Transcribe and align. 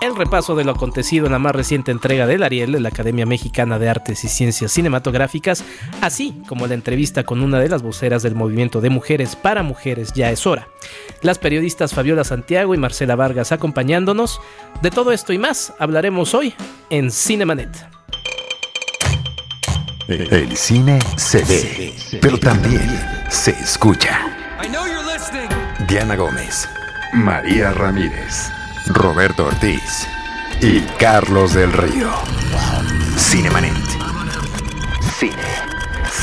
el 0.00 0.16
repaso 0.16 0.54
de 0.54 0.64
lo 0.64 0.72
acontecido 0.72 1.26
en 1.26 1.32
la 1.32 1.38
más 1.38 1.54
reciente 1.54 1.90
entrega 1.90 2.26
del 2.26 2.42
Ariel 2.42 2.72
de 2.72 2.80
la 2.80 2.90
Academia 2.90 3.26
Mexicana 3.26 3.78
de 3.78 3.88
Artes 3.88 4.24
y 4.24 4.28
Ciencias 4.28 4.72
Cinematográficas, 4.72 5.64
así 6.00 6.42
como 6.46 6.66
la 6.66 6.74
entrevista 6.74 7.24
con 7.24 7.42
una 7.42 7.58
de 7.58 7.68
las 7.68 7.82
voceras 7.82 8.22
del 8.22 8.34
movimiento 8.34 8.80
de 8.80 8.90
mujeres 8.90 9.34
para 9.36 9.62
mujeres 9.62 10.12
Ya 10.12 10.30
es 10.30 10.46
hora. 10.46 10.68
Las 11.22 11.38
periodistas 11.38 11.94
Fabiola 11.94 12.24
Santiago 12.24 12.74
y 12.74 12.78
Marcela 12.78 13.16
Vargas 13.16 13.52
acompañándonos. 13.52 14.40
De 14.82 14.90
todo 14.90 15.12
esto 15.12 15.32
y 15.32 15.38
más 15.38 15.72
hablaremos 15.78 16.34
hoy 16.34 16.54
en 16.90 17.10
Cinemanet. 17.10 17.86
El 20.06 20.54
cine 20.56 20.98
se 21.16 21.42
ve, 21.44 21.94
pero 22.20 22.38
también 22.38 22.88
se 23.30 23.52
escucha. 23.52 24.20
Diana 25.88 26.16
Gómez, 26.16 26.68
María 27.12 27.72
Ramírez. 27.72 28.50
Roberto 28.86 29.46
Ortiz 29.46 30.06
y 30.60 30.80
Carlos 30.98 31.52
del 31.54 31.72
Río. 31.72 32.10
Cinemanet. 33.16 33.74
Cine, 35.18 35.32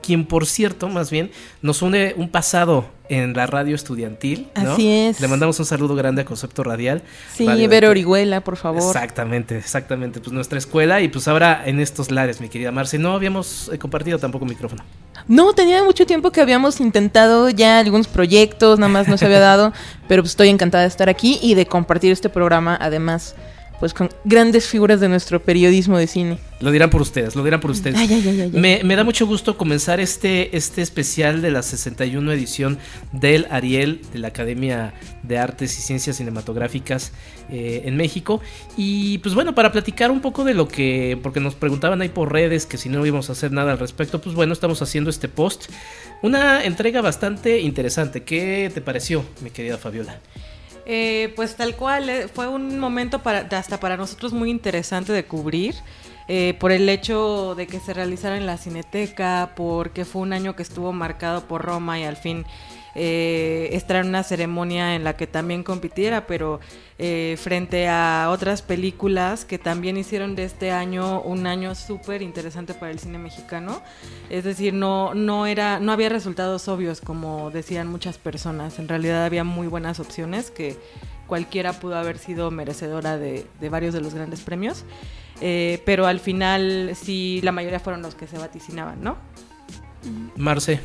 quien 0.00 0.26
por 0.26 0.46
cierto, 0.46 0.88
más 0.88 1.10
bien, 1.10 1.32
nos 1.60 1.82
une 1.82 2.14
un 2.16 2.28
pasado 2.28 2.86
en 3.08 3.34
la 3.34 3.46
radio 3.46 3.74
estudiantil. 3.74 4.48
¿no? 4.54 4.72
Así 4.72 4.90
es. 4.90 5.20
Le 5.20 5.28
mandamos 5.28 5.58
un 5.58 5.66
saludo 5.66 5.94
grande 5.94 6.22
a 6.22 6.24
Concepto 6.24 6.62
Radial. 6.62 7.02
Sí, 7.34 7.66
Vero 7.66 7.90
Orihuela, 7.90 8.40
por 8.42 8.56
favor. 8.56 8.82
Exactamente, 8.82 9.56
exactamente. 9.56 10.20
Pues 10.20 10.32
nuestra 10.32 10.58
escuela 10.58 11.00
y 11.00 11.08
pues 11.08 11.28
ahora 11.28 11.62
en 11.64 11.80
estos 11.80 12.10
lares, 12.10 12.40
mi 12.40 12.48
querida 12.48 12.72
Marce, 12.72 12.98
no 12.98 13.12
habíamos 13.12 13.70
eh, 13.72 13.78
compartido 13.78 14.18
tampoco 14.18 14.44
micrófono. 14.44 14.84
No, 15.26 15.52
tenía 15.52 15.84
mucho 15.84 16.06
tiempo 16.06 16.30
que 16.30 16.40
habíamos 16.40 16.80
intentado 16.80 17.50
ya 17.50 17.78
algunos 17.78 18.08
proyectos, 18.08 18.78
nada 18.78 18.92
más 18.92 19.08
no 19.08 19.18
se 19.18 19.26
había 19.26 19.40
dado, 19.40 19.72
pero 20.08 20.22
pues 20.22 20.32
estoy 20.32 20.48
encantada 20.48 20.82
de 20.82 20.88
estar 20.88 21.08
aquí 21.08 21.38
y 21.42 21.54
de 21.54 21.66
compartir 21.66 22.12
este 22.12 22.28
programa, 22.28 22.78
además 22.80 23.34
pues 23.78 23.94
con 23.94 24.10
grandes 24.24 24.66
figuras 24.66 25.00
de 25.00 25.08
nuestro 25.08 25.40
periodismo 25.40 25.98
de 25.98 26.06
cine. 26.06 26.38
Lo 26.60 26.72
dirán 26.72 26.90
por 26.90 27.00
ustedes, 27.00 27.36
lo 27.36 27.44
dirán 27.44 27.60
por 27.60 27.70
ustedes. 27.70 27.96
Ay, 27.96 28.08
ay, 28.10 28.40
ay, 28.40 28.50
me, 28.52 28.82
me, 28.82 28.96
da 28.96 29.04
mucho 29.04 29.26
gusto 29.26 29.56
comenzar 29.56 30.00
este, 30.00 30.56
este 30.56 30.82
especial 30.82 31.40
de 31.40 31.52
la 31.52 31.62
61 31.62 32.32
edición 32.32 32.78
del 33.12 33.46
Ariel 33.50 34.00
de 34.12 34.18
la 34.18 34.28
Academia 34.28 34.94
de 35.22 35.38
Artes 35.38 35.78
y 35.78 35.82
Ciencias 35.82 36.16
Cinematográficas 36.16 37.12
eh, 37.50 37.82
en 37.84 37.96
México. 37.96 38.40
Y 38.76 39.18
pues 39.18 39.34
bueno, 39.36 39.54
para 39.54 39.70
platicar 39.70 40.10
un 40.10 40.20
poco 40.20 40.42
de 40.42 40.54
lo 40.54 40.66
que, 40.66 41.16
porque 41.22 41.38
nos 41.38 41.54
preguntaban 41.54 42.02
ahí 42.02 42.08
por 42.08 42.32
redes 42.32 42.66
que 42.66 42.76
si 42.76 42.88
no 42.88 43.06
íbamos 43.06 43.28
a 43.28 43.32
hacer 43.32 43.52
nada 43.52 43.72
al 43.72 43.78
respecto, 43.78 44.20
pues 44.20 44.34
bueno, 44.34 44.52
estamos 44.52 44.82
haciendo 44.82 45.10
este 45.10 45.28
post. 45.28 45.70
Una 46.22 46.64
entrega 46.64 47.00
bastante 47.00 47.60
interesante. 47.60 48.24
¿Qué 48.24 48.70
te 48.74 48.80
pareció, 48.80 49.24
mi 49.40 49.50
querida 49.50 49.78
Fabiola? 49.78 50.18
Eh, 50.90 51.34
pues 51.36 51.54
tal 51.54 51.76
cual, 51.76 52.08
eh, 52.08 52.28
fue 52.28 52.48
un 52.48 52.78
momento 52.78 53.22
para, 53.22 53.40
hasta 53.40 53.78
para 53.78 53.98
nosotros 53.98 54.32
muy 54.32 54.50
interesante 54.50 55.12
de 55.12 55.24
cubrir. 55.24 55.74
Eh, 56.30 56.54
por 56.60 56.72
el 56.72 56.86
hecho 56.90 57.54
de 57.54 57.66
que 57.66 57.80
se 57.80 57.94
realizara 57.94 58.36
en 58.36 58.44
la 58.44 58.58
Cineteca, 58.58 59.52
porque 59.56 60.04
fue 60.04 60.20
un 60.22 60.34
año 60.34 60.54
que 60.56 60.62
estuvo 60.62 60.92
marcado 60.92 61.44
por 61.44 61.62
Roma 61.62 61.98
y 61.98 62.04
al 62.04 62.16
fin 62.16 62.44
eh, 62.94 63.70
estar 63.72 63.96
en 63.96 64.08
una 64.08 64.22
ceremonia 64.22 64.94
en 64.94 65.04
la 65.04 65.16
que 65.16 65.26
también 65.26 65.62
compitiera, 65.62 66.26
pero 66.26 66.60
eh, 66.98 67.36
frente 67.40 67.88
a 67.88 68.28
otras 68.30 68.62
películas 68.62 69.44
que 69.44 69.58
también 69.58 69.96
hicieron 69.96 70.34
de 70.34 70.44
este 70.44 70.70
año 70.70 71.20
un 71.20 71.46
año 71.46 71.74
súper 71.74 72.22
interesante 72.22 72.74
para 72.74 72.90
el 72.90 72.98
cine 72.98 73.18
mexicano. 73.18 73.82
Es 74.30 74.44
decir, 74.44 74.74
no, 74.74 75.14
no, 75.14 75.46
era, 75.46 75.80
no 75.80 75.92
había 75.92 76.08
resultados 76.08 76.68
obvios, 76.68 77.00
como 77.00 77.50
decían 77.50 77.88
muchas 77.88 78.18
personas. 78.18 78.78
En 78.78 78.88
realidad 78.88 79.24
había 79.24 79.44
muy 79.44 79.66
buenas 79.66 80.00
opciones 80.00 80.50
que 80.50 80.76
cualquiera 81.26 81.74
pudo 81.74 81.96
haber 81.96 82.18
sido 82.18 82.50
merecedora 82.50 83.18
de, 83.18 83.46
de 83.60 83.68
varios 83.68 83.94
de 83.94 84.00
los 84.00 84.14
grandes 84.14 84.40
premios. 84.40 84.84
Eh, 85.40 85.82
pero 85.84 86.06
al 86.06 86.20
final 86.20 86.92
sí, 87.00 87.40
la 87.42 87.52
mayoría 87.52 87.78
fueron 87.78 88.02
los 88.02 88.14
que 88.14 88.26
se 88.26 88.38
vaticinaban, 88.38 89.02
¿no? 89.02 89.16
Marce. 90.36 90.80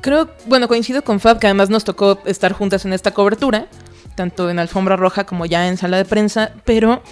Creo, 0.00 0.28
bueno, 0.46 0.68
coincido 0.68 1.02
con 1.02 1.20
Fab, 1.20 1.38
que 1.38 1.46
además 1.46 1.70
nos 1.70 1.84
tocó 1.84 2.18
estar 2.26 2.52
juntas 2.52 2.84
en 2.84 2.92
esta 2.92 3.12
cobertura, 3.12 3.68
tanto 4.14 4.50
en 4.50 4.58
Alfombra 4.58 4.96
Roja 4.96 5.24
como 5.24 5.46
ya 5.46 5.68
en 5.68 5.76
sala 5.76 5.96
de 5.96 6.04
prensa, 6.04 6.52
pero 6.64 7.02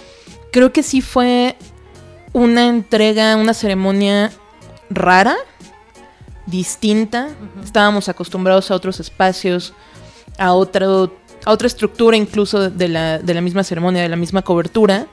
creo 0.51 0.71
que 0.71 0.83
sí 0.83 1.01
fue 1.01 1.55
una 2.33 2.67
entrega, 2.67 3.35
una 3.35 3.53
ceremonia 3.53 4.31
rara, 4.89 5.35
distinta. 6.45 7.29
Uh 7.29 7.59
-huh. 7.59 7.63
Estábamos 7.63 8.09
acostumbrados 8.09 8.69
a 8.71 8.75
otros 8.75 8.99
espacios, 8.99 9.73
a, 10.37 10.53
otro, 10.53 11.15
a 11.45 11.51
otra 11.51 11.67
estructura 11.67 12.17
incluso 12.17 12.69
de 12.69 12.87
la, 12.87 13.19
de 13.19 13.33
la 13.33 13.41
misma 13.41 13.63
ceremonia, 13.63 14.01
de 14.01 14.09
la 14.09 14.15
misma 14.15 14.41
cobertura. 14.41 15.07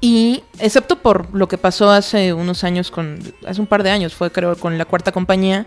Y 0.00 0.42
excepto 0.58 0.96
por 0.96 1.34
lo 1.34 1.46
que 1.46 1.58
pasó 1.58 1.90
hace 1.90 2.32
unos 2.32 2.64
años, 2.64 2.90
con 2.90 3.18
hace 3.46 3.60
un 3.60 3.66
par 3.66 3.82
de 3.82 3.90
años, 3.90 4.14
fue 4.14 4.32
creo 4.32 4.56
con 4.56 4.78
la 4.78 4.86
cuarta 4.86 5.12
compañía, 5.12 5.66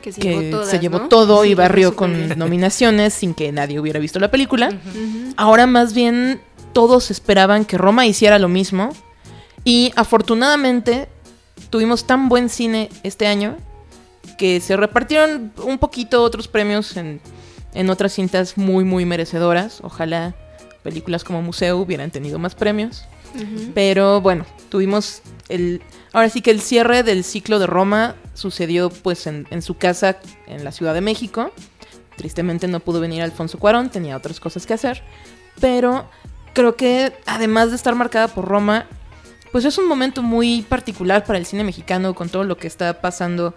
que 0.00 0.12
se 0.12 0.20
que 0.20 0.30
llevó, 0.30 0.50
todas, 0.50 0.68
se 0.70 0.78
llevó 0.78 0.98
¿no? 1.00 1.08
todo 1.08 1.42
Sí, 1.42 1.50
y 1.50 1.54
barrió 1.54 1.94
con 1.96 2.12
bien. 2.14 2.38
nominaciones 2.38 3.14
sin 3.14 3.34
que 3.34 3.52
nadie 3.52 3.78
hubiera 3.78 4.00
visto 4.00 4.18
la 4.18 4.30
película. 4.30 4.72
Ahora 5.36 5.66
más 5.66 5.94
bien 5.94 6.40
todos 6.72 7.10
esperaban 7.10 7.64
que 7.64 7.78
Roma 7.78 8.06
hiciera 8.06 8.38
lo 8.38 8.48
mismo 8.48 8.90
y 9.64 9.92
afortunadamente 9.96 11.08
tuvimos 11.70 12.06
tan 12.06 12.28
buen 12.28 12.48
cine 12.48 12.88
este 13.02 13.26
año 13.26 13.56
que 14.38 14.60
se 14.60 14.76
repartieron 14.76 15.52
un 15.64 15.78
poquito 15.78 16.22
otros 16.22 16.48
premios 16.48 16.96
en, 16.96 17.20
en 17.74 17.90
otras 17.90 18.12
cintas 18.12 18.56
muy 18.56 18.84
muy 18.84 19.04
merecedoras. 19.04 19.80
Ojalá 19.82 20.34
películas 20.82 21.24
como 21.24 21.42
Museo 21.42 21.78
hubieran 21.78 22.10
tenido 22.10 22.38
más 22.38 22.54
premios. 22.54 23.04
Pero 23.74 24.20
bueno, 24.20 24.44
tuvimos 24.70 25.22
Ahora 26.12 26.28
sí 26.28 26.42
que 26.42 26.50
el 26.50 26.60
cierre 26.60 27.02
del 27.02 27.24
ciclo 27.24 27.58
de 27.58 27.66
Roma 27.66 28.16
sucedió 28.34 28.90
pues 28.90 29.26
en, 29.26 29.46
en 29.50 29.62
su 29.62 29.76
casa 29.76 30.18
en 30.46 30.64
la 30.64 30.72
Ciudad 30.72 30.94
de 30.94 31.00
México. 31.00 31.52
Tristemente 32.16 32.68
no 32.68 32.80
pudo 32.80 33.00
venir 33.00 33.22
Alfonso 33.22 33.58
Cuarón, 33.58 33.90
tenía 33.90 34.16
otras 34.16 34.40
cosas 34.40 34.66
que 34.66 34.74
hacer. 34.74 35.02
Pero 35.60 36.08
creo 36.52 36.76
que 36.76 37.12
además 37.26 37.70
de 37.70 37.76
estar 37.76 37.94
marcada 37.94 38.28
por 38.28 38.46
Roma, 38.46 38.86
pues 39.52 39.64
es 39.64 39.78
un 39.78 39.88
momento 39.88 40.22
muy 40.22 40.62
particular 40.62 41.24
para 41.24 41.38
el 41.38 41.46
cine 41.46 41.64
mexicano 41.64 42.14
con 42.14 42.28
todo 42.28 42.44
lo 42.44 42.56
que 42.56 42.66
está 42.66 43.00
pasando 43.00 43.54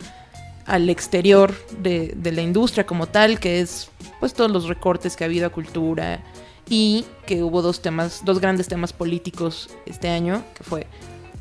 al 0.66 0.90
exterior 0.90 1.54
de, 1.80 2.14
de, 2.16 2.32
la 2.32 2.42
industria 2.42 2.86
como 2.86 3.08
tal, 3.08 3.40
que 3.40 3.60
es 3.60 3.90
pues 4.20 4.34
todos 4.34 4.50
los 4.50 4.68
recortes 4.68 5.16
que 5.16 5.24
ha 5.24 5.28
habido 5.28 5.48
a 5.48 5.50
cultura 5.50 6.24
y 6.70 7.06
que 7.26 7.44
hubo 7.44 7.62
dos 7.62 7.82
temas, 7.82 8.22
dos 8.24 8.40
grandes 8.40 8.68
temas 8.68 8.94
políticos 8.94 9.70
este 9.86 10.10
año, 10.10 10.44
que 10.56 10.64
fue 10.64 10.88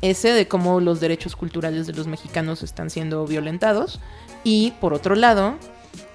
ese 0.03 0.33
de 0.33 0.47
cómo 0.49 0.81
los 0.81 0.99
derechos 0.99 1.35
culturales 1.35 1.87
de 1.87 1.93
los 1.93 2.07
mexicanos 2.07 2.61
están 2.61 2.89
siendo 2.89 3.25
violentados 3.25 4.01
y 4.43 4.71
por 4.81 4.93
otro 4.93 5.15
lado 5.15 5.55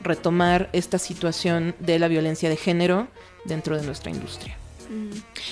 retomar 0.03 0.69
esta 0.75 0.99
situación 0.99 1.75
de 1.81 1.99
la 1.99 2.09
violencia 2.09 2.51
de 2.51 2.57
género 2.57 3.09
dentro 3.47 3.79
de 3.79 3.87
nuestra 3.87 4.11
industria. 4.11 4.57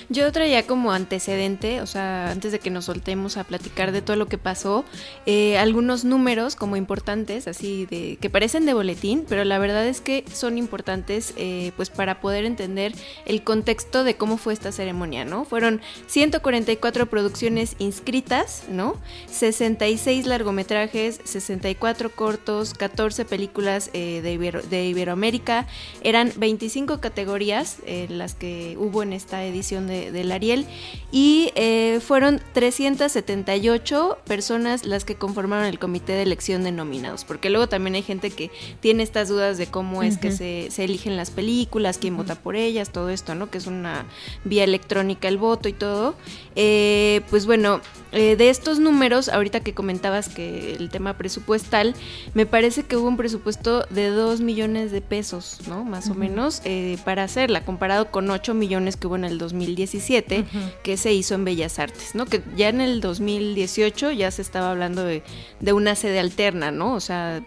Yo 0.08 0.30
traía 0.32 0.66
como 0.66 0.92
antecedente, 0.92 1.80
o 1.80 1.86
sea, 1.86 2.30
antes 2.30 2.52
de 2.52 2.58
que 2.58 2.70
nos 2.70 2.86
soltemos 2.86 3.36
a 3.36 3.44
platicar 3.44 3.92
de 3.92 4.02
todo 4.02 4.16
lo 4.16 4.26
que 4.26 4.38
pasó, 4.38 4.84
eh, 5.26 5.58
algunos 5.58 6.04
números 6.04 6.56
como 6.56 6.76
importantes, 6.76 7.48
así 7.48 7.86
de 7.86 8.18
que 8.20 8.30
parecen 8.30 8.66
de 8.66 8.74
boletín, 8.74 9.24
pero 9.28 9.44
la 9.44 9.58
verdad 9.58 9.86
es 9.86 10.00
que 10.00 10.24
son 10.32 10.58
importantes, 10.58 11.34
eh, 11.36 11.72
pues 11.76 11.90
para 11.90 12.20
poder 12.20 12.44
entender 12.44 12.94
el 13.24 13.42
contexto 13.42 14.04
de 14.04 14.16
cómo 14.16 14.36
fue 14.36 14.52
esta 14.52 14.72
ceremonia, 14.72 15.24
¿no? 15.24 15.44
Fueron 15.44 15.80
144 16.06 17.06
producciones 17.06 17.76
inscritas, 17.78 18.64
¿no? 18.68 18.96
66 19.30 20.26
largometrajes, 20.26 21.20
64 21.24 22.10
cortos, 22.10 22.74
14 22.74 23.24
películas 23.24 23.90
eh, 23.92 24.20
de, 24.22 24.62
de 24.68 24.86
Iberoamérica, 24.86 25.66
eran 26.02 26.32
25 26.36 27.00
categorías 27.00 27.78
las 28.08 28.34
que 28.34 28.76
hubo 28.78 29.02
en 29.02 29.12
esta 29.12 29.44
edición 29.44 29.75
de, 29.84 30.12
del 30.12 30.32
Ariel 30.32 30.66
y 31.12 31.50
eh, 31.54 32.00
fueron 32.00 32.42
378 32.52 34.18
personas 34.26 34.84
las 34.84 35.04
que 35.04 35.14
conformaron 35.14 35.64
el 35.64 35.78
comité 35.78 36.12
de 36.12 36.22
elección 36.22 36.64
de 36.64 36.72
nominados, 36.72 37.24
porque 37.24 37.48
luego 37.48 37.68
también 37.68 37.94
hay 37.94 38.02
gente 38.02 38.30
que 38.30 38.50
tiene 38.80 39.02
estas 39.02 39.28
dudas 39.28 39.56
de 39.56 39.66
cómo 39.66 40.02
es 40.02 40.18
que 40.18 40.32
se, 40.32 40.84
eligen 40.84 41.16
las 41.16 41.30
películas, 41.30 41.98
quién 41.98 42.16
vota 42.16 42.34
por 42.34 42.56
ellas, 42.56 42.90
todo 42.90 43.08
esto, 43.08 43.34
¿no? 43.34 43.50
Que 43.50 43.58
es 43.58 43.66
una 43.66 44.04
vía 44.44 44.64
electrónica 44.64 45.28
el 45.28 45.38
voto 45.38 45.68
y 45.68 45.72
todo. 45.72 46.16
Eh, 46.54 47.22
pues 47.30 47.46
bueno, 47.46 47.80
eh, 48.12 48.36
de 48.36 48.50
estos 48.50 48.78
números, 48.78 49.28
ahorita 49.28 49.60
que 49.60 49.74
comentabas 49.74 50.28
que 50.28 50.74
el 50.74 50.90
tema 50.90 51.16
presupuestal, 51.16 51.94
me 52.34 52.46
parece 52.46 52.82
que 52.82 52.96
hubo 52.96 53.08
un 53.08 53.16
presupuesto 53.16 53.86
de 53.90 54.08
2 54.08 54.40
millones 54.40 54.92
de 54.92 55.00
pesos, 55.00 55.60
¿no? 55.68 55.84
Más 55.84 56.10
o 56.10 56.14
menos, 56.14 56.62
para 57.04 57.24
hacerla, 57.24 57.64
comparado 57.64 58.10
con 58.10 58.28
8 58.28 58.54
millones 58.54 58.96
que 58.96 59.06
hubo 59.06 59.16
en 59.16 59.24
el 59.24 59.38
2017, 59.66 60.44
que 60.82 60.96
se 60.96 61.12
hizo 61.12 61.34
en 61.34 61.44
Bellas 61.44 61.78
Artes, 61.78 62.14
¿no? 62.14 62.26
Que 62.26 62.42
ya 62.56 62.68
en 62.68 62.80
el 62.80 63.00
2018 63.00 64.12
ya 64.12 64.30
se 64.30 64.42
estaba 64.42 64.70
hablando 64.70 65.04
de, 65.04 65.22
una 65.72 65.94
sede 65.94 66.20
alterna, 66.20 66.70
¿no? 66.70 66.94
O 66.94 67.00
sea, 67.00 67.42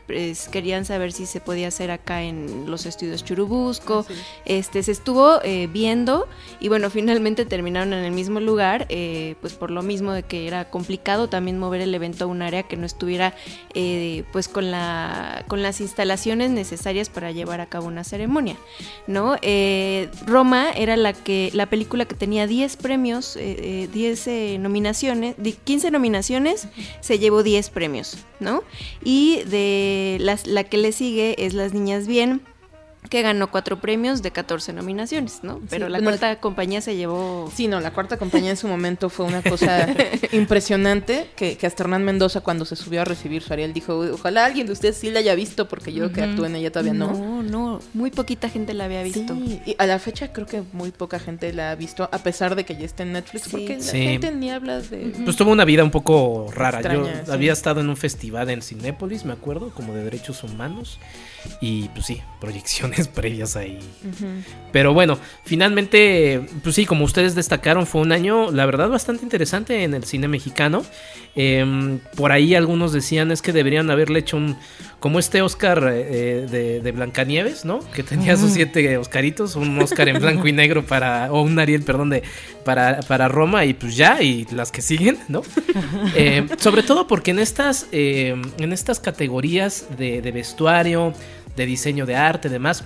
querían 0.51 0.85
saber 0.85 1.11
si 1.11 1.25
se 1.25 1.39
podía 1.39 1.69
hacer 1.69 1.91
acá 1.91 2.21
en 2.21 2.69
los 2.69 2.85
estudios 2.85 3.23
Churubusco. 3.23 4.05
Este, 4.45 4.83
se 4.83 4.91
estuvo 4.91 5.41
eh, 5.43 5.67
viendo 5.71 6.27
y 6.59 6.67
bueno, 6.67 6.89
finalmente 6.99 7.45
terminaron 7.45 7.93
en 7.93 8.03
el 8.03 8.11
mismo 8.11 8.39
lugar, 8.39 8.85
eh, 8.89 9.35
pues 9.41 9.53
por 9.53 9.71
lo 9.71 9.81
mismo 9.81 10.11
de 10.11 10.23
que 10.23 10.47
era 10.47 10.69
complicado 10.69 11.29
también 11.29 11.57
mover 11.57 11.81
el 11.81 11.95
evento 11.95 12.25
a 12.25 12.27
un 12.27 12.41
área 12.41 12.63
que 12.63 12.77
no 12.77 12.85
estuviera 12.85 13.33
eh, 13.73 14.23
pues 14.31 14.47
con 14.47 14.71
la 14.71 15.45
con 15.47 15.63
las 15.63 15.81
instalaciones 15.81 16.51
necesarias 16.51 17.09
para 17.09 17.31
llevar 17.31 17.61
a 17.61 17.67
cabo 17.67 17.87
una 17.87 18.03
ceremonia, 18.03 18.57
¿no? 19.07 19.37
Roma 20.25 20.71
era 20.71 20.97
la 20.97 21.13
que 21.13 21.49
la 21.53 21.67
película 21.67 22.05
que 22.09 22.15
tenía 22.15 22.47
10 22.47 22.75
premios, 22.75 23.35
10 23.35 23.39
eh, 23.39 23.89
eh, 23.93 24.57
nominaciones, 24.59 25.35
15 25.63 25.91
nominaciones, 25.91 26.67
se 26.99 27.19
llevó 27.19 27.43
10 27.43 27.69
premios, 27.69 28.17
¿no? 28.41 28.63
Y 29.01 29.43
de 29.45 30.17
la 30.19 30.63
que 30.65 30.77
le 30.77 30.91
sigue 30.91 31.45
es 31.45 31.53
Las 31.53 31.73
Niñas 31.73 32.07
Bien, 32.07 32.41
que 33.07 33.21
ganó 33.21 33.49
cuatro 33.49 33.79
premios 33.79 34.21
de 34.21 34.31
14 34.31 34.73
nominaciones, 34.73 35.39
¿no? 35.41 35.61
Pero 35.69 35.87
la 35.87 36.01
cuarta 36.01 36.39
compañía 36.39 36.81
se 36.81 36.95
llevó... 36.95 37.49
Sí, 37.53 37.67
no, 37.67 37.79
la 37.79 37.91
cuarta 37.91 38.17
compañía 38.17 38.51
en 38.51 38.57
su 38.57 38.67
momento 38.67 39.09
fue 39.09 39.25
una 39.25 39.41
cosa 39.41 39.87
impresionante, 40.33 41.29
que, 41.35 41.57
que, 41.57 41.65
hasta 41.65 41.83
Hernán 41.83 42.03
Mendoza 42.03 42.41
cuando 42.41 42.65
se 42.65 42.75
subió 42.75 43.01
a 43.01 43.05
recibir 43.05 43.41
su 43.41 43.53
Ariel 43.53 43.73
dijo, 43.73 43.97
ojalá 44.13 44.45
alguien 44.45 44.67
de 44.67 44.73
ustedes 44.73 44.97
sí 44.97 45.09
la 45.11 45.19
haya 45.19 45.33
visto, 45.33 45.67
porque 45.67 45.93
yo 45.93 46.11
que 46.11 46.21
actúe 46.21 46.45
en 46.45 46.57
ella 46.57 46.71
todavía 46.71 46.93
no. 46.93 47.13
No, 47.13 47.41
no, 47.41 47.79
muy 47.93 48.11
poquita 48.11 48.49
gente 48.49 48.73
la 48.73 48.85
había 48.85 49.01
visto. 49.01 49.33
Sí, 49.33 49.61
y 49.65 49.75
a 49.79 49.85
la 49.85 49.97
fecha 49.97 50.33
creo 50.33 50.45
que 50.45 50.63
muy 50.73 50.91
poca 50.91 51.19
gente 51.19 51.53
la 51.53 51.71
ha 51.71 51.75
visto, 51.75 52.09
a 52.11 52.17
pesar 52.19 52.55
de 52.55 52.65
que 52.65 52.75
ya 52.75 52.85
está 52.85 53.03
en 53.03 53.13
Netflix, 53.13 53.47
porque 53.49 53.77
la 53.77 53.91
gente 53.91 54.31
ni 54.31 54.51
habla 54.51 54.81
de... 54.81 55.13
Pues 55.23 55.37
tuvo 55.37 55.51
una 55.51 55.65
vida 55.65 55.83
un 55.83 55.91
poco 55.91 56.51
rara. 56.53 56.81
yo 56.93 57.07
había 57.31 57.53
estado 57.53 57.79
en 57.79 57.89
un 57.89 57.97
festival 57.97 58.49
en 58.49 58.61
Cinépolis, 58.61 59.23
me 59.23 59.33
acuerdo, 59.33 59.71
como 59.71 59.93
de 59.93 60.03
derechos 60.03 60.43
humanos, 60.43 60.99
y 61.61 61.87
pues 61.89 62.05
sí, 62.05 62.21
previas 63.15 63.55
ahí. 63.55 63.79
Pero 64.71 64.93
bueno, 64.93 65.17
finalmente, 65.43 66.41
pues 66.63 66.75
sí, 66.75 66.85
como 66.85 67.05
ustedes 67.05 67.35
destacaron, 67.35 67.87
fue 67.87 68.01
un 68.01 68.11
año, 68.11 68.51
la 68.51 68.65
verdad, 68.65 68.89
bastante 68.89 69.23
interesante 69.23 69.83
en 69.83 69.93
el 69.93 70.03
cine 70.03 70.27
mexicano. 70.27 70.83
Em, 71.35 71.99
por 72.15 72.31
ahí 72.31 72.55
algunos 72.55 72.91
decían 72.91 73.31
es 73.31 73.41
que 73.41 73.53
deberían 73.53 73.89
haberle 73.91 74.19
hecho 74.19 74.35
un, 74.35 74.57
como 74.99 75.19
este 75.19 75.41
Oscar 75.41 75.89
eh, 75.93 76.47
de, 76.49 76.81
de, 76.81 76.91
Blancanieves, 76.91 77.65
¿no? 77.65 77.79
Que 77.91 78.03
tenía 78.03 78.35
sus 78.35 78.51
siete 78.51 78.97
Oscaritos, 78.97 79.55
un 79.55 79.79
Oscar 79.79 80.09
en 80.09 80.19
blanco 80.19 80.47
y 80.47 80.51
negro 80.51 80.85
para, 80.85 81.31
o 81.31 81.41
un 81.41 81.57
Ariel, 81.59 81.83
perdón, 81.83 82.09
de, 82.09 82.23
para, 82.65 82.99
para 83.01 83.27
Roma 83.27 83.63
y 83.65 83.73
pues 83.73 83.95
ya, 83.95 84.21
y 84.21 84.45
las 84.51 84.71
que 84.71 84.81
siguen, 84.81 85.17
¿no? 85.27 85.41
Em, 86.15 86.49
sobre 86.57 86.83
todo 86.83 87.07
porque 87.07 87.31
en 87.31 87.39
estas, 87.39 87.87
em, 87.91 88.41
en 88.57 88.73
estas 88.73 88.99
categorías 88.99 89.85
de, 89.97 90.21
de 90.21 90.31
vestuario, 90.31 91.13
de 91.59 91.65
diseño 91.65 92.05
de 92.05 92.15
arte, 92.15 92.47
demás, 92.47 92.85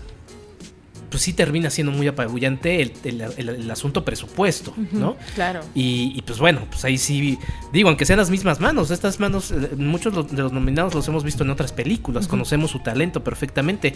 pues 1.13 1.21
sí 1.21 1.33
termina 1.33 1.69
siendo 1.69 1.91
muy 1.91 2.07
apabullante 2.07 2.91
el, 3.03 3.69
asunto 3.69 4.03
presupuesto, 4.03 4.73
¿no? 4.91 5.15
Claro. 5.35 5.61
Y, 5.75 6.19
pues 6.23 6.39
bueno, 6.39 6.61
pues 6.71 6.83
ahí 6.85 6.97
sí, 6.97 7.37
digo, 7.71 7.89
aunque 7.89 8.03
sean 8.07 8.17
las 8.17 8.31
mismas 8.31 8.59
manos, 8.59 8.89
estas 8.89 9.19
manos, 9.19 9.51
eh, 9.51 9.75
muchos 9.77 10.31
de 10.31 10.41
los 10.41 10.51
nominados 10.51 10.95
los 10.95 11.07
hemos 11.07 11.23
visto 11.23 11.43
en 11.43 11.51
otras 11.51 11.71
películas, 11.71 12.27
conocemos 12.27 12.71
su 12.71 12.79
talento 12.79 13.23
perfectamente, 13.23 13.93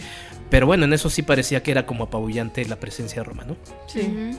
pero 0.51 0.68
bueno, 0.68 0.85
en 0.85 0.94
eso 0.94 1.09
sí 1.09 1.23
parecía 1.23 1.63
que 1.63 1.71
era 1.71 1.88
como 1.88 2.03
apabullante 2.03 2.63
la 2.65 2.75
presencia 2.75 3.23
de 3.23 3.30
Roma, 3.30 3.45
¿no? 3.45 3.57
Sí, 3.88 4.38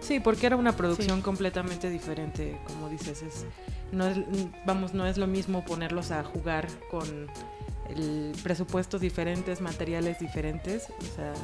sí, 0.00 0.20
porque 0.20 0.44
era 0.44 0.56
una 0.56 0.76
producción 0.76 1.22
completamente 1.22 1.88
diferente, 1.88 2.58
como 2.66 2.90
dices, 2.90 3.22
es, 3.22 3.46
no 3.92 4.06
es, 4.06 4.18
vamos, 4.66 4.92
no 4.92 5.06
es 5.06 5.16
lo 5.16 5.26
mismo 5.26 5.64
ponerlos 5.64 6.10
a 6.10 6.22
jugar 6.22 6.68
con 6.90 7.28
el 7.90 8.32
presupuestos 8.42 9.00
diferentes, 9.00 9.60
materiales 9.60 10.18
diferentes, 10.18 10.88
o 10.98 11.16
sea 11.16 11.34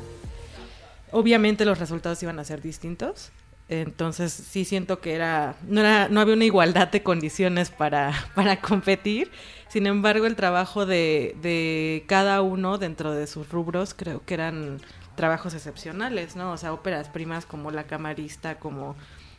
obviamente 1.10 1.64
los 1.64 1.78
resultados 1.78 2.22
iban 2.22 2.38
a 2.38 2.44
ser 2.44 2.60
distintos. 2.60 3.30
Entonces 3.68 4.32
sí 4.32 4.64
siento 4.64 5.00
que 5.00 5.14
era 5.14 5.56
no, 5.66 5.80
era, 5.80 6.08
no 6.08 6.20
había 6.20 6.34
una 6.34 6.44
igualdad 6.44 6.88
de 6.88 7.02
condiciones 7.02 7.70
para, 7.70 8.12
para 8.34 8.60
competir. 8.60 9.30
Sin 9.68 9.86
embargo, 9.86 10.26
el 10.26 10.36
trabajo 10.36 10.86
de, 10.86 11.36
de, 11.42 12.04
cada 12.06 12.42
uno 12.42 12.78
dentro 12.78 13.10
de 13.12 13.26
sus 13.26 13.48
rubros 13.48 13.94
creo 13.94 14.24
que 14.24 14.34
eran 14.34 14.80
trabajos 15.16 15.54
excepcionales, 15.54 16.36
¿no? 16.36 16.52
O 16.52 16.56
sea, 16.56 16.72
óperas 16.72 17.08
primas 17.08 17.44
como 17.46 17.72
La 17.72 17.84
Camarista, 17.84 18.60
como 18.60 18.94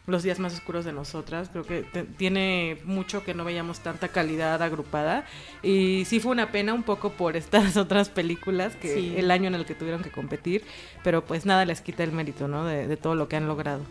los 0.08 0.24
días 0.24 0.40
más 0.40 0.54
oscuros 0.54 0.86
de 0.86 0.94
nosotras. 0.94 1.50
Creo 1.52 1.66
que 1.66 1.84
tiene 2.18 2.80
mucho 2.86 3.24
que 3.26 3.34
no 3.34 3.44
veíamos 3.44 3.82
tanta 3.82 4.08
calidad 4.08 4.62
agrupada. 4.64 5.26
Y 5.62 6.06
sí 6.06 6.22
fue 6.22 6.32
una 6.32 6.52
pena 6.52 6.74
un 6.74 6.84
poco 6.84 7.12
por 7.12 7.36
estas 7.36 7.76
otras 7.78 8.10
películas 8.10 8.76
que 8.76 9.20
el 9.20 9.30
año 9.30 9.48
en 9.48 9.56
el 9.56 9.66
que 9.66 9.76
tuvieron 9.76 10.02
que 10.02 10.10
competir. 10.10 10.64
Pero 11.04 11.26
pues 11.26 11.46
nada 11.46 11.66
les 11.66 11.82
quita 11.82 12.04
el 12.04 12.14
mérito, 12.14 12.48
¿no? 12.48 12.66
De, 12.66 12.96
todo 12.96 13.16
lo 13.16 13.28
que 13.28 13.36
han 13.36 13.48
logrado. 13.48 13.82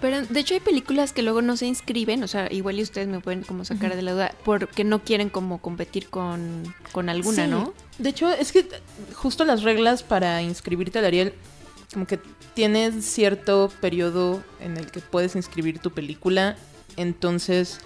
pero 0.00 0.22
de 0.22 0.40
hecho 0.40 0.54
hay 0.54 0.60
películas 0.60 1.12
que 1.12 1.22
luego 1.22 1.42
no 1.42 1.56
se 1.56 1.66
inscriben, 1.66 2.22
o 2.24 2.28
sea, 2.28 2.50
igual 2.50 2.78
y 2.78 2.82
ustedes 2.82 3.06
me 3.06 3.20
pueden 3.20 3.42
como 3.42 3.64
sacar 3.64 3.94
de 3.94 4.02
la 4.02 4.12
duda, 4.12 4.34
porque 4.42 4.84
no 4.84 5.04
quieren 5.04 5.28
como 5.28 5.58
competir 5.58 6.08
con, 6.08 6.74
con 6.92 7.08
alguna, 7.08 7.46
¿no? 7.46 7.74
De 7.98 8.08
hecho, 8.08 8.28
es 8.30 8.52
que 8.52 8.66
justo 9.12 9.44
las 9.44 9.62
reglas 9.62 10.02
para 10.02 10.42
inscribirte 10.42 10.98
al 10.98 11.04
Ariel 11.04 11.34
como 11.92 12.06
que 12.06 12.18
tienes 12.54 13.04
cierto 13.04 13.70
periodo 13.80 14.42
en 14.60 14.76
el 14.76 14.90
que 14.90 15.00
puedes 15.00 15.36
inscribir 15.36 15.78
tu 15.78 15.90
película, 15.90 16.56
entonces 16.96 17.80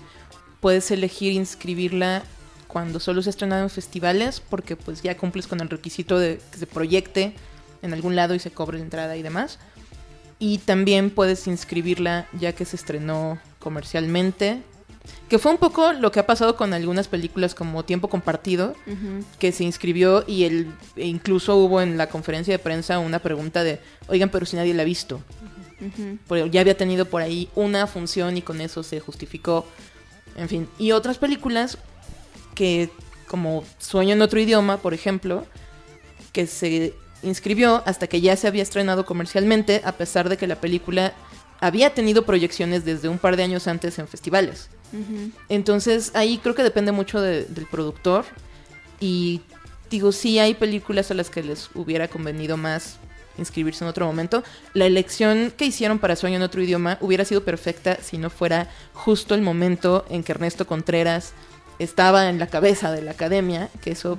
puedes 0.60 0.90
elegir 0.90 1.32
inscribirla 1.32 2.22
cuando 2.66 3.00
solo 3.00 3.22
se 3.22 3.30
estrenado 3.30 3.62
en 3.62 3.70
festivales, 3.70 4.40
porque 4.40 4.76
pues 4.76 5.02
ya 5.02 5.16
cumples 5.16 5.46
con 5.46 5.60
el 5.60 5.70
requisito 5.70 6.18
de 6.18 6.40
que 6.52 6.58
se 6.58 6.66
proyecte 6.66 7.34
en 7.82 7.92
algún 7.94 8.14
lado 8.14 8.34
y 8.34 8.38
se 8.38 8.50
cobre 8.50 8.78
la 8.78 8.84
entrada 8.84 9.16
y 9.16 9.22
demás. 9.22 9.58
Y 10.38 10.58
también 10.58 11.10
puedes 11.10 11.46
inscribirla 11.46 12.28
ya 12.38 12.52
que 12.52 12.64
se 12.64 12.76
estrenó 12.76 13.38
comercialmente 13.58 14.62
que 15.29 15.38
fue 15.38 15.53
un 15.53 15.59
poco 15.59 15.93
lo 15.93 16.11
que 16.11 16.21
ha 16.21 16.27
pasado 16.27 16.57
con 16.57 16.73
algunas 16.73 17.09
películas 17.09 17.55
como 17.55 17.85
Tiempo 17.85 18.09
Compartido, 18.09 18.75
que 19.38 19.53
se 19.53 19.65
inscribió 19.65 20.25
y 20.27 20.45
el, 20.45 20.73
e 20.97 21.07
incluso 21.07 21.57
hubo 21.57 21.81
en 21.81 21.99
la 21.99 22.09
conferencia 22.09 22.53
de 22.55 22.59
prensa 22.59 22.99
una 22.99 23.19
pregunta 23.19 23.62
de, 23.62 23.81
oigan, 24.09 24.31
pero 24.31 24.47
si 24.47 24.57
nadie 24.57 24.75
la 24.75 24.83
ha 24.83 24.87
visto. 24.87 25.21
Porque 26.27 26.49
ya 26.50 26.61
había 26.61 26.77
tenido 26.77 27.05
por 27.05 27.23
ahí 27.23 27.49
una 27.55 27.87
función 27.87 28.37
y 28.37 28.43
con 28.43 28.61
eso 28.61 28.83
se 28.83 29.00
justificó. 29.00 29.67
En 30.37 30.49
fin, 30.49 30.69
y 30.79 30.93
otras 30.93 31.19
películas 31.19 31.79
que 32.55 32.91
como 33.29 33.65
Sueño 33.79 34.15
en 34.15 34.23
otro 34.23 34.41
idioma, 34.41 34.79
por 34.79 34.95
ejemplo, 34.95 35.47
que 36.33 36.47
se 36.47 36.95
inscribió 37.23 37.83
hasta 37.87 38.07
que 38.07 38.21
ya 38.21 38.37
se 38.37 38.49
había 38.49 38.62
estrenado 38.62 39.05
comercialmente, 39.05 39.83
a 39.85 39.93
pesar 39.93 40.29
de 40.29 40.37
que 40.37 40.47
la 40.47 40.57
película 40.57 41.12
había 41.61 41.95
tenido 41.95 42.25
proyecciones 42.25 42.85
desde 42.85 43.09
un 43.09 43.19
par 43.19 43.37
de 43.37 43.43
años 43.43 43.67
antes 43.67 43.99
en 43.99 44.09
festivales. 44.09 44.71
Entonces 45.49 46.12
ahí 46.14 46.38
creo 46.38 46.54
que 46.54 46.62
depende 46.62 46.92
mucho 46.92 47.21
del 47.21 47.66
productor. 47.71 48.25
Y 49.00 49.42
digo, 49.90 50.12
sí 50.12 50.38
hay 50.38 50.54
películas 50.54 51.11
a 51.11 51.14
las 51.14 51.30
que 51.30 51.42
les 51.42 51.71
hubiera 51.75 52.09
convenido 52.09 52.57
más 52.57 52.97
inscribirse 53.38 53.85
en 53.85 53.90
otro 53.90 54.07
momento. 54.07 54.42
La 54.75 54.87
elección 54.87 55.52
que 55.57 55.66
hicieron 55.66 55.99
para 55.99 56.16
Sueño 56.16 56.37
en 56.37 56.42
otro 56.42 56.62
idioma 56.62 56.99
hubiera 57.00 57.25
sido 57.25 57.45
perfecta 57.45 57.99
si 58.02 58.18
no 58.18 58.30
fuera 58.30 58.68
justo 58.92 59.35
el 59.35 59.42
momento 59.42 60.04
en 60.11 60.25
que 60.25 60.33
Ernesto 60.33 60.66
Contreras 60.66 61.33
estaba 61.78 62.28
en 62.28 62.38
la 62.38 62.49
cabeza 62.49 62.90
de 62.90 63.02
la 63.02 63.12
academia, 63.12 63.68
que 63.80 63.92
eso 63.92 64.18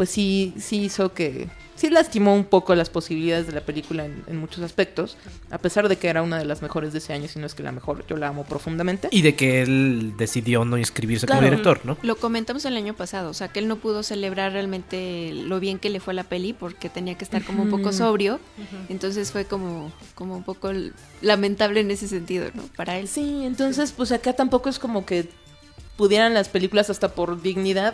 pues 0.00 0.08
sí, 0.08 0.54
sí 0.56 0.84
hizo 0.84 1.12
que, 1.12 1.48
sí 1.76 1.90
lastimó 1.90 2.34
un 2.34 2.44
poco 2.44 2.74
las 2.74 2.88
posibilidades 2.88 3.46
de 3.46 3.52
la 3.52 3.60
película 3.60 4.06
en, 4.06 4.36
muchos 4.38 4.64
aspectos, 4.64 5.18
a 5.50 5.58
pesar 5.58 5.90
de 5.90 5.96
que 5.96 6.08
era 6.08 6.22
una 6.22 6.38
de 6.38 6.46
las 6.46 6.62
mejores 6.62 6.94
de 6.94 7.00
ese 7.00 7.12
año, 7.12 7.28
si 7.28 7.38
no 7.38 7.44
es 7.44 7.54
que 7.54 7.62
la 7.62 7.70
mejor, 7.70 8.06
yo 8.06 8.16
la 8.16 8.28
amo 8.28 8.44
profundamente. 8.44 9.08
Y 9.10 9.20
de 9.20 9.34
que 9.34 9.60
él 9.60 10.14
decidió 10.16 10.64
no 10.64 10.78
inscribirse 10.78 11.26
como 11.26 11.42
director, 11.42 11.82
¿no? 11.84 11.98
Lo 12.00 12.16
comentamos 12.16 12.64
el 12.64 12.78
año 12.78 12.94
pasado, 12.94 13.28
o 13.28 13.34
sea, 13.34 13.48
que 13.48 13.58
él 13.58 13.68
no 13.68 13.76
pudo 13.76 14.02
celebrar 14.02 14.52
realmente 14.52 15.34
lo 15.34 15.60
bien 15.60 15.78
que 15.78 15.90
le 15.90 16.00
fue 16.00 16.14
a 16.14 16.16
la 16.16 16.24
peli 16.24 16.54
porque 16.54 16.88
tenía 16.88 17.18
que 17.18 17.24
estar 17.24 17.44
como 17.44 17.64
un 17.64 17.68
poco 17.68 17.92
sobrio, 17.92 18.40
entonces 18.88 19.30
fue 19.30 19.44
como, 19.44 19.92
como 20.14 20.34
un 20.34 20.44
poco 20.44 20.70
lamentable 21.20 21.80
en 21.80 21.90
ese 21.90 22.08
sentido, 22.08 22.46
¿no? 22.54 22.62
Para 22.74 22.96
él. 22.98 23.06
Sí, 23.06 23.42
entonces 23.44 23.92
pues 23.92 24.12
acá 24.12 24.32
tampoco 24.32 24.70
es 24.70 24.78
como 24.78 25.04
que 25.04 25.28
pudieran 25.98 26.32
las 26.32 26.48
películas 26.48 26.88
hasta 26.88 27.10
por 27.10 27.42
dignidad 27.42 27.92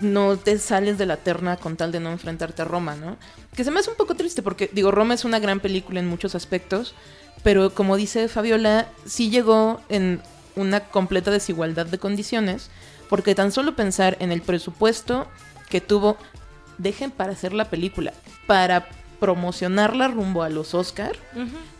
no 0.00 0.36
te 0.36 0.58
sales 0.58 0.98
de 0.98 1.06
la 1.06 1.16
terna 1.16 1.56
con 1.56 1.76
tal 1.76 1.92
de 1.92 2.00
no 2.00 2.10
enfrentarte 2.10 2.62
a 2.62 2.64
Roma, 2.64 2.96
¿no? 2.96 3.16
Que 3.54 3.64
se 3.64 3.70
me 3.70 3.80
hace 3.80 3.90
un 3.90 3.96
poco 3.96 4.14
triste 4.14 4.42
porque, 4.42 4.70
digo, 4.72 4.90
Roma 4.90 5.14
es 5.14 5.24
una 5.24 5.38
gran 5.38 5.60
película 5.60 6.00
en 6.00 6.08
muchos 6.08 6.34
aspectos, 6.34 6.94
pero 7.42 7.74
como 7.74 7.96
dice 7.96 8.28
Fabiola, 8.28 8.88
sí 9.04 9.30
llegó 9.30 9.80
en 9.88 10.20
una 10.56 10.80
completa 10.80 11.30
desigualdad 11.30 11.86
de 11.86 11.98
condiciones, 11.98 12.70
porque 13.08 13.34
tan 13.34 13.52
solo 13.52 13.76
pensar 13.76 14.16
en 14.20 14.32
el 14.32 14.42
presupuesto 14.42 15.26
que 15.68 15.80
tuvo, 15.80 16.16
dejen 16.78 17.10
para 17.10 17.32
hacer 17.32 17.52
la 17.52 17.70
película, 17.70 18.12
para 18.46 18.88
promocionarla 19.20 20.08
rumbo 20.08 20.42
a 20.42 20.48
los 20.48 20.74
Oscar, 20.74 21.16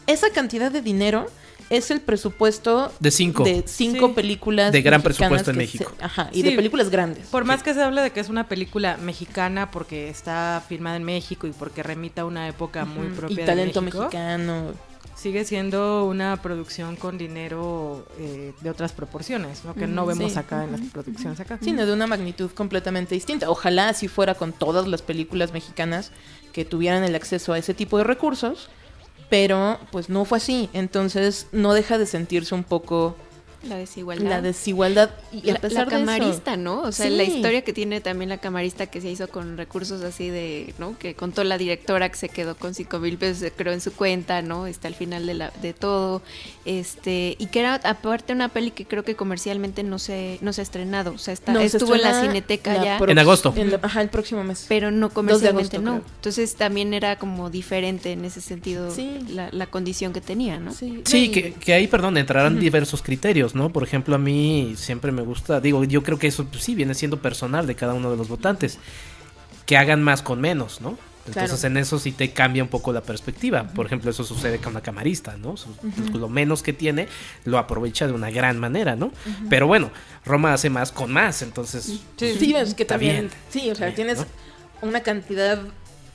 esa 0.06 0.30
cantidad 0.30 0.70
de 0.70 0.82
dinero 0.82 1.26
es 1.70 1.90
el 1.90 2.00
presupuesto 2.00 2.92
de 3.00 3.10
cinco, 3.10 3.44
de 3.44 3.64
cinco 3.66 4.14
películas 4.14 4.72
de 4.72 4.82
gran 4.82 5.02
presupuesto 5.02 5.50
en 5.50 5.56
México. 5.56 5.92
ajá, 6.00 6.28
y 6.32 6.42
de 6.42 6.52
películas 6.52 6.90
grandes. 6.90 7.26
Por 7.28 7.44
más 7.44 7.62
que 7.62 7.74
se 7.74 7.82
hable 7.82 8.02
de 8.02 8.10
que 8.10 8.20
es 8.20 8.28
una 8.28 8.48
película 8.48 8.96
mexicana 8.98 9.70
porque 9.70 10.08
está 10.08 10.62
filmada 10.68 10.96
en 10.96 11.04
México 11.04 11.46
y 11.46 11.52
porque 11.52 11.82
remita 11.82 12.22
a 12.22 12.24
una 12.24 12.48
época 12.48 12.84
muy 12.84 13.08
propia 13.08 13.42
y 13.42 13.46
talento 13.46 13.82
mexicano. 13.82 14.72
Sigue 15.14 15.44
siendo 15.44 16.04
una 16.06 16.42
producción 16.42 16.96
con 16.96 17.16
dinero 17.16 18.04
eh, 18.18 18.52
de 18.60 18.70
otras 18.70 18.92
proporciones, 18.92 19.64
¿no? 19.64 19.72
que 19.74 19.86
no 19.86 20.04
vemos 20.06 20.36
acá 20.36 20.64
en 20.64 20.72
las 20.72 20.80
producciones 20.80 21.38
acá. 21.38 21.58
Sino 21.62 21.86
de 21.86 21.92
una 21.92 22.06
magnitud 22.06 22.50
completamente 22.50 23.14
distinta. 23.14 23.48
Ojalá 23.48 23.88
así 23.88 24.08
fuera 24.08 24.34
con 24.34 24.52
todas 24.52 24.88
las 24.88 25.02
películas 25.02 25.52
mexicanas 25.52 26.10
que 26.52 26.64
tuvieran 26.64 27.04
el 27.04 27.14
acceso 27.14 27.52
a 27.52 27.58
ese 27.58 27.74
tipo 27.74 27.96
de 27.96 28.04
recursos 28.04 28.68
pero 29.28 29.78
pues 29.90 30.08
no 30.08 30.24
fue 30.24 30.38
así, 30.38 30.70
entonces 30.72 31.46
no 31.52 31.72
deja 31.72 31.98
de 31.98 32.06
sentirse 32.06 32.54
un 32.54 32.64
poco 32.64 33.16
la 33.66 33.76
desigualdad. 33.76 34.28
La 34.28 34.42
desigualdad. 34.42 35.10
Y 35.32 35.50
a 35.50 35.56
pesar 35.56 35.86
la, 35.86 35.98
camarista, 35.98 36.56
¿no? 36.56 36.80
O 36.82 36.92
sea, 36.92 37.10
la 37.10 37.22
historia 37.22 37.62
que 37.62 37.72
tiene 37.72 38.00
también 38.00 38.28
la 38.28 38.38
camarista 38.38 38.86
que 38.86 39.00
se 39.00 39.10
hizo 39.10 39.28
con 39.28 39.56
recursos 39.56 40.02
así 40.02 40.28
de, 40.28 40.74
¿no? 40.78 40.98
Que 40.98 41.14
contó 41.14 41.44
la 41.44 41.58
directora 41.58 42.08
que 42.08 42.16
se 42.16 42.28
quedó 42.28 42.56
con 42.56 42.74
cinco 42.74 42.98
mil 42.98 43.18
pesos, 43.18 43.50
creo, 43.56 43.72
en 43.72 43.80
su 43.80 43.92
cuenta, 43.92 44.42
¿no? 44.42 44.66
Está 44.66 44.88
al 44.88 44.94
final 44.94 45.26
de, 45.26 45.34
la, 45.34 45.52
de 45.62 45.72
todo. 45.72 46.22
Este, 46.64 47.36
y 47.38 47.46
que 47.46 47.60
era 47.60 47.74
aparte 47.74 48.32
una 48.32 48.48
peli 48.48 48.70
que 48.70 48.84
creo 48.84 49.04
que 49.04 49.16
comercialmente 49.16 49.82
no 49.82 49.98
se, 49.98 50.38
no 50.40 50.52
se 50.52 50.62
ha 50.62 50.64
estrenado. 50.64 51.12
O 51.12 51.18
sea, 51.18 51.34
está, 51.34 51.62
estuvo 51.62 51.94
en 51.94 52.02
la 52.02 52.20
cineteca 52.20 52.82
ya. 52.82 52.98
En 52.98 53.18
agosto. 53.18 53.54
ajá, 53.82 54.02
el 54.02 54.08
próximo 54.08 54.44
mes. 54.44 54.66
Pero 54.68 54.90
no 54.90 55.10
comercialmente, 55.10 55.78
no. 55.78 56.02
Entonces 56.16 56.54
también 56.56 56.94
era 56.94 57.18
como 57.18 57.50
diferente 57.50 58.12
en 58.12 58.24
ese 58.24 58.40
sentido 58.40 58.92
la, 59.28 59.48
la, 59.52 59.66
condición 59.66 60.12
que 60.12 60.20
tenía, 60.20 60.58
¿no? 60.58 60.72
Sí, 60.72 61.30
que, 61.30 61.52
que, 61.52 61.74
ahí, 61.74 61.86
perdón, 61.86 62.16
entrarán 62.16 62.58
diversos 62.58 63.02
criterios. 63.02 63.53
¿No? 63.54 63.70
Por 63.70 63.82
ejemplo, 63.82 64.14
a 64.14 64.18
mí 64.18 64.74
siempre 64.76 65.12
me 65.12 65.22
gusta, 65.22 65.60
digo, 65.60 65.84
yo 65.84 66.02
creo 66.02 66.18
que 66.18 66.26
eso 66.26 66.44
pues, 66.46 66.64
sí 66.64 66.74
viene 66.74 66.94
siendo 66.94 67.20
personal 67.20 67.66
de 67.66 67.74
cada 67.74 67.94
uno 67.94 68.10
de 68.10 68.16
los 68.16 68.28
votantes, 68.28 68.78
que 69.66 69.76
hagan 69.76 70.02
más 70.02 70.22
con 70.22 70.40
menos, 70.40 70.80
¿no? 70.80 70.98
Entonces 71.26 71.64
en 71.64 71.76
eso 71.78 71.98
sí 71.98 72.12
te 72.12 72.32
cambia 72.32 72.62
un 72.62 72.68
poco 72.68 72.92
la 72.92 73.00
perspectiva. 73.00 73.64
Por 73.68 73.86
ejemplo, 73.86 74.10
eso 74.10 74.24
sucede 74.24 74.58
con 74.58 74.72
una 74.72 74.82
camarista, 74.82 75.36
¿no? 75.38 75.54
Lo 76.12 76.28
menos 76.28 76.62
que 76.62 76.74
tiene 76.74 77.08
lo 77.44 77.58
aprovecha 77.58 78.06
de 78.06 78.12
una 78.12 78.30
gran 78.30 78.58
manera, 78.58 78.94
¿no? 78.94 79.10
Pero 79.48 79.66
bueno, 79.66 79.90
Roma 80.26 80.52
hace 80.52 80.68
más 80.68 80.92
con 80.92 81.10
más, 81.12 81.40
entonces... 81.40 82.00
Sí, 82.16 82.54
es 82.54 82.74
que 82.74 82.84
también... 82.84 83.30
Sí, 83.48 83.70
o 83.70 83.74
sea, 83.74 83.94
tienes 83.94 84.26
una 84.82 85.00
cantidad 85.00 85.62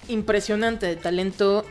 impresionante 0.08 0.86
de 0.86 0.96
talento 0.96 1.66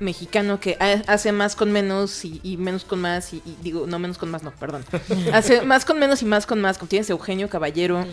mexicano 0.00 0.58
que 0.58 0.76
hace 1.06 1.30
más 1.30 1.54
con 1.54 1.70
menos 1.70 2.24
y, 2.24 2.56
menos 2.56 2.84
con 2.84 3.00
más 3.00 3.32
y, 3.32 3.42
digo, 3.62 3.86
no 3.86 3.98
menos 3.98 4.18
con 4.18 4.30
más, 4.30 4.42
no, 4.42 4.50
perdón. 4.50 4.84
hace 5.32 5.62
más 5.62 5.84
con 5.84 5.98
menos 5.98 6.22
y 6.22 6.24
más 6.24 6.46
con 6.46 6.60
más. 6.60 6.78
Como 6.78 6.88
tienes 6.88 7.08
Eugenio 7.10 7.48
Caballero, 7.48 8.04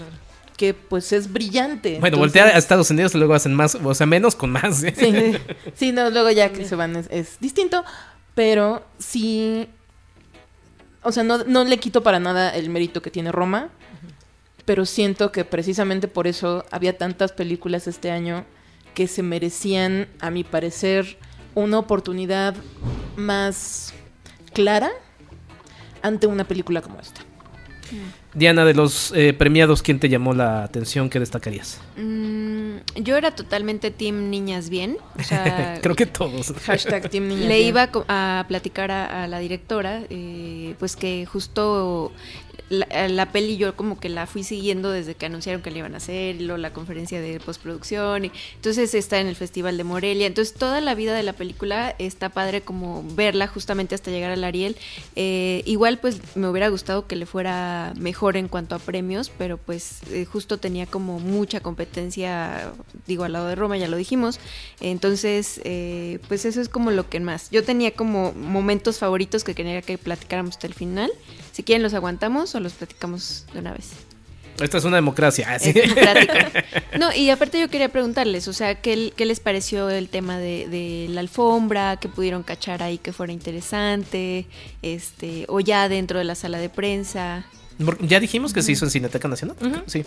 que 0.57 0.73
pues 0.73 1.13
es 1.13 1.31
brillante. 1.31 1.99
Bueno, 1.99 2.17
voltea 2.17 2.45
a 2.45 2.57
Estados 2.57 2.89
Unidos 2.91 3.15
y 3.15 3.17
luego 3.17 3.33
hacen 3.33 3.53
más, 3.53 3.75
o 3.75 3.93
sea, 3.93 4.05
menos 4.05 4.35
con 4.35 4.51
más. 4.51 4.83
Sí, 4.97 5.37
sí, 5.75 5.91
no, 5.91 6.09
luego 6.09 6.29
ya 6.31 6.51
que 6.51 6.65
se 6.65 6.75
van 6.75 7.05
es, 7.09 7.39
distinto, 7.39 7.85
pero 8.35 8.85
sí, 8.97 9.69
o 11.03 11.11
sea, 11.11 11.23
no, 11.23 11.43
no 11.45 11.63
le 11.63 11.77
quito 11.77 12.03
para 12.03 12.19
nada 12.19 12.49
el 12.49 12.69
mérito 12.69 13.01
que 13.01 13.11
tiene 13.11 13.31
Roma, 13.31 13.69
pero 14.65 14.85
siento 14.85 15.31
que 15.31 15.45
precisamente 15.45 16.07
por 16.07 16.27
eso 16.27 16.65
había 16.71 16.97
tantas 16.97 17.31
películas 17.31 17.87
este 17.87 18.11
año 18.11 18.45
que 18.93 19.07
se 19.07 19.21
merecían, 19.21 20.09
a 20.19 20.31
mi 20.31 20.43
parecer, 20.43 21.17
una 21.57 21.79
oportunidad 21.79 22.55
más 23.15 23.93
clara 24.53 24.91
ante 26.03 26.27
una 26.27 26.43
película 26.43 26.81
como 26.81 26.99
esta. 26.99 27.21
Diana, 28.33 28.65
de 28.65 28.73
los 28.73 29.11
eh, 29.15 29.33
premiados, 29.33 29.81
¿quién 29.81 29.99
te 29.99 30.09
llamó 30.09 30.33
la 30.33 30.63
atención? 30.63 31.09
¿Qué 31.09 31.19
destacarías? 31.19 31.79
Mm, 31.95 32.75
yo 32.97 33.15
era 33.17 33.31
totalmente 33.31 33.89
Team 33.89 34.29
Niñas 34.29 34.69
Bien. 34.69 34.97
Creo 35.81 35.95
que 35.95 36.05
todos. 36.05 36.53
Hashtag 36.65 37.09
Team 37.09 37.29
Niñas 37.29 37.47
Le 37.47 37.61
iba 37.61 37.89
a, 38.07 38.45
platicar 38.47 38.91
a, 38.91 39.25
la 39.27 39.39
directora, 39.39 40.03
eh, 40.09 40.75
pues 40.77 40.95
que 40.95 41.25
justo 41.25 42.11
la, 42.69 43.31
peli 43.31 43.57
yo 43.57 43.75
como 43.75 43.99
que 43.99 44.09
la 44.09 44.27
fui 44.27 44.43
siguiendo 44.43 44.91
desde 44.91 45.15
que 45.15 45.25
anunciaron 45.25 45.61
que 45.61 45.71
le 45.71 45.79
iban 45.79 45.93
a 45.93 45.97
hacer, 45.97 46.41
la 46.41 46.73
conferencia 46.73 47.21
de 47.21 47.39
postproducción, 47.39 48.25
y 48.25 48.31
entonces 48.55 48.93
está 48.93 49.19
en 49.19 49.27
el 49.27 49.35
Festival 49.35 49.77
de 49.77 49.83
Morelia, 49.83 50.27
entonces 50.27 50.53
toda 50.53 50.81
la 50.81 50.95
vida 50.95 51.15
de 51.15 51.23
la 51.23 51.33
película 51.33 51.95
está 51.99 52.29
padre 52.29 52.61
como 52.61 53.03
verla 53.15 53.47
justamente 53.47 53.95
hasta 53.95 54.11
llegar 54.11 54.31
al 54.31 54.43
Ariel. 54.43 54.75
Eh, 55.15 55.63
igual 55.65 55.99
pues 55.99 56.19
me 56.35 56.49
hubiera 56.49 56.69
gustado 56.69 57.07
que 57.07 57.15
le 57.15 57.25
fuera 57.25 57.93
mejor 57.97 58.37
en 58.37 58.47
cuanto 58.47 58.75
a 58.75 58.79
premios, 58.79 59.31
pero 59.37 59.57
pues 59.57 59.99
eh, 60.11 60.25
justo 60.25 60.57
tenía 60.57 60.85
como 60.85 61.19
mucha 61.19 61.61
competencia, 61.61 62.73
digo, 63.05 63.23
al 63.23 63.33
lado 63.33 63.47
de 63.47 63.55
Roma, 63.55 63.77
ya 63.77 63.87
lo 63.87 63.97
dijimos, 63.97 64.39
entonces 64.81 65.61
eh, 65.63 66.19
pues 66.27 66.45
eso 66.45 66.61
es 66.61 66.69
como 66.69 66.91
lo 66.91 67.09
que 67.09 67.19
más. 67.19 67.49
Yo 67.49 67.63
tenía 67.63 67.91
como 67.91 68.33
momentos 68.33 68.99
favoritos 68.99 69.43
que 69.43 69.55
quería 69.55 69.81
que 69.81 69.97
platicáramos 69.97 70.55
hasta 70.55 70.67
el 70.67 70.73
final. 70.73 71.11
Si 71.57 71.63
quieren 71.63 71.81
los 71.81 71.95
aguantamos 71.95 72.53
o 72.53 72.59
los 72.59 72.73
platicamos 72.73 73.47
de 73.51 73.61
una 73.61 73.73
vez. 73.73 73.89
Esta 74.61 74.77
es 74.77 74.85
una 74.85 74.97
democracia. 74.97 75.47
¿ah? 75.49 75.57
no, 76.99 77.11
y 77.11 77.31
aparte 77.31 77.59
yo 77.59 77.67
quería 77.67 77.89
preguntarles, 77.89 78.47
o 78.47 78.53
sea, 78.53 78.75
¿qué, 78.75 79.11
qué 79.15 79.25
les 79.25 79.39
pareció 79.39 79.89
el 79.89 80.07
tema 80.07 80.37
de, 80.37 81.07
la 81.09 81.21
alfombra? 81.21 81.97
¿Qué 81.97 82.09
pudieron 82.09 82.43
cachar 82.43 82.83
ahí 82.83 82.99
que 82.99 83.11
fuera 83.11 83.33
interesante? 83.33 84.45
este 84.83 85.45
O 85.47 85.59
ya 85.59 85.89
dentro 85.89 86.19
de 86.19 86.25
la 86.25 86.35
sala 86.35 86.59
de 86.59 86.69
prensa. 86.69 87.47
Ya 88.01 88.19
dijimos 88.19 88.53
que 88.53 88.61
se 88.61 88.71
hizo 88.71 88.85
en 88.85 88.91
Cineteca 88.91 89.27
Nacional. 89.27 89.55
Sí. 89.85 90.05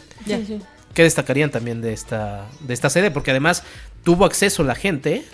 ¿Qué 0.95 1.05
destacarían 1.05 1.51
también 1.51 1.81
de 1.81 1.93
esta, 1.93 2.47
de 2.61 2.75
esta 2.75 2.91
sede? 2.91 3.11
Porque 3.11 3.31
además 3.31 3.63
tuvo 4.03 4.25
acceso 4.25 4.65
la 4.65 4.75
gente, 4.75 5.25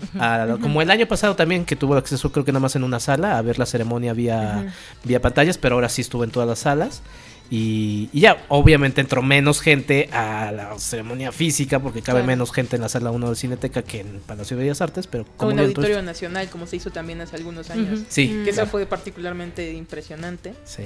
como 0.61 0.83
el 0.83 0.91
año 0.91 1.07
pasado 1.07 1.37
también, 1.37 1.65
que 1.65 1.77
tuvo 1.77 1.95
acceso 1.97 2.31
creo 2.33 2.45
que 2.45 2.53
nada 2.53 2.61
más 2.61 2.77
en 2.77 2.85
una 2.85 3.01
sala, 3.01 3.39
a 3.39 3.43
ver 3.43 3.59
la 3.59 3.67
ceremonia 3.67 4.13
vía, 4.13 4.75
vía 5.05 5.21
pantallas, 5.23 5.57
pero 5.59 5.77
ahora 5.77 5.89
sí 5.89 6.03
estuvo 6.03 6.25
en 6.25 6.31
todas 6.31 6.49
las 6.49 6.61
salas. 6.61 7.03
Y, 7.49 8.11
ya, 8.13 8.45
obviamente 8.49 9.01
entró 9.01 9.23
menos 9.23 9.61
gente 9.61 10.09
a 10.13 10.51
la 10.51 10.79
ceremonia 10.79 11.31
física, 11.31 11.79
porque 11.79 12.03
cabe 12.03 12.23
menos 12.25 12.53
gente 12.53 12.77
en 12.77 12.83
la 12.83 12.89
sala 12.89 13.13
1 13.13 13.31
de 13.31 13.37
Cineteca 13.37 13.83
que 13.83 14.01
en 14.01 14.21
Palacio 14.21 14.57
de 14.57 14.65
Bellas 14.65 14.81
Artes, 14.81 15.07
pero 15.07 15.25
como 15.37 15.53
en 15.53 15.61
Auditorio 15.61 16.03
Nacional, 16.03 16.51
como 16.51 16.67
se 16.67 16.77
hizo 16.77 16.91
también 16.91 17.21
hace 17.21 17.37
algunos 17.37 17.71
años. 17.71 18.01
Sí. 18.09 18.43
Que 18.45 18.51
eso 18.51 18.67
fue 18.67 18.85
particularmente 18.87 19.73
impresionante. 19.73 20.55
Sí. 20.65 20.83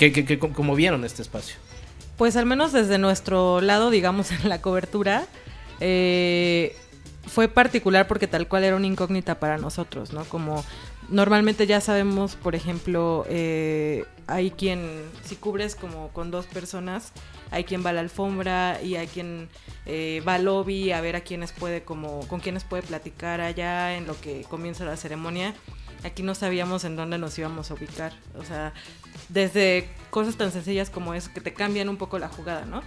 ¿Qué, 0.00 0.12
qué, 0.12 0.38
cómo 0.38 0.74
vieron 0.74 1.04
este 1.04 1.20
espacio? 1.20 1.56
Pues 2.16 2.34
al 2.36 2.46
menos 2.46 2.72
desde 2.72 2.96
nuestro 2.96 3.60
lado, 3.60 3.90
digamos, 3.90 4.30
en 4.32 4.48
la 4.48 4.62
cobertura, 4.62 5.26
eh, 5.78 6.74
fue 7.26 7.48
particular 7.48 8.08
porque 8.08 8.26
tal 8.26 8.48
cual 8.48 8.64
era 8.64 8.76
una 8.76 8.86
incógnita 8.86 9.38
para 9.38 9.58
nosotros, 9.58 10.14
¿no? 10.14 10.24
Como 10.24 10.64
normalmente 11.10 11.66
ya 11.66 11.82
sabemos, 11.82 12.34
por 12.34 12.54
ejemplo, 12.54 13.26
eh, 13.28 14.06
hay 14.26 14.52
quien, 14.52 15.02
si 15.22 15.36
cubres 15.36 15.74
como 15.74 16.08
con 16.14 16.30
dos 16.30 16.46
personas, 16.46 17.12
hay 17.50 17.64
quien 17.64 17.84
va 17.84 17.90
a 17.90 17.92
la 17.92 18.00
alfombra 18.00 18.80
y 18.82 18.96
hay 18.96 19.06
quien 19.06 19.50
eh, 19.84 20.22
va 20.26 20.36
al 20.36 20.46
lobby 20.46 20.92
a 20.92 21.02
ver 21.02 21.14
a 21.14 21.20
quienes 21.20 21.52
puede 21.52 21.82
como, 21.82 22.26
con 22.26 22.40
quienes 22.40 22.64
puede 22.64 22.82
platicar 22.84 23.42
allá 23.42 23.94
en 23.98 24.06
lo 24.06 24.18
que 24.18 24.46
comienza 24.48 24.86
la 24.86 24.96
ceremonia. 24.96 25.54
Aquí 26.04 26.22
no 26.22 26.34
sabíamos 26.34 26.84
en 26.84 26.96
dónde 26.96 27.18
nos 27.18 27.38
íbamos 27.38 27.70
a 27.70 27.74
ubicar. 27.74 28.12
O 28.38 28.44
sea, 28.44 28.72
desde 29.28 29.88
cosas 30.10 30.36
tan 30.36 30.52
sencillas 30.52 30.90
como 30.90 31.14
eso, 31.14 31.30
que 31.34 31.40
te 31.40 31.52
cambian 31.52 31.88
un 31.88 31.96
poco 31.96 32.18
la 32.18 32.28
jugada, 32.28 32.64
¿no? 32.64 32.82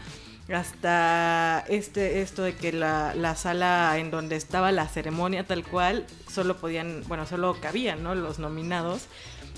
hasta 0.52 1.64
este 1.70 2.22
esto 2.22 2.42
de 2.44 2.54
que 2.54 2.74
la, 2.74 3.16
la, 3.16 3.36
sala 3.36 3.98
en 3.98 4.12
donde 4.12 4.36
estaba 4.36 4.74
la 4.74 4.88
ceremonia 4.90 5.46
tal 5.46 5.64
cual 5.64 6.06
solo 6.30 6.58
podían 6.58 7.04
bueno 7.08 7.26
solo 7.26 7.56
cabían 7.62 8.04
no 8.04 8.14
los 8.14 8.40
nominados 8.40 9.08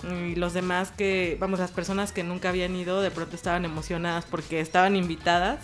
y 0.04 0.36
los 0.36 0.54
demás 0.54 0.92
que 0.92 1.38
vamos 1.40 1.60
las 1.60 1.72
personas 1.72 2.12
que 2.12 2.24
nunca 2.24 2.50
habían 2.50 2.76
ido 2.76 3.02
de 3.02 3.10
pronto 3.10 3.36
estaban 3.36 3.66
emocionadas 3.66 4.26
porque 4.26 4.60
estaban 4.60 4.96
invitadas 4.96 5.60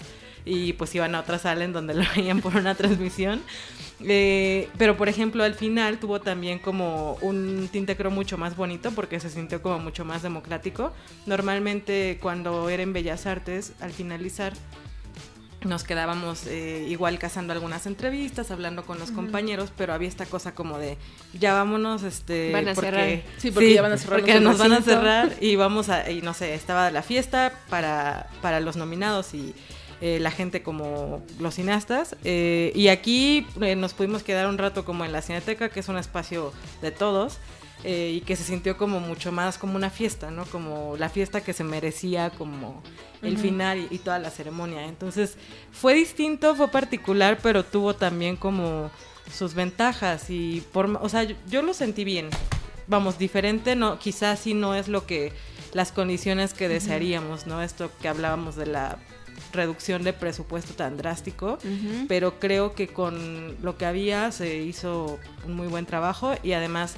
y 0.46 0.74
pues 0.74 0.94
iban 0.96 1.16
a 1.16 1.20
otra 1.20 1.40
sala 1.40 1.64
en 1.64 1.74
donde 1.74 1.94
lo 1.96 2.04
veían 2.16 2.42
por 2.42 2.56
una 2.56 2.76
transmisión 2.76 3.42
eh, 4.04 4.70
pero 4.78 4.98
por 4.98 5.10
ejemplo 5.10 5.44
al 5.44 5.54
final 5.54 6.00
tuvo 6.00 6.22
también 6.22 6.60
como 6.60 7.18
un 7.22 7.70
tinte 7.72 7.96
creo 7.96 8.12
mucho 8.12 8.38
más 8.38 8.56
bonito 8.56 8.92
porque 8.92 9.20
se 9.20 9.30
sintió 9.30 9.62
como 9.62 9.80
mucho 9.80 10.06
más 10.06 10.22
democrático 10.22 10.92
normalmente 11.26 12.18
cuando 12.22 12.70
era 12.70 12.84
en 12.84 12.94
Bellas 12.94 13.26
Artes 13.26 13.74
al 13.80 13.92
finalizar 13.92 14.54
nos 15.64 15.84
quedábamos 15.84 16.48
eh, 16.48 16.86
igual 16.90 17.20
cazando 17.20 17.54
algunas 17.54 17.86
entrevistas, 17.86 18.52
hablando 18.52 18.84
con 18.84 19.00
los 19.00 19.12
compañeros, 19.12 19.72
pero 19.76 19.94
había 19.94 20.08
esta 20.08 20.26
cosa 20.26 20.56
como 20.56 20.80
de 20.80 20.98
ya 21.34 21.54
vámonos, 21.54 22.04
este, 22.04 22.52
van 22.52 22.68
a 22.68 22.74
porque, 22.74 22.90
cerrar. 22.90 23.22
Sí, 23.38 23.52
porque 23.52 23.74
ya 23.74 23.82
van 23.82 23.92
a 23.92 23.98
cerrar. 23.98 24.20
Porque 24.20 24.40
nos 24.40 24.58
van 24.58 24.74
a 24.74 24.82
cerrar 24.82 25.36
y 25.40 25.56
vamos 25.56 25.90
a, 25.90 26.10
y 26.10 26.22
no 26.22 26.34
sé, 26.34 26.56
estaba 26.56 26.90
la 26.90 27.04
fiesta 27.04 27.54
para, 27.70 28.28
para 28.42 28.60
los 28.60 28.76
nominados 28.76 29.34
y 29.34 29.54
eh, 30.02 30.20
la 30.20 30.32
gente 30.32 30.64
como 30.64 31.22
los 31.40 31.56
cineastas. 31.56 32.16
Eh, 32.24 32.72
y 32.76 32.88
aquí 32.88 33.46
nos 33.78 33.94
pudimos 33.94 34.24
quedar 34.24 34.48
un 34.48 34.58
rato 34.58 34.84
como 34.84 35.06
en 35.06 35.12
la 35.12 35.22
cineteca, 35.22 35.70
que 35.70 35.80
es 35.80 35.88
un 35.90 35.98
espacio 35.98 36.52
de 36.82 36.92
todos. 36.92 37.38
Eh, 37.84 38.12
y 38.18 38.22
que 38.22 38.36
se 38.36 38.44
sintió 38.44 38.78
como 38.78 39.00
mucho 39.00 39.32
más 39.32 39.58
como 39.58 39.76
una 39.76 39.90
fiesta, 39.90 40.30
¿no? 40.30 40.46
Como 40.46 40.98
la 40.98 41.10
fiesta 41.10 41.42
que 41.42 41.52
se 41.52 41.64
merecía, 41.64 42.30
como 42.30 42.84
el 43.24 43.40
final 43.40 43.88
y, 43.90 43.98
toda 43.98 44.20
la 44.20 44.30
ceremonia. 44.30 44.86
Entonces 44.86 45.36
fue 45.72 45.96
distinto, 45.96 46.56
fue 46.56 46.68
particular, 46.68 47.40
pero 47.42 47.66
tuvo 47.66 47.96
también 47.96 48.36
como 48.36 48.92
sus 49.34 49.56
ventajas 49.56 50.30
y 50.30 50.62
por, 50.72 50.96
o 51.02 51.10
sea, 51.10 51.24
yo, 51.24 51.36
yo 51.50 51.64
lo 51.64 51.74
sentí 51.74 52.04
bien. 52.04 52.30
Vamos, 52.88 53.18
diferente, 53.18 53.76
no, 53.76 53.98
quizás 53.98 54.40
sí 54.40 54.54
no 54.54 54.76
es 54.76 54.88
lo 54.88 55.08
que 55.08 55.34
las 55.74 55.92
condiciones 55.92 56.54
que 56.54 56.68
desearíamos, 56.68 57.48
¿no? 57.48 57.64
Esto 57.64 57.90
que 58.00 58.10
hablábamos 58.10 58.56
de 58.56 58.68
la 58.68 59.00
reducción 59.52 60.04
de 60.04 60.14
presupuesto 60.14 60.74
tan 60.74 60.98
drástico, 60.98 61.58
pero 62.08 62.40
creo 62.40 62.74
que 62.74 62.88
con 62.88 63.58
lo 63.62 63.78
que 63.78 63.86
había 63.86 64.32
se 64.32 64.58
hizo 64.58 65.20
un 65.46 65.54
muy 65.54 65.68
buen 65.68 65.86
trabajo 65.86 66.34
y 66.44 66.54
además 66.54 66.96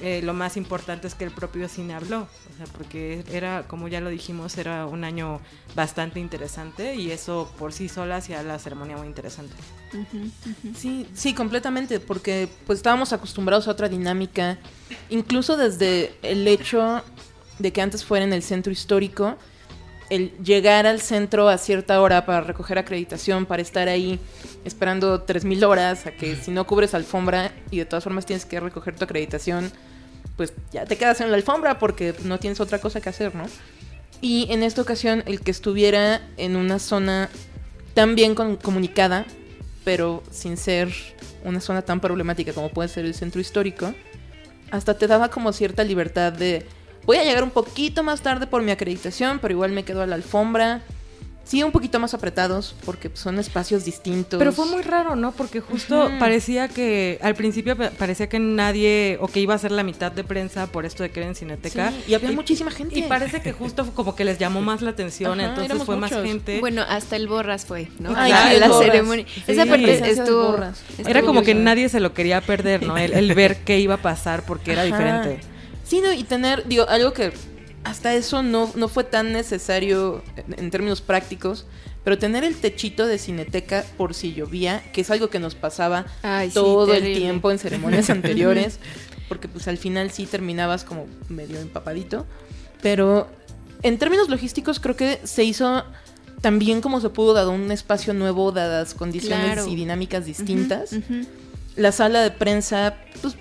eh, 0.00 0.20
lo 0.22 0.34
más 0.34 0.56
importante 0.56 1.06
es 1.06 1.14
que 1.14 1.24
el 1.24 1.30
propio 1.30 1.68
cine 1.68 1.94
habló, 1.94 2.22
o 2.22 2.56
sea, 2.56 2.66
porque 2.76 3.24
era, 3.30 3.66
como 3.68 3.86
ya 3.86 4.00
lo 4.00 4.10
dijimos, 4.10 4.58
era 4.58 4.86
un 4.86 5.04
año 5.04 5.40
bastante 5.76 6.18
interesante 6.18 6.96
y 6.96 7.10
eso 7.12 7.50
por 7.58 7.72
sí 7.72 7.88
sola 7.88 8.16
hacía 8.16 8.42
la 8.42 8.58
ceremonia 8.58 8.96
muy 8.96 9.06
interesante. 9.06 9.54
Sí, 10.76 11.06
sí, 11.14 11.32
completamente, 11.32 12.00
porque 12.00 12.48
pues 12.66 12.80
estábamos 12.80 13.12
acostumbrados 13.12 13.68
a 13.68 13.70
otra 13.70 13.88
dinámica, 13.88 14.58
incluso 15.10 15.56
desde 15.56 16.16
el 16.22 16.46
hecho 16.48 17.02
de 17.60 17.72
que 17.72 17.80
antes 17.80 18.04
fuera 18.04 18.24
en 18.24 18.32
el 18.32 18.42
centro 18.42 18.72
histórico, 18.72 19.36
el 20.14 20.32
llegar 20.38 20.86
al 20.86 21.00
centro 21.00 21.48
a 21.48 21.58
cierta 21.58 22.00
hora 22.00 22.24
para 22.24 22.40
recoger 22.40 22.78
acreditación, 22.78 23.46
para 23.46 23.62
estar 23.62 23.88
ahí 23.88 24.20
esperando 24.64 25.26
3.000 25.26 25.66
horas, 25.66 26.06
a 26.06 26.12
que 26.12 26.36
si 26.36 26.50
no 26.50 26.66
cubres 26.66 26.94
alfombra 26.94 27.52
y 27.70 27.78
de 27.78 27.84
todas 27.84 28.04
formas 28.04 28.24
tienes 28.24 28.44
que 28.44 28.60
recoger 28.60 28.94
tu 28.96 29.04
acreditación, 29.04 29.72
pues 30.36 30.52
ya 30.72 30.84
te 30.84 30.96
quedas 30.96 31.20
en 31.20 31.30
la 31.30 31.36
alfombra 31.36 31.78
porque 31.78 32.14
no 32.24 32.38
tienes 32.38 32.60
otra 32.60 32.78
cosa 32.78 33.00
que 33.00 33.08
hacer, 33.08 33.34
¿no? 33.34 33.44
Y 34.20 34.46
en 34.50 34.62
esta 34.62 34.82
ocasión 34.82 35.22
el 35.26 35.40
que 35.40 35.50
estuviera 35.50 36.22
en 36.36 36.56
una 36.56 36.78
zona 36.78 37.28
tan 37.94 38.14
bien 38.14 38.34
comunicada, 38.34 39.26
pero 39.84 40.22
sin 40.30 40.56
ser 40.56 40.92
una 41.44 41.60
zona 41.60 41.82
tan 41.82 42.00
problemática 42.00 42.52
como 42.52 42.70
puede 42.70 42.88
ser 42.88 43.04
el 43.04 43.14
centro 43.14 43.40
histórico, 43.40 43.92
hasta 44.70 44.96
te 44.96 45.06
daba 45.06 45.28
como 45.28 45.52
cierta 45.52 45.84
libertad 45.84 46.32
de 46.32 46.66
voy 47.06 47.16
a 47.18 47.24
llegar 47.24 47.42
un 47.44 47.50
poquito 47.50 48.02
más 48.02 48.20
tarde 48.22 48.46
por 48.46 48.62
mi 48.62 48.70
acreditación, 48.70 49.38
pero 49.40 49.52
igual 49.52 49.72
me 49.72 49.84
quedo 49.84 50.02
a 50.02 50.06
la 50.06 50.14
alfombra. 50.14 50.82
Sí, 51.46 51.62
un 51.62 51.72
poquito 51.72 52.00
más 52.00 52.14
apretados 52.14 52.74
porque 52.86 53.10
son 53.12 53.38
espacios 53.38 53.84
distintos. 53.84 54.38
Pero 54.38 54.50
fue 54.50 54.64
muy 54.64 54.80
raro, 54.80 55.14
¿no? 55.14 55.32
Porque 55.32 55.60
justo 55.60 56.10
parecía 56.18 56.68
que 56.68 57.18
al 57.20 57.34
principio 57.34 57.76
pa- 57.76 57.90
parecía 57.90 58.30
que 58.30 58.38
nadie 58.38 59.18
o 59.20 59.28
que 59.28 59.40
iba 59.40 59.52
a 59.52 59.58
ser 59.58 59.70
la 59.70 59.82
mitad 59.82 60.10
de 60.10 60.24
prensa 60.24 60.68
por 60.68 60.86
esto 60.86 61.02
de 61.02 61.10
que 61.10 61.20
era 61.20 61.28
en 61.28 61.34
Cineteca. 61.34 61.90
Sí, 61.90 62.04
y 62.12 62.14
había 62.14 62.32
muchísima 62.32 62.70
gente. 62.70 62.98
Y 62.98 63.02
parece 63.02 63.42
que 63.42 63.52
justo 63.52 63.84
como 63.94 64.16
que 64.16 64.24
les 64.24 64.38
llamó 64.38 64.62
más 64.62 64.80
la 64.80 64.88
atención, 64.92 65.38
Ajá, 65.38 65.50
entonces 65.50 65.84
fue 65.84 65.98
más 65.98 66.12
gente. 66.12 66.60
Bueno, 66.60 66.80
hasta 66.88 67.16
el 67.16 67.28
Borras 67.28 67.66
fue, 67.66 67.88
¿no? 67.98 68.14
Ay, 68.16 68.32
la, 68.58 68.68
sí, 68.68 68.72
ceremonia. 68.78 69.26
Sí. 69.28 69.42
Esa 69.46 69.66
parte 69.66 69.92
estuvo, 70.12 70.56
estuvo 70.56 71.08
Era 71.10 71.20
como 71.20 71.42
que 71.42 71.54
nadie 71.54 71.90
se 71.90 72.00
lo 72.00 72.14
quería 72.14 72.40
perder, 72.40 72.82
¿no? 72.86 72.96
El, 72.96 73.12
el 73.12 73.34
ver 73.34 73.58
qué 73.66 73.78
iba 73.80 73.96
a 73.96 73.98
pasar 73.98 74.46
porque 74.46 74.72
era 74.72 74.82
diferente. 74.84 75.40
Sí, 75.84 76.00
no, 76.00 76.12
y 76.12 76.24
tener, 76.24 76.66
digo, 76.66 76.88
algo 76.88 77.12
que 77.12 77.32
hasta 77.84 78.14
eso 78.14 78.42
no, 78.42 78.70
no 78.74 78.88
fue 78.88 79.04
tan 79.04 79.32
necesario 79.32 80.22
en, 80.36 80.58
en 80.58 80.70
términos 80.70 81.00
prácticos, 81.02 81.66
pero 82.02 82.18
tener 82.18 82.44
el 82.44 82.56
techito 82.56 83.06
de 83.06 83.18
cineteca 83.18 83.84
por 83.96 84.14
si 84.14 84.34
llovía, 84.34 84.82
que 84.92 85.02
es 85.02 85.10
algo 85.10 85.28
que 85.30 85.38
nos 85.38 85.54
pasaba 85.54 86.06
Ay, 86.22 86.48
sí, 86.48 86.54
todo 86.54 86.92
el 86.94 87.14
tiempo 87.14 87.50
en 87.50 87.58
ceremonias 87.58 88.10
anteriores, 88.10 88.78
porque 89.28 89.48
pues 89.48 89.68
al 89.68 89.78
final 89.78 90.10
sí 90.10 90.26
terminabas 90.26 90.84
como 90.84 91.06
medio 91.28 91.60
empapadito, 91.60 92.26
pero 92.82 93.28
en 93.82 93.98
términos 93.98 94.28
logísticos 94.28 94.80
creo 94.80 94.96
que 94.96 95.20
se 95.24 95.44
hizo 95.44 95.84
también 96.40 96.80
como 96.82 97.00
se 97.00 97.08
pudo 97.08 97.32
dado 97.32 97.50
un 97.52 97.70
espacio 97.72 98.12
nuevo 98.12 98.52
dadas 98.52 98.92
condiciones 98.94 99.52
Claro. 99.54 99.66
y 99.66 99.74
dinámicas 99.76 100.26
distintas. 100.26 100.90
la 101.76 101.90
sala 101.92 102.20
de 102.22 102.30
prensa, 102.30 102.96
pues 103.22 103.34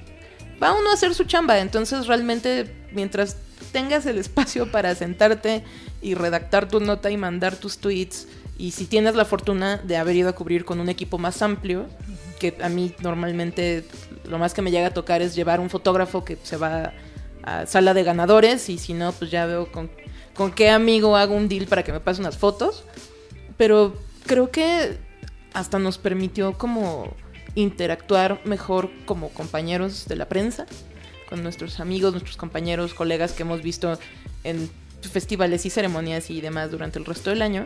va 0.64 0.74
uno 0.74 0.90
a 0.90 0.94
hacer 0.94 1.14
su 1.14 1.26
chamba. 1.26 1.60
Entonces, 1.60 2.08
realmente, 2.08 2.74
mientras 2.92 3.38
tengas 3.72 4.06
el 4.06 4.18
espacio 4.18 4.72
para 4.72 4.96
sentarte 4.96 5.64
y 6.02 6.16
redactar 6.16 6.68
tu 6.68 6.80
nota 6.80 7.12
y 7.12 7.18
mandar 7.18 7.56
tus 7.56 7.78
tweets, 7.80 8.28
y 8.58 8.72
si 8.72 8.86
tienes 8.86 9.16
la 9.16 9.26
fortuna 9.26 9.78
de 9.78 9.98
haber 9.98 10.16
ido 10.16 10.30
a 10.30 10.34
cubrir 10.34 10.64
con 10.64 10.80
un 10.80 10.88
equipo 10.88 11.18
más 11.18 11.42
amplio, 11.42 11.88
que 12.40 12.56
a 12.62 12.70
mí 12.70 12.94
normalmente 13.02 13.84
lo 14.30 14.38
más 14.38 14.54
que 14.54 14.62
me 14.62 14.72
llega 14.72 14.88
a 14.88 14.94
tocar 14.94 15.22
es 15.22 15.36
llevar 15.36 15.60
un 15.60 15.70
fotógrafo 15.70 16.24
que 16.24 16.38
se 16.44 16.58
va 16.58 16.94
a 17.44 17.66
sala 17.66 17.94
de 17.94 18.04
ganadores, 18.04 18.70
y 18.70 18.78
si 18.78 18.94
no, 18.94 19.12
pues 19.12 19.32
ya 19.32 19.46
veo 19.46 19.72
con, 19.72 19.90
con 20.34 20.52
qué 20.52 20.70
amigo 20.70 21.18
hago 21.18 21.36
un 21.36 21.50
deal 21.50 21.66
para 21.68 21.84
que 21.84 21.92
me 21.92 22.00
pase 22.00 22.22
unas 22.22 22.38
fotos. 22.38 22.86
Pero 23.58 23.96
creo 24.26 24.50
que 24.52 24.98
hasta 25.54 25.80
nos 25.80 25.98
permitió 25.98 26.58
como 26.58 27.14
interactuar 27.56 28.42
mejor 28.46 28.90
como 29.06 29.30
compañeros 29.30 30.08
de 30.08 30.16
la 30.16 30.28
prensa, 30.28 30.66
con 31.30 31.44
nuestros 31.44 31.80
amigos, 31.80 32.12
nuestros 32.12 32.38
compañeros, 32.38 32.94
colegas 32.94 33.34
que 33.34 33.44
hemos 33.44 33.62
visto 33.62 33.98
en 34.44 34.70
festivales 35.02 35.66
y 35.66 35.70
ceremonias 35.70 36.30
y 36.30 36.42
demás 36.42 36.72
durante 36.72 37.00
el 37.00 37.06
resto 37.06 37.30
del 37.30 37.42
año. 37.42 37.66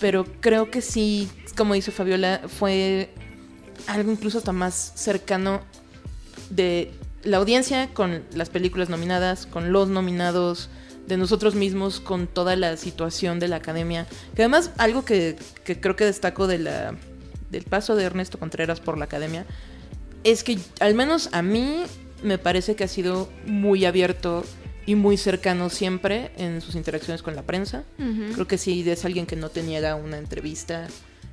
Pero 0.00 0.24
creo 0.40 0.70
que 0.70 0.80
sí, 0.80 1.28
como 1.56 1.74
dice 1.74 1.90
Fabiola, 1.90 2.42
fue 2.46 3.10
algo 3.86 4.12
incluso 4.12 4.38
hasta 4.38 4.52
más 4.52 4.92
cercano 4.94 5.60
de 6.50 6.92
la 7.22 7.38
audiencia 7.38 7.88
con 7.92 8.22
las 8.34 8.50
películas 8.50 8.88
nominadas, 8.88 9.46
con 9.46 9.72
los 9.72 9.88
nominados, 9.88 10.70
de 11.06 11.16
nosotros 11.16 11.56
mismos 11.56 11.98
con 11.98 12.28
toda 12.28 12.54
la 12.56 12.76
situación 12.76 13.40
de 13.40 13.48
la 13.48 13.56
academia. 13.56 14.06
Que 14.36 14.42
además 14.42 14.70
algo 14.78 15.04
que, 15.04 15.36
que 15.64 15.80
creo 15.80 15.96
que 15.96 16.04
destaco 16.04 16.46
de 16.46 16.58
la, 16.58 16.94
del 17.50 17.64
paso 17.64 17.96
de 17.96 18.04
Ernesto 18.04 18.38
Contreras 18.38 18.80
por 18.80 18.98
la 18.98 19.04
academia 19.04 19.46
es 20.24 20.44
que 20.44 20.58
al 20.80 20.94
menos 20.94 21.30
a 21.32 21.42
mí 21.42 21.82
me 22.22 22.38
parece 22.38 22.76
que 22.76 22.84
ha 22.84 22.88
sido 22.88 23.28
muy 23.46 23.84
abierto 23.84 24.44
y 24.86 24.94
muy 24.94 25.16
cercano 25.16 25.70
siempre 25.70 26.32
en 26.36 26.60
sus 26.60 26.74
interacciones 26.74 27.22
con 27.22 27.36
la 27.36 27.42
prensa. 27.42 27.84
Creo 28.34 28.46
que 28.46 28.58
sí 28.58 28.88
es 28.88 29.04
alguien 29.04 29.26
que 29.26 29.36
no 29.36 29.48
te 29.48 29.62
niega 29.62 29.94
una 29.94 30.18
entrevista, 30.18 30.88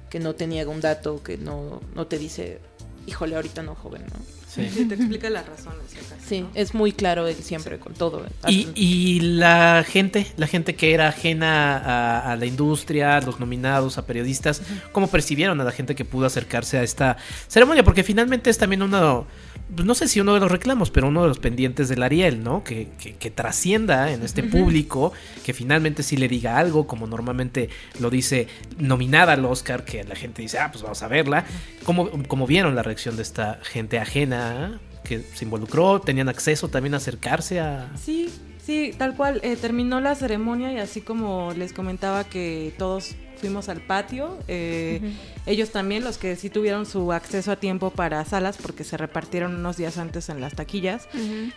que 0.10 0.20
no 0.20 0.36
te 0.36 0.48
niega 0.48 0.70
un 0.70 0.82
dato, 0.82 1.24
que 1.24 1.38
no, 1.38 1.82
no 1.96 2.08
te 2.08 2.18
dice 2.18 2.60
híjole, 3.08 3.36
ahorita 3.36 3.64
no, 3.64 3.74
joven, 3.74 4.04
¿no? 4.04 4.37
Sí, 4.58 4.86
te 4.86 4.96
explica 4.96 5.30
las 5.30 5.46
razones. 5.48 5.82
sí, 6.26 6.46
es 6.54 6.74
muy 6.74 6.92
claro 6.92 7.28
él 7.28 7.36
siempre 7.36 7.78
con 7.78 7.94
todo. 7.94 8.26
Y, 8.48 8.68
y, 8.76 9.20
la 9.20 9.86
gente, 9.88 10.28
la 10.38 10.48
gente 10.48 10.76
que 10.76 10.94
era 10.94 11.08
ajena 11.08 12.32
a, 12.32 12.36
la 12.36 12.46
industria, 12.46 13.18
a 13.18 13.22
los 13.22 13.40
nominados, 13.40 13.98
a 13.98 14.06
periodistas, 14.06 14.62
¿cómo 14.92 15.08
percibieron 15.08 15.62
a 15.62 15.64
la 15.64 15.72
gente 15.72 15.96
que 15.96 16.06
pudo 16.06 16.26
acercarse 16.26 16.78
a 16.78 16.84
esta 16.84 17.18
ceremonia? 17.48 17.84
Porque 17.84 18.04
finalmente 18.04 18.50
es 18.50 18.58
también 18.58 18.82
uno, 18.82 19.28
pues 19.76 19.86
no 19.86 19.96
sé 19.96 20.08
si 20.08 20.20
uno 20.20 20.34
de 20.34 20.40
los 20.40 20.52
reclamos, 20.52 20.92
pero 20.92 21.08
uno 21.08 21.24
de 21.24 21.28
los 21.28 21.40
pendientes 21.40 21.90
del 21.90 22.04
Ariel, 22.04 22.44
¿no? 22.44 22.64
Que, 22.64 22.88
que, 22.98 23.32
trascienda 23.32 24.12
en 24.12 24.24
este 24.24 24.44
público, 24.44 25.12
que 25.46 25.54
finalmente 25.54 26.04
sí 26.04 26.16
le 26.18 26.28
diga 26.28 26.58
algo, 26.58 26.88
como 26.88 27.06
normalmente 27.06 27.70
lo 28.00 28.10
dice 28.10 28.48
nominada 28.80 29.34
al 29.34 29.46
Oscar, 29.46 29.84
que 29.84 30.04
la 30.04 30.16
gente 30.16 30.42
dice, 30.42 30.60
ah, 30.60 30.72
pues 30.72 30.84
vamos 30.84 31.04
a 31.04 31.08
verla. 31.08 31.46
¿Cómo, 31.84 32.10
cómo 32.28 32.48
vieron 32.48 32.76
la 32.76 32.84
reacción 32.84 33.16
de 33.18 33.24
esta 33.24 33.60
gente 33.64 34.00
ajena? 34.00 34.80
que 35.04 35.22
se 35.22 35.46
involucró, 35.46 36.02
tenían 36.02 36.28
acceso 36.28 36.68
también 36.68 36.94
a 36.94 36.98
acercarse 36.98 37.62
a... 37.62 37.90
Sí, 37.98 38.30
sí, 38.64 38.94
tal 38.98 39.16
cual. 39.16 39.40
Eh, 39.42 39.56
terminó 39.56 40.02
la 40.02 40.16
ceremonia 40.16 40.74
y 40.74 40.80
así 40.80 41.00
como 41.02 41.54
les 41.54 41.72
comentaba 41.72 42.26
que 42.26 42.74
todos 42.78 43.16
fuimos 43.38 43.70
al 43.70 43.82
patio. 43.82 44.38
Eh, 44.48 45.14
ellos 45.46 45.72
también, 45.72 46.04
los 46.04 46.18
que 46.18 46.36
sí 46.36 46.50
tuvieron 46.50 46.86
su 46.86 47.14
acceso 47.14 47.52
a 47.52 47.56
tiempo 47.56 47.92
para 47.92 48.24
salas, 48.26 48.58
porque 48.58 48.84
se 48.84 48.98
repartieron 48.98 49.56
unos 49.56 49.78
días 49.78 49.98
antes 49.98 50.30
en 50.30 50.42
las 50.42 50.56
taquillas. 50.56 51.08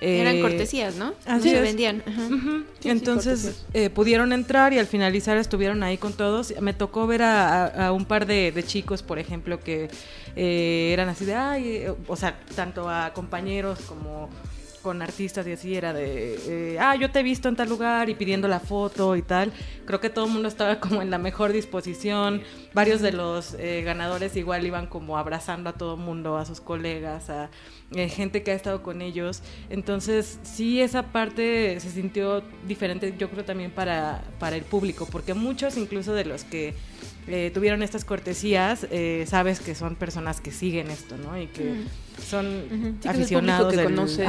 Eh, 0.00 0.20
Eran 0.20 0.40
cortesías, 0.40 0.94
¿no? 0.96 1.14
Así 1.26 1.50
se 1.50 1.60
vendían. 1.60 2.02
Entonces 2.84 3.64
eh, 3.74 3.90
pudieron 3.90 4.32
entrar 4.32 4.72
y 4.72 4.78
al 4.78 4.86
finalizar 4.86 5.36
estuvieron 5.36 5.82
ahí 5.82 5.98
con 5.98 6.12
todos. 6.12 6.54
Me 6.60 6.74
tocó 6.74 7.06
ver 7.06 7.22
a, 7.22 7.92
un 7.92 8.04
par 8.04 8.26
de, 8.26 8.52
de, 8.52 8.62
chicos, 8.62 9.02
por 9.02 9.18
ejemplo, 9.18 9.60
que 9.60 9.88
eran 10.36 11.08
así 11.08 11.24
de, 11.24 11.34
ay, 11.34 11.84
o 12.06 12.16
sea, 12.16 12.38
tanto 12.54 12.88
a 12.88 13.12
compañeros 13.12 13.80
como 13.80 14.28
con 14.82 15.02
artistas 15.02 15.46
y 15.46 15.52
así 15.52 15.74
era 15.74 15.92
de, 15.92 16.74
eh, 16.74 16.78
ah, 16.80 16.96
yo 16.96 17.10
te 17.10 17.20
he 17.20 17.22
visto 17.22 17.48
en 17.48 17.56
tal 17.56 17.68
lugar 17.68 18.08
y 18.08 18.14
pidiendo 18.14 18.48
la 18.48 18.60
foto 18.60 19.16
y 19.16 19.22
tal. 19.22 19.52
Creo 19.86 20.00
que 20.00 20.10
todo 20.10 20.26
el 20.26 20.32
mundo 20.32 20.48
estaba 20.48 20.80
como 20.80 21.02
en 21.02 21.10
la 21.10 21.18
mejor 21.18 21.52
disposición. 21.52 22.42
Varios 22.72 23.00
de 23.00 23.12
los 23.12 23.54
eh, 23.54 23.82
ganadores 23.84 24.36
igual 24.36 24.66
iban 24.66 24.86
como 24.86 25.18
abrazando 25.18 25.70
a 25.70 25.72
todo 25.74 25.94
el 25.94 26.00
mundo, 26.00 26.36
a 26.36 26.44
sus 26.44 26.60
colegas, 26.60 27.30
a 27.30 27.50
eh, 27.94 28.08
gente 28.08 28.42
que 28.42 28.52
ha 28.52 28.54
estado 28.54 28.82
con 28.82 29.02
ellos. 29.02 29.42
Entonces, 29.68 30.38
sí, 30.42 30.80
esa 30.80 31.12
parte 31.12 31.78
se 31.80 31.90
sintió 31.90 32.42
diferente, 32.66 33.14
yo 33.18 33.30
creo 33.30 33.44
también 33.44 33.70
para, 33.70 34.22
para 34.38 34.56
el 34.56 34.62
público, 34.62 35.06
porque 35.10 35.34
muchos 35.34 35.76
incluso 35.76 36.14
de 36.14 36.24
los 36.24 36.44
que 36.44 36.74
tuvieron 37.54 37.82
estas 37.82 38.04
cortesías, 38.04 38.86
sabes 39.26 39.60
que 39.60 39.74
son 39.74 39.96
personas 39.96 40.40
que 40.40 40.50
siguen 40.50 40.90
esto, 40.90 41.16
¿no? 41.16 41.40
Y 41.40 41.46
que 41.46 41.64
mm 41.64 41.86
son 42.20 42.98
aficionados 43.04 43.74
que 43.74 43.84
conoce. 43.84 44.26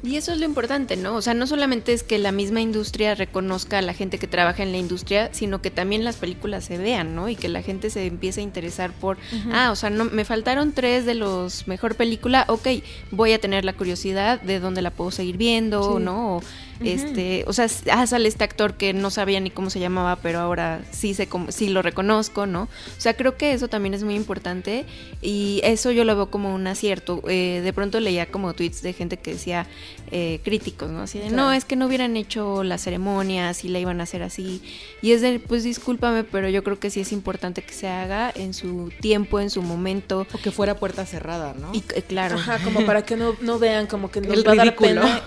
Y 0.00 0.14
eso 0.14 0.30
es 0.30 0.38
lo 0.38 0.44
importante, 0.44 0.96
¿no? 0.96 1.16
O 1.16 1.22
sea, 1.22 1.34
no 1.34 1.48
solamente 1.48 1.92
es 1.92 2.04
que 2.04 2.18
la 2.18 2.30
misma 2.30 2.60
industria 2.60 3.16
reconozca 3.16 3.78
a 3.78 3.82
la 3.82 3.94
gente 3.94 4.18
que 4.18 4.28
trabaja 4.28 4.62
en 4.62 4.70
la 4.70 4.78
industria, 4.78 5.28
sino 5.32 5.60
que 5.60 5.72
también 5.72 6.04
las 6.04 6.14
películas 6.14 6.64
se 6.66 6.78
vean, 6.78 7.16
¿no? 7.16 7.28
Y 7.28 7.34
que 7.34 7.48
la 7.48 7.62
gente 7.62 7.90
se 7.90 8.06
empiece 8.06 8.40
a 8.40 8.44
interesar 8.44 8.92
por, 8.92 9.18
ah, 9.52 9.72
o 9.72 9.76
sea, 9.76 9.90
no, 9.90 10.04
me 10.04 10.24
faltaron 10.24 10.70
tres 10.70 11.04
de 11.04 11.14
los 11.14 11.66
mejor 11.66 11.96
película, 11.96 12.44
ok, 12.46 12.68
voy 13.10 13.32
a 13.32 13.40
tener 13.40 13.64
la 13.64 13.72
curiosidad 13.72 14.40
de 14.40 14.60
dónde 14.60 14.82
la 14.82 14.92
puedo 14.92 15.10
seguir 15.10 15.36
viendo, 15.36 15.98
¿no? 15.98 16.36
O, 16.36 16.42
este, 16.80 17.44
o 17.46 17.52
sea, 17.52 17.66
ah, 17.90 18.06
sale 18.06 18.28
este 18.28 18.44
actor 18.44 18.74
que 18.74 18.92
no 18.92 19.10
sabía 19.10 19.40
ni 19.40 19.50
cómo 19.50 19.70
se 19.70 19.80
llamaba, 19.80 20.16
pero 20.16 20.40
ahora 20.40 20.82
sí 20.90 21.14
sé 21.14 21.28
sí 21.48 21.68
lo 21.68 21.82
reconozco, 21.82 22.46
¿no? 22.46 22.62
O 22.62 23.00
sea, 23.00 23.14
creo 23.14 23.36
que 23.36 23.52
eso 23.52 23.68
también 23.68 23.94
es 23.94 24.02
muy 24.02 24.14
importante 24.14 24.86
y 25.20 25.60
eso 25.64 25.90
yo 25.90 26.04
lo 26.04 26.14
veo 26.16 26.30
como 26.30 26.54
un 26.54 26.66
acierto. 26.66 27.22
Eh, 27.28 27.60
de 27.62 27.72
pronto 27.72 28.00
leía 28.00 28.26
como 28.26 28.54
tweets 28.54 28.82
de 28.82 28.92
gente 28.92 29.16
que 29.16 29.32
decía 29.32 29.66
eh, 30.10 30.40
críticos, 30.44 30.90
¿no? 30.90 31.02
Así 31.02 31.18
de, 31.18 31.30
no, 31.30 31.52
es 31.52 31.64
que 31.64 31.76
no 31.76 31.86
hubieran 31.86 32.16
hecho 32.16 32.62
las 32.64 32.82
ceremonias 32.82 33.64
y 33.64 33.68
la 33.68 33.78
iban 33.78 34.00
a 34.00 34.04
hacer 34.04 34.22
así. 34.22 34.62
Y 35.02 35.12
es 35.12 35.20
de, 35.20 35.38
pues 35.40 35.64
discúlpame, 35.64 36.24
pero 36.24 36.48
yo 36.48 36.62
creo 36.64 36.78
que 36.78 36.90
sí 36.90 37.00
es 37.00 37.12
importante 37.12 37.62
que 37.62 37.72
se 37.72 37.88
haga 37.88 38.32
en 38.34 38.54
su 38.54 38.90
tiempo, 39.00 39.40
en 39.40 39.50
su 39.50 39.62
momento. 39.62 40.26
O 40.32 40.38
que 40.38 40.50
fuera 40.50 40.76
puerta 40.76 41.06
cerrada, 41.06 41.54
¿no? 41.58 41.74
Y 41.74 41.82
eh, 41.94 42.02
claro. 42.02 42.36
Ajá, 42.36 42.58
como 42.64 42.84
para 42.86 43.02
que 43.02 43.16
no, 43.16 43.34
no 43.40 43.58
vean 43.58 43.86
como 43.86 44.10
que 44.10 44.20
nos 44.20 44.46
va 44.46 44.52
a 44.52 44.56
dar 44.56 44.76
pena. 44.76 45.22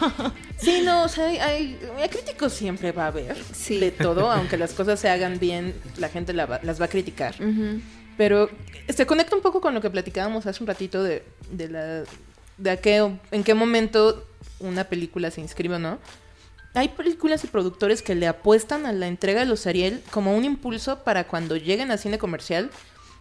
Sí, 0.61 0.81
no, 0.83 1.05
o 1.05 1.07
sea, 1.07 1.40
hay, 1.41 1.79
críticos 2.09 2.53
siempre 2.53 2.91
va 2.91 3.05
a 3.05 3.07
haber 3.07 3.35
de 3.35 3.91
todo, 3.91 4.31
aunque 4.31 4.57
las 4.57 4.73
cosas 4.73 4.99
se 4.99 5.09
hagan 5.09 5.39
bien, 5.39 5.73
la 5.97 6.09
gente 6.09 6.33
las 6.33 6.49
va 6.81 6.85
a 6.85 6.87
criticar. 6.87 7.35
Pero 8.17 8.49
se 8.89 9.05
conecta 9.05 9.35
un 9.35 9.41
poco 9.41 9.61
con 9.61 9.73
lo 9.73 9.81
que 9.81 9.89
platicábamos 9.89 10.45
hace 10.45 10.63
un 10.63 10.67
ratito 10.67 11.01
de, 11.03 11.23
de 11.49 11.69
la 11.69 12.03
de 12.57 12.77
qué, 12.79 13.11
en 13.31 13.43
qué 13.43 13.53
momento 13.53 14.25
una 14.59 14.83
película 14.83 15.31
se 15.31 15.41
inscribe 15.41 15.75
o 15.75 15.79
no. 15.79 15.97
Hay 16.73 16.89
películas 16.89 17.43
y 17.43 17.47
productores 17.47 18.01
que 18.01 18.15
le 18.15 18.27
apuestan 18.27 18.85
a 18.85 18.93
la 18.93 19.07
entrega 19.07 19.41
de 19.41 19.45
los 19.45 19.67
Ariel 19.67 20.01
como 20.11 20.35
un 20.35 20.45
impulso 20.45 20.99
para 21.03 21.25
cuando 21.25 21.57
lleguen 21.57 21.91
a 21.91 21.97
cine 21.97 22.17
comercial 22.17 22.69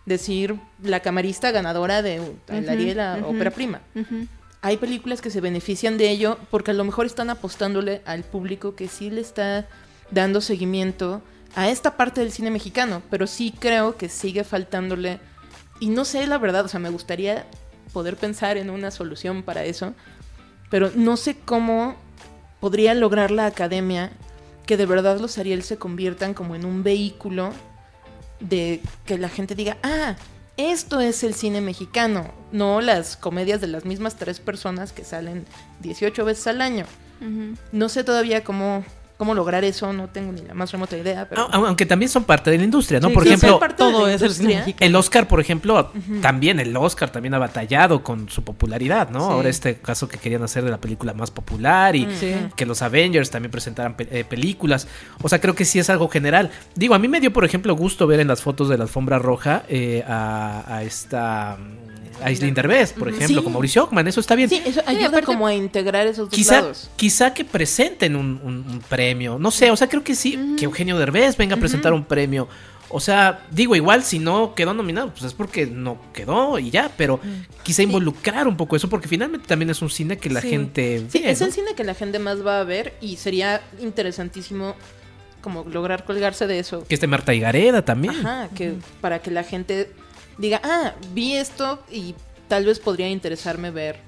decir 0.06 0.56
la 0.82 1.00
camarista 1.00 1.50
ganadora 1.50 2.02
de 2.02 2.20
Ariel 2.48 3.00
a 3.00 3.18
ópera 3.26 3.50
prima. 3.50 3.80
Hay 4.62 4.76
películas 4.76 5.22
que 5.22 5.30
se 5.30 5.40
benefician 5.40 5.96
de 5.96 6.10
ello 6.10 6.38
porque 6.50 6.72
a 6.72 6.74
lo 6.74 6.84
mejor 6.84 7.06
están 7.06 7.30
apostándole 7.30 8.02
al 8.04 8.24
público 8.24 8.74
que 8.74 8.88
sí 8.88 9.10
le 9.10 9.22
está 9.22 9.66
dando 10.10 10.40
seguimiento 10.40 11.22
a 11.54 11.70
esta 11.70 11.96
parte 11.96 12.20
del 12.20 12.32
cine 12.32 12.50
mexicano, 12.50 13.02
pero 13.10 13.26
sí 13.26 13.54
creo 13.58 13.96
que 13.96 14.08
sigue 14.08 14.44
faltándole. 14.44 15.18
Y 15.80 15.88
no 15.88 16.04
sé 16.04 16.26
la 16.26 16.38
verdad, 16.38 16.64
o 16.64 16.68
sea, 16.68 16.78
me 16.78 16.90
gustaría 16.90 17.46
poder 17.92 18.16
pensar 18.16 18.56
en 18.56 18.70
una 18.70 18.90
solución 18.90 19.42
para 19.42 19.64
eso, 19.64 19.94
pero 20.70 20.90
no 20.94 21.16
sé 21.16 21.36
cómo 21.36 21.96
podría 22.60 22.94
lograr 22.94 23.30
la 23.30 23.46
academia 23.46 24.12
que 24.66 24.76
de 24.76 24.86
verdad 24.86 25.18
los 25.18 25.38
Ariel 25.38 25.62
se 25.62 25.78
conviertan 25.78 26.34
como 26.34 26.54
en 26.54 26.64
un 26.64 26.82
vehículo 26.82 27.52
de 28.38 28.80
que 29.06 29.18
la 29.18 29.28
gente 29.28 29.54
diga, 29.54 29.78
ah, 29.82 30.16
esto 30.60 31.00
es 31.00 31.24
el 31.24 31.34
cine 31.34 31.60
mexicano, 31.60 32.32
no 32.52 32.80
las 32.80 33.16
comedias 33.16 33.60
de 33.60 33.66
las 33.66 33.84
mismas 33.84 34.16
tres 34.16 34.40
personas 34.40 34.92
que 34.92 35.04
salen 35.04 35.46
18 35.80 36.24
veces 36.24 36.46
al 36.46 36.60
año. 36.60 36.84
No 37.72 37.88
sé 37.88 38.02
todavía 38.02 38.44
cómo, 38.44 38.84
cómo 39.20 39.34
lograr 39.34 39.64
eso, 39.64 39.92
no 39.92 40.08
tengo 40.08 40.32
ni 40.32 40.40
la 40.40 40.54
más 40.54 40.72
remota 40.72 40.96
idea. 40.96 41.28
Pero... 41.28 41.46
Aunque 41.52 41.84
también 41.84 42.08
son 42.08 42.24
parte 42.24 42.50
de 42.50 42.56
la 42.56 42.64
industria, 42.64 43.00
¿no? 43.00 43.10
por 43.10 43.26
ejemplo, 43.26 43.60
todo 43.76 44.08
es 44.08 44.22
el, 44.80 44.96
Oscar, 44.96 45.28
por 45.28 45.40
ejemplo, 45.40 45.92
también 46.22 46.58
el 46.58 46.74
Oscar 46.74 47.10
también 47.10 47.34
ha 47.34 47.38
batallado 47.38 48.02
con 48.02 48.30
su 48.30 48.42
popularidad, 48.44 49.10
¿no? 49.10 49.30
Ahora 49.30 49.50
este 49.50 49.74
caso 49.74 50.08
que 50.08 50.16
querían 50.16 50.42
hacer 50.42 50.64
de 50.64 50.70
la 50.70 50.78
película 50.78 51.12
más 51.12 51.30
popular 51.30 51.94
y 51.96 52.08
que 52.56 52.64
los 52.64 52.80
Avengers 52.80 53.28
también 53.28 53.50
presentaran 53.50 53.94
eh, 53.98 54.24
películas. 54.24 54.88
O 55.20 55.28
sea, 55.28 55.38
creo 55.38 55.54
que 55.54 55.66
sí 55.66 55.78
es 55.78 55.90
algo 55.90 56.08
general. 56.08 56.50
Digo, 56.74 56.94
a 56.94 56.98
mí 56.98 57.06
me 57.06 57.20
dio, 57.20 57.30
por 57.30 57.44
ejemplo, 57.44 57.76
gusto 57.76 58.06
ver 58.06 58.20
en 58.20 58.28
las 58.28 58.40
fotos 58.40 58.70
de 58.70 58.78
la 58.78 58.84
alfombra 58.84 59.18
roja 59.18 59.64
eh, 59.68 60.02
a, 60.08 60.80
esta 60.82 61.58
a 62.22 62.30
Islín 62.30 62.54
Derbez, 62.54 62.92
por 62.92 63.08
ejemplo, 63.08 63.42
como 63.42 63.54
Mauricio 63.54 63.84
Ockman, 63.84 64.06
eso 64.08 64.20
está 64.20 64.34
bien. 64.34 64.48
Sí, 64.48 64.62
eso 64.64 64.82
ayuda 64.86 65.22
como 65.22 65.46
a 65.46 65.54
integrar 65.54 66.06
esos 66.06 66.28
dos 66.28 66.36
quizá, 66.36 66.72
Quizá 66.96 67.34
que 67.34 67.44
presenten 67.44 68.16
un, 68.16 68.82
premio, 68.88 69.38
no 69.38 69.50
sé, 69.50 69.70
o 69.70 69.76
sea, 69.76 69.88
creo 69.88 70.02
que 70.02 70.14
sí, 70.14 70.54
que 70.58 70.64
Eugenio 70.64 70.98
Derbez 70.98 71.36
venga 71.36 71.56
a 71.56 71.58
presentar 71.58 71.92
un 71.92 72.04
premio. 72.04 72.48
O 72.92 72.98
sea, 72.98 73.46
digo, 73.52 73.76
igual 73.76 74.02
si 74.02 74.18
no 74.18 74.54
quedó 74.56 74.74
nominado, 74.74 75.10
pues 75.10 75.22
es 75.22 75.32
porque 75.32 75.64
no 75.64 75.96
quedó 76.12 76.58
y 76.58 76.70
ya, 76.70 76.90
pero 76.96 77.20
quizá 77.62 77.82
involucrar 77.82 78.48
un 78.48 78.56
poco 78.56 78.74
eso, 78.74 78.88
porque 78.88 79.06
finalmente 79.06 79.46
también 79.46 79.70
es 79.70 79.80
un 79.80 79.90
cine 79.90 80.18
que 80.18 80.28
la 80.28 80.40
gente 80.40 81.06
Sí, 81.08 81.22
es 81.24 81.40
el 81.40 81.52
cine 81.52 81.74
que 81.76 81.84
la 81.84 81.94
gente 81.94 82.18
más 82.18 82.44
va 82.44 82.60
a 82.60 82.64
ver 82.64 82.94
y 83.00 83.16
sería 83.16 83.62
interesantísimo 83.80 84.74
como 85.40 85.64
lograr 85.64 86.04
colgarse 86.04 86.48
de 86.48 86.58
eso. 86.58 86.84
Que 86.88 86.94
esté 86.94 87.06
Marta 87.06 87.32
Higareda 87.32 87.84
también. 87.84 88.14
Ajá, 88.26 88.48
que 88.54 88.74
para 89.00 89.20
que 89.20 89.30
la 89.30 89.44
gente 89.44 89.92
diga, 90.40 90.60
ah, 90.64 90.94
vi 91.12 91.36
esto 91.36 91.80
y 91.90 92.14
tal 92.48 92.64
vez 92.64 92.80
podría 92.80 93.08
interesarme 93.08 93.70
ver, 93.70 94.00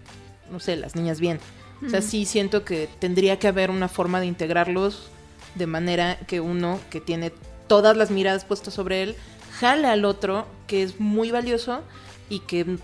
no 0.50 0.58
sé, 0.58 0.76
las 0.76 0.96
niñas 0.96 1.20
bien. 1.20 1.38
O 1.84 1.88
sea, 1.88 2.00
sí 2.00 2.26
siento 2.26 2.64
que 2.64 2.88
tendría 3.00 3.40
que 3.40 3.48
haber 3.48 3.68
una 3.68 3.88
forma 3.88 4.20
de 4.20 4.26
integrarlos 4.26 5.08
de 5.56 5.66
manera 5.66 6.16
que 6.28 6.40
uno 6.40 6.78
que 6.90 7.00
tiene 7.00 7.32
todas 7.66 7.96
las 7.96 8.10
miradas 8.12 8.44
puestas 8.44 8.72
sobre 8.74 9.02
él, 9.02 9.16
jale 9.58 9.88
al 9.88 10.04
otro, 10.04 10.46
que 10.68 10.84
es 10.84 11.00
muy 11.00 11.32
valioso 11.32 11.80
y 12.28 12.38
que 12.38 12.78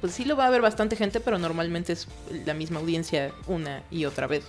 pues 0.00 0.14
sí 0.14 0.24
lo 0.24 0.36
va 0.36 0.46
a 0.46 0.50
ver 0.50 0.62
bastante 0.62 0.96
gente, 0.96 1.20
pero 1.20 1.38
normalmente 1.38 1.92
es 1.92 2.08
la 2.46 2.54
misma 2.54 2.80
audiencia 2.80 3.32
una 3.46 3.82
y 3.90 4.06
otra 4.06 4.26
vez. 4.26 4.44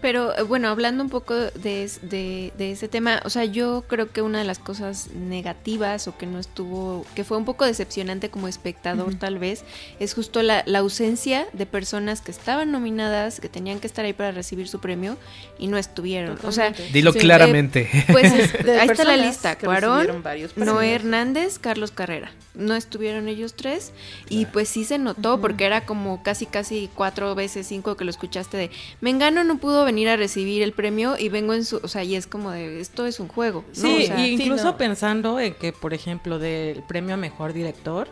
Pero 0.00 0.36
eh, 0.36 0.42
bueno, 0.42 0.68
hablando 0.68 1.02
un 1.02 1.10
poco 1.10 1.34
de, 1.34 1.90
de, 2.02 2.52
ese 2.70 2.88
tema, 2.88 3.20
o 3.24 3.30
sea, 3.30 3.44
yo 3.44 3.84
creo 3.88 4.10
que 4.10 4.22
una 4.22 4.38
de 4.38 4.44
las 4.44 4.58
cosas 4.58 5.08
negativas 5.12 6.06
o 6.08 6.16
que 6.16 6.26
no 6.26 6.38
estuvo, 6.38 7.06
que 7.14 7.24
fue 7.24 7.36
un 7.36 7.44
poco 7.44 7.64
decepcionante 7.64 8.28
como 8.28 8.48
espectador 8.48 9.14
tal 9.14 9.38
vez, 9.38 9.64
es 9.98 10.14
justo 10.14 10.42
la, 10.42 10.64
ausencia 10.76 11.46
de 11.54 11.64
personas 11.64 12.20
que 12.20 12.30
estaban 12.30 12.70
nominadas, 12.70 13.40
que 13.40 13.48
tenían 13.48 13.80
que 13.80 13.86
estar 13.86 14.04
ahí 14.04 14.12
para 14.12 14.30
recibir 14.30 14.68
su 14.68 14.78
premio 14.78 15.16
y 15.58 15.68
no 15.68 15.78
estuvieron. 15.78 16.38
O 16.44 16.52
sea, 16.52 16.72
dilo 16.92 17.14
claramente. 17.14 17.88
pues 18.12 18.32
ahí 18.80 18.88
está 18.88 19.04
la 19.04 19.16
lista, 19.16 19.56
Cuarón, 19.56 20.22
Noé 20.56 20.94
Hernández, 20.94 21.58
Carlos 21.58 21.90
Carrera. 21.90 22.30
no 22.54 22.74
estuvieron 22.74 23.28
ellos 23.28 23.54
tres 23.54 23.92
y 24.28 24.46
pues 24.46 24.68
sí 24.68 24.84
se 24.84 24.98
notó 24.98 25.40
porque 25.40 25.64
era 25.64 25.86
como 25.86 26.22
casi 26.22 26.46
casi 26.46 26.90
cuatro 26.94 27.34
veces 27.34 27.66
cinco 27.66 27.96
que 27.96 28.04
lo 28.04 28.10
escuchaste 28.10 28.56
de 28.56 28.70
Mengano 29.00 29.44
no 29.44 29.58
pudo 29.58 29.85
venir 29.86 30.10
a 30.10 30.16
recibir 30.16 30.62
el 30.62 30.72
premio 30.72 31.16
y 31.18 31.30
vengo 31.30 31.54
en 31.54 31.64
su, 31.64 31.78
o 31.82 31.88
sea, 31.88 32.04
y 32.04 32.14
es 32.14 32.26
como 32.26 32.50
de 32.50 32.80
esto 32.80 33.06
es 33.06 33.18
un 33.18 33.28
juego. 33.28 33.64
Sí, 33.72 34.10
incluso 34.16 34.76
pensando 34.76 35.40
en 35.40 35.54
que, 35.54 35.72
por 35.72 35.94
ejemplo, 35.94 36.38
del 36.38 36.82
premio 36.82 37.14
a 37.14 37.16
mejor 37.16 37.54
director, 37.54 38.08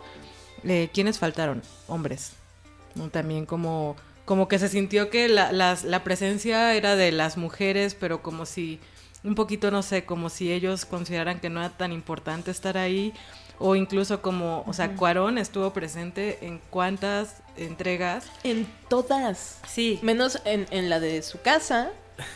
eh, 0.63 0.89
¿quiénes 0.91 1.19
faltaron? 1.19 1.61
Hombres. 1.87 2.31
También 3.11 3.45
como, 3.45 3.95
como 4.25 4.47
que 4.47 4.57
se 4.57 4.69
sintió 4.69 5.09
que 5.11 5.27
la, 5.27 5.51
la 5.51 6.03
presencia 6.03 6.73
era 6.73 6.95
de 6.95 7.11
las 7.11 7.37
mujeres, 7.37 7.93
pero 7.93 8.23
como 8.23 8.47
si 8.47 8.79
un 9.25 9.35
poquito, 9.35 9.71
no 9.71 9.81
sé, 9.81 10.05
como 10.05 10.29
si 10.29 10.51
ellos 10.51 10.85
consideraran 10.85 11.39
que 11.39 11.49
no 11.49 11.59
era 11.59 11.69
tan 11.71 11.91
importante 11.91 12.51
estar 12.51 12.77
ahí, 12.77 13.11
o 13.59 13.75
incluso 13.75 14.21
como, 14.21 14.63
o 14.67 14.73
sea, 14.73 14.95
Cuarón 14.95 15.37
estuvo 15.37 15.71
presente 15.71 16.39
en 16.41 16.59
cuántas 16.69 17.41
entregas. 17.57 18.25
En 18.43 18.67
todas. 18.89 19.59
Sí. 19.67 19.99
Menos 20.01 20.41
en, 20.45 20.65
en 20.71 20.89
la 20.89 20.99
de 20.99 21.21
su 21.21 21.41
casa. 21.41 21.91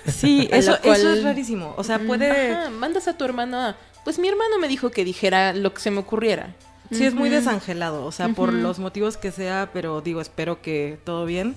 Sí, 0.08 0.48
eso, 0.52 0.78
eso 0.84 1.14
es 1.14 1.24
rarísimo. 1.24 1.74
O 1.78 1.84
sea, 1.84 2.00
puede... 2.00 2.70
mandas 2.70 3.08
a 3.08 3.18
tu 3.18 3.26
hermano 3.26 3.76
Pues 4.04 4.20
mi 4.20 4.28
hermano 4.28 4.60
me 4.60 4.68
dijo 4.68 4.92
que 4.92 5.04
dijera 5.06 5.54
lo 5.54 5.74
que 5.74 5.82
se 5.82 5.92
me 5.92 6.00
ocurriera. 6.00 6.56
Sí, 6.92 7.06
es 7.06 7.14
muy 7.14 7.30
desangelado, 7.30 8.04
o 8.04 8.12
sea, 8.12 8.30
por 8.30 8.52
los 8.52 8.80
motivos 8.80 9.16
que 9.16 9.32
sea, 9.32 9.70
pero 9.72 10.02
digo, 10.02 10.22
espero 10.22 10.60
que 10.60 10.98
todo 11.04 11.26
bien 11.26 11.56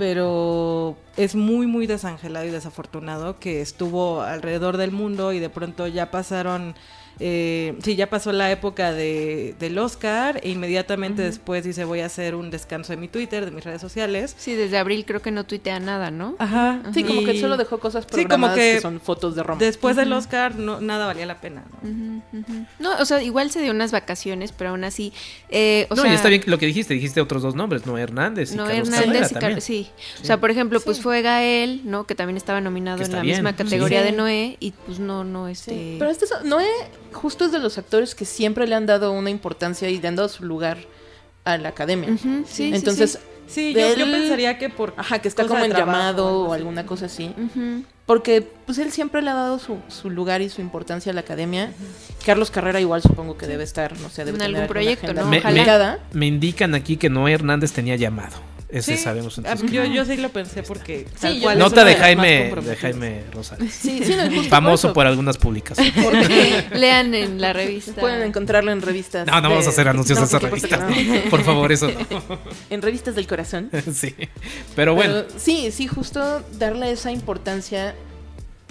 pero 0.00 0.96
es 1.18 1.34
muy, 1.34 1.66
muy 1.66 1.86
desangelado 1.86 2.46
y 2.46 2.50
desafortunado 2.50 3.38
que 3.38 3.60
estuvo 3.60 4.22
alrededor 4.22 4.78
del 4.78 4.92
mundo 4.92 5.34
y 5.34 5.40
de 5.40 5.50
pronto 5.50 5.86
ya 5.88 6.10
pasaron 6.10 6.74
eh, 7.22 7.74
sí, 7.82 7.96
ya 7.96 8.08
pasó 8.08 8.32
la 8.32 8.50
época 8.50 8.92
de, 8.92 9.54
del 9.60 9.78
Oscar 9.78 10.40
e 10.42 10.48
inmediatamente 10.48 11.20
después 11.22 11.62
dice 11.64 11.84
voy 11.84 12.00
a 12.00 12.06
hacer 12.06 12.34
un 12.34 12.50
descanso 12.50 12.94
de 12.94 12.96
mi 12.96 13.08
Twitter, 13.08 13.44
de 13.44 13.50
mis 13.50 13.62
redes 13.62 13.80
sociales. 13.82 14.34
Sí, 14.38 14.54
desde 14.54 14.78
abril 14.78 15.04
creo 15.06 15.20
que 15.20 15.30
no 15.30 15.44
tuitea 15.44 15.80
nada, 15.80 16.10
¿no? 16.10 16.36
Ajá. 16.38 16.80
Sí, 16.94 17.04
como 17.04 17.22
que 17.22 17.38
solo 17.38 17.58
dejó 17.58 17.78
cosas 17.78 18.06
programadas 18.06 18.56
sí, 18.56 18.60
como 18.60 18.74
que, 18.74 18.80
son 18.80 19.00
fotos 19.00 19.36
de 19.36 19.42
Roma. 19.42 19.60
Después 19.60 19.96
del 19.96 20.12
Oscar 20.14 20.56
no, 20.56 20.80
nada 20.80 21.06
valía 21.06 21.26
la 21.26 21.40
pena, 21.40 21.64
¿no? 21.82 22.22
no, 22.78 22.96
o 22.98 23.04
sea, 23.04 23.22
igual 23.22 23.50
se 23.50 23.60
dio 23.60 23.72
unas 23.72 23.92
vacaciones, 23.92 24.52
pero 24.52 24.70
aún 24.70 24.84
así... 24.84 25.12
Eh, 25.50 25.86
no, 25.94 26.06
y 26.06 26.14
está 26.14 26.28
bien 26.28 26.42
lo 26.46 26.58
que 26.58 26.66
dijiste, 26.66 26.94
dijiste 26.94 27.20
otros 27.20 27.42
dos 27.42 27.54
nombres, 27.54 27.84
no 27.84 27.98
Hernández 27.98 28.52
y 28.52 28.56
no, 28.56 28.66
Hernández 28.68 29.32
y 29.32 29.60
sí. 29.60 29.90
O 30.22 30.24
sea, 30.24 30.40
por 30.40 30.50
ejemplo, 30.50 30.80
pues 30.80 31.00
fue 31.00 31.20
Gael, 31.20 31.82
¿no? 31.84 32.06
Que 32.06 32.14
también 32.14 32.38
estaba 32.38 32.62
nominado 32.62 33.02
en 33.02 33.12
la 33.12 33.22
misma 33.22 33.54
categoría 33.54 34.02
de 34.02 34.12
Noé 34.12 34.56
y 34.58 34.72
pues 34.86 34.98
no, 34.98 35.22
no, 35.24 35.48
este... 35.48 35.96
Pero 35.98 36.10
este 36.10 36.24
Noé 36.44 36.66
justo 37.12 37.44
es 37.46 37.52
de 37.52 37.58
los 37.58 37.78
actores 37.78 38.14
que 38.14 38.24
siempre 38.24 38.66
le 38.66 38.74
han 38.74 38.86
dado 38.86 39.12
una 39.12 39.30
importancia 39.30 39.88
y 39.88 40.00
le 40.00 40.08
han 40.08 40.16
dado 40.16 40.28
su 40.28 40.44
lugar 40.44 40.78
a 41.44 41.56
la 41.58 41.70
academia. 41.70 42.16
sí, 42.46 42.72
Entonces, 42.74 43.18
sí, 43.46 43.74
yo, 43.74 44.10
pensaría 44.10 44.58
que 44.58 44.68
por. 44.68 44.94
Ajá, 44.96 45.20
que 45.20 45.28
está 45.28 45.46
como 45.46 45.64
en 45.64 45.72
llamado 45.72 46.48
o 46.48 46.52
alguna 46.52 46.86
cosa 46.86 47.06
así. 47.06 47.34
Porque 48.06 48.42
pues 48.66 48.78
él 48.78 48.90
siempre 48.90 49.22
le 49.22 49.30
ha 49.30 49.34
dado 49.34 49.60
su, 49.60 49.78
su 49.86 50.10
lugar 50.10 50.42
y 50.42 50.48
su 50.48 50.60
importancia 50.60 51.12
a 51.12 51.14
la 51.14 51.20
academia. 51.20 51.72
Carlos 52.26 52.50
Carrera 52.50 52.80
igual 52.80 53.02
supongo 53.02 53.38
que 53.38 53.46
debe 53.46 53.62
estar, 53.62 53.96
no 54.00 54.10
sé, 54.10 54.24
debe 54.24 54.36
en 54.36 54.42
algún 54.42 54.66
proyecto, 54.66 55.14
¿no? 55.14 55.26
Me, 55.26 55.40
me, 56.12 56.26
indican 56.26 56.74
aquí 56.74 56.96
que 56.96 57.08
Noé 57.08 57.34
Hernández 57.34 57.72
tenía 57.72 57.94
llamado. 57.94 58.36
Ese 58.72 58.96
sabemos 58.96 59.36
ah, 59.38 59.42
entonces. 59.42 59.70
Yo, 59.70 59.84
yo 59.84 60.04
sí 60.04 60.16
lo 60.16 60.28
pensé 60.28 60.62
porque 60.62 61.06
tal 61.20 61.40
cual 61.40 61.58
Nota 61.58 61.84
de 61.84 61.96
Jaime, 61.96 62.54
de 62.54 62.76
Jaime 62.76 63.24
Rosales. 63.32 63.72
Sí, 63.72 64.02
sí, 64.04 64.14
no, 64.14 64.44
Famoso 64.44 64.92
por, 64.92 65.06
algunas 65.06 65.38
publicaciones. 65.38 65.94
Lean 66.72 67.14
en 67.14 67.40
la 67.40 67.52
revista. 67.52 68.00
Pueden 68.00 68.22
encontrarlo 68.22 68.70
en 68.70 68.80
revistas. 68.80 69.26
No, 69.26 69.40
no 69.40 69.50
vamos 69.50 69.66
a 69.66 69.70
hacer 69.70 69.88
anuncios 69.88 70.18
de 70.18 70.24
esa 70.24 70.38
revista. 70.38 70.88
Por 71.30 71.42
favor, 71.42 71.72
eso 71.72 71.88
no. 71.88 72.38
En 72.70 72.82
revistas 72.82 73.14
del 73.14 73.26
corazón. 73.26 73.70
sí. 73.92 74.14
Pero 74.76 74.94
bueno. 74.94 75.24
sí, 75.36 75.70
sí, 75.72 75.86
justo 75.86 76.42
darle 76.58 76.92
esa 76.92 77.10
importancia 77.10 77.94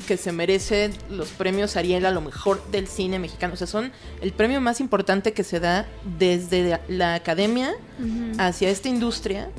que 0.07 0.15
se 0.15 0.31
merece 0.31 0.91
los 1.09 1.29
premios 1.29 1.75
Ariel 1.75 2.05
a 2.05 2.11
lo 2.11 2.21
mejor 2.21 2.65
del 2.71 2.87
cine 2.87 3.19
mexicano. 3.19 3.53
O 3.53 3.57
sea, 3.57 3.67
son 3.67 3.91
el 4.21 4.31
premio 4.31 4.61
más 4.61 4.79
importante 4.79 5.33
que 5.33 5.43
se 5.43 5.59
da 5.59 5.87
desde 6.17 6.79
la 6.87 7.15
academia 7.15 7.73
hacia 8.37 8.69
esta 8.69 8.87
industria 8.87 9.49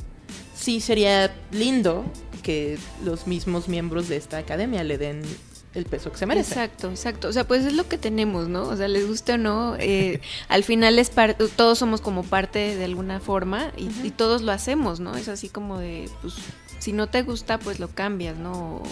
sí 0.61 0.81
sería 0.81 1.35
lindo 1.51 2.05
que 2.43 2.79
los 3.05 3.27
mismos 3.27 3.69
miembros 3.69 4.09
de 4.09 4.17
esta 4.17 4.39
academia 4.39 4.85
le 4.85 4.99
den 4.99 5.23
el 5.75 5.85
peso 5.85 6.11
que 6.11 6.19
se 6.19 6.27
merece. 6.27 6.53
Exacto, 6.53 6.91
exacto. 6.91 7.29
O 7.29 7.33
sea, 7.33 7.47
pues 7.47 7.65
es 7.65 7.73
lo 7.73 7.89
que 7.89 7.97
tenemos, 7.97 8.49
¿no? 8.49 8.65
O 8.65 8.77
sea, 8.77 8.89
les 8.89 9.07
guste 9.07 9.35
o 9.35 9.39
no, 9.39 9.77
eh, 9.79 10.21
al 10.49 10.65
final 10.65 10.99
es 10.99 11.11
todos 11.57 11.79
somos 11.79 12.01
como 12.01 12.25
parte 12.25 12.77
de 12.77 12.85
alguna 12.85 13.21
forma 13.21 13.73
y, 13.77 13.91
y, 14.07 14.11
todos 14.11 14.43
lo 14.43 14.53
hacemos, 14.53 15.01
¿no? 15.01 15.17
Es 15.17 15.29
así 15.29 15.49
como 15.49 15.79
de, 15.79 16.11
pues, 16.23 16.35
si 16.79 16.93
no 16.93 17.09
te 17.09 17.23
gusta, 17.23 17.59
pues 17.59 17.79
lo 17.79 17.89
cambias, 17.89 18.37
¿no? 18.37 18.83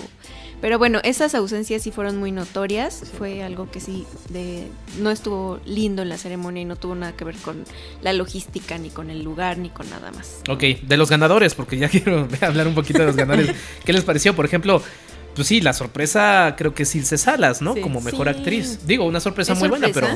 Pero 0.61 0.79
bueno, 0.79 1.01
esas 1.05 1.35
ausencias 1.35 1.83
sí 1.83 1.91
fueron 1.91 2.17
muy 2.17 2.33
notorias. 2.33 3.03
Fue 3.17 3.43
algo 3.43 3.71
que 3.71 3.81
sí 3.81 4.07
de, 4.31 4.67
no 4.99 5.11
estuvo 5.11 5.61
lindo 5.65 6.03
en 6.03 6.09
la 6.09 6.19
ceremonia 6.19 6.63
y 6.63 6.65
no 6.65 6.77
tuvo 6.77 6.95
nada 6.95 7.13
que 7.13 7.25
ver 7.25 7.37
con 7.37 7.65
la 8.03 8.13
logística, 8.13 8.77
ni 8.79 8.91
con 8.91 9.11
el 9.11 9.23
lugar, 9.23 9.59
ni 9.59 9.71
con 9.71 9.89
nada 9.89 10.11
más. 10.11 10.41
Ok, 10.49 10.63
de 10.83 10.97
los 10.97 11.11
ganadores, 11.11 11.55
porque 11.55 11.79
ya 11.79 11.89
quiero 11.91 12.29
hablar 12.41 12.67
un 12.67 12.75
poquito 12.75 13.01
de 13.01 13.07
los 13.07 13.17
ganadores. 13.17 13.55
¿Qué 13.85 13.93
les 13.93 14.05
pareció? 14.05 14.35
Por 14.35 14.45
ejemplo, 14.45 14.83
pues 15.35 15.47
sí, 15.47 15.61
la 15.61 15.73
sorpresa 15.73 16.55
creo 16.59 16.75
que 16.75 16.83
es 16.83 16.95
Ilse 16.95 17.19
Salas, 17.19 17.63
¿no? 17.63 17.77
Como 17.77 18.01
mejor 18.01 18.29
actriz. 18.29 18.87
Digo, 18.87 19.05
una 19.05 19.21
sorpresa 19.21 19.55
muy 19.55 19.69
buena, 19.69 19.89
pero... 19.95 20.09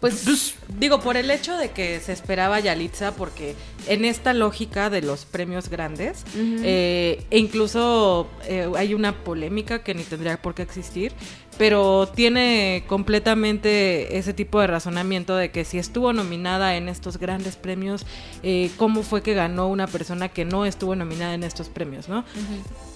Pues, 0.00 0.22
pues, 0.24 0.54
digo, 0.78 1.00
por 1.00 1.18
el 1.18 1.30
hecho 1.30 1.56
de 1.58 1.72
que 1.72 2.00
se 2.00 2.12
esperaba 2.12 2.58
Yalitza, 2.58 3.14
porque 3.14 3.54
en 3.86 4.06
esta 4.06 4.32
lógica 4.32 4.88
de 4.88 5.02
los 5.02 5.26
premios 5.26 5.68
grandes, 5.68 6.24
eh, 6.34 7.26
e 7.30 7.38
incluso 7.38 8.26
eh, 8.46 8.70
hay 8.76 8.94
una 8.94 9.22
polémica 9.22 9.82
que 9.82 9.94
ni 9.94 10.02
tendría 10.02 10.40
por 10.40 10.54
qué 10.54 10.62
existir, 10.62 11.12
pero 11.60 12.08
tiene 12.08 12.84
completamente 12.86 14.16
ese 14.16 14.32
tipo 14.32 14.62
de 14.62 14.66
razonamiento 14.66 15.36
de 15.36 15.50
que 15.50 15.66
si 15.66 15.76
estuvo 15.76 16.14
nominada 16.14 16.74
en 16.76 16.88
estos 16.88 17.18
grandes 17.18 17.56
premios, 17.56 18.06
eh, 18.42 18.70
¿cómo 18.78 19.02
fue 19.02 19.22
que 19.22 19.34
ganó 19.34 19.68
una 19.68 19.86
persona 19.86 20.30
que 20.30 20.46
no 20.46 20.64
estuvo 20.64 20.96
nominada 20.96 21.34
en 21.34 21.42
estos 21.42 21.68
premios, 21.68 22.08
no? 22.08 22.24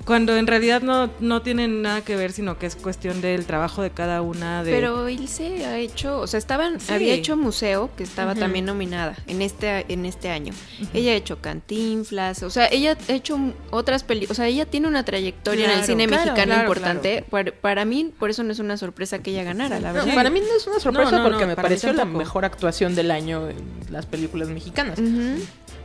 Cuando 0.07 0.35
en 0.37 0.47
realidad 0.47 0.81
no, 0.81 1.11
no 1.21 1.43
tienen 1.43 1.83
nada 1.83 2.01
que 2.01 2.17
ver, 2.17 2.33
sino 2.33 2.59
que 2.59 2.65
es 2.65 2.75
cuestión 2.75 3.21
del 3.21 3.45
trabajo 3.45 3.83
de 3.83 3.91
cada 3.91 4.23
una 4.23 4.65
de... 4.65 4.73
Pero 4.73 5.11
Ilse 5.11 5.67
ha 5.67 5.77
hecho, 5.77 6.21
o 6.21 6.27
sea, 6.27 6.39
estaban, 6.39 6.79
había 6.89 7.13
hecho 7.13 7.37
Museo, 7.37 7.91
que 7.97 8.03
estaba 8.03 8.35
también 8.35 8.65
nominada 8.65 9.15
en 9.27 9.43
este, 9.43 9.85
en 9.93 10.07
este 10.07 10.31
año. 10.31 10.55
Ella 10.95 11.13
ha 11.13 11.15
hecho 11.15 11.39
Cantinflas, 11.43 12.43
o 12.43 12.49
sea, 12.49 12.69
ella 12.69 12.97
ha 13.09 13.13
hecho 13.13 13.39
otras 13.71 14.05
películas, 14.05 14.31
o 14.31 14.35
sea, 14.37 14.47
ella 14.47 14.65
tiene 14.65 14.89
una 14.89 15.05
trayectoria 15.05 15.71
en 15.71 15.81
el 15.81 15.85
cine 15.85 16.07
mexicano 16.07 16.55
importante. 16.55 17.27
Para, 17.61 17.85
mí, 17.85 18.11
por 18.19 18.31
eso 18.31 18.43
no 18.43 18.54
es 18.55 18.59
una 18.61 18.77
sorpresa 18.77 19.19
que 19.19 19.33
ella 19.33 19.45
ganara, 19.45 19.79
la 19.81 19.93
verdad. 19.93 20.15
para 20.15 20.31
mí 20.31 20.41
no 20.41 20.57
es 20.57 20.67
una 20.67 20.81
sorpresa 20.81 21.23
porque 21.23 21.47
me 21.47 21.57
pareció 21.57 21.93
la 21.93 22.05
mejor 22.05 22.45
actuación 22.45 22.95
del 22.95 23.11
año 23.11 23.51
en 23.51 23.59
las 23.91 24.07
películas 24.07 24.49
mexicanas. 24.49 24.99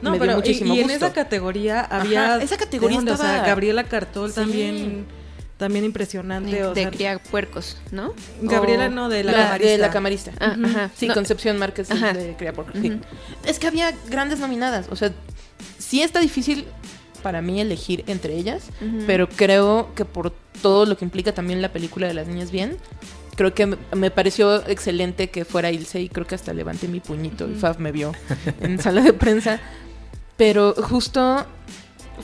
No, 0.01 0.17
pero 0.17 0.41
y, 0.45 0.79
en 0.79 0.89
esa 0.89 1.11
categoría 1.11 1.81
había 1.81 2.37
esa 2.37 2.55
categoría 2.55 2.99
estaba... 2.99 3.15
o 3.15 3.17
sea, 3.17 3.45
Gabriela 3.45 3.83
Cartol 3.83 4.33
también 4.33 5.05
también 5.57 5.83
impresionante. 5.83 6.55
De, 6.55 6.63
o 6.63 6.73
de 6.73 6.89
cría 6.89 7.19
puercos, 7.19 7.75
¿no? 7.91 8.13
Gabriela 8.41 8.87
no, 8.87 9.09
de 9.09 9.25
la, 9.25 9.33
camarista. 9.33 9.71
De 9.71 9.77
la 9.77 9.91
camarista. 9.91 10.31
Ah, 10.39 10.89
Sí, 10.95 11.09
Concepción 11.09 11.57
Márquez 11.57 11.89
de 11.89 12.35
cría 12.37 12.53
puercos. 12.53 12.75
Es 13.45 13.59
que 13.59 13.67
había 13.67 13.93
grandes 14.09 14.39
nominadas. 14.39 14.87
O 14.89 14.95
sea, 14.95 15.11
sí 15.77 16.01
está 16.01 16.21
difícil 16.21 16.65
para 17.21 17.41
mí 17.41 17.59
elegir 17.59 18.05
entre 18.07 18.35
ellas, 18.35 18.63
pero 19.05 19.27
creo 19.27 19.89
que 19.95 20.05
por 20.05 20.31
todo 20.61 20.85
lo 20.85 20.97
que 20.97 21.05
implica 21.05 21.33
también 21.33 21.61
la 21.61 21.71
película 21.71 22.07
de 22.07 22.13
las 22.13 22.27
niñas 22.27 22.51
bien, 22.51 22.77
creo 23.35 23.53
que 23.53 23.65
me 23.65 24.11
pareció 24.11 24.67
excelente 24.67 25.29
que 25.29 25.45
fuera 25.45 25.71
Ilse 25.71 26.01
y 26.01 26.09
creo 26.09 26.27
que 26.27 26.35
hasta 26.35 26.53
levanté 26.53 26.87
mi 26.87 26.99
puñito 26.99 27.49
y 27.49 27.55
Fab 27.55 27.79
me 27.79 27.91
vio 27.91 28.13
en 28.61 28.79
sala 28.79 29.01
de 29.01 29.13
prensa 29.13 29.59
pero 30.39 30.73
justo 30.73 31.45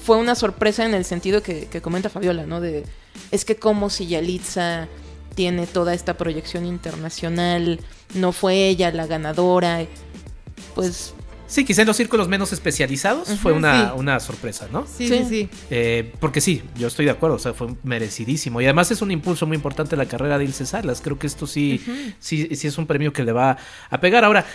fue 0.01 0.15
una 0.15 0.35
sorpresa 0.35 0.85
en 0.85 0.93
el 0.93 1.03
sentido 1.03 1.43
que, 1.43 1.67
comenta 1.81 2.07
Fabiola, 2.09 2.45
¿no? 2.45 2.61
De, 2.61 2.85
es 3.29 3.43
que 3.43 3.57
como 3.57 3.89
si 3.89 4.07
Yalitza 4.07 4.87
tiene 5.35 5.67
toda 5.67 5.93
esta 5.93 6.13
proyección 6.13 6.65
internacional, 6.65 7.81
no 8.13 8.31
fue 8.31 8.69
ella 8.69 8.89
la 8.91 9.05
ganadora, 9.05 9.85
pues... 10.75 11.13
Sí, 11.47 11.63
quizá 11.63 11.81
en 11.81 11.87
los 11.87 11.97
círculos 11.97 12.27
menos 12.27 12.51
especializados 12.53 13.29
fue 13.39 13.53
una, 13.53 13.93
una, 13.93 14.19
sorpresa, 14.19 14.67
¿no? 14.71 14.85
Sí, 14.87 15.07
sí, 15.07 15.25
sí. 15.29 15.49
Eh, 15.69 16.11
porque 16.19 16.41
sí, 16.41 16.63
yo 16.75 16.87
estoy 16.87 17.05
de 17.05 17.11
acuerdo, 17.11 17.35
o 17.35 17.39
sea, 17.39 17.53
fue 17.53 17.67
merecidísimo. 17.83 18.61
Y 18.61 18.65
además 18.65 18.91
es 18.91 19.01
un 19.01 19.11
impulso 19.11 19.45
muy 19.45 19.55
importante 19.55 19.95
la 19.95 20.05
carrera 20.05 20.37
de 20.37 20.45
Ilse 20.45 20.65
Salas. 20.65 21.01
Creo 21.01 21.19
que 21.19 21.27
esto 21.27 21.45
sí, 21.45 21.81
sí, 22.19 22.55
sí 22.55 22.67
es 22.67 22.77
un 22.77 22.87
premio 22.87 23.13
que 23.13 23.23
le 23.23 23.31
va 23.31 23.57
a 23.89 23.99
pegar. 23.99 24.25
Ahora, 24.25 24.45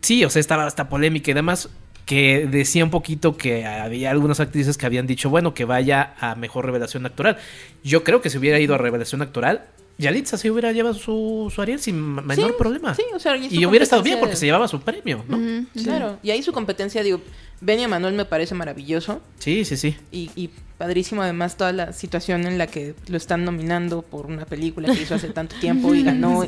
sí, 0.00 0.24
o 0.24 0.30
sea, 0.30 0.40
estaba 0.40 0.66
esta 0.66 0.88
polémica 0.88 1.30
y 1.30 1.34
demás 1.34 1.68
que 2.06 2.46
decía 2.48 2.84
un 2.84 2.90
poquito 2.90 3.36
que 3.36 3.66
había 3.66 4.12
algunas 4.12 4.38
actrices 4.38 4.78
que 4.78 4.86
habían 4.86 5.08
dicho, 5.08 5.28
bueno, 5.28 5.54
que 5.54 5.64
vaya 5.64 6.14
a 6.20 6.36
mejor 6.36 6.64
revelación 6.64 7.04
actoral. 7.04 7.36
Yo 7.82 8.04
creo 8.04 8.22
que 8.22 8.30
si 8.30 8.38
hubiera 8.38 8.60
ido 8.60 8.76
a 8.76 8.78
revelación 8.78 9.22
actoral, 9.22 9.66
Yalitza 9.98 10.36
sí 10.36 10.50
hubiera 10.50 10.72
llevado 10.72 10.94
su, 10.94 11.50
su 11.54 11.62
Ariel 11.62 11.80
sin 11.80 12.14
menor 12.26 12.56
problema. 12.56 12.94
Sí, 12.94 13.04
o 13.14 13.18
sea, 13.18 13.36
y, 13.36 13.64
hubiera 13.64 13.82
estado 13.82 14.02
bien 14.02 14.20
porque 14.20 14.36
se 14.36 14.44
llevaba 14.44 14.68
su 14.68 14.80
premio, 14.80 15.24
¿no? 15.26 15.66
Claro, 15.82 16.18
y 16.22 16.30
ahí 16.30 16.42
su 16.42 16.52
competencia, 16.52 17.02
digo, 17.02 17.20
Benia 17.60 17.88
Manuel 17.88 18.14
me 18.14 18.26
parece 18.26 18.54
maravilloso. 18.54 19.22
Sí, 19.38 19.64
sí, 19.64 19.76
sí. 19.76 19.96
Y, 20.10 20.30
y, 20.36 20.50
padrísimo 20.76 21.22
además 21.22 21.56
toda 21.56 21.72
la 21.72 21.92
situación 21.94 22.46
en 22.46 22.58
la 22.58 22.66
que 22.66 22.94
lo 23.08 23.16
están 23.16 23.44
nominando 23.44 24.02
por 24.02 24.26
una 24.26 24.44
película 24.44 24.92
que 24.92 25.02
hizo 25.02 25.14
hace 25.14 25.30
tanto 25.30 25.56
tiempo 25.60 25.94
y 25.94 26.02
ganó. 26.02 26.46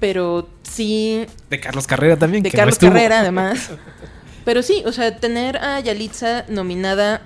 Pero 0.00 0.48
sí... 0.62 1.26
De 1.50 1.60
Carlos 1.60 1.86
Carrera 1.86 2.16
también. 2.18 2.42
De 2.42 2.50
Carlos 2.50 2.78
Carrera 2.78 3.20
además. 3.20 3.70
Pero 4.44 4.62
sí, 4.62 4.82
o 4.86 4.92
sea, 4.92 5.16
tener 5.16 5.58
a 5.58 5.80
Yalitza 5.80 6.44
nominada... 6.48 7.22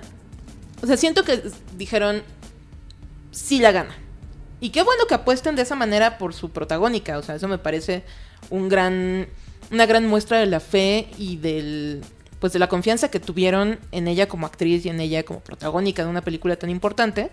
O 0.81 0.87
sea, 0.87 0.97
siento 0.97 1.23
que 1.23 1.43
dijeron, 1.77 2.23
sí 3.31 3.59
la 3.59 3.71
gana. 3.71 3.95
Y 4.61 4.69
qué 4.69 4.83
bueno 4.83 5.07
que 5.07 5.15
apuesten 5.15 5.55
de 5.55 5.63
esa 5.63 5.75
manera 5.75 6.19
por 6.19 6.35
su 6.35 6.51
protagónica. 6.51 7.17
O 7.17 7.23
sea, 7.23 7.35
eso 7.35 7.47
me 7.47 7.57
parece 7.57 8.03
un 8.51 8.69
gran, 8.69 9.27
una 9.71 9.87
gran 9.87 10.05
muestra 10.05 10.37
de 10.39 10.45
la 10.45 10.59
fe 10.59 11.09
y 11.17 11.37
del, 11.37 12.01
pues 12.39 12.53
de 12.53 12.59
la 12.59 12.69
confianza 12.69 13.09
que 13.09 13.19
tuvieron 13.19 13.79
en 13.91 14.07
ella 14.07 14.27
como 14.27 14.45
actriz 14.45 14.85
y 14.85 14.89
en 14.89 14.99
ella 14.99 15.23
como 15.23 15.39
protagónica 15.39 16.03
de 16.03 16.09
una 16.09 16.21
película 16.21 16.55
tan 16.57 16.69
importante. 16.69 17.31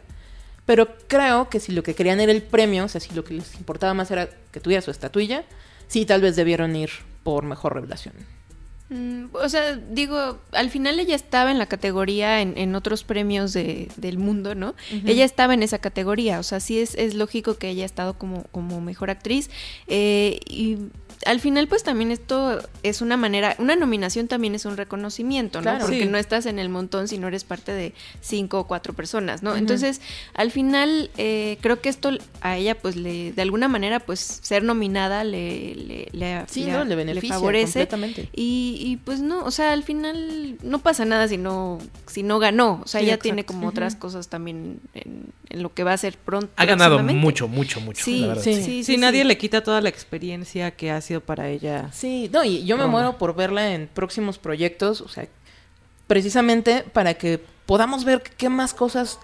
Pero 0.64 0.88
creo 1.06 1.50
que 1.50 1.60
si 1.60 1.72
lo 1.72 1.82
que 1.82 1.94
querían 1.94 2.18
era 2.18 2.32
el 2.32 2.42
premio, 2.42 2.86
o 2.86 2.88
sea, 2.88 3.00
si 3.00 3.14
lo 3.14 3.24
que 3.24 3.34
les 3.34 3.54
importaba 3.56 3.92
más 3.92 4.10
era 4.10 4.30
que 4.50 4.60
tuviera 4.60 4.80
su 4.80 4.90
estatuilla, 4.90 5.44
sí, 5.86 6.06
tal 6.06 6.22
vez 6.22 6.34
debieron 6.34 6.74
ir 6.76 6.90
por 7.22 7.44
mejor 7.44 7.74
revelación. 7.74 8.14
Mm, 8.90 9.26
o 9.34 9.48
sea, 9.48 9.76
digo, 9.76 10.38
al 10.52 10.70
final 10.70 10.98
ella 10.98 11.14
estaba 11.14 11.50
en 11.50 11.58
la 11.58 11.66
categoría 11.66 12.40
en, 12.40 12.74
otros 12.74 13.04
premios 13.04 13.52
de, 13.52 13.88
del 13.96 14.18
mundo, 14.18 14.54
¿no? 14.54 14.74
Ella 15.04 15.24
estaba 15.24 15.54
en 15.54 15.62
esa 15.62 15.78
categoría, 15.78 16.38
o 16.38 16.42
sea, 16.42 16.60
sí 16.60 16.78
es, 16.78 16.94
es 16.94 17.14
lógico 17.14 17.58
que 17.58 17.66
haya 17.68 17.84
estado 17.84 18.14
como, 18.14 18.44
como 18.44 18.80
mejor 18.80 19.10
actriz. 19.10 19.50
Eh, 19.88 20.40
y 20.46 20.78
al 21.26 21.40
final 21.40 21.66
pues 21.68 21.82
también 21.82 22.10
esto 22.10 22.60
es 22.82 23.00
una 23.00 23.16
manera, 23.16 23.56
una 23.58 23.76
nominación 23.76 24.28
también 24.28 24.54
es 24.54 24.64
un 24.64 24.76
reconocimiento, 24.76 25.60
¿no? 25.60 25.78
Porque 25.78 26.06
no 26.06 26.18
estás 26.18 26.46
en 26.46 26.58
el 26.58 26.68
montón 26.68 27.08
si 27.08 27.18
no 27.18 27.28
eres 27.28 27.44
parte 27.44 27.72
de 27.72 27.92
cinco 28.20 28.60
o 28.60 28.66
cuatro 28.66 28.92
personas, 28.94 29.42
¿no? 29.42 29.56
Entonces, 29.56 30.00
al 30.34 30.50
final 30.50 31.10
eh, 31.16 31.58
creo 31.60 31.80
que 31.80 31.88
esto 31.88 32.10
a 32.40 32.56
ella 32.56 32.76
pues 32.76 32.96
le, 32.96 33.32
de 33.32 33.42
alguna 33.42 33.68
manera 33.68 34.00
pues 34.00 34.40
ser 34.42 34.62
nominada 34.62 35.24
le, 35.24 35.74
le, 35.74 36.08
le, 36.12 36.96
beneficia 36.96 37.34
favorece. 37.34 37.80
Completamente. 37.80 38.28
Y, 38.32 38.98
pues 39.04 39.20
no, 39.20 39.44
o 39.44 39.50
sea, 39.50 39.72
al 39.72 39.82
final 39.82 40.56
no 40.62 40.78
pasa 40.78 41.04
nada 41.04 41.28
si 41.28 41.36
no, 41.36 41.78
si 42.06 42.22
no 42.22 42.38
ganó, 42.38 42.80
o 42.84 42.86
sea, 42.86 43.00
ella 43.00 43.18
tiene 43.18 43.44
como 43.44 43.68
otras 43.68 43.96
cosas 43.96 44.28
también 44.28 44.80
en, 44.94 45.32
lo 45.50 45.72
que 45.72 45.82
va 45.82 45.94
a 45.94 45.96
ser 45.96 46.16
pronto. 46.16 46.50
Ha 46.56 46.64
ganado 46.64 46.98
mucho, 47.02 47.48
mucho, 47.48 47.80
mucho. 47.80 48.04
Sí, 48.04 48.24
sí, 48.40 48.84
sí, 48.84 48.96
nadie 48.96 49.24
le 49.24 49.38
quita 49.38 49.62
toda 49.62 49.80
la 49.80 49.88
experiencia 49.88 50.70
que 50.72 50.90
hace 50.90 51.07
sido 51.08 51.20
para 51.20 51.48
ella. 51.48 51.90
Sí, 51.92 52.30
no, 52.32 52.44
y 52.44 52.64
yo 52.64 52.76
me 52.76 52.86
muero 52.86 53.18
por 53.18 53.34
verla 53.34 53.72
en 53.72 53.88
próximos 53.88 54.38
proyectos, 54.38 55.00
o 55.00 55.08
sea, 55.08 55.26
precisamente 56.06 56.84
para 56.92 57.14
que 57.14 57.42
podamos 57.66 58.04
ver 58.04 58.22
qué 58.22 58.48
más 58.48 58.72
cosas 58.72 59.18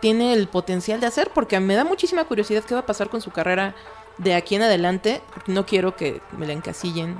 tiene 0.00 0.32
el 0.32 0.46
potencial 0.48 1.00
de 1.00 1.06
hacer, 1.06 1.30
porque 1.34 1.58
me 1.60 1.74
da 1.74 1.84
muchísima 1.84 2.24
curiosidad 2.24 2.64
qué 2.64 2.74
va 2.74 2.80
a 2.80 2.86
pasar 2.86 3.08
con 3.08 3.20
su 3.20 3.30
carrera 3.30 3.74
de 4.18 4.34
aquí 4.34 4.54
en 4.54 4.62
adelante, 4.62 5.22
porque 5.32 5.52
no 5.52 5.66
quiero 5.66 5.96
que 5.96 6.20
me 6.36 6.46
la 6.46 6.52
encasillen 6.52 7.16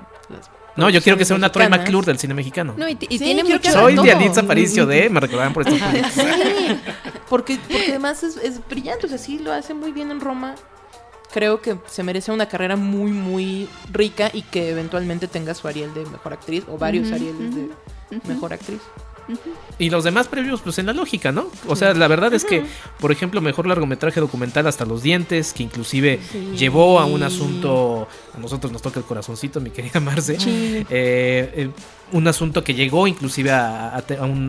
no, 0.76 0.88
yo 0.88 1.02
quiero 1.02 1.18
que 1.18 1.24
sea 1.24 1.36
una 1.36 1.50
Troy 1.50 1.68
McClure 1.68 2.06
del 2.06 2.18
cine 2.18 2.32
mexicano. 2.32 2.74
No, 2.76 2.88
y, 2.88 2.94
tiene 2.94 3.42
mucho 3.44 3.70
Soy 3.70 3.96
Dianitza 3.98 4.40
Aparicio 4.40 4.86
de, 4.86 5.10
me 5.10 5.20
recordaban 5.20 5.52
por 5.52 5.66
esto. 5.66 5.76
sí, 6.14 6.22
porque, 7.28 7.58
porque 7.68 7.90
además 7.90 8.22
es, 8.22 8.36
es 8.36 8.66
brillante, 8.66 9.06
o 9.06 9.08
sea, 9.08 9.18
sí 9.18 9.38
lo 9.38 9.52
hace 9.52 9.74
muy 9.74 9.92
bien 9.92 10.10
en 10.10 10.20
Roma 10.20 10.54
creo 11.32 11.60
que 11.60 11.76
se 11.86 12.02
merece 12.02 12.32
una 12.32 12.48
carrera 12.48 12.76
muy, 12.76 13.10
muy 13.10 13.68
rica 13.92 14.30
y 14.32 14.42
que 14.42 14.70
eventualmente 14.70 15.28
tenga 15.28 15.54
su 15.54 15.68
Ariel 15.68 15.94
de 15.94 16.04
mejor 16.06 16.32
actriz 16.32 16.64
o 16.68 16.78
varios 16.78 17.12
Arieles 17.12 17.54
de 17.54 17.70
mejor 18.26 18.52
actriz. 18.52 18.80
Y 19.78 19.88
los 19.88 20.04
demás 20.04 20.28
previos, 20.28 20.60
pues 20.60 20.78
en 20.78 20.86
la 20.86 20.92
lógica, 20.92 21.32
¿no? 21.32 21.46
O 21.66 21.74
sea, 21.74 21.94
la 21.94 22.06
verdad 22.08 22.34
es 22.34 22.44
que, 22.44 22.64
por 22.98 23.12
ejemplo, 23.12 23.40
mejor 23.40 23.66
largometraje 23.66 24.20
documental 24.20 24.66
hasta 24.66 24.84
los 24.84 25.02
dientes, 25.02 25.52
que 25.52 25.62
inclusive 25.62 26.20
llevó 26.54 27.00
a 27.00 27.06
un 27.06 27.22
asunto, 27.22 28.06
a 28.34 28.38
nosotros 28.38 28.72
nos 28.72 28.82
toca 28.82 28.98
el 29.00 29.06
corazoncito, 29.06 29.60
mi 29.60 29.70
querida 29.70 30.00
Marce, 30.00 30.36
eh, 30.40 30.84
eh, 30.90 31.70
un 32.12 32.28
asunto 32.28 32.62
que 32.62 32.74
llegó 32.74 33.06
inclusive 33.06 33.52
a, 33.52 34.02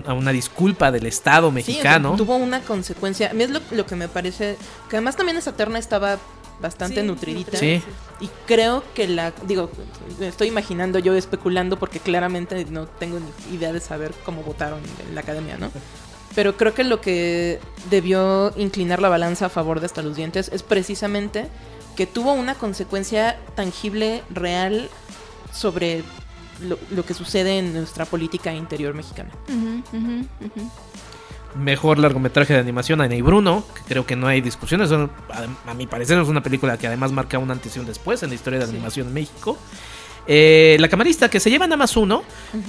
una 0.09 0.31
disculpa 0.31 0.91
del 0.91 1.05
Estado 1.05 1.51
mexicano. 1.51 2.15
tuvo 2.17 2.35
una 2.35 2.59
consecuencia. 2.61 3.31
A 3.31 3.33
mí 3.33 3.43
es 3.43 3.51
lo, 3.51 3.61
lo, 3.71 3.85
que 3.85 3.95
me 3.95 4.09
parece, 4.09 4.57
que 4.89 4.97
además 4.97 5.15
también 5.15 5.37
esa 5.37 5.55
terna 5.55 5.79
estaba 5.79 6.17
bastante 6.61 7.03
nutridita. 7.03 7.57
Sí. 7.57 7.81
Y 8.19 8.29
creo 8.45 8.83
que 8.93 9.07
la, 9.07 9.33
digo, 9.47 9.71
estoy 10.19 10.47
imaginando 10.47 10.99
yo 10.99 11.15
especulando 11.15 11.79
porque 11.79 11.99
claramente 11.99 12.65
no 12.65 12.87
tengo 12.87 13.19
ni 13.19 13.55
idea 13.55 13.73
de 13.73 13.79
saber 13.79 14.13
cómo 14.23 14.43
votaron 14.43 14.79
en 15.07 15.15
la 15.15 15.21
academia, 15.21 15.57
¿no? 15.57 15.71
Pero 16.35 16.55
creo 16.55 16.73
que 16.73 16.83
lo 16.83 17.01
que 17.01 17.59
debió 17.89 18.53
inclinar 18.55 19.01
la 19.01 19.09
balanza 19.09 19.47
a 19.47 19.49
favor 19.49 19.79
de 19.79 19.87
hasta 19.87 20.01
los 20.01 20.15
dientes 20.15 20.49
es 20.53 20.63
precisamente 20.63 21.47
que 21.95 22.07
tuvo 22.07 22.33
una 22.33 22.55
consecuencia 22.55 23.37
tangible, 23.55 24.23
real, 24.29 24.89
sobre 25.51 26.03
lo, 26.61 27.05
que 27.05 27.13
sucede 27.13 27.57
en 27.57 27.73
nuestra 27.73 28.05
política 28.05 28.53
interior 28.53 28.93
mexicana 28.93 29.31
mejor 31.55 31.99
largometraje 31.99 32.53
de 32.53 32.59
animación 32.59 33.01
a 33.01 33.07
Ney 33.07 33.21
Bruno, 33.21 33.63
que 33.75 33.81
creo 33.87 34.05
que 34.05 34.15
no 34.15 34.27
hay 34.27 34.41
discusiones. 34.41 34.91
A, 34.91 35.73
mi 35.73 35.87
parecer 35.87 36.19
es 36.19 36.27
una 36.27 36.41
película 36.43 36.77
que 36.77 36.87
además 36.87 37.11
marca 37.11 37.37
un 37.39 37.51
antes 37.51 37.75
y 37.75 37.79
un 37.79 37.85
después 37.85 38.21
en 38.23 38.29
la 38.29 38.35
historia 38.35 38.59
de 38.59 38.65
la 38.65 38.71
animación 38.71 39.07
en 39.07 39.13
México. 39.13 39.57
Eh, 40.27 40.77
la 40.79 40.87
camarista 40.87 41.29
que 41.29 41.39
se 41.39 41.49
lleva 41.49 41.65
nada 41.65 41.77
más 41.77 41.97
uno, 41.97 42.23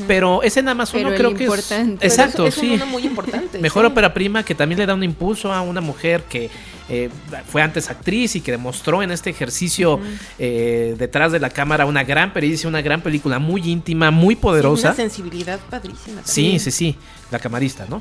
pero 0.09 0.43
ese 0.43 0.63
nada 0.63 0.75
más 0.75 0.95
uno 0.95 1.11
creo 1.15 1.35
que 1.35 1.45
es 1.45 1.71
exacto, 2.01 2.51
sí, 2.51 2.81
muy 2.91 3.05
importante. 3.05 3.59
Mejor 3.59 3.85
ópera 3.85 4.15
prima 4.15 4.43
que 4.43 4.55
también 4.55 4.79
le 4.79 4.87
da 4.87 4.95
un 4.95 5.05
impulso 5.05 5.53
a 5.53 5.61
una 5.61 5.83
mujer 5.83 6.25
que 6.25 6.49
eh, 6.89 7.11
fue 7.47 7.61
antes 7.63 7.91
actriz 7.91 8.37
y 8.37 8.41
que 8.41 8.53
demostró 8.53 9.03
en 9.03 9.13
este 9.13 9.31
ejercicio 9.31 10.01
eh, 10.39 10.95
detrás 10.99 11.31
de 11.31 11.41
la 11.41 11.51
cámara 11.51 11.85
una 11.85 12.05
gran 12.05 12.33
pericia, 12.33 12.69
una 12.69 12.81
gran 12.81 13.03
película 13.03 13.39
muy 13.39 13.71
íntima, 13.71 14.11
muy 14.11 14.35
poderosa. 14.35 14.89
una 14.89 14.97
sensibilidad 14.97 15.61
padrísima. 15.71 16.23
Sí, 16.25 16.59
sí, 16.59 16.71
sí, 16.71 16.97
la 17.31 17.39
camarista, 17.39 17.87
¿no? 17.89 18.01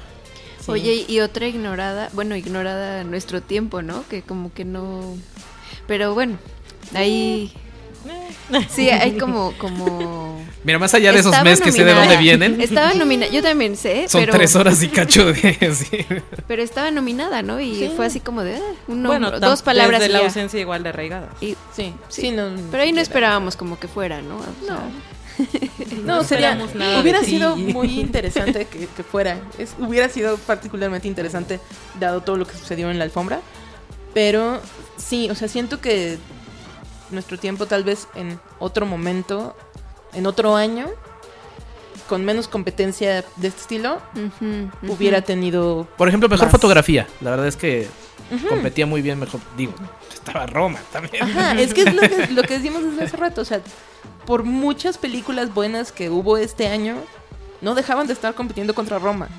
Oye, 0.67 1.05
y 1.07 1.19
otra 1.19 1.47
ignorada, 1.47 2.09
bueno, 2.13 2.35
ignorada 2.35 3.03
nuestro 3.03 3.41
tiempo, 3.41 3.81
¿no? 3.81 4.07
Que 4.07 4.21
como 4.21 4.53
que 4.53 4.65
no... 4.65 5.15
Pero 5.87 6.13
bueno, 6.13 6.37
ahí... 6.93 7.53
Sí, 8.69 8.89
hay 8.89 9.17
como, 9.17 9.53
como... 9.57 10.43
Mira, 10.63 10.79
más 10.79 10.93
allá 10.93 11.11
de 11.13 11.19
esos 11.19 11.43
meses 11.43 11.61
que 11.61 11.71
sé 11.71 11.83
de 11.85 11.93
dónde 11.93 12.17
vienen. 12.17 12.59
Estaba 12.59 12.93
nominada, 12.93 13.31
yo 13.31 13.41
también 13.41 13.77
sé. 13.77 14.07
Son 14.09 14.25
tres 14.25 14.55
horas 14.55 14.81
y 14.83 14.89
cacho 14.89 15.31
de... 15.31 15.57
Sí. 15.75 16.05
Pero 16.47 16.61
estaba 16.61 16.91
nominada, 16.91 17.41
¿no? 17.41 17.59
Y 17.59 17.91
fue 17.95 18.07
así 18.07 18.19
como 18.19 18.43
de... 18.43 18.55
Ah, 18.55 18.61
bueno, 18.87 19.39
dos 19.39 19.61
palabras. 19.61 20.01
de 20.01 20.09
la 20.09 20.19
ausencia 20.19 20.59
igual 20.59 20.83
de 20.83 20.89
arraigada. 20.89 21.29
Y, 21.39 21.55
sí, 21.73 21.93
sí. 22.09 22.31
no, 22.31 22.49
pero 22.71 22.83
ahí 22.83 22.91
no 22.91 23.01
esperábamos 23.01 23.55
como 23.55 23.79
que 23.79 23.87
fuera, 23.87 24.21
¿no? 24.21 24.37
no. 24.67 24.79
No, 26.03 26.23
sería. 26.23 26.57
hubiera 27.01 27.23
sido 27.23 27.55
muy 27.55 27.99
interesante 27.99 28.65
que, 28.65 28.87
fuera. 29.03 29.39
hubiera 29.79 30.09
sido 30.09 30.37
particularmente 30.37 31.07
interesante, 31.07 31.59
dado 31.99 32.21
todo 32.21 32.37
lo 32.37 32.45
que 32.45 32.55
sucedió 32.55 32.89
en 32.91 32.97
la 32.97 33.05
alfombra. 33.05 33.41
Pero 34.13 34.59
sí, 34.97 35.29
o 35.29 35.35
sea, 35.35 35.47
siento 35.47 35.79
que 35.79 36.17
nuestro 37.11 37.37
tiempo, 37.37 37.65
tal 37.65 37.83
vez 37.83 38.07
en 38.15 38.39
otro 38.59 38.85
momento, 38.85 39.55
en 40.13 40.25
otro 40.25 40.55
año, 40.55 40.87
con 42.09 42.25
menos 42.25 42.47
competencia 42.47 43.23
de 43.37 43.47
este 43.47 43.61
estilo, 43.61 44.01
hubiera 44.87 45.21
tenido. 45.21 45.87
Por 45.97 46.07
ejemplo, 46.07 46.27
mejor 46.27 46.49
fotografía. 46.49 47.07
La 47.21 47.31
verdad 47.31 47.47
es 47.47 47.55
que 47.55 47.87
competía 48.49 48.85
muy 48.85 49.01
bien, 49.01 49.19
mejor. 49.19 49.39
Digo, 49.55 49.73
estaba 50.13 50.45
Roma 50.45 50.79
también. 50.91 51.23
Ajá, 51.23 51.53
es 51.53 51.73
que 51.73 51.83
es 51.83 51.93
lo 51.93 52.01
que, 52.01 52.27
lo 52.31 52.43
que 52.43 52.55
decimos 52.59 52.83
desde 52.83 53.05
hace 53.05 53.17
rato. 53.17 53.41
O 53.41 53.45
sea, 53.45 53.61
por 54.25 54.43
muchas 54.43 54.97
películas 54.97 55.53
buenas 55.53 55.91
que 55.91 56.09
hubo 56.09 56.37
este 56.37 56.67
año, 56.67 56.95
no 57.61 57.75
dejaban 57.75 58.07
de 58.07 58.13
estar 58.13 58.33
compitiendo 58.33 58.73
contra 58.73 58.99
Roma. 58.99 59.29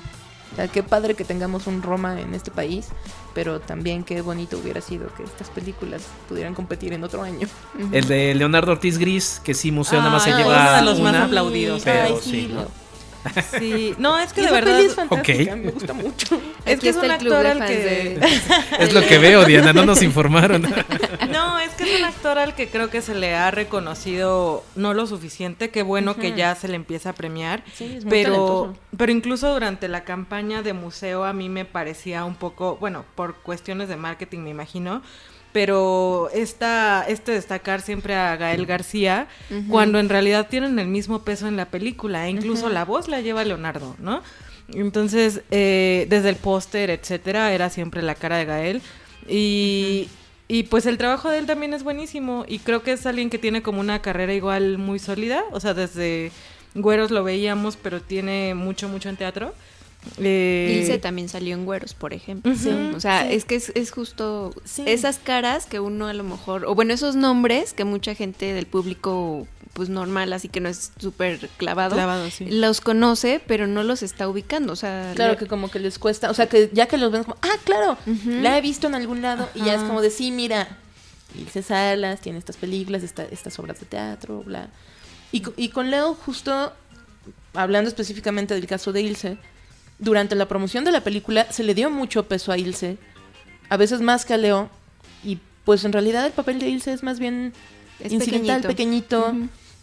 O 0.53 0.55
sea, 0.55 0.67
qué 0.67 0.83
padre 0.83 1.15
que 1.15 1.23
tengamos 1.23 1.65
un 1.65 1.81
Roma 1.81 2.21
en 2.21 2.35
este 2.35 2.51
país, 2.51 2.89
pero 3.33 3.59
también 3.59 4.03
qué 4.03 4.21
bonito 4.21 4.57
hubiera 4.59 4.81
sido 4.81 5.11
que 5.15 5.23
estas 5.23 5.49
películas 5.49 6.03
pudieran 6.29 6.53
competir 6.53 6.93
en 6.93 7.03
otro 7.03 7.23
año. 7.23 7.47
El 7.91 8.07
de 8.07 8.35
Leonardo 8.35 8.73
Ortiz 8.73 8.99
Gris, 8.99 9.41
que 9.43 9.55
sí, 9.55 9.71
museo 9.71 9.97
nada 9.99 10.11
más 10.11 10.23
se 10.23 10.31
lleva. 10.31 10.61
Uno 10.61 10.75
de 10.75 10.81
los 10.83 10.99
más 10.99 11.15
aplaudidos. 11.15 11.81
Pero 11.83 12.21
sí, 12.21 12.31
Sí, 12.31 12.51
no, 12.53 12.67
es 13.25 14.33
que 14.33 14.41
de 14.41 14.51
verdad. 14.51 14.79
Es 14.79 14.95
fantástica, 14.95 15.55
me 15.55 15.71
gusta 15.71 15.93
mucho. 15.93 16.41
Es 16.65 16.79
que 16.79 16.89
es 16.89 16.95
un 16.95 17.11
actor 17.11 17.45
al 17.45 17.65
que. 17.65 18.19
es 18.79 18.93
lo 18.93 19.01
que 19.05 19.17
veo, 19.17 19.45
Diana, 19.45 19.73
no 19.73 19.85
nos 19.85 20.01
informaron. 20.01 20.61
no, 21.31 21.59
es 21.59 21.71
que 21.71 21.83
es 21.83 21.99
un 21.99 22.05
actor 22.05 22.37
al 22.37 22.55
que 22.55 22.67
creo 22.67 22.89
que 22.89 23.01
se 23.01 23.15
le 23.15 23.35
ha 23.35 23.51
reconocido 23.51 24.63
no 24.75 24.93
lo 24.93 25.07
suficiente. 25.07 25.69
Qué 25.69 25.83
bueno 25.83 26.15
que 26.15 26.33
ya 26.33 26.55
se 26.55 26.67
le 26.67 26.75
empieza 26.75 27.11
a 27.11 27.13
premiar. 27.13 27.63
Sí, 27.73 27.95
es 27.97 28.05
muy 28.05 28.11
pero, 28.11 28.75
pero 28.97 29.11
incluso 29.11 29.51
durante 29.53 29.87
la 29.87 30.03
campaña 30.03 30.61
de 30.61 30.73
museo 30.73 31.23
a 31.23 31.33
mí 31.33 31.49
me 31.49 31.65
parecía 31.65 32.25
un 32.25 32.35
poco, 32.35 32.77
bueno, 32.77 33.05
por 33.15 33.35
cuestiones 33.35 33.87
de 33.89 33.95
marketing 33.95 34.39
me 34.39 34.49
imagino 34.49 35.01
pero 35.53 36.29
esta, 36.33 37.05
este 37.07 37.31
destacar 37.31 37.81
siempre 37.81 38.15
a 38.15 38.35
Gael 38.35 38.65
García, 38.65 39.27
cuando 39.69 39.99
en 39.99 40.09
realidad 40.09 40.47
tienen 40.49 40.79
el 40.79 40.87
mismo 40.87 41.23
peso 41.23 41.47
en 41.47 41.55
la 41.55 41.65
película, 41.65 42.27
e 42.27 42.31
incluso 42.31 42.69
la 42.69 42.83
voz 42.83 43.07
la 43.07 43.21
lleva 43.21 43.45
Leonardo, 43.45 43.95
¿no? 43.99 44.21
Entonces, 44.69 45.41
eh, 45.51 46.07
desde 46.09 46.29
el 46.29 46.35
póster, 46.35 46.89
etcétera, 46.89 47.53
era 47.53 47.69
siempre 47.69 48.01
la 48.01 48.15
cara 48.15 48.37
de 48.37 48.45
Gael. 48.45 48.81
Y, 49.27 50.09
y 50.47 50.63
pues 50.63 50.85
el 50.85 50.97
trabajo 50.97 51.29
de 51.29 51.39
él 51.39 51.45
también 51.45 51.73
es 51.73 51.83
buenísimo. 51.83 52.45
Y 52.47 52.59
creo 52.59 52.81
que 52.81 52.93
es 52.93 53.05
alguien 53.05 53.29
que 53.29 53.37
tiene 53.37 53.61
como 53.61 53.79
una 53.79 54.01
carrera 54.01 54.33
igual 54.33 54.77
muy 54.77 54.99
sólida. 54.99 55.43
O 55.51 55.59
sea, 55.59 55.73
desde 55.73 56.31
Güeros 56.75 57.11
lo 57.11 57.23
veíamos, 57.23 57.77
pero 57.77 58.01
tiene 58.01 58.55
mucho, 58.55 58.87
mucho 58.87 59.09
en 59.09 59.17
teatro. 59.17 59.53
Eh... 60.17 60.79
Ilse 60.79 60.97
también 60.99 61.29
salió 61.29 61.55
en 61.55 61.65
Güeros, 61.65 61.93
por 61.93 62.13
ejemplo. 62.13 62.51
o 62.95 62.99
sea, 62.99 63.29
es 63.29 63.45
que 63.45 63.55
es, 63.55 63.91
justo 63.91 64.53
esas 64.85 65.19
caras 65.19 65.65
que 65.65 65.79
uno 65.79 66.07
a 66.07 66.13
lo 66.13 66.23
mejor, 66.23 66.65
o 66.65 66.75
bueno, 66.75 66.93
esos 66.93 67.15
nombres 67.15 67.73
que 67.73 67.85
mucha 67.85 68.15
gente 68.15 68.53
del 68.53 68.65
público 68.65 69.47
pues 69.73 69.89
normal, 69.89 70.31
así 70.33 70.49
que 70.49 70.59
no 70.59 70.69
es 70.69 70.91
súper 70.99 71.49
clavado, 71.57 71.97
los 72.41 72.79
conoce, 72.79 73.41
pero 73.47 73.65
no 73.65 73.81
los 73.81 74.03
está 74.03 74.27
ubicando, 74.27 74.73
o 74.73 74.75
sea... 74.75 75.13
Claro 75.15 75.35
que 75.35 75.47
como 75.47 75.71
que 75.71 75.79
les 75.79 75.97
cuesta, 75.97 76.29
o 76.29 76.33
sea, 76.35 76.47
que 76.47 76.69
ya 76.73 76.85
que 76.85 76.99
los 76.99 77.11
ven 77.11 77.23
como, 77.23 77.37
ah, 77.41 77.57
claro, 77.63 77.97
la 78.25 78.55
he 78.55 78.61
visto 78.61 78.85
en 78.85 78.93
algún 78.93 79.23
lado, 79.23 79.49
y 79.55 79.65
ya 79.65 79.73
es 79.73 79.81
como 79.81 80.01
de, 80.01 80.11
sí, 80.11 80.29
mira, 80.29 80.77
Ilse 81.35 81.63
Salas 81.63 82.21
tiene 82.21 82.37
estas 82.37 82.57
películas, 82.57 83.01
estas 83.03 83.59
obras 83.59 83.79
de 83.79 83.87
teatro, 83.87 84.43
bla. 84.43 84.69
Y, 85.31 85.41
y 85.57 85.69
con 85.69 85.89
Leo, 85.89 86.13
justo 86.13 86.71
hablando 87.55 87.87
específicamente 87.87 88.53
del 88.53 88.67
caso 88.67 88.93
de 88.93 89.01
Ilse, 89.01 89.37
durante 90.03 90.35
la 90.35 90.47
promoción 90.47 90.83
de 90.83 90.91
la 90.91 91.01
película 91.01 91.51
se 91.51 91.63
le 91.63 91.73
dio 91.73 91.89
mucho 91.89 92.27
peso 92.27 92.51
a 92.51 92.57
Ilse, 92.57 92.97
a 93.69 93.77
veces 93.77 94.01
más 94.01 94.25
que 94.25 94.33
a 94.33 94.37
Leo, 94.37 94.69
y 95.23 95.39
pues 95.65 95.85
en 95.85 95.93
realidad 95.93 96.25
el 96.25 96.31
papel 96.31 96.59
de 96.59 96.69
Ilse 96.69 96.93
es 96.93 97.03
más 97.03 97.19
bien 97.19 97.53
incidental, 98.03 98.61
pequeñito. 98.61 99.33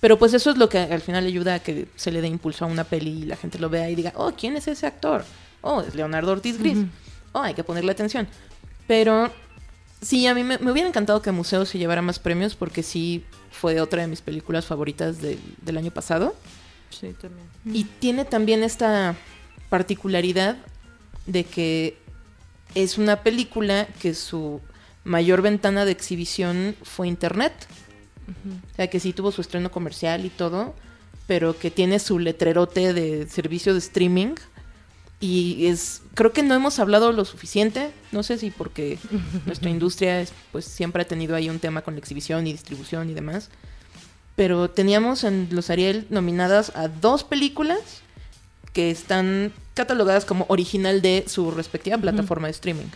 Pero 0.01 0.19
pues 0.19 0.33
eso 0.33 0.51
es 0.51 0.57
lo 0.57 0.69
que 0.71 0.79
al 0.79 1.03
final 1.03 1.27
ayuda 1.27 1.55
a 1.55 1.59
que 1.59 1.87
se 1.95 2.11
le 2.11 2.23
dé 2.23 2.29
impulso 2.29 2.65
a 2.65 2.69
una 2.69 2.85
peli 2.85 3.23
y 3.23 3.25
la 3.25 3.37
gente 3.37 3.59
lo 3.59 3.69
vea 3.69 3.91
y 3.91 3.95
diga, 3.95 4.13
oh, 4.17 4.33
¿quién 4.33 4.57
es 4.57 4.67
ese 4.67 4.87
actor? 4.87 5.25
Oh, 5.61 5.83
es 5.83 5.95
Leonardo 5.95 6.33
Ortiz 6.33 6.59
Gris. 6.59 6.79
Oh, 7.33 7.43
hay 7.43 7.53
que 7.53 7.65
ponerle 7.65 7.93
atención. 7.93 8.27
Pero 8.87 9.31
sí, 10.01 10.27
a 10.27 10.35
mí 10.35 10.43
me, 10.43 10.57
hubiera 10.71 10.89
encantado 10.89 11.21
que 11.21 11.33
Museo 11.33 11.67
se 11.67 11.77
llevara 11.77 12.01
más 12.01 12.19
premios 12.19 12.57
porque 12.57 12.83
sí 12.83 13.25
fue 13.51 13.79
otra 13.81 14.01
de 14.01 14.09
mis 14.09 14.23
películas 14.23 14.65
favoritas 14.65 15.19
del 15.21 15.77
año 15.77 15.91
pasado. 15.91 16.35
Sí, 16.89 17.15
también. 17.21 17.47
Y 17.67 17.85
tiene 17.85 18.25
también 18.25 18.63
esta 18.63 19.15
particularidad 19.71 20.59
de 21.27 21.45
que 21.45 21.97
es 22.75 22.99
una 22.99 23.23
película 23.23 23.89
que 24.01 24.15
su 24.15 24.61
mayor 25.05 25.43
ventana 25.43 25.85
de 25.85 25.93
exhibición 25.93 26.77
fue 26.83 27.09
Internet. 27.09 27.53
O 28.29 28.77
sea, 28.77 28.89
que 28.89 29.01
sí 29.01 29.13
tuvo 29.13 29.33
su 29.33 29.41
estreno 29.41 29.73
comercial 29.73 30.25
y 30.25 30.29
todo, 30.29 30.75
pero 31.27 31.59
que 31.59 31.71
tiene 31.71 31.99
su 31.99 32.19
letrerote 32.19 32.93
de 32.93 33.27
servicio 33.29 33.73
de 33.73 33.81
streaming. 33.81 34.35
Y 35.19 35.67
es, 35.67 36.03
creo 36.15 36.33
que 36.33 36.43
no 36.43 36.55
hemos 36.55 36.79
hablado 36.79 37.13
lo 37.13 37.25
suficiente, 37.25 37.91
no 38.11 38.23
sé 38.23 38.39
si 38.39 38.51
porque 38.51 38.99
nuestra 39.47 39.69
industria 39.69 40.25
pues 40.53 40.65
siempre 40.65 41.03
ha 41.03 41.09
tenido 41.09 41.35
ahí 41.35 41.51
un 41.51 41.59
tema 41.59 41.83
con 41.83 41.95
la 41.95 42.01
exhibición 42.01 42.47
y 42.47 42.53
distribución 42.53 43.11
y 43.11 43.15
demás. 43.15 43.51
Pero 44.37 44.71
teníamos 44.71 45.25
en 45.25 45.49
los 45.51 45.71
Ariel 45.71 46.07
nominadas 46.09 46.75
a 46.77 46.89
dos 46.89 47.25
películas 47.25 48.03
que 48.73 48.91
están 48.91 49.53
catalogadas 49.75 50.25
como 50.25 50.45
original 50.49 51.01
de 51.01 51.25
su 51.27 51.51
respectiva 51.51 51.97
plataforma 51.97 52.49
de 52.49 52.53
streaming. 52.53 52.87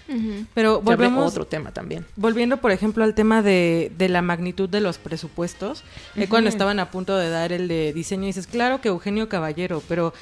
Pero 0.55 0.81
volvemos 0.81 1.25
a 1.25 1.27
otro 1.29 1.47
tema 1.47 1.73
también. 1.73 2.05
Volviendo, 2.17 2.59
por 2.59 2.73
ejemplo, 2.73 3.05
al 3.05 3.15
tema 3.15 3.43
de, 3.43 3.91
la 3.99 4.23
magnitud 4.23 4.69
de 4.69 4.81
los 4.81 4.99
presupuestos, 4.99 5.83
eh, 6.17 6.29
cuando 6.29 6.51
estaban 6.51 6.79
a 6.81 6.91
punto 6.91 7.17
de 7.17 7.31
dar 7.31 7.53
el 7.53 7.69
de 7.69 7.93
diseño, 7.93 8.27
dices, 8.27 8.47
claro 8.47 8.81
que 8.81 8.89
Eugenio 8.89 9.29
Caballero, 9.29 9.83
pero 9.89 10.13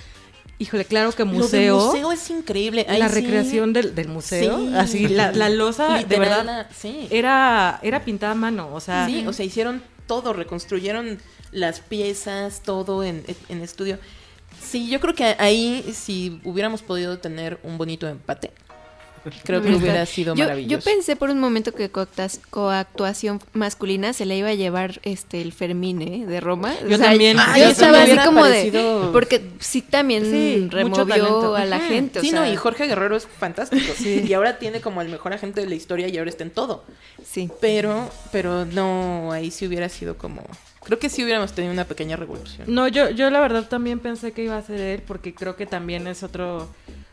Híjole, 0.59 0.85
claro 0.85 1.11
que 1.11 1.25
museo. 1.25 1.77
El 1.77 1.87
museo 1.87 2.13
es 2.13 2.31
increíble. 2.31 2.87
la 2.89 3.09
recreación 3.09 3.73
del, 3.73 4.07
museo. 4.07 4.69
Así, 4.77 5.09
la, 5.09 5.33
la 5.33 5.49
losa, 5.49 6.05
de 6.05 6.19
verdad, 6.19 6.69
era, 7.11 7.81
era 7.83 8.05
pintada 8.05 8.33
a 8.33 8.37
mano. 8.37 8.73
O 8.73 8.79
sea, 8.79 9.07
sí, 9.07 9.27
o 9.27 9.33
sea, 9.33 9.45
hicieron 9.45 9.83
todo, 10.07 10.33
reconstruyeron 10.33 11.19
las 11.51 11.81
piezas, 11.81 12.63
todo 12.63 13.03
en, 13.03 13.25
en 13.49 13.61
estudio. 13.61 13.99
Sí, 14.63 14.89
yo 14.89 15.01
creo 15.01 15.15
que 15.15 15.37
ahí 15.39 15.93
si 15.95 16.41
hubiéramos 16.45 16.83
podido 16.83 17.19
tener 17.19 17.59
un 17.63 17.79
bonito 17.79 18.09
empate, 18.09 18.51
creo 19.45 19.63
que 19.63 19.75
hubiera 19.75 20.05
sido 20.07 20.35
maravilloso. 20.35 20.71
Yo 20.71 20.81
pensé 20.81 21.17
por 21.17 21.31
un 21.31 21.39
momento 21.39 21.73
que 21.73 21.91
coactuación 21.91 23.41
masculina 23.53 24.13
se 24.13 24.27
le 24.27 24.37
iba 24.37 24.49
a 24.49 24.55
llevar 24.55 25.01
este 25.05 25.41
el 25.41 25.53
Fermín 25.53 26.03
¿eh? 26.03 26.27
de 26.27 26.41
Roma. 26.41 26.75
Yo 26.89 26.99
también. 26.99 27.37
yo 27.57 27.65
estaba 27.65 28.03
así 28.03 28.17
como 28.25 28.45
de 28.47 29.11
porque 29.13 29.43
sí 29.61 29.83
también 29.83 30.71
removió 30.71 31.55
a 31.55 31.65
la 31.65 31.81
gente. 31.81 32.21
sí, 32.21 32.33
no, 32.33 32.47
y 32.51 32.57
Jorge 32.57 32.87
Guerrero 32.87 33.17
es 33.17 33.27
fantástico. 33.27 33.83
Y 34.03 34.33
ahora 34.35 34.59
tiene 34.59 34.81
como 34.81 35.03
el 35.03 35.09
mejor 35.09 35.33
agente 35.33 35.61
de 35.61 35.69
la 35.69 35.75
historia 35.75 36.09
y 36.09 36.17
ahora 36.19 36.31
está 36.31 36.45
en 36.45 36.51
todo. 36.51 36.85
Sí. 37.25 37.51
Pero, 37.61 38.11
pero 38.31 38.65
no, 38.65 39.33
ahí 39.33 39.51
sí 39.51 39.67
hubiera 39.67 39.89
sido 39.89 40.17
como 40.17 40.43
Creo 40.85 40.99
que 40.99 41.09
sí 41.09 41.23
hubiéramos 41.23 41.53
tenido 41.53 41.73
una 41.73 41.85
pequeña 41.85 42.17
revolución. 42.17 42.67
No, 42.73 42.89
yo, 42.89 43.11
yo 43.11 43.31
la 43.31 43.41
verdad 43.41 43.69
también 43.69 44.01
pensé 44.01 44.33
que 44.33 44.45
iba 44.45 44.57
a 44.57 44.63
ser 44.63 44.81
él 44.81 45.03
porque 45.07 45.35
creo 45.35 45.57
que 45.57 45.67
también 45.67 46.07
es 46.07 46.23
otro 46.23 46.69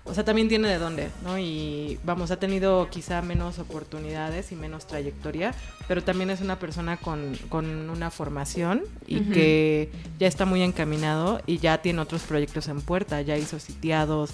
o 0.09 0.13
sea, 0.13 0.25
también 0.25 0.49
tiene 0.49 0.67
de 0.67 0.79
dónde, 0.79 1.09
¿no? 1.23 1.37
Y 1.37 1.99
vamos, 2.03 2.31
ha 2.31 2.37
tenido 2.37 2.89
quizá 2.89 3.21
menos 3.21 3.59
oportunidades 3.59 4.51
y 4.51 4.55
menos 4.55 4.87
trayectoria, 4.87 5.53
pero 5.87 6.03
también 6.03 6.29
es 6.29 6.41
una 6.41 6.57
persona 6.57 6.97
con, 6.97 7.37
con 7.49 7.89
una 7.89 8.09
formación 8.09 8.83
y 9.07 9.21
que 9.21 9.91
ya 10.19 10.27
está 10.27 10.45
muy 10.45 10.61
encaminado 10.61 11.41
y 11.45 11.59
ya 11.59 11.81
tiene 11.81 12.01
otros 12.01 12.23
proyectos 12.23 12.67
en 12.67 12.81
puerta, 12.81 13.21
ya 13.21 13.37
hizo 13.37 13.59
sitiados, 13.59 14.31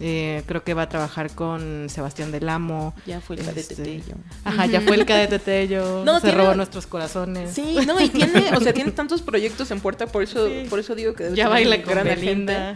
eh, 0.00 0.42
creo 0.46 0.62
que 0.62 0.74
va 0.74 0.82
a 0.82 0.88
trabajar 0.88 1.30
con 1.32 1.88
Sebastián 1.88 2.30
del 2.30 2.48
Amo. 2.48 2.94
Ya 3.06 3.20
fue 3.20 3.36
el 3.36 3.44
cadete 3.44 3.74
este, 3.74 4.14
Ajá, 4.44 4.66
ya 4.66 4.80
fue 4.80 4.96
el 4.96 5.06
cadete 5.06 5.38
Tello, 5.38 6.02
no, 6.04 6.20
se 6.20 6.30
robó 6.30 6.54
nuestros 6.54 6.86
corazones. 6.86 7.52
Sí, 7.52 7.78
no, 7.86 8.00
y 8.00 8.08
tiene, 8.08 8.54
o 8.56 8.60
sea, 8.60 8.72
tiene 8.72 8.90
tantos 8.92 9.22
proyectos 9.22 9.70
en 9.70 9.80
puerta, 9.80 10.06
por 10.06 10.22
eso, 10.22 10.48
por 10.70 10.78
eso 10.78 10.94
digo 10.94 11.14
que... 11.14 11.34
Ya 11.34 11.48
baila 11.48 11.82
con 11.82 11.94
Belinda. 12.04 12.74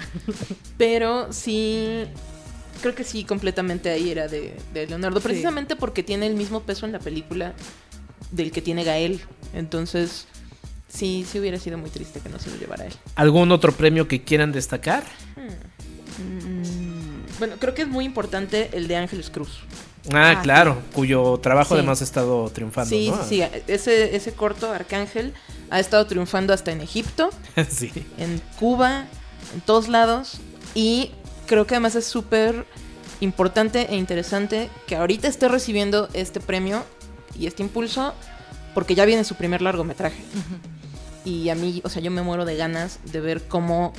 Pero 0.76 1.32
sí 1.32 2.06
creo 2.80 2.94
que 2.94 3.04
sí, 3.04 3.24
completamente 3.24 3.90
ahí 3.90 4.10
era 4.10 4.28
de, 4.28 4.56
Leonardo, 4.74 5.20
precisamente 5.20 5.76
porque 5.76 6.02
tiene 6.02 6.26
el 6.26 6.34
mismo 6.34 6.60
peso 6.60 6.86
en 6.86 6.92
la 6.92 6.98
película 6.98 7.54
del 8.30 8.50
que 8.50 8.62
tiene 8.62 8.84
Gael. 8.84 9.20
Entonces, 9.54 10.26
sí, 10.88 11.26
sí 11.30 11.38
hubiera 11.38 11.58
sido 11.58 11.78
muy 11.78 11.90
triste 11.90 12.20
que 12.20 12.28
no 12.28 12.38
se 12.38 12.50
lo 12.50 12.56
llevara 12.56 12.86
él. 12.86 12.92
¿Algún 13.14 13.52
otro 13.52 13.72
premio 13.72 14.08
que 14.08 14.22
quieran 14.22 14.52
destacar? 14.52 15.04
Hmm. 15.36 15.70
Bueno, 17.38 17.56
creo 17.58 17.74
que 17.74 17.82
es 17.82 17.88
muy 17.88 18.04
importante 18.04 18.70
el 18.72 18.86
de 18.86 18.96
Ángeles 18.96 19.30
Cruz. 19.30 19.60
Ah, 20.12 20.30
ah 20.30 20.42
claro, 20.42 20.78
cuyo 20.92 21.38
trabajo 21.38 21.74
además 21.74 22.00
ha 22.00 22.04
estado 22.04 22.48
triunfando. 22.50 22.90
Sí, 22.90 23.12
sí, 23.28 23.42
ese, 23.66 24.14
ese 24.16 24.32
corto, 24.32 24.70
Arcángel, 24.72 25.32
ha 25.70 25.80
estado 25.80 26.06
triunfando 26.06 26.52
hasta 26.52 26.72
en 26.72 26.80
Egipto, 26.80 27.30
sí. 27.68 27.90
en 28.18 28.40
Cuba, 28.58 29.06
en 29.54 29.60
todos 29.62 29.88
lados. 29.88 30.40
Y 30.74 31.12
creo 31.50 31.66
que 31.66 31.74
además 31.74 31.96
es 31.96 32.04
súper 32.04 32.64
importante 33.18 33.88
e 33.90 33.96
interesante 33.96 34.70
que 34.86 34.94
ahorita 34.94 35.26
esté 35.26 35.48
recibiendo 35.48 36.08
este 36.12 36.38
premio 36.38 36.84
y 37.36 37.48
este 37.48 37.64
impulso 37.64 38.14
porque 38.72 38.94
ya 38.94 39.04
viene 39.04 39.24
su 39.24 39.34
primer 39.34 39.60
largometraje. 39.60 40.22
Y 41.24 41.48
a 41.48 41.56
mí, 41.56 41.80
o 41.82 41.88
sea, 41.88 42.00
yo 42.02 42.12
me 42.12 42.22
muero 42.22 42.44
de 42.44 42.54
ganas 42.54 43.00
de 43.10 43.18
ver 43.18 43.42
cómo 43.48 43.92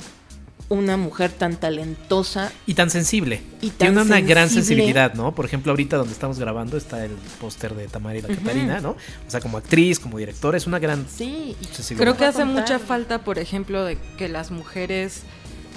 una 0.70 0.96
mujer 0.96 1.30
tan 1.30 1.56
talentosa 1.56 2.50
y 2.66 2.72
tan 2.72 2.88
sensible. 2.88 3.42
Y 3.60 3.68
Tiene 3.68 4.00
una 4.00 4.22
gran 4.22 4.48
sensibilidad, 4.48 5.12
¿no? 5.12 5.34
Por 5.34 5.44
ejemplo, 5.44 5.72
ahorita 5.72 5.98
donde 5.98 6.14
estamos 6.14 6.38
grabando 6.38 6.78
está 6.78 7.04
el 7.04 7.12
póster 7.38 7.74
de 7.74 7.86
Tamara 7.86 8.16
y 8.16 8.22
la 8.22 8.28
Catarina, 8.28 8.80
¿no? 8.80 8.92
O 8.92 9.30
sea, 9.30 9.40
como 9.40 9.58
actriz, 9.58 10.00
como 10.00 10.16
directora, 10.16 10.56
es 10.56 10.66
una 10.66 10.78
gran 10.78 11.06
sí. 11.06 11.54
Creo 11.98 12.16
que 12.16 12.24
hace 12.24 12.46
mucha 12.46 12.78
falta, 12.78 13.22
por 13.22 13.38
ejemplo, 13.38 13.84
de 13.84 13.98
que 14.16 14.30
las 14.30 14.50
mujeres 14.50 15.24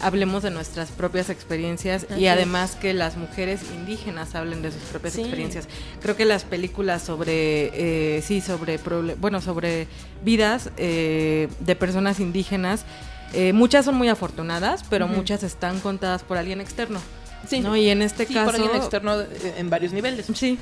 hablemos 0.02 0.44
de 0.44 0.52
nuestras 0.52 0.92
propias 0.92 1.30
experiencias 1.30 2.06
y 2.18 2.28
además 2.28 2.76
que 2.76 2.94
las 2.94 3.18
mujeres 3.18 3.62
indígenas 3.74 4.36
hablen 4.36 4.62
de 4.62 4.72
sus 4.72 4.82
propias 4.84 5.18
experiencias. 5.18 5.68
Creo 6.02 6.16
que 6.16 6.26
las 6.26 6.44
películas 6.44 7.02
sobre, 7.02 8.18
eh, 8.18 8.22
sí, 8.22 8.42
sobre, 8.42 8.78
bueno, 9.20 9.42
sobre 9.42 9.88
vidas 10.24 10.72
eh, 10.78 11.48
de 11.60 11.76
personas 11.76 12.20
indígenas, 12.20 12.86
eh, 13.34 13.54
muchas 13.54 13.86
son 13.86 13.96
muy 13.96 14.10
afortunadas, 14.10 14.84
pero 14.90 15.08
muchas 15.08 15.44
están 15.44 15.80
contadas 15.80 16.24
por 16.24 16.38
alguien 16.38 16.62
externo. 16.62 17.00
Sí. 17.48 17.60
¿no? 17.60 17.76
Y 17.76 17.90
en 17.90 18.02
este 18.02 18.26
caso... 18.26 18.46
por 18.46 18.56
alguien 18.56 18.76
externo 18.76 19.16
en 19.58 19.70
varios 19.70 19.94
niveles. 19.94 20.26
Sí. 20.34 20.58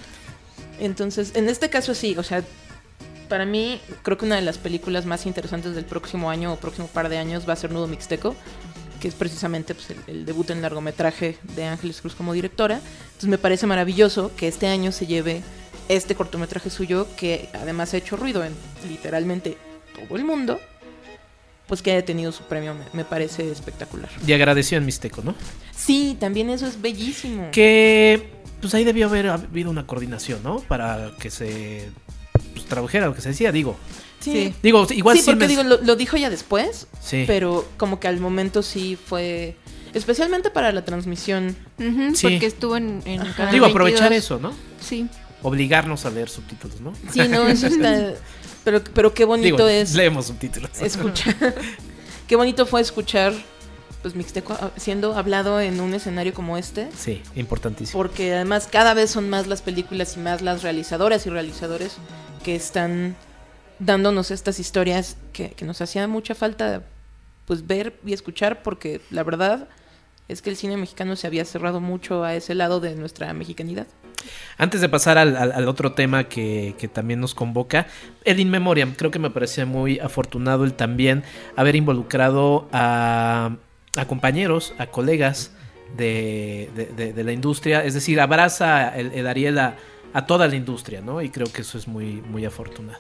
Entonces, 0.79 1.33
en 1.35 1.49
este 1.49 1.69
caso 1.69 1.93
sí, 1.93 2.15
o 2.17 2.23
sea, 2.23 2.43
para 3.29 3.45
mí 3.45 3.79
creo 4.01 4.17
que 4.17 4.25
una 4.25 4.35
de 4.35 4.41
las 4.41 4.57
películas 4.57 5.05
más 5.05 5.25
interesantes 5.25 5.75
del 5.75 5.85
próximo 5.85 6.29
año 6.29 6.53
o 6.53 6.57
próximo 6.57 6.87
par 6.87 7.09
de 7.09 7.17
años 7.17 7.47
va 7.47 7.53
a 7.53 7.55
ser 7.55 7.71
Nudo 7.71 7.87
Mixteco 7.87 8.35
que 9.03 9.09
es 9.09 9.15
precisamente 9.15 9.75
pues, 9.75 9.87
el, 10.07 10.25
debut 10.25 10.49
en 10.49 10.61
largometraje 10.61 11.37
de 11.57 11.65
Ángeles 11.65 11.99
Cruz 11.99 12.15
como 12.15 12.31
directora. 12.31 12.79
Entonces 13.07 13.27
me 13.27 13.37
parece 13.37 13.67
maravilloso 13.67 14.31
que 14.37 14.47
este 14.47 14.67
año 14.67 14.93
se 14.93 15.05
lleve 15.05 15.41
este 15.89 16.15
cortometraje 16.15 16.69
suyo, 16.69 17.05
que 17.17 17.49
además 17.51 17.93
ha 17.93 17.97
hecho 17.97 18.15
ruido 18.15 18.45
en 18.45 18.53
literalmente 18.87 19.57
todo 19.93 20.17
el 20.17 20.23
mundo, 20.23 20.57
pues 21.67 21.81
que 21.81 21.91
haya 21.91 22.05
tenido 22.05 22.31
su 22.31 22.43
premio, 22.43 22.77
me, 22.93 23.03
parece 23.03 23.51
espectacular. 23.51 24.09
Y 24.25 24.31
agradeció 24.31 24.77
en 24.77 24.85
Mixteco, 24.85 25.21
¿no? 25.21 25.35
Sí, 25.75 26.15
también 26.17 26.49
eso 26.49 26.65
es 26.65 26.81
bellísimo. 26.81 27.49
Que 27.51 28.29
pues 28.61 28.73
ahí 28.73 28.85
debió 28.85 29.07
haber 29.07 29.27
habido 29.27 29.69
una 29.69 29.85
coordinación, 29.85 30.41
¿no? 30.43 30.61
Para 30.61 31.11
que 31.19 31.29
se 31.29 31.89
pues, 32.53 32.67
tradujera 32.67 33.07
lo 33.07 33.15
que 33.15 33.19
se 33.19 33.27
decía, 33.27 33.51
digo. 33.51 33.75
Sí. 34.23 34.53
Digo, 34.63 34.87
igual 34.91 35.17
sí, 35.17 35.23
porque 35.25 35.47
digo, 35.47 35.63
lo, 35.63 35.95
dijo 35.95 36.17
ya 36.17 36.29
después, 36.29 36.87
sí. 37.01 37.25
pero 37.27 37.67
como 37.77 37.99
que 37.99 38.07
al 38.07 38.19
momento 38.19 38.63
sí 38.63 38.97
fue 38.97 39.55
especialmente 39.93 40.49
para 40.49 40.71
la 40.71 40.85
transmisión. 40.85 41.55
sí. 41.77 42.21
Porque 42.21 42.45
estuvo 42.45 42.77
en, 42.77 43.01
en 43.05 43.21
Digo, 43.51 43.65
aprovechar 43.65 44.13
eso, 44.13 44.39
¿no? 44.39 44.53
Sí. 44.79 45.07
Obligarnos 45.41 46.05
a 46.05 46.09
leer 46.09 46.29
subtítulos, 46.29 46.79
¿no? 46.79 46.93
Sí, 47.11 47.27
no, 47.27 47.47
eso 47.47 47.67
está 47.67 48.13
pero 48.63 48.81
pero 48.93 49.13
qué 49.13 49.25
bonito 49.25 49.67
es 49.67 49.93
leemos 49.93 50.27
subtítulos. 50.27 50.71
Escuchar. 50.81 51.35
qué 52.27 52.35
bonito 52.35 52.65
fue 52.65 52.81
escuchar 52.81 53.33
pues 54.01 54.15
Mixteco 54.15 54.53
ah, 54.59 54.71
siendo 54.75 55.15
hablado 55.15 55.61
en 55.61 55.79
un 55.79 55.93
escenario 55.93 56.33
como 56.33 56.57
este. 56.57 56.89
Sí, 56.97 57.21
importantísimo. 57.35 57.97
Porque 57.97 58.33
además 58.33 58.67
cada 58.69 58.93
vez 58.93 59.11
son 59.11 59.29
más 59.29 59.47
las 59.47 59.61
películas 59.61 60.17
y 60.17 60.19
más 60.19 60.41
las 60.41 60.61
realizadoras 60.61 61.25
y 61.25 61.29
realizadores 61.29 61.95
que 62.43 62.55
están 62.55 63.15
dándonos 63.79 64.31
estas 64.31 64.59
historias 64.59 65.17
que, 65.31 65.55
nos 65.65 65.81
hacía 65.81 66.07
mucha 66.07 66.35
falta 66.35 66.83
pues 67.45 67.67
ver 67.67 67.99
y 68.05 68.13
escuchar 68.13 68.63
porque 68.63 69.01
la 69.09 69.23
verdad 69.23 69.67
es 70.27 70.41
que 70.41 70.49
el 70.49 70.55
cine 70.55 70.77
mexicano 70.77 71.15
se 71.15 71.27
había 71.27 71.43
cerrado 71.43 71.81
mucho 71.81 72.23
a 72.23 72.35
ese 72.35 72.55
lado 72.55 72.79
de 72.79 72.95
nuestra 72.95 73.33
mexicanidad. 73.33 73.87
Antes 74.57 74.79
de 74.79 74.87
pasar 74.87 75.17
al, 75.17 75.67
otro 75.67 75.93
tema 75.93 76.29
que, 76.29 76.89
también 76.93 77.19
nos 77.19 77.35
convoca, 77.35 77.87
el 78.23 78.39
In 78.39 78.49
Memoriam, 78.49 78.93
creo 78.95 79.11
que 79.11 79.19
me 79.19 79.29
parece 79.29 79.65
muy 79.65 79.99
afortunado 79.99 80.63
el 80.63 80.73
también 80.73 81.23
haber 81.57 81.75
involucrado 81.75 82.69
a 82.71 83.57
a 83.95 84.05
compañeros, 84.05 84.73
a 84.77 84.87
colegas 84.87 85.51
de, 85.95 86.69
de, 86.95 87.23
la 87.23 87.31
industria, 87.31 87.83
es 87.83 87.93
decir, 87.93 88.19
abraza 88.19 88.89
el, 88.97 89.11
el 89.11 89.27
Ariel 89.27 89.59
a, 89.59 89.75
a, 90.13 90.25
toda 90.25 90.47
la 90.47 90.55
industria, 90.55 91.01
¿no? 91.01 91.21
Y 91.21 91.29
creo 91.29 91.47
que 91.51 91.61
eso 91.61 91.77
es 91.77 91.87
muy, 91.87 92.21
muy 92.21 92.45
afortunado. 92.45 92.99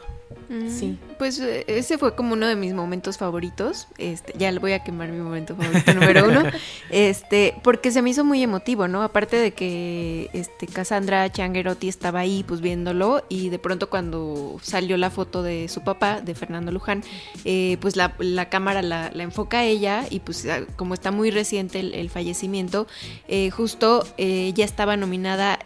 Mm, 0.53 0.69
sí. 0.69 0.99
Pues 1.17 1.39
eh, 1.39 1.63
ese 1.67 1.97
fue 1.97 2.15
como 2.15 2.33
uno 2.33 2.47
de 2.47 2.55
mis 2.55 2.73
momentos 2.73 3.17
favoritos. 3.17 3.87
Este, 3.97 4.33
ya 4.37 4.51
le 4.51 4.59
voy 4.59 4.73
a 4.73 4.83
quemar 4.83 5.09
mi 5.09 5.19
momento 5.19 5.55
favorito 5.55 5.93
número 5.93 6.27
uno. 6.27 6.43
Este, 6.89 7.55
porque 7.63 7.91
se 7.91 8.01
me 8.01 8.11
hizo 8.11 8.23
muy 8.23 8.43
emotivo, 8.43 8.87
¿no? 8.87 9.01
Aparte 9.01 9.37
de 9.37 9.51
que 9.51 10.29
este 10.33 10.67
Cassandra 10.67 11.31
Changuerotti 11.31 11.87
estaba 11.87 12.19
ahí, 12.19 12.43
pues 12.47 12.61
viéndolo, 12.61 13.23
y 13.29 13.49
de 13.49 13.57
pronto 13.57 13.89
cuando 13.89 14.59
salió 14.61 14.95
la 14.97 15.09
foto 15.09 15.41
de 15.41 15.69
su 15.69 15.81
papá, 15.81 16.21
de 16.21 16.35
Fernando 16.35 16.71
Luján, 16.71 17.03
eh, 17.45 17.77
pues 17.81 17.95
la, 17.95 18.13
cámara 18.49 18.81
la, 18.83 19.11
enfoca 19.15 19.59
a 19.59 19.65
ella, 19.65 20.05
y 20.09 20.19
pues 20.19 20.45
ah, 20.45 20.61
como 20.75 20.93
está 20.93 21.09
muy 21.09 21.31
reciente 21.31 21.79
el, 21.79 22.09
fallecimiento, 22.09 22.85
eh, 23.27 23.49
justo 23.49 24.05
ya 24.17 24.65
estaba 24.65 24.97
nominada 24.97 25.59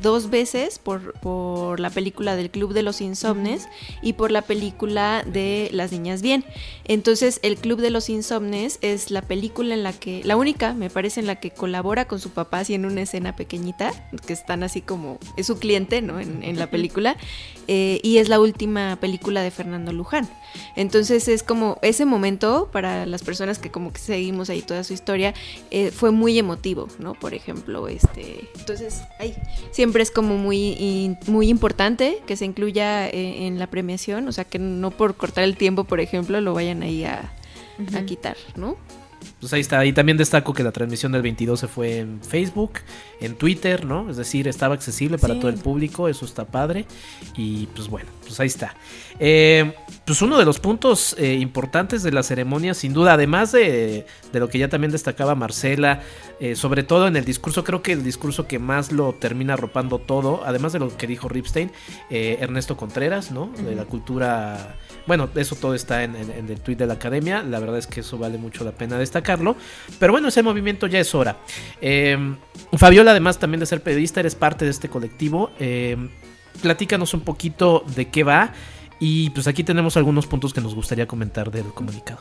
dos 0.00 0.30
veces 0.30 0.78
por, 0.78 1.12
por 1.20 1.78
la 1.78 1.90
película 1.90 2.36
del 2.36 2.50
Club 2.50 2.72
de 2.72 2.82
los 2.82 3.00
Insomnes 3.00 3.68
y 4.02 4.14
por 4.14 4.29
la 4.30 4.42
película 4.42 5.24
de 5.26 5.68
Las 5.72 5.92
Niñas 5.92 6.22
Bien. 6.22 6.44
Entonces, 6.84 7.40
El 7.42 7.56
Club 7.56 7.80
de 7.80 7.90
los 7.90 8.08
Insomnes 8.08 8.78
es 8.82 9.10
la 9.10 9.22
película 9.22 9.74
en 9.74 9.82
la 9.82 9.92
que, 9.92 10.22
la 10.24 10.36
única, 10.36 10.74
me 10.74 10.90
parece, 10.90 11.20
en 11.20 11.26
la 11.26 11.36
que 11.36 11.50
colabora 11.50 12.06
con 12.06 12.20
su 12.20 12.30
papá, 12.30 12.60
así 12.60 12.74
en 12.74 12.84
una 12.84 13.02
escena 13.02 13.36
pequeñita, 13.36 13.92
que 14.26 14.32
están 14.32 14.62
así 14.62 14.80
como, 14.80 15.18
es 15.36 15.46
su 15.46 15.58
cliente, 15.58 16.02
¿no? 16.02 16.20
En, 16.20 16.58
la 16.58 16.68
película. 16.68 17.16
Eh, 17.72 18.00
y 18.02 18.18
es 18.18 18.28
la 18.28 18.40
última 18.40 18.96
película 18.96 19.42
de 19.42 19.52
Fernando 19.52 19.92
Luján. 19.92 20.28
Entonces 20.74 21.28
es 21.28 21.44
como 21.44 21.78
ese 21.82 22.04
momento 22.04 22.68
para 22.72 23.06
las 23.06 23.22
personas 23.22 23.60
que 23.60 23.70
como 23.70 23.92
que 23.92 24.00
seguimos 24.00 24.50
ahí 24.50 24.60
toda 24.60 24.82
su 24.82 24.92
historia 24.92 25.34
eh, 25.70 25.92
fue 25.92 26.10
muy 26.10 26.36
emotivo, 26.36 26.88
¿no? 26.98 27.14
Por 27.14 27.32
ejemplo, 27.32 27.86
este, 27.86 28.48
entonces 28.58 29.02
ahí 29.20 29.36
siempre 29.70 30.02
es 30.02 30.10
como 30.10 30.36
muy 30.36 31.16
muy 31.28 31.48
importante 31.48 32.18
que 32.26 32.34
se 32.34 32.44
incluya 32.44 33.08
eh, 33.08 33.46
en 33.46 33.60
la 33.60 33.68
premiación, 33.68 34.26
o 34.26 34.32
sea 34.32 34.42
que 34.42 34.58
no 34.58 34.90
por 34.90 35.14
cortar 35.14 35.44
el 35.44 35.56
tiempo, 35.56 35.84
por 35.84 36.00
ejemplo, 36.00 36.40
lo 36.40 36.54
vayan 36.54 36.82
ahí 36.82 37.04
a, 37.04 37.32
a 37.94 38.02
quitar, 38.04 38.36
¿no? 38.56 38.78
pues 39.40 39.52
ahí 39.52 39.60
está. 39.60 39.84
Y 39.84 39.92
también 39.92 40.18
destaco 40.18 40.52
que 40.52 40.62
la 40.62 40.72
transmisión 40.72 41.12
del 41.12 41.22
22 41.22 41.60
se 41.60 41.68
fue 41.68 41.98
en 41.98 42.20
Facebook, 42.22 42.72
en 43.20 43.36
Twitter, 43.36 43.84
¿no? 43.84 44.10
Es 44.10 44.16
decir, 44.16 44.48
estaba 44.48 44.74
accesible 44.74 45.18
para 45.18 45.38
todo 45.38 45.48
el 45.48 45.56
público, 45.56 46.08
eso 46.08 46.24
está 46.24 46.44
padre. 46.44 46.86
Y 47.36 47.66
pues 47.66 47.88
bueno, 47.88 48.10
pues 48.22 48.38
ahí 48.40 48.46
está. 48.46 48.74
Eh, 49.18 49.74
pues 50.04 50.22
uno 50.22 50.38
de 50.38 50.44
los 50.44 50.58
puntos 50.58 51.14
eh, 51.18 51.34
importantes 51.34 52.02
de 52.02 52.12
la 52.12 52.22
ceremonia, 52.22 52.74
sin 52.74 52.92
duda, 52.92 53.14
además 53.14 53.52
de, 53.52 54.06
de 54.32 54.40
lo 54.40 54.48
que 54.48 54.58
ya 54.58 54.68
también 54.68 54.90
destacaba 54.90 55.34
Marcela, 55.34 56.00
eh, 56.40 56.56
sobre 56.56 56.82
todo 56.82 57.06
en 57.06 57.16
el 57.16 57.24
discurso, 57.24 57.62
creo 57.64 57.82
que 57.82 57.92
el 57.92 58.02
discurso 58.02 58.46
que 58.46 58.58
más 58.58 58.92
lo 58.92 59.12
termina 59.12 59.54
arropando 59.54 59.98
todo, 59.98 60.42
además 60.44 60.72
de 60.72 60.78
lo 60.78 60.96
que 60.96 61.06
dijo 61.06 61.28
Ripstein, 61.28 61.70
Ernesto 62.08 62.76
Contreras, 62.76 63.30
¿no? 63.30 63.52
De 63.64 63.74
la 63.74 63.84
cultura 63.84 64.76
bueno, 65.06 65.28
eso 65.34 65.56
todo 65.56 65.74
está 65.74 66.04
en, 66.04 66.14
el 66.14 66.60
tweet 66.60 66.76
de 66.76 66.86
la 66.86 66.94
academia. 66.94 67.42
La 67.42 67.58
verdad 67.58 67.78
es 67.78 67.86
que 67.86 68.00
eso 68.00 68.16
vale 68.16 68.38
mucho 68.38 68.64
la 68.64 68.72
pena 68.72 68.96
destacarlo. 68.96 69.56
Pero 69.98 70.12
bueno, 70.12 70.28
ese 70.28 70.42
movimiento 70.42 70.86
ya 70.86 71.00
es 71.00 71.14
hora. 71.14 71.36
Fabiola, 72.76 73.09
además 73.10 73.38
también 73.38 73.60
de 73.60 73.66
ser 73.66 73.82
periodista, 73.82 74.20
eres 74.20 74.34
parte 74.34 74.64
de 74.64 74.70
este 74.70 74.88
colectivo. 74.88 75.50
Em, 75.58 76.10
platícanos 76.62 77.14
un 77.14 77.20
poquito 77.20 77.84
de 77.94 78.08
qué 78.08 78.24
va. 78.24 78.52
Y 79.02 79.30
pues 79.30 79.46
aquí 79.46 79.64
tenemos 79.64 79.96
algunos 79.96 80.26
puntos 80.26 80.52
que 80.52 80.60
nos 80.60 80.74
gustaría 80.74 81.06
comentar 81.06 81.50
del 81.50 81.72
comunicado. 81.72 82.20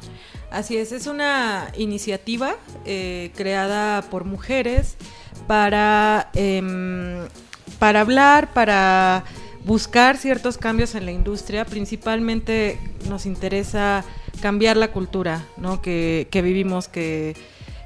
Así 0.49 0.77
es, 0.77 0.93
es 0.93 1.07
una 1.07 1.73
iniciativa 1.77 2.55
eh, 2.85 3.31
creada 3.35 4.01
por 4.03 4.23
mujeres 4.23 4.95
para, 5.45 6.29
em, 6.35 7.27
para 7.79 7.99
hablar, 7.99 8.53
para 8.53 9.25
buscar 9.65 10.15
ciertos 10.15 10.57
cambios 10.57 10.95
en 10.95 11.05
la 11.05 11.11
industria. 11.11 11.65
Principalmente 11.65 12.79
nos 13.09 13.25
interesa 13.25 14.05
cambiar 14.41 14.77
la 14.77 14.91
cultura 14.91 15.45
¿no? 15.57 15.81
que, 15.81 16.27
vivimos, 16.31 16.87
que 16.87 17.35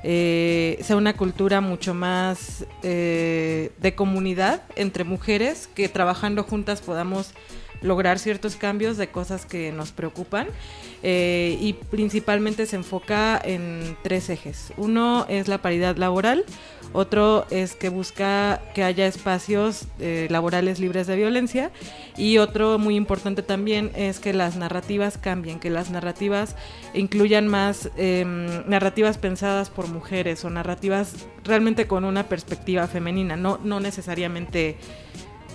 eh, 0.03 0.79
sea 0.83 0.97
una 0.97 1.15
cultura 1.15 1.61
mucho 1.61 1.93
más 1.93 2.65
eh, 2.83 3.71
de 3.79 3.95
comunidad 3.95 4.63
entre 4.75 5.03
mujeres, 5.05 5.69
que 5.73 5.87
trabajando 5.87 6.43
juntas 6.43 6.81
podamos 6.81 7.31
lograr 7.83 8.17
ciertos 8.17 8.55
cambios 8.55 8.97
de 8.97 9.09
cosas 9.09 9.45
que 9.45 9.71
nos 9.71 9.91
preocupan 9.91 10.47
eh, 11.03 11.57
y 11.59 11.73
principalmente 11.73 12.65
se 12.65 12.77
enfoca 12.77 13.39
en 13.43 13.97
tres 14.03 14.29
ejes. 14.29 14.73
Uno 14.77 15.25
es 15.29 15.47
la 15.47 15.59
paridad 15.59 15.97
laboral, 15.97 16.45
otro 16.93 17.45
es 17.49 17.75
que 17.75 17.89
busca 17.89 18.61
que 18.73 18.83
haya 18.83 19.05
espacios 19.05 19.85
eh, 19.99 20.27
laborales 20.29 20.79
libres 20.79 21.07
de 21.07 21.15
violencia 21.15 21.71
y 22.17 22.37
otro 22.37 22.77
muy 22.77 22.95
importante 22.95 23.41
también 23.43 23.91
es 23.95 24.19
que 24.19 24.33
las 24.33 24.55
narrativas 24.55 25.17
cambien, 25.17 25.59
que 25.59 25.69
las 25.69 25.89
narrativas 25.89 26.55
incluyan 26.93 27.47
más 27.47 27.89
em, 27.97 28.67
narrativas 28.67 29.17
pensadas 29.17 29.69
por 29.69 29.87
mujeres 29.87 30.45
o 30.45 30.49
narrativas 30.49 31.15
realmente 31.43 31.87
con 31.87 32.05
una 32.05 32.23
perspectiva 32.29 32.87
femenina, 32.87 33.35
no, 33.35 33.59
no 33.63 33.79
necesariamente 33.79 34.77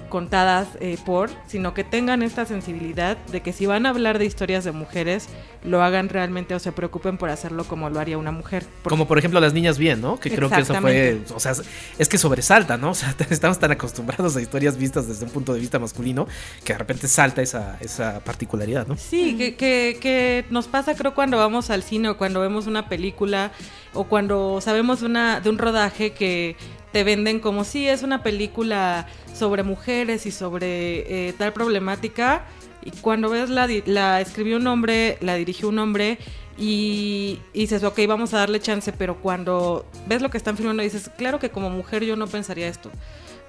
contadas 0.08 0.68
eh, 0.80 0.98
por, 1.04 1.30
sino 1.46 1.74
que 1.74 1.84
tengan 1.84 2.22
esta 2.22 2.44
sensibilidad 2.46 3.16
de 3.16 3.40
que 3.40 3.52
si 3.52 3.66
van 3.66 3.86
a 3.86 3.90
hablar 3.90 4.18
de 4.18 4.24
historias 4.24 4.64
de 4.64 4.72
mujeres, 4.72 5.28
lo 5.64 5.82
hagan 5.82 6.08
realmente 6.08 6.54
o 6.54 6.58
se 6.58 6.72
preocupen 6.72 7.18
por 7.18 7.30
hacerlo 7.30 7.64
como 7.64 7.90
lo 7.90 8.00
haría 8.00 8.18
una 8.18 8.32
mujer. 8.32 8.64
Como 8.82 9.06
por 9.06 9.18
ejemplo 9.18 9.40
las 9.40 9.52
niñas 9.52 9.78
bien, 9.78 10.00
¿no? 10.00 10.18
Que 10.18 10.30
creo 10.30 10.48
que 10.48 10.60
eso 10.60 10.74
fue, 10.80 11.20
o 11.34 11.40
sea, 11.40 11.52
es 11.98 12.08
que 12.08 12.18
sobresalta, 12.18 12.76
¿no? 12.76 12.88
O 12.98 13.00
sea, 13.00 13.14
estamos 13.30 13.60
tan 13.60 13.70
acostumbrados 13.70 14.34
a 14.34 14.40
historias 14.40 14.76
vistas 14.76 15.06
desde 15.06 15.24
un 15.24 15.30
punto 15.30 15.54
de 15.54 15.60
vista 15.60 15.78
masculino 15.78 16.26
que 16.64 16.72
de 16.72 16.78
repente 16.78 17.06
salta 17.06 17.42
esa, 17.42 17.76
esa 17.80 18.20
particularidad, 18.24 18.88
¿no? 18.88 18.96
Sí, 18.96 19.36
que, 19.36 19.54
que, 19.54 19.98
que 20.00 20.44
nos 20.50 20.66
pasa 20.66 20.96
creo 20.96 21.14
cuando 21.14 21.36
vamos 21.36 21.70
al 21.70 21.84
cine 21.84 22.08
o 22.08 22.16
cuando 22.16 22.40
vemos 22.40 22.66
una 22.66 22.88
película 22.88 23.52
o 23.94 24.04
cuando 24.04 24.60
sabemos 24.60 25.02
una, 25.02 25.40
de 25.40 25.50
un 25.50 25.58
rodaje 25.58 26.12
que 26.12 26.56
te 26.92 27.04
venden 27.04 27.40
como 27.40 27.64
si 27.64 27.88
es 27.88 28.02
una 28.02 28.22
película 28.22 29.06
sobre 29.34 29.62
mujeres 29.62 30.26
y 30.26 30.30
sobre 30.30 31.28
eh, 31.28 31.32
tal 31.32 31.52
problemática. 31.52 32.44
Y 32.82 32.92
cuando 32.92 33.28
ves 33.30 33.50
la, 33.50 33.68
la 33.86 34.20
escribió 34.20 34.56
un 34.56 34.66
hombre, 34.66 35.18
la 35.20 35.34
dirigió 35.34 35.68
un 35.68 35.78
hombre 35.78 36.18
y, 36.56 37.40
y, 37.52 37.60
dices, 37.60 37.84
ok, 37.84 38.00
vamos 38.08 38.34
a 38.34 38.38
darle 38.38 38.60
chance, 38.60 38.92
pero 38.92 39.20
cuando 39.20 39.86
ves 40.06 40.22
lo 40.22 40.30
que 40.30 40.38
están 40.38 40.56
filmando 40.56 40.82
dices, 40.82 41.10
claro 41.16 41.38
que 41.38 41.50
como 41.50 41.70
mujer 41.70 42.04
yo 42.04 42.16
no 42.16 42.26
pensaría 42.26 42.68
esto. 42.68 42.90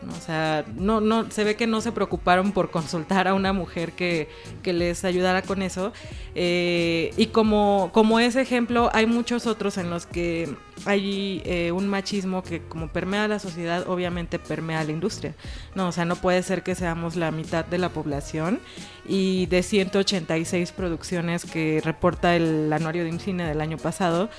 O 0.08 0.22
sea, 0.22 0.64
no, 0.76 1.02
no, 1.02 1.30
se 1.30 1.43
ve 1.43 1.56
que 1.56 1.68
no 1.68 1.82
se 1.82 1.91
preocuparon 1.91 2.54
por 2.54 2.72
consultar 2.72 3.28
a 3.28 3.34
una 3.34 3.52
mujer 3.52 3.91
que, 3.91 4.30
que 4.64 4.72
les 4.72 5.04
ayudara 5.04 5.41
con 5.41 5.62
eso. 5.62 5.91
Eh, 6.36 7.12
y 7.18 7.28
como, 7.28 7.89
como 7.93 8.20
ese 8.20 8.41
ejemplo, 8.41 8.89
hay 8.93 9.06
muchos 9.06 9.45
otros 9.45 9.78
en 9.78 9.89
los 9.89 10.06
que 10.06 10.56
hay 10.86 11.41
eh, 11.45 11.72
un 11.74 11.88
machismo 11.88 12.43
que 12.43 12.62
como 12.62 12.88
permea 12.88 13.28
la 13.28 13.39
sociedad, 13.39 13.89
obviamente 13.89 14.39
permea 14.39 14.84
la 14.84 14.91
industria. 14.91 15.36
No, 15.76 15.89
o 15.89 15.91
sea, 15.91 16.06
no 16.06 16.16
puede 16.16 16.43
ser 16.43 16.64
que 16.64 16.76
seamos 16.76 17.18
la 17.18 17.32
mitad 17.32 17.66
de 17.66 17.78
la 17.78 17.89
población 17.89 18.60
y 19.06 19.47
de 19.47 19.64
186 19.64 20.72
producciones 20.72 21.45
que 21.45 21.82
reporta 21.84 22.36
el 22.36 22.72
anuario 22.72 23.04
de 23.04 23.10
IMCINE 23.10 23.43
del 23.45 23.60
año 23.60 23.78
pasado, 23.78 24.30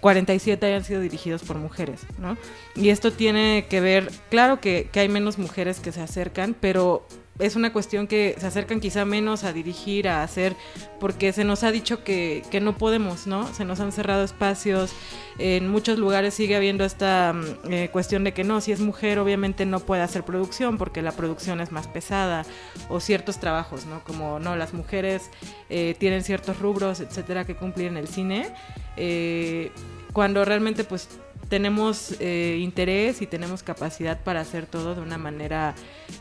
47 0.00 0.64
eh, 0.66 0.68
hayan 0.70 0.84
sido 0.84 1.00
dirigidos 1.00 1.42
por 1.42 1.56
mujeres, 1.56 2.00
¿no? 2.18 2.36
Y 2.74 2.88
esto 2.88 3.12
tiene 3.12 3.66
que 3.68 3.80
ver, 3.80 4.10
claro 4.30 4.60
que, 4.60 4.88
que 4.90 5.00
hay 5.00 5.08
menos 5.08 5.38
mujeres 5.38 5.80
que 5.80 5.92
se 5.92 6.00
acercan, 6.00 6.54
pero 6.58 7.06
es 7.38 7.56
una 7.56 7.72
cuestión 7.72 8.06
que 8.06 8.36
se 8.38 8.46
acercan 8.46 8.80
quizá 8.80 9.04
menos 9.04 9.42
a 9.42 9.52
dirigir, 9.52 10.08
a 10.08 10.22
hacer, 10.22 10.54
porque 11.00 11.32
se 11.32 11.44
nos 11.44 11.64
ha 11.64 11.72
dicho 11.72 12.04
que, 12.04 12.42
que, 12.50 12.60
no 12.60 12.78
podemos, 12.78 13.26
¿no? 13.26 13.52
Se 13.52 13.64
nos 13.64 13.80
han 13.80 13.90
cerrado 13.90 14.22
espacios, 14.22 14.92
en 15.38 15.68
muchos 15.68 15.98
lugares 15.98 16.34
sigue 16.34 16.54
habiendo 16.54 16.84
esta 16.84 17.32
mm, 17.32 17.72
eh, 17.72 17.88
cuestión 17.90 18.22
de 18.22 18.32
que 18.32 18.44
no, 18.44 18.60
si 18.60 18.70
es 18.70 18.80
mujer 18.80 19.18
obviamente 19.18 19.66
no 19.66 19.80
puede 19.80 20.02
hacer 20.02 20.24
producción 20.24 20.78
porque 20.78 21.02
la 21.02 21.12
producción 21.12 21.60
es 21.60 21.72
más 21.72 21.88
pesada, 21.88 22.44
o 22.88 23.00
ciertos 23.00 23.40
trabajos, 23.40 23.86
¿no? 23.86 24.04
Como, 24.04 24.38
no, 24.38 24.54
las 24.54 24.72
mujeres 24.72 25.30
eh, 25.70 25.96
tienen 25.98 26.22
ciertos 26.22 26.60
rubros, 26.60 27.00
etcétera, 27.00 27.44
que 27.44 27.56
cumplir 27.56 27.88
en 27.88 27.96
el 27.96 28.06
cine, 28.06 28.54
eh, 28.96 29.72
cuando 30.12 30.44
realmente 30.44 30.84
pues 30.84 31.08
tenemos 31.48 32.14
eh, 32.20 32.58
interés 32.60 33.22
y 33.22 33.26
tenemos 33.26 33.62
capacidad 33.62 34.22
para 34.22 34.40
hacer 34.40 34.66
todo 34.66 34.94
de 34.94 35.00
una 35.00 35.18
manera 35.18 35.74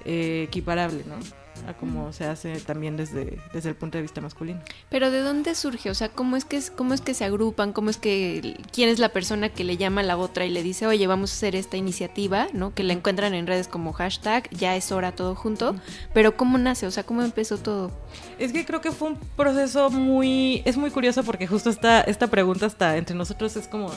eh, 0.05 0.45
equiparable, 0.47 1.03
¿no? 1.07 1.42
A 1.67 1.73
como 1.73 2.11
se 2.13 2.25
hace 2.25 2.59
también 2.59 2.97
desde, 2.97 3.39
desde 3.53 3.69
el 3.69 3.75
punto 3.75 3.97
de 3.97 4.01
vista 4.01 4.21
masculino. 4.21 4.59
Pero 4.89 5.11
¿de 5.11 5.21
dónde 5.21 5.55
surge? 5.55 5.89
O 5.89 5.93
sea, 5.93 6.09
¿cómo 6.09 6.35
es 6.35 6.45
que 6.45 6.61
cómo 6.75 6.93
es 6.93 7.01
que 7.01 7.13
se 7.13 7.25
agrupan? 7.25 7.73
¿Cómo 7.73 7.89
es 7.89 7.97
que 7.97 8.57
quién 8.71 8.89
es 8.89 8.99
la 8.99 9.09
persona 9.09 9.49
que 9.49 9.63
le 9.63 9.77
llama 9.77 10.01
a 10.01 10.03
la 10.03 10.17
otra 10.17 10.45
y 10.45 10.49
le 10.49 10.63
dice, 10.63 10.87
"Oye, 10.87 11.07
vamos 11.07 11.31
a 11.31 11.35
hacer 11.35 11.55
esta 11.55 11.77
iniciativa", 11.77 12.47
¿no? 12.53 12.73
Que 12.73 12.83
la 12.83 12.93
encuentran 12.93 13.33
en 13.33 13.47
redes 13.47 13.67
como 13.67 13.93
hashtag, 13.93 14.49
ya 14.51 14.75
es 14.75 14.91
hora 14.91 15.13
todo 15.13 15.35
junto, 15.35 15.75
pero 16.13 16.35
¿cómo 16.35 16.57
nace? 16.57 16.87
O 16.87 16.91
sea, 16.91 17.03
¿cómo 17.03 17.21
empezó 17.21 17.57
todo? 17.57 17.91
Es 18.39 18.51
que 18.51 18.65
creo 18.65 18.81
que 18.81 18.91
fue 18.91 19.09
un 19.09 19.19
proceso 19.35 19.89
muy 19.89 20.61
es 20.65 20.77
muy 20.77 20.91
curioso 20.91 21.23
porque 21.23 21.47
justo 21.47 21.69
esta 21.69 22.01
esta 22.01 22.27
pregunta 22.27 22.65
está 22.65 22.97
entre 22.97 23.15
nosotros 23.15 23.55
es 23.55 23.67
como 23.67 23.91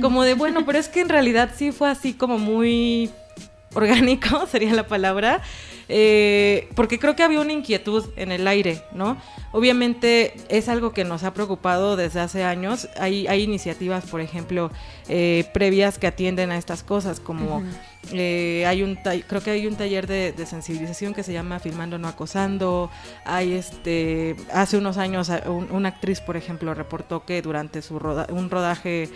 como 0.00 0.22
de, 0.24 0.34
bueno, 0.34 0.64
pero 0.64 0.78
es 0.78 0.88
que 0.88 1.00
en 1.00 1.08
realidad 1.08 1.50
sí 1.56 1.72
fue 1.72 1.90
así 1.90 2.14
como 2.14 2.38
muy 2.38 3.10
orgánico, 3.74 4.46
sería 4.50 4.74
la 4.74 4.86
palabra. 4.86 5.42
Eh, 5.94 6.68
porque 6.74 6.98
creo 6.98 7.14
que 7.14 7.22
había 7.22 7.40
una 7.40 7.52
inquietud 7.52 8.06
en 8.16 8.32
el 8.32 8.48
aire, 8.48 8.82
¿no? 8.92 9.18
Obviamente 9.52 10.32
es 10.48 10.70
algo 10.70 10.94
que 10.94 11.04
nos 11.04 11.22
ha 11.22 11.34
preocupado 11.34 11.96
desde 11.96 12.20
hace 12.20 12.44
años. 12.44 12.88
Hay, 12.98 13.26
iniciativas, 13.42 14.06
por 14.06 14.22
ejemplo, 14.22 14.70
eh, 15.08 15.44
previas 15.52 15.98
que 15.98 16.06
atienden 16.06 16.50
a 16.50 16.56
estas 16.56 16.82
cosas, 16.82 17.20
como 17.20 17.62
eh, 18.10 18.64
hay 18.66 18.82
un 18.82 18.96
creo 18.96 19.42
que 19.42 19.50
hay 19.50 19.66
un 19.66 19.76
taller 19.76 20.06
de, 20.06 20.34
sensibilización 20.46 21.14
que 21.14 21.22
se 21.22 21.32
llama 21.32 21.58
Filmando 21.60 21.98
no 21.98 22.08
acosando. 22.08 22.90
Hay 23.24 23.52
este 23.52 24.36
hace 24.52 24.76
unos 24.76 24.96
años 24.96 25.30
una 25.70 25.88
actriz, 25.90 26.20
por 26.20 26.36
ejemplo, 26.36 26.74
reportó 26.74 27.24
que 27.24 27.42
durante 27.42 27.80
su 27.82 27.96
un 27.96 28.50
rodaje 28.50 29.08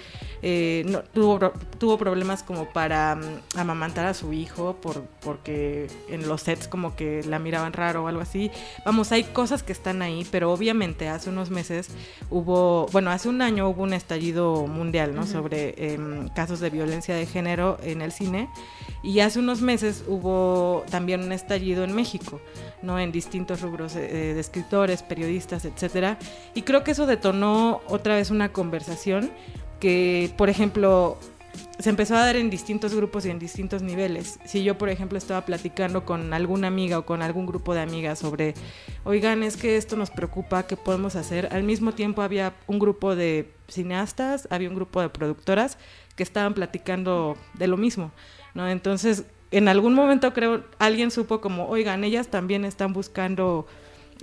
no, 0.86 1.00
tuvo, 1.00 1.52
tuvo 1.78 1.98
problemas 1.98 2.42
como 2.42 2.66
para 2.66 3.16
mm, 3.16 3.58
amamantar 3.58 4.06
a 4.06 4.14
su 4.14 4.32
hijo 4.32 4.76
por, 4.80 5.02
porque 5.20 5.88
en 6.08 6.28
los 6.28 6.42
sets 6.42 6.68
como 6.68 6.94
que 6.94 7.22
la 7.24 7.38
miraban 7.38 7.72
raro 7.72 8.04
o 8.04 8.08
algo 8.08 8.20
así. 8.20 8.50
Vamos, 8.84 9.12
hay 9.12 9.24
cosas 9.24 9.62
que 9.62 9.72
están 9.72 10.02
ahí, 10.02 10.26
pero 10.30 10.52
obviamente 10.52 11.08
hace 11.08 11.30
unos 11.30 11.50
meses 11.50 11.88
hubo, 12.30 12.86
bueno, 12.92 13.10
hace 13.10 13.28
un 13.28 13.42
año 13.42 13.68
hubo 13.68 13.82
un 13.82 13.92
estallido 13.92 14.66
mundial, 14.66 15.14
¿no? 15.14 15.26
Sobre 15.26 15.74
em, 15.94 16.28
casos 16.28 16.60
de 16.60 16.70
violencia 16.70 17.14
de 17.14 17.26
género 17.26 17.78
en 17.82 18.02
el 18.02 18.12
cine. 18.12 18.48
Y 19.02 19.20
hace 19.20 19.38
unos 19.38 19.60
meses 19.60 20.04
hubo 20.08 20.84
también 20.90 21.22
un 21.22 21.32
estallido 21.32 21.84
en 21.84 21.94
México, 21.94 22.40
¿no? 22.82 22.98
En 22.98 23.12
distintos 23.12 23.60
rubros 23.60 23.94
eh, 23.96 24.34
de 24.34 24.40
escritores, 24.40 25.02
periodistas, 25.02 25.64
etcétera. 25.64 26.18
Y 26.54 26.62
creo 26.62 26.84
que 26.84 26.92
eso 26.92 27.06
detonó 27.06 27.80
otra 27.88 28.16
vez 28.16 28.30
una 28.30 28.52
conversación 28.52 29.30
que, 29.80 30.32
por 30.36 30.50
ejemplo, 30.50 31.18
se 31.78 31.90
empezó 31.90 32.16
a 32.16 32.20
dar 32.20 32.36
en 32.36 32.48
distintos 32.50 32.94
grupos 32.94 33.26
y 33.26 33.30
en 33.30 33.38
distintos 33.38 33.82
niveles. 33.82 34.38
Si 34.44 34.64
yo, 34.64 34.78
por 34.78 34.88
ejemplo, 34.88 35.18
estaba 35.18 35.44
platicando 35.44 36.04
con 36.04 36.32
alguna 36.32 36.68
amiga 36.68 36.98
o 36.98 37.06
con 37.06 37.22
algún 37.22 37.46
grupo 37.46 37.74
de 37.74 37.80
amigas 37.80 38.18
sobre, 38.18 38.54
oigan, 39.04 39.42
es 39.42 39.56
que 39.56 39.76
esto 39.76 39.96
nos 39.96 40.10
preocupa, 40.10 40.66
¿qué 40.66 40.76
podemos 40.76 41.16
hacer? 41.16 41.48
Al 41.52 41.62
mismo 41.62 41.92
tiempo 41.92 42.22
había 42.22 42.54
un 42.66 42.78
grupo 42.78 43.14
de 43.14 43.50
cineastas, 43.68 44.48
había 44.50 44.68
un 44.68 44.74
grupo 44.74 45.00
de 45.00 45.10
productoras 45.10 45.76
que 46.14 46.22
estaban 46.22 46.54
platicando 46.54 47.36
de 47.54 47.66
lo 47.66 47.76
mismo, 47.76 48.10
¿no? 48.56 48.68
Entonces, 48.68 49.24
en 49.52 49.68
algún 49.68 49.94
momento 49.94 50.32
creo, 50.32 50.64
alguien 50.78 51.12
supo 51.12 51.40
como, 51.40 51.68
oigan, 51.68 52.02
ellas 52.02 52.28
también 52.28 52.64
están 52.64 52.92
buscando 52.92 53.66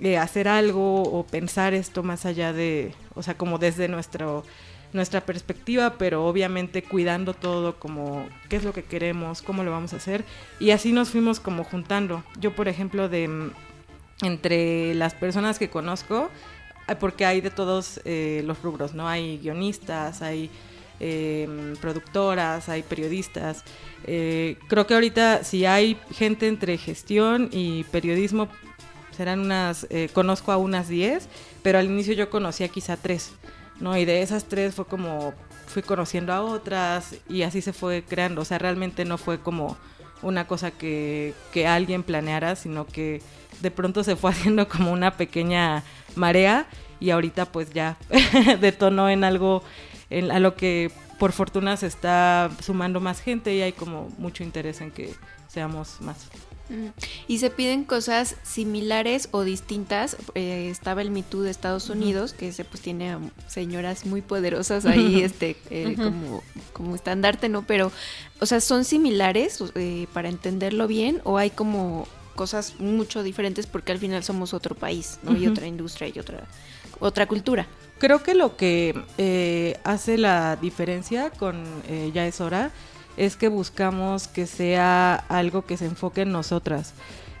eh, 0.00 0.18
hacer 0.18 0.48
algo 0.48 1.02
o 1.02 1.24
pensar 1.24 1.72
esto 1.72 2.02
más 2.02 2.26
allá 2.26 2.52
de, 2.52 2.94
o 3.14 3.22
sea, 3.22 3.38
como 3.38 3.58
desde 3.58 3.88
nuestro 3.88 4.44
nuestra 4.92 5.22
perspectiva, 5.22 5.94
pero 5.98 6.24
obviamente 6.24 6.84
cuidando 6.84 7.34
todo 7.34 7.80
como 7.80 8.28
qué 8.48 8.54
es 8.54 8.62
lo 8.64 8.72
que 8.72 8.84
queremos, 8.84 9.42
cómo 9.42 9.64
lo 9.64 9.72
vamos 9.72 9.92
a 9.92 9.96
hacer. 9.96 10.24
Y 10.60 10.70
así 10.70 10.92
nos 10.92 11.10
fuimos 11.10 11.40
como 11.40 11.64
juntando. 11.64 12.22
Yo, 12.38 12.54
por 12.54 12.68
ejemplo, 12.68 13.08
de 13.08 13.26
mm, 13.26 13.50
entre 14.22 14.94
las 14.94 15.14
personas 15.14 15.58
que 15.58 15.68
conozco, 15.68 16.30
porque 17.00 17.26
hay 17.26 17.40
de 17.40 17.50
todos 17.50 18.00
eh, 18.04 18.42
los 18.46 18.62
rubros, 18.62 18.94
¿no? 18.94 19.08
Hay 19.08 19.38
guionistas, 19.38 20.22
hay 20.22 20.48
em, 21.00 21.76
productoras, 21.76 22.68
hay 22.68 22.82
periodistas. 22.82 23.64
Eh, 24.06 24.56
creo 24.68 24.86
que 24.86 24.94
ahorita 24.94 25.44
si 25.44 25.66
hay 25.66 25.98
gente 26.12 26.48
entre 26.48 26.76
gestión 26.78 27.48
y 27.52 27.84
periodismo, 27.84 28.48
serán 29.16 29.40
unas, 29.40 29.86
eh, 29.90 30.08
conozco 30.12 30.52
a 30.52 30.56
unas 30.56 30.88
10, 30.88 31.28
pero 31.62 31.78
al 31.78 31.86
inicio 31.86 32.14
yo 32.14 32.30
conocía 32.30 32.68
quizá 32.68 32.96
tres. 32.96 33.32
¿no? 33.80 33.96
Y 33.96 34.04
de 34.04 34.22
esas 34.22 34.44
tres 34.44 34.74
fue 34.74 34.86
como 34.86 35.34
fui 35.66 35.82
conociendo 35.82 36.32
a 36.32 36.42
otras 36.42 37.16
y 37.28 37.42
así 37.42 37.60
se 37.60 37.72
fue 37.72 38.04
creando. 38.06 38.42
O 38.42 38.44
sea, 38.44 38.58
realmente 38.58 39.04
no 39.04 39.18
fue 39.18 39.40
como 39.40 39.76
una 40.22 40.46
cosa 40.46 40.70
que, 40.70 41.34
que 41.52 41.66
alguien 41.66 42.02
planeara, 42.02 42.56
sino 42.56 42.86
que 42.86 43.20
de 43.60 43.70
pronto 43.70 44.04
se 44.04 44.16
fue 44.16 44.30
haciendo 44.32 44.68
como 44.68 44.92
una 44.92 45.16
pequeña 45.16 45.82
marea 46.14 46.66
y 47.00 47.10
ahorita 47.10 47.46
pues 47.46 47.72
ya 47.72 47.96
detonó 48.60 49.10
en 49.10 49.24
algo 49.24 49.62
en, 50.18 50.30
a 50.30 50.38
lo 50.40 50.54
que 50.54 50.90
por 51.18 51.32
fortuna 51.32 51.76
se 51.76 51.86
está 51.86 52.50
sumando 52.62 53.00
más 53.00 53.20
gente 53.20 53.54
y 53.54 53.62
hay 53.62 53.72
como 53.72 54.08
mucho 54.18 54.42
interés 54.42 54.80
en 54.80 54.90
que 54.90 55.14
seamos 55.48 56.00
más. 56.00 56.28
Y 57.28 57.38
se 57.38 57.50
piden 57.50 57.84
cosas 57.84 58.36
similares 58.42 59.28
o 59.32 59.42
distintas. 59.42 60.16
Eh, 60.34 60.68
estaba 60.70 61.02
el 61.02 61.10
Me 61.10 61.22
Too 61.22 61.42
de 61.42 61.50
Estados 61.50 61.90
Unidos, 61.90 62.32
que 62.32 62.52
se 62.52 62.64
pues 62.64 62.80
tiene 62.80 63.18
señoras 63.48 64.06
muy 64.06 64.22
poderosas 64.22 64.86
ahí, 64.86 65.22
este, 65.22 65.56
eh, 65.70 65.94
como, 65.96 66.42
como 66.72 66.94
estandarte, 66.94 67.50
¿no? 67.50 67.66
Pero, 67.66 67.92
o 68.40 68.46
sea, 68.46 68.60
¿son 68.60 68.84
similares 68.84 69.62
eh, 69.74 70.06
para 70.14 70.30
entenderlo 70.30 70.86
bien? 70.86 71.20
¿O 71.24 71.36
hay 71.36 71.50
como 71.50 72.08
cosas 72.34 72.80
mucho 72.80 73.22
diferentes 73.22 73.66
porque 73.66 73.92
al 73.92 73.98
final 73.98 74.24
somos 74.24 74.54
otro 74.54 74.74
país, 74.74 75.18
¿no? 75.22 75.36
Y 75.36 75.46
otra 75.46 75.66
industria 75.66 76.10
y 76.12 76.18
otra, 76.18 76.44
otra 77.00 77.26
cultura. 77.26 77.66
Creo 77.98 78.22
que 78.22 78.34
lo 78.34 78.56
que 78.56 79.78
hace 79.84 80.18
la 80.18 80.56
diferencia 80.56 81.30
con 81.30 81.64
Ya 82.12 82.26
es 82.26 82.40
hora 82.40 82.70
es 83.16 83.36
que 83.36 83.48
buscamos 83.48 84.28
que 84.28 84.46
sea 84.46 85.14
algo 85.14 85.64
que 85.64 85.76
se 85.76 85.86
enfoque 85.86 86.22
en 86.22 86.32
nosotras. 86.32 86.94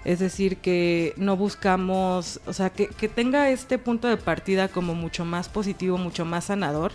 Es 0.04 0.18
decir, 0.18 0.58
que 0.58 1.14
no 1.16 1.36
buscamos, 1.36 2.40
o 2.46 2.52
sea, 2.52 2.70
que, 2.70 2.86
tenga 3.08 3.50
este 3.50 3.78
punto 3.78 4.06
de 4.06 4.18
partida 4.18 4.68
como 4.68 4.94
mucho 4.94 5.24
más 5.24 5.48
positivo, 5.48 5.96
mucho 5.96 6.26
más 6.26 6.44
sanador, 6.44 6.92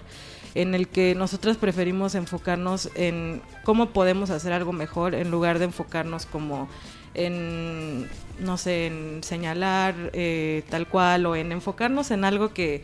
en 0.54 0.76
el 0.76 0.88
que 0.88 1.16
nosotras 1.16 1.58
preferimos 1.58 2.14
enfocarnos 2.14 2.90
en 2.96 3.42
cómo 3.64 3.90
podemos 3.90 4.30
hacer 4.30 4.54
algo 4.54 4.74
mejor 4.74 5.16
en 5.16 5.32
lugar 5.32 5.58
de 5.60 5.66
enfocarnos 5.66 6.26
como 6.28 6.68
en, 7.14 8.08
no 8.40 8.58
sé, 8.58 8.88
en 8.88 9.24
señalar 9.24 9.96
eh, 10.14 10.64
tal 10.70 10.88
cual 10.88 11.26
o 11.26 11.36
en 11.36 11.52
enfocarnos 11.52 12.12
en 12.12 12.24
algo 12.24 12.54
que 12.54 12.84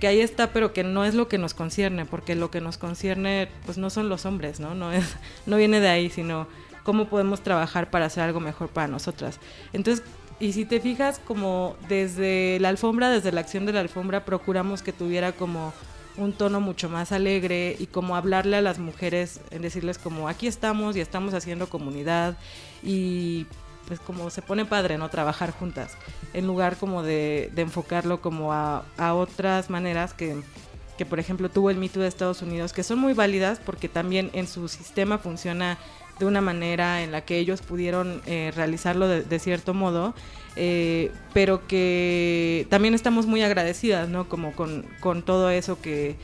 que 0.00 0.08
ahí 0.08 0.20
está, 0.20 0.52
pero 0.52 0.72
que 0.72 0.84
no 0.84 1.04
es 1.04 1.14
lo 1.14 1.28
que 1.28 1.38
nos 1.38 1.54
concierne, 1.54 2.04
porque 2.04 2.34
lo 2.34 2.50
que 2.50 2.60
nos 2.60 2.78
concierne, 2.78 3.48
pues 3.64 3.78
no 3.78 3.90
son 3.90 4.08
los 4.08 4.26
hombres, 4.26 4.60
¿no? 4.60 4.74
No, 4.74 4.92
es, 4.92 5.04
no 5.46 5.56
viene 5.56 5.80
de 5.80 5.88
ahí, 5.88 6.10
sino 6.10 6.46
cómo 6.82 7.06
podemos 7.06 7.40
trabajar 7.40 7.90
para 7.90 8.06
hacer 8.06 8.22
algo 8.22 8.40
mejor 8.40 8.68
para 8.68 8.88
nosotras. 8.88 9.40
Entonces, 9.72 10.04
y 10.40 10.52
si 10.52 10.64
te 10.64 10.80
fijas, 10.80 11.20
como 11.24 11.76
desde 11.88 12.58
la 12.60 12.68
alfombra, 12.68 13.08
desde 13.08 13.32
la 13.32 13.40
acción 13.40 13.66
de 13.66 13.72
la 13.72 13.80
alfombra, 13.80 14.24
procuramos 14.24 14.82
que 14.82 14.92
tuviera 14.92 15.32
como 15.32 15.72
un 16.16 16.32
tono 16.32 16.60
mucho 16.60 16.88
más 16.88 17.10
alegre 17.12 17.76
y 17.78 17.86
como 17.86 18.16
hablarle 18.16 18.56
a 18.56 18.62
las 18.62 18.78
mujeres, 18.78 19.40
en 19.50 19.62
decirles 19.62 19.98
como 19.98 20.28
aquí 20.28 20.46
estamos 20.46 20.96
y 20.96 21.00
estamos 21.00 21.34
haciendo 21.34 21.68
comunidad 21.68 22.36
y 22.84 23.46
pues 23.86 24.00
como 24.00 24.30
se 24.30 24.42
pone 24.42 24.64
padre, 24.64 24.98
¿no? 24.98 25.08
Trabajar 25.10 25.50
juntas, 25.50 25.92
en 26.32 26.46
lugar 26.46 26.76
como 26.76 27.02
de, 27.02 27.50
enfocarlo 27.56 28.20
como 28.20 28.52
a, 28.52 28.84
otras 28.98 29.70
maneras 29.70 30.14
que 30.14 30.36
que 30.96 31.04
por 31.04 31.18
ejemplo 31.18 31.48
tuvo 31.48 31.70
el 31.70 31.76
mito 31.76 31.98
de 31.98 32.06
Estados 32.06 32.40
Unidos, 32.42 32.72
que 32.72 32.84
son 32.84 33.00
muy 33.00 33.14
válidas 33.14 33.58
porque 33.58 33.88
también 33.88 34.30
en 34.32 34.46
su 34.46 34.68
sistema 34.68 35.18
funciona 35.18 35.76
de 36.18 36.26
una 36.26 36.40
manera 36.40 37.02
en 37.02 37.10
la 37.10 37.22
que 37.22 37.38
ellos 37.38 37.62
pudieron 37.62 38.22
eh, 38.26 38.52
realizarlo 38.54 39.08
de, 39.08 39.38
cierto 39.38 39.74
modo, 39.74 40.14
eh, 40.54 41.10
pero 41.32 41.66
que 41.66 42.66
también 42.70 42.94
estamos 42.94 43.26
muy 43.26 43.42
agradecidas, 43.42 44.08
¿no? 44.08 44.28
Como 44.28 44.52
con, 44.52 44.86
con 45.00 45.22
todo 45.22 45.50
eso 45.50 45.80
que, 45.80 46.16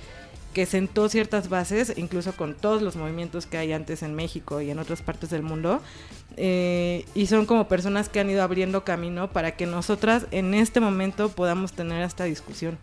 que 0.53 0.67
sentó 0.67 1.09
ciertas 1.09 1.49
bases, 1.49 1.95
incluso 1.97 2.33
con 2.33 2.55
todos 2.55 2.83
los 2.83 2.97
movimientos 2.97 3.47
que 3.47 3.59
hay 3.59 3.73
antes 3.73 4.03
en 4.03 4.15
México 4.15 4.61
y 4.61 4.71
en 4.71 4.79
otras 4.79 5.03
partes 5.03 5.31
del 5.31 5.43
mundo. 5.43 5.81
Eh, 6.37 7.05
y 7.15 7.27
son 7.27 7.47
como 7.47 7.69
personas 7.69 8.09
que 8.09 8.21
han 8.21 8.31
ido 8.31 8.43
abriendo 8.43 8.85
camino 8.85 9.31
para 9.31 9.57
que 9.57 9.67
nosotras 9.67 10.27
en 10.31 10.55
este 10.55 10.81
momento 10.81 11.31
podamos 11.31 11.73
tener 11.73 12.03
esta 12.03 12.25
discusión. 12.25 12.79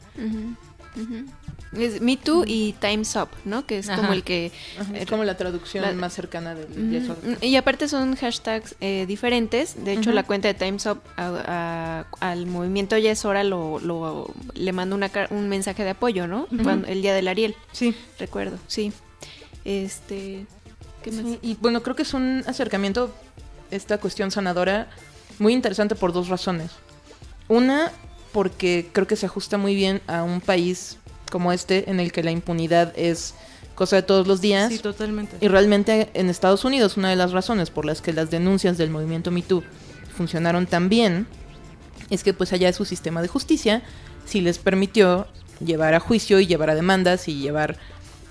Es 1.78 2.02
Me 2.02 2.18
Too 2.18 2.44
y 2.48 2.74
Time's 2.74 3.16
Up, 3.16 3.30
¿no? 3.46 3.66
Que 3.66 3.80
es 3.80 3.90
como 3.90 4.14
el 4.14 4.24
que... 4.24 4.52
es 4.94 5.06
como 5.06 5.24
la 5.24 5.36
traducción 5.38 5.98
más 5.98 6.14
cercana 6.14 6.56
del 6.56 7.38
Y 7.42 7.56
aparte 7.56 7.88
son 7.88 8.16
hashtags 8.16 8.76
eh, 8.80 9.06
diferentes. 9.08 9.84
De 9.84 9.94
hecho, 9.94 10.12
la 10.12 10.24
cuenta 10.24 10.48
de 10.48 10.54
Time's 10.54 10.86
Up 10.86 11.02
al 11.18 12.46
movimiento 12.46 12.98
Ya 12.98 13.12
es 13.12 13.26
hora 13.26 13.44
lo, 13.44 14.34
le 14.54 14.72
manda 14.72 14.96
una, 14.96 15.12
un 15.30 15.50
mensaje 15.50 15.84
de 15.84 15.92
apoyo, 15.92 16.28
¿no? 16.28 16.48
el 16.88 17.02
día 17.02 17.14
del 17.14 17.28
Ariel. 17.28 17.56
Sí. 17.72 17.96
Recuerdo, 18.20 18.58
sí. 18.68 18.94
Este... 19.66 20.46
¿qué 21.04 21.12
más? 21.12 21.38
y 21.42 21.56
bueno, 21.56 21.84
creo 21.84 21.96
que 21.96 22.04
es 22.04 22.14
un 22.14 22.44
acercamiento, 22.48 23.14
esta 23.70 23.98
cuestión 23.98 24.32
sanadora, 24.32 24.88
muy 25.40 25.54
interesante 25.54 25.96
por 25.96 26.14
dos 26.14 26.30
razones. 26.30 26.72
Una, 27.48 27.92
porque 28.32 28.90
creo 28.92 29.08
que 29.08 29.16
se 29.16 29.26
ajusta 29.26 29.58
muy 29.58 29.76
bien 29.76 30.02
a 30.08 30.24
un 30.24 30.42
país 30.42 30.98
como 31.32 31.52
este 31.52 31.90
en 31.90 32.00
el 32.00 32.12
que 32.12 32.24
la 32.24 32.32
impunidad 32.32 32.94
es 32.96 33.34
cosa 33.76 33.98
de 33.98 34.02
todos 34.02 34.28
los 34.28 34.42
días. 34.42 34.72
Sí, 34.72 34.80
totalmente. 34.80 35.38
Y 35.40 35.48
realmente 35.48 36.10
en 36.14 36.30
Estados 36.30 36.66
Unidos 36.66 36.98
una 36.98 37.10
de 37.10 37.16
las 37.16 37.32
razones 37.32 37.70
por 37.70 37.86
las 37.86 38.02
que 38.02 38.14
las 38.14 38.32
denuncias 38.32 38.78
del 38.78 38.90
movimiento 38.90 39.32
#MeToo 39.32 39.64
funcionaron 40.16 40.66
tan 40.66 40.90
bien 40.90 41.28
es 42.10 42.24
que 42.24 42.34
pues 42.34 42.54
allá 42.54 42.72
su 42.74 42.86
sistema 42.86 43.22
de 43.22 43.28
justicia 43.28 43.84
sí 44.26 44.42
les 44.42 44.58
permitió 44.58 45.28
llevar 45.60 45.94
a 45.94 46.00
juicio 46.00 46.40
y 46.40 46.48
llevar 46.48 46.70
a 46.70 46.76
demandas 46.76 47.28
y 47.28 47.40
llevar 47.40 47.78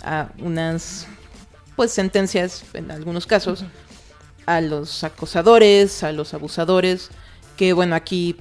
a 0.03 0.30
unas 0.38 1.07
pues 1.76 1.92
sentencias 1.92 2.64
en 2.72 2.90
algunos 2.90 3.26
casos 3.26 3.64
a 4.47 4.61
los 4.61 5.05
acosadores, 5.05 6.03
a 6.03 6.12
los 6.12 6.32
abusadores, 6.32 7.11
que 7.57 7.72
bueno, 7.72 7.94
aquí 7.94 8.36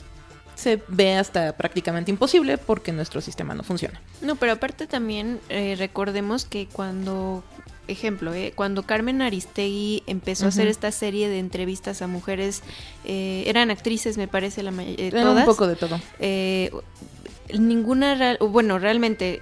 se 0.56 0.82
ve 0.88 1.16
hasta 1.16 1.56
prácticamente 1.56 2.12
imposible 2.12 2.58
porque 2.58 2.92
nuestro 2.92 3.22
sistema 3.22 3.54
no 3.54 3.64
funciona. 3.64 4.02
No, 4.22 4.36
pero 4.36 4.54
aparte 4.54 4.88
también 4.88 5.40
eh, 5.50 5.76
recordemos 5.78 6.46
que 6.46 6.68
cuando, 6.68 7.44
ejemplo, 7.88 8.34
eh, 8.34 8.54
cuando 8.56 8.84
Carmen 8.84 9.22
Aristegui 9.22 10.04
empezó 10.08 10.46
a 10.46 10.50
hacer 10.50 10.68
esta 10.68 10.92
serie 10.92 11.30
de 11.30 11.40
entrevistas 11.40 12.02
a 12.02 12.08
mujeres, 12.08 12.64
eh, 13.04 13.44
eran 13.48 13.70
actrices, 13.70 14.18
me 14.18 14.28
parece, 14.28 14.64
la 14.64 14.72
mayoría. 14.72 15.08
Era 15.08 15.30
un 15.30 15.46
poco 15.46 15.68
de 15.68 15.76
todo. 15.76 16.00
ninguna, 17.54 18.38
bueno, 18.40 18.80
realmente 18.80 19.42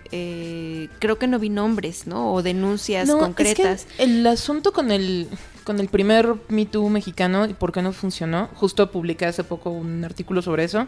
creo 0.99 1.17
que 1.19 1.27
no 1.27 1.39
vi 1.39 1.49
nombres, 1.49 2.07
¿no? 2.07 2.33
O 2.33 2.41
denuncias 2.41 3.09
concretas. 3.09 3.87
el 3.97 4.25
asunto 4.27 4.73
con 4.73 4.91
el 4.91 5.27
con 5.63 5.79
el 5.79 5.87
primer 5.87 6.35
Me 6.49 6.65
Too 6.65 6.89
mexicano 6.89 7.45
y 7.45 7.53
por 7.53 7.71
qué 7.71 7.81
no 7.81 7.91
funcionó. 7.91 8.49
Justo 8.55 8.91
publiqué 8.91 9.25
hace 9.25 9.43
poco 9.43 9.69
un 9.69 10.03
artículo 10.03 10.41
sobre 10.41 10.63
eso. 10.63 10.87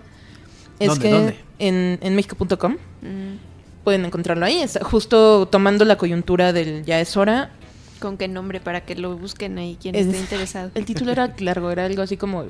Es 0.80 0.99
que 0.99 1.36
en, 1.59 1.99
en 2.01 2.15
México.com 2.15 2.73
mm. 2.73 3.84
pueden 3.84 4.05
encontrarlo 4.05 4.45
ahí. 4.45 4.63
justo 4.82 5.47
tomando 5.47 5.86
la 5.86 5.97
coyuntura 5.97 6.53
del 6.53 6.84
Ya 6.86 6.99
es 6.99 7.15
hora. 7.17 7.51
¿Con 7.99 8.17
qué 8.17 8.28
nombre? 8.28 8.59
Para 8.59 8.82
que 8.82 8.95
lo 8.95 9.17
busquen 9.17 9.57
ahí 9.57 9.78
quien 9.82 9.95
esté 9.95 10.17
interesado. 10.17 10.71
El 10.76 10.86
título 10.86 11.11
era 11.11 11.34
largo, 11.39 11.71
era 11.71 11.86
algo 11.86 12.01
así 12.01 12.17
como 12.17 12.45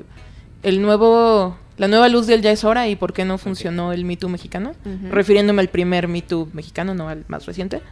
el 0.62 0.82
nuevo, 0.82 1.56
la 1.76 1.86
nueva 1.86 2.08
luz 2.08 2.26
del 2.26 2.42
Ya 2.42 2.50
es 2.50 2.64
hora 2.64 2.88
y 2.88 2.96
por 2.96 3.12
qué 3.12 3.24
no 3.24 3.38
funcionó 3.38 3.92
el 3.92 4.04
Me 4.04 4.16
Too 4.16 4.28
mexicano. 4.28 4.72
Refiriéndome 5.10 5.62
al 5.62 5.68
primer 5.68 6.08
Me 6.08 6.22
Too 6.22 6.48
mexicano, 6.52 6.94
no 6.94 7.08
al 7.08 7.24
más 7.28 7.46
reciente. 7.46 7.82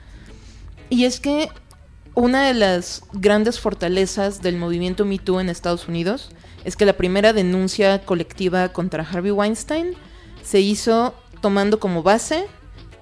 Y 0.91 1.05
es 1.05 1.21
que 1.21 1.49
una 2.15 2.47
de 2.47 2.55
las 2.55 3.03
grandes 3.13 3.61
fortalezas 3.61 4.43
del 4.43 4.57
movimiento 4.57 5.05
Me 5.05 5.19
Too 5.19 5.41
en 5.41 5.49
Estados 5.49 5.89
Unidos 5.89 6.31
es 6.65 6.77
que 6.77 6.87
la 6.87 6.95
primera 6.95 7.33
denuncia 7.33 8.05
colectiva 8.05 8.71
contra 8.71 9.03
Harvey 9.03 9.33
Weinstein 9.33 9.95
se 10.43 10.61
hizo 10.61 11.15
tomando 11.41 11.79
como 11.79 12.03
base 12.03 12.47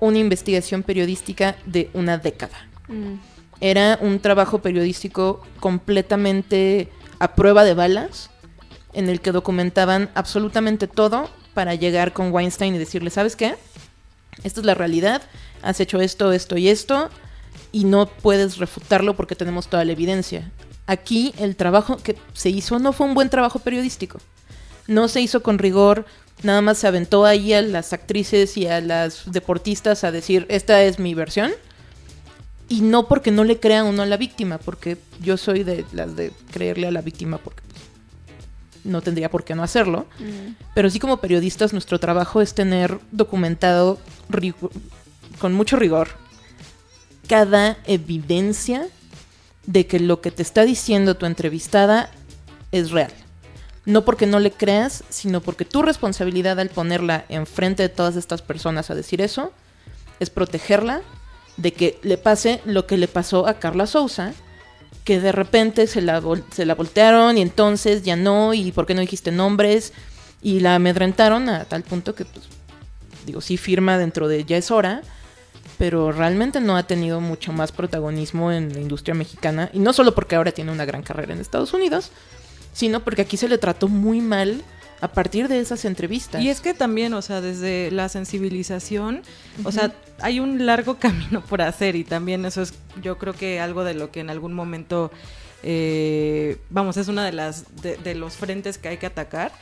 una 0.00 0.18
investigación 0.18 0.82
periodística 0.82 1.56
de 1.66 1.90
una 1.94 2.18
década. 2.18 2.68
Mm. 2.88 3.14
Era 3.60 3.98
un 4.00 4.18
trabajo 4.18 4.60
periodístico 4.60 5.42
completamente 5.60 6.88
a 7.20 7.34
prueba 7.34 7.62
de 7.62 7.74
balas, 7.74 8.30
en 8.92 9.08
el 9.08 9.20
que 9.20 9.30
documentaban 9.30 10.10
absolutamente 10.14 10.88
todo 10.88 11.30
para 11.54 11.74
llegar 11.74 12.12
con 12.12 12.32
Weinstein 12.32 12.74
y 12.74 12.78
decirle, 12.78 13.10
¿sabes 13.10 13.36
qué? 13.36 13.54
Esta 14.42 14.60
es 14.60 14.66
la 14.66 14.74
realidad, 14.74 15.22
has 15.62 15.78
hecho 15.78 16.00
esto, 16.00 16.32
esto 16.32 16.56
y 16.56 16.68
esto, 16.68 17.10
y 17.72 17.84
no 17.84 18.06
puedes 18.06 18.58
refutarlo 18.58 19.16
porque 19.16 19.34
tenemos 19.34 19.68
toda 19.68 19.84
la 19.84 19.92
evidencia. 19.92 20.50
Aquí 20.86 21.34
el 21.38 21.56
trabajo 21.56 21.96
que 21.96 22.16
se 22.34 22.50
hizo 22.50 22.78
no 22.78 22.92
fue 22.92 23.06
un 23.06 23.14
buen 23.14 23.30
trabajo 23.30 23.58
periodístico. 23.58 24.20
No 24.86 25.08
se 25.08 25.22
hizo 25.22 25.42
con 25.42 25.58
rigor, 25.58 26.04
nada 26.42 26.60
más 26.60 26.78
se 26.78 26.86
aventó 26.86 27.24
ahí 27.24 27.52
a 27.54 27.62
las 27.62 27.92
actrices 27.92 28.56
y 28.56 28.66
a 28.66 28.80
las 28.80 29.30
deportistas 29.32 30.04
a 30.04 30.12
decir, 30.12 30.44
esta 30.48 30.82
es 30.82 30.98
mi 30.98 31.14
versión. 31.14 31.50
Y 32.68 32.82
no 32.82 33.08
porque 33.08 33.30
no 33.30 33.44
le 33.44 33.58
crea 33.58 33.84
uno 33.84 34.02
a 34.02 34.06
la 34.06 34.16
víctima, 34.16 34.58
porque 34.58 34.96
yo 35.20 35.36
soy 35.36 35.62
de 35.62 35.84
las 35.92 36.14
de 36.16 36.32
creerle 36.50 36.86
a 36.86 36.90
la 36.90 37.02
víctima 37.02 37.38
porque 37.38 37.62
no 38.84 39.02
tendría 39.02 39.30
por 39.30 39.44
qué 39.44 39.54
no 39.54 39.62
hacerlo. 39.62 40.06
Mm. 40.18 40.54
Pero 40.74 40.90
sí 40.90 40.98
como 40.98 41.18
periodistas 41.18 41.72
nuestro 41.72 42.00
trabajo 42.00 42.40
es 42.40 42.54
tener 42.54 42.98
documentado 43.12 43.98
con 45.38 45.54
mucho 45.54 45.76
rigor 45.76 46.21
cada 47.26 47.78
evidencia 47.86 48.88
de 49.66 49.86
que 49.86 50.00
lo 50.00 50.20
que 50.20 50.30
te 50.30 50.42
está 50.42 50.64
diciendo 50.64 51.16
tu 51.16 51.26
entrevistada 51.26 52.10
es 52.72 52.90
real. 52.90 53.12
No 53.84 54.04
porque 54.04 54.26
no 54.26 54.38
le 54.38 54.50
creas, 54.50 55.04
sino 55.08 55.40
porque 55.40 55.64
tu 55.64 55.82
responsabilidad 55.82 56.58
al 56.60 56.68
ponerla 56.68 57.24
enfrente 57.28 57.82
de 57.82 57.88
todas 57.88 58.16
estas 58.16 58.42
personas 58.42 58.90
a 58.90 58.94
decir 58.94 59.20
eso 59.20 59.52
es 60.20 60.30
protegerla 60.30 61.02
de 61.56 61.72
que 61.72 61.98
le 62.02 62.16
pase 62.16 62.60
lo 62.64 62.86
que 62.86 62.96
le 62.96 63.08
pasó 63.08 63.46
a 63.46 63.58
Carla 63.58 63.86
Sousa, 63.86 64.32
que 65.04 65.20
de 65.20 65.32
repente 65.32 65.86
se 65.86 66.00
la, 66.00 66.22
se 66.52 66.64
la 66.64 66.74
voltearon 66.74 67.36
y 67.36 67.42
entonces 67.42 68.02
ya 68.02 68.16
no, 68.16 68.54
y 68.54 68.70
por 68.72 68.86
qué 68.86 68.94
no 68.94 69.00
dijiste 69.00 69.32
nombres, 69.32 69.92
y 70.40 70.60
la 70.60 70.76
amedrentaron 70.76 71.48
a 71.48 71.64
tal 71.64 71.82
punto 71.82 72.14
que, 72.14 72.24
pues, 72.24 72.46
digo, 73.26 73.40
sí 73.40 73.56
firma 73.56 73.98
dentro 73.98 74.28
de 74.28 74.44
ya 74.44 74.56
es 74.56 74.70
hora, 74.70 75.02
pero 75.78 76.12
realmente 76.12 76.60
no 76.60 76.76
ha 76.76 76.84
tenido 76.84 77.20
mucho 77.20 77.52
más 77.52 77.72
protagonismo 77.72 78.52
en 78.52 78.72
la 78.72 78.80
industria 78.80 79.14
mexicana. 79.14 79.70
Y 79.72 79.78
no 79.78 79.92
solo 79.92 80.14
porque 80.14 80.36
ahora 80.36 80.52
tiene 80.52 80.72
una 80.72 80.84
gran 80.84 81.02
carrera 81.02 81.32
en 81.32 81.40
Estados 81.40 81.72
Unidos, 81.72 82.10
sino 82.72 83.00
porque 83.00 83.22
aquí 83.22 83.36
se 83.36 83.48
le 83.48 83.58
trató 83.58 83.88
muy 83.88 84.20
mal 84.20 84.62
a 85.00 85.08
partir 85.08 85.48
de 85.48 85.58
esas 85.58 85.84
entrevistas. 85.84 86.40
Y 86.40 86.48
es 86.48 86.60
que 86.60 86.74
también, 86.74 87.12
o 87.14 87.22
sea, 87.22 87.40
desde 87.40 87.90
la 87.90 88.08
sensibilización, 88.08 89.22
o 89.64 89.72
sea, 89.72 89.92
hay 90.20 90.38
un 90.38 90.64
largo 90.64 90.96
camino 91.00 91.42
por 91.42 91.60
hacer 91.60 91.96
y 91.96 92.04
también 92.04 92.44
eso 92.44 92.62
es, 92.62 92.74
yo 93.02 93.18
creo 93.18 93.34
que 93.34 93.58
algo 93.58 93.82
de 93.82 93.94
lo 93.94 94.12
que 94.12 94.20
en 94.20 94.30
algún 94.30 94.52
momento, 94.52 95.10
eh, 95.64 96.58
vamos, 96.70 96.96
es 96.96 97.08
una 97.08 97.24
de 97.24 97.32
las 97.32 97.64
de 97.82 98.14
los 98.14 98.34
frentes 98.34 98.78
que 98.78 98.88
hay 98.88 98.98
que 98.98 99.06
atacar 99.06 99.52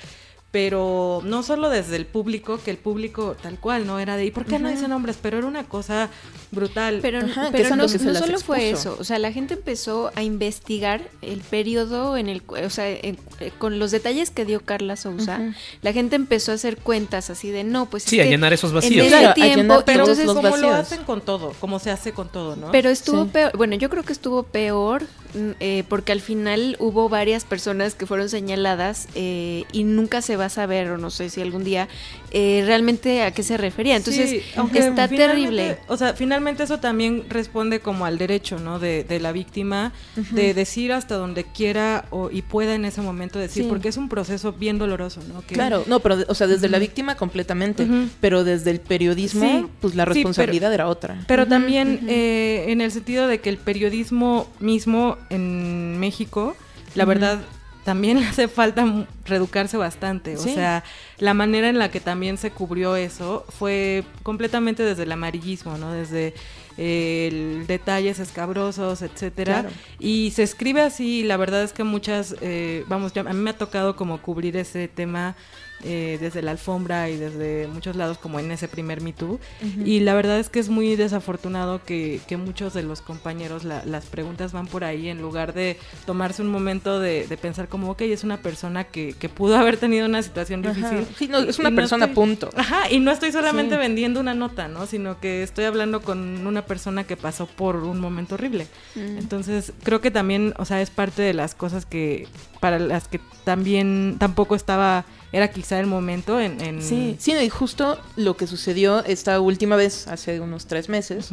pero 0.51 1.21
no 1.25 1.43
solo 1.43 1.69
desde 1.69 1.97
el 1.97 2.07
público, 2.07 2.59
que 2.65 2.71
el 2.71 2.77
público 2.77 3.37
tal 3.41 3.59
cual 3.59 3.87
no 3.87 3.99
era 4.01 4.17
de, 4.17 4.27
¿y 4.27 4.31
por 4.31 4.45
qué 4.45 4.59
no 4.59 4.69
dice 4.69 4.89
nombres? 4.89 5.19
Pero 5.21 5.39
era 5.39 5.47
una 5.47 5.65
cosa 5.65 6.11
brutal. 6.51 6.99
Pero, 7.03 7.21
pero 7.53 7.77
no, 7.77 7.89
solo 7.89 8.39
fue 8.41 8.71
eso, 8.71 8.97
o 8.99 9.05
sea, 9.05 9.19
la 9.19 9.33
gente 9.33 9.55
empezó 9.55 10.11
a 10.15 10.23
investigar 10.23 11.03
el 11.23 11.41
periodo 11.41 12.17
en 12.17 12.29
el, 12.29 12.43
o 12.47 12.71
sea, 12.71 12.91
eh, 12.91 13.17
con 13.59 13.79
los 13.79 13.91
detalles 13.91 14.31
que 14.31 14.45
dio 14.45 14.61
Carla 14.61 14.97
Sousa, 14.97 15.55
la 15.83 15.93
gente 15.93 16.17
empezó 16.17 16.53
a 16.53 16.57
hacer 16.57 16.77
cuentas 16.77 17.31
así 17.31 17.51
de, 17.51 17.65
no, 17.65 17.89
pues... 17.89 18.05
Sí, 18.05 18.21
a 18.21 18.25
llenar 18.25 18.53
esos 18.53 18.73
vacíos. 18.73 19.07
tiempo, 19.35 19.83
pero 19.87 20.01
entonces, 20.01 20.27
como 20.27 20.57
lo 20.57 20.71
hacen 20.71 21.05
con 21.05 21.21
todo, 21.21 21.53
como 21.61 21.79
se 21.79 21.91
hace 21.91 22.13
con 22.13 22.29
todo, 22.29 22.57
¿no? 22.57 22.73
Pero 22.73 22.91
estuvo 22.91 23.27
peor, 23.27 23.57
bueno, 23.57 23.77
yo 23.77 23.89
creo 23.89 24.03
que 24.03 24.13
estuvo 24.13 24.43
peor 24.43 25.03
mm, 25.35 25.51
eh, 25.61 25.85
porque 25.89 26.13
al 26.13 26.21
final 26.21 26.77
hubo 26.79 27.09
varias 27.09 27.45
personas 27.45 27.95
que 27.95 28.07
fueron 28.07 28.29
señaladas 28.29 29.09
eh, 29.15 29.65
y 29.73 29.85
nunca 29.85 30.23
se 30.23 30.37
va 30.37 30.47
a 30.47 30.51
saber, 30.51 30.91
o 30.91 30.99
no 30.99 31.11
sé 31.11 31.31
si 31.31 31.41
algún 31.41 31.65
día, 31.65 31.89
eh, 32.33 32.63
realmente 32.67 33.23
a 33.23 33.31
qué 33.33 33.43
se 33.43 33.57
refería. 33.57 33.97
Entonces, 33.97 34.43
está 34.75 35.09
terrible. 35.09 35.79
O 35.89 35.97
sea, 35.97 36.15
finalmente 36.15 36.40
eso 36.49 36.81
también 36.81 37.25
responde 37.29 37.81
como 37.81 38.05
al 38.05 38.19
derecho, 38.19 38.59
¿no? 38.59 38.79
De, 38.79 39.05
de 39.05 39.21
la 39.21 39.33
víctima, 39.33 39.93
de 40.33 40.55
decir 40.55 40.93
hasta 40.93 41.17
donde 41.17 41.45
quiera 41.45 42.07
o, 42.11 42.31
y 42.31 42.43
pueda 42.43 42.75
en 42.75 42.85
ese 42.85 43.01
momento 43.01 43.39
decir, 43.39 43.69
porque 43.69 43.89
es 43.89 43.97
un 43.97 44.09
proceso 44.09 44.53
bien 44.53 44.79
doloroso, 44.79 45.21
¿no? 45.33 45.43
claro, 45.43 45.85
no, 45.87 46.01
pero, 46.01 46.19
o 46.29 46.35
sea, 46.35 46.47
desde 46.47 46.69
la 46.69 46.79
víctima 46.79 47.17
completamente, 47.17 47.87
pero 48.21 48.45
desde 48.45 48.71
el 48.71 48.81
periodismo, 48.81 49.71
pues 49.81 49.95
la 49.95 50.05
responsabilidad 50.05 50.73
era 50.73 50.89
otra. 50.89 51.25
Pero 51.27 51.47
también 51.47 52.01
en 52.09 52.81
el 52.81 52.91
sentido 52.91 53.27
de 53.27 53.41
que 53.41 53.51
el 53.51 53.59
periodismo 53.59 54.49
mismo 54.61 55.17
en 55.31 55.99
México, 55.99 56.57
la 56.95 57.05
verdad, 57.05 57.41
también 57.85 58.21
le 58.21 58.27
hace 58.27 58.49
falta 58.49 59.07
reeducarse 59.25 59.77
bastante. 59.77 60.37
O 60.37 60.43
sea, 60.43 60.85
la 61.19 61.35
manera 61.35 61.69
en 61.69 61.79
la 61.79 61.91
que 61.91 62.01
también 62.01 62.39
se 62.39 62.51
cubrió 62.51 62.97
eso 62.97 63.45
fue 63.49 64.05
completamente 64.23 64.83
desde 64.83 65.05
el 65.05 65.13
amarillismo, 65.13 65.79
¿no? 65.79 65.93
Desde 65.93 66.35
el 66.77 67.67
detalles 67.67 68.19
escabrosos, 68.19 69.03
etcétera. 69.03 69.67
Y 69.99 70.33
se 70.35 70.43
escribe 70.43 70.81
así, 70.81 71.23
la 71.23 71.37
verdad 71.37 71.63
es 71.63 71.73
que 71.73 71.85
muchas, 71.85 72.37
eh, 72.41 72.85
vamos, 72.89 73.17
a 73.17 73.23
mí 73.23 73.35
me 73.35 73.51
ha 73.51 73.59
tocado 73.59 73.97
como 73.97 74.23
cubrir 74.23 74.57
ese 74.57 74.89
tema 74.89 75.37
eh, 75.83 76.19
desde 76.21 76.43
la 76.43 76.51
alfombra 76.51 77.09
y 77.09 77.17
desde 77.17 77.67
muchos 77.67 77.97
lados 77.97 78.19
como 78.19 78.39
en 78.39 78.51
ese 78.51 78.69
primer 78.69 79.01
Me 79.01 79.13
Too. 79.13 79.41
Y 79.85 80.01
la 80.01 80.15
verdad 80.15 80.39
es 80.39 80.49
que 80.49 80.59
es 80.59 80.69
muy 80.69 80.97
desafortunado 80.97 81.83
que, 81.85 82.21
que 82.27 82.37
muchos 82.37 82.75
de 82.75 82.83
los 82.83 83.01
compañeros 83.01 83.65
las 83.65 84.07
preguntas 84.07 84.53
van 84.53 84.67
por 84.67 84.85
ahí 84.85 85.09
en 85.09 85.21
lugar 85.21 85.55
de 85.55 85.79
tomarse 86.07 86.43
un 86.43 86.49
momento 86.49 87.01
de, 87.01 87.27
pensar 87.41 87.69
como, 87.69 87.91
ok, 87.91 88.03
es 88.03 88.25
una 88.25 88.39
persona 88.39 88.85
que, 88.85 89.15
que, 89.19 89.29
pudo 89.29 89.57
haber 89.57 89.77
tenido 89.77 90.07
una 90.07 90.23
situación 90.23 90.63
difícil. 90.63 91.07
Sí, 91.17 91.29
no, 91.29 91.39
es 91.39 91.59
una 91.59 91.71
persona, 91.71 92.09
punto. 92.13 92.51
Ajá, 92.57 92.91
y 92.91 92.99
no 92.99 93.11
estoy 93.11 93.33
solamente 93.33 93.77
vendiendo 93.77 94.21
una 94.21 94.35
nota, 94.35 94.69
¿no? 94.69 94.87
Sino 94.87 95.21
que 95.21 95.43
estoy 95.43 95.65
hablando 95.65 96.03
con 96.03 96.47
una 96.47 96.67
persona 96.67 97.05
que 97.05 97.17
pasó 97.17 97.47
por 97.47 97.77
un 97.77 98.01
momento 98.01 98.35
horrible. 98.35 98.67
Mm. 98.95 99.19
Entonces, 99.19 99.73
creo 99.83 100.01
que 100.01 100.11
también, 100.11 100.55
o 100.59 100.65
sea, 100.65 100.83
es 100.83 100.91
parte 100.91 101.23
de 101.23 101.35
las 101.35 101.55
cosas 101.55 101.87
que, 101.87 102.29
para 102.61 102.79
las 102.79 103.09
que 103.09 103.21
también 103.45 104.17
tampoco 104.19 104.55
estaba 104.55 105.05
era 105.33 105.49
quizá 105.49 105.79
el 105.79 105.87
momento 105.87 106.41
en... 106.41 106.83
Sí, 106.83 107.17
sí, 107.19 107.33
y 107.33 107.49
justo 107.49 107.99
lo 108.17 108.37
que 108.37 108.47
sucedió 108.47 109.05
esta 109.05 109.41
última 109.41 109.77
vez, 109.77 110.09
hace 110.09 110.41
unos 110.41 110.67
tres 110.67 110.89
meses, 110.89 111.31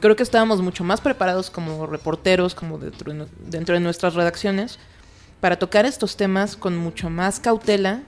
creo 0.00 0.16
que 0.16 0.22
estábamos 0.22 0.60
mucho 0.60 0.84
más 0.84 1.00
preparados 1.00 1.50
como 1.50 1.86
reporteros, 1.86 2.54
como 2.54 2.78
dentro 2.78 3.12
de, 3.12 3.26
dentro 3.46 3.74
de 3.74 3.80
nuestras 3.80 4.14
redacciones, 4.14 4.78
para 5.40 5.58
tocar 5.58 5.86
estos 5.86 6.16
temas 6.16 6.56
con 6.56 6.76
mucho 6.76 7.10
más 7.10 7.40
cautela, 7.40 8.02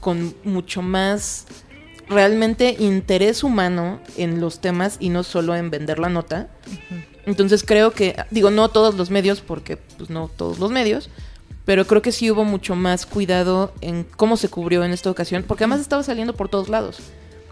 con 0.00 0.34
mucho 0.44 0.82
más 0.82 1.46
realmente 2.08 2.76
interés 2.78 3.42
humano 3.44 4.00
en 4.16 4.40
los 4.40 4.60
temas 4.60 4.96
y 5.00 5.08
no 5.08 5.22
solo 5.22 5.54
en 5.54 5.70
vender 5.70 5.98
la 5.98 6.08
nota. 6.08 6.48
Entonces 7.24 7.64
creo 7.64 7.92
que, 7.92 8.16
digo, 8.30 8.50
no 8.50 8.68
todos 8.68 8.96
los 8.96 9.10
medios, 9.10 9.40
porque 9.40 9.76
pues 9.76 10.10
no 10.10 10.28
todos 10.28 10.58
los 10.58 10.70
medios, 10.70 11.08
pero 11.64 11.86
creo 11.86 12.02
que 12.02 12.12
sí 12.12 12.30
hubo 12.30 12.44
mucho 12.44 12.74
más 12.74 13.06
cuidado 13.06 13.72
en 13.80 14.04
cómo 14.16 14.36
se 14.36 14.48
cubrió 14.48 14.84
en 14.84 14.92
esta 14.92 15.10
ocasión, 15.10 15.44
porque 15.46 15.64
además 15.64 15.80
estaba 15.80 16.02
saliendo 16.02 16.34
por 16.34 16.48
todos 16.48 16.68
lados. 16.68 16.98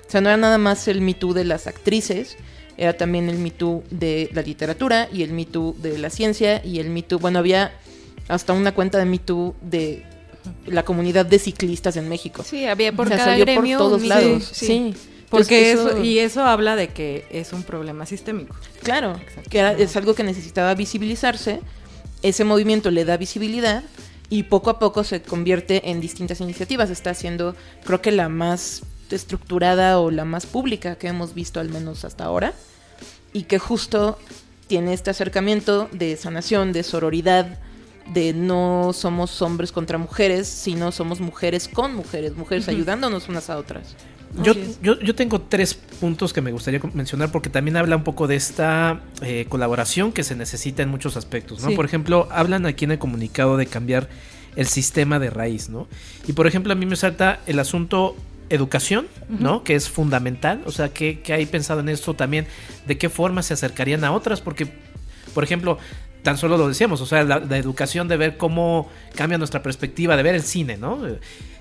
O 0.07 0.11
sea, 0.11 0.21
no 0.21 0.29
era 0.29 0.37
nada 0.37 0.59
más 0.59 0.89
el 0.89 1.01
Me 1.01 1.15
Too 1.15 1.35
de 1.35 1.45
las 1.45 1.67
actrices, 1.67 2.37
era 2.77 2.95
también 2.95 3.29
el 3.29 3.39
Me 3.39 3.51
Too 3.51 3.85
de 3.91 4.31
la 4.33 4.43
literatura 4.43 5.09
y 5.13 5.23
el 5.23 5.33
Me 5.33 5.45
Too 5.45 5.77
de 5.79 5.99
la 5.99 6.11
ciencia 6.11 6.65
y 6.65 6.81
el 6.81 6.91
Me 6.91 7.03
Too, 7.03 7.19
bueno, 7.19 7.39
había 7.39 7.73
hasta 8.29 8.53
una 8.53 8.73
cuenta 8.73 8.99
de 8.99 9.05
Me 9.05 9.19
Too 9.19 9.55
de 9.61 10.05
la 10.67 10.85
comunidad 10.85 11.27
de 11.27 11.39
ciclistas 11.39 11.97
en 11.97 12.09
México. 12.09 12.43
Sí, 12.45 12.65
había 12.67 12.93
por 12.93 13.09
cada 13.09 13.37
gremio 13.37 13.79
por 13.79 13.87
todos 13.87 14.03
lados. 14.03 14.51
Sí. 14.53 14.95
Porque 15.29 15.71
eso, 15.71 16.03
y 16.03 16.19
eso 16.19 16.45
habla 16.45 16.75
de 16.75 16.89
que 16.89 17.25
es 17.31 17.53
un 17.53 17.63
problema 17.63 18.05
sistémico. 18.05 18.57
Claro, 18.83 19.21
que 19.49 19.77
es 19.79 19.97
algo 19.97 20.15
que 20.15 20.25
necesitaba 20.25 20.75
visibilizarse 20.75 21.61
ese 22.23 22.45
movimiento 22.45 22.91
le 22.91 23.05
da 23.05 23.16
visibilidad 23.16 23.83
y 24.29 24.45
poco 24.45 24.71
a 24.71 24.79
poco 24.79 25.05
se 25.05 25.23
convierte 25.23 25.91
en 25.91 26.01
distintas 26.01 26.41
iniciativas. 26.41 26.91
Está 26.91 27.14
siendo, 27.14 27.57
creo 27.85 28.01
que 28.01 28.12
la 28.12 28.29
más 28.29 28.83
estructurada 29.11 29.99
o 29.99 30.11
la 30.11 30.25
más 30.25 30.47
pública 30.47 30.97
que 30.97 31.09
hemos 31.09 31.35
visto 31.35 31.61
al 31.61 31.68
menos 31.68 32.05
hasta 32.05 32.25
ahora 32.25 32.55
y 33.33 33.45
que 33.45 33.59
justo 33.59 34.18
tiene 34.68 34.93
este 34.93 35.11
acercamiento 35.11 35.89
de 35.93 36.16
sanación, 36.16 36.73
de 36.73 36.85
sororidad, 36.85 37.59
de 38.12 38.33
no 38.33 38.93
somos 38.93 39.43
hombres 39.43 39.73
contra 39.73 39.99
mujeres, 39.99 40.47
sino 40.47 40.93
somos 40.93 41.21
mujeres 41.21 41.68
con 41.68 41.95
mujeres, 41.95 42.37
mujeres 42.37 42.68
ayudándonos 42.68 43.29
unas 43.29 43.51
a 43.51 43.59
otras. 43.59 43.97
Yo, 44.43 44.55
yo, 44.81 45.14
tengo 45.14 45.41
tres 45.41 45.74
puntos 45.74 46.33
que 46.33 46.41
me 46.41 46.53
gustaría 46.53 46.81
mencionar 46.95 47.33
porque 47.33 47.51
también 47.51 47.76
habla 47.76 47.97
un 47.97 48.05
poco 48.05 48.28
de 48.28 48.37
esta 48.37 49.01
eh, 49.22 49.47
colaboración 49.49 50.12
que 50.12 50.22
se 50.22 50.37
necesita 50.37 50.83
en 50.83 50.89
muchos 50.89 51.16
aspectos, 51.16 51.62
¿no? 51.62 51.74
Por 51.74 51.85
ejemplo, 51.85 52.28
hablan 52.31 52.64
aquí 52.64 52.85
en 52.85 52.93
el 52.93 52.99
comunicado 52.99 53.57
de 53.57 53.66
cambiar 53.66 54.09
el 54.55 54.66
sistema 54.66 55.18
de 55.18 55.31
raíz, 55.31 55.68
¿no? 55.68 55.89
Y 56.28 56.33
por 56.33 56.47
ejemplo, 56.47 56.72
a 56.72 56.76
mí 56.76 56.87
me 56.87 56.97
salta 56.97 57.41
el 57.47 57.59
asunto 57.59 58.16
educación, 58.51 59.07
¿no? 59.28 59.64
Que 59.64 59.74
es 59.74 59.89
fundamental, 59.89 60.62
o 60.64 60.72
sea, 60.72 60.91
que, 60.91 61.20
hay 61.28 61.47
pensado 61.47 61.81
en 61.81 61.89
esto 61.89 62.14
también, 62.14 62.47
de 62.87 62.99
qué 62.99 63.09
forma 63.09 63.43
se 63.43 63.55
acercarían 63.55 64.05
a 64.05 64.12
otras, 64.12 64.41
porque, 64.41 64.72
por 65.35 65.43
ejemplo, 65.43 65.78
tan 66.22 66.37
solo 66.37 66.57
lo 66.57 66.68
decíamos, 66.68 67.01
o 67.01 67.07
sea, 67.07 67.24
la, 67.24 67.41
la 67.41 67.59
educación 67.59 68.07
de 68.09 68.16
ver 68.16 68.37
cómo 68.37 68.89
cambia 69.14 69.39
nuestra 69.39 69.62
perspectiva, 69.62 70.16
de 70.16 70.22
ver 70.22 70.35
el 70.35 70.43
cine, 70.43 70.76
¿no? 70.76 71.01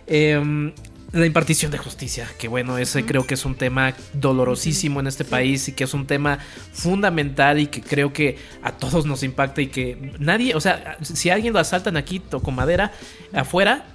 Eh, 0.08 0.74
la 1.12 1.26
impartición 1.26 1.72
de 1.72 1.78
justicia, 1.78 2.30
que 2.38 2.48
bueno, 2.48 2.78
ese 2.78 3.04
creo 3.04 3.26
que 3.26 3.34
es 3.34 3.46
un 3.46 3.56
tema 3.56 3.94
dolorosísimo 4.14 5.00
en 5.00 5.08
este 5.08 5.26
país 5.26 5.68
y 5.68 5.72
que 5.72 5.84
es 5.84 5.94
un 5.94 6.06
tema 6.06 6.40
fundamental 6.72 7.60
y 7.60 7.68
que 7.68 7.82
creo 7.82 8.14
que 8.14 8.38
a 8.62 8.74
todos 8.74 9.06
nos 9.06 9.24
impacta 9.24 9.62
y 9.62 9.68
que 9.68 10.14
nadie, 10.20 10.54
o 10.56 10.62
sea, 10.62 10.98
si 11.02 11.30
alguien 11.30 11.54
lo 11.54 11.60
asaltan 11.60 11.98
aquí 11.98 12.22
con 12.44 12.54
madera 12.54 12.92
afuera, 13.34 13.86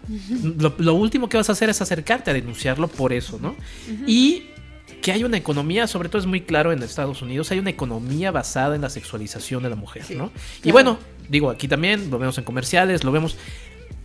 lo, 0.79 0.95
último 0.95 1.29
que 1.29 1.37
vas 1.37 1.49
a 1.49 1.53
hacer 1.53 1.71
es 1.71 1.81
acercarte 1.81 2.31
a 2.31 2.35
denunciarlo 2.35 2.89
por 2.89 3.12
eso, 3.12 3.39
¿no? 3.41 3.55
Y 4.07 4.45
que 5.01 5.12
hay 5.12 5.23
una 5.23 5.37
economía, 5.37 5.87
sobre 5.87 6.09
todo 6.09 6.21
es 6.21 6.27
muy 6.27 6.41
claro 6.41 6.73
en 6.73 6.83
Estados 6.83 7.23
Unidos, 7.23 7.51
hay 7.53 7.59
una 7.59 7.71
economía 7.71 8.31
basada 8.31 8.75
en 8.75 8.81
la 8.81 8.91
sexualización 8.91 9.62
de 9.62 9.71
la 9.71 9.77
mujer, 9.77 10.05
¿no? 10.17 10.33
Y 10.65 10.73
bueno, 10.73 10.99
digo, 11.29 11.51
aquí 11.51 11.69
también 11.69 12.11
lo 12.11 12.19
vemos 12.19 12.39
en 12.39 12.45
comerciales, 12.45 13.05
lo 13.05 13.12
vemos 13.12 13.37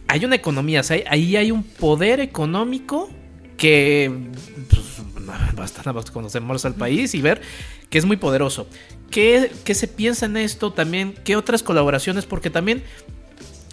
hay 0.09 0.25
una 0.25 0.35
economía, 0.35 0.81
ahí 1.07 1.35
hay 1.35 1.51
un 1.51 1.63
poder 1.63 2.19
económico 2.19 3.09
que 3.57 4.11
pues, 4.69 5.55
basta, 5.55 6.67
al 6.67 6.75
país 6.75 7.13
y 7.13 7.21
ver 7.21 7.41
que 7.91 7.99
es 7.99 8.05
muy 8.05 8.17
poderoso. 8.17 8.67
¿Qué, 9.11 9.51
¿Qué, 9.63 9.75
se 9.75 9.87
piensa 9.87 10.25
en 10.25 10.37
esto 10.37 10.73
también? 10.73 11.13
¿Qué 11.23 11.35
otras 11.35 11.61
colaboraciones? 11.61 12.25
Porque 12.25 12.49
también, 12.49 12.83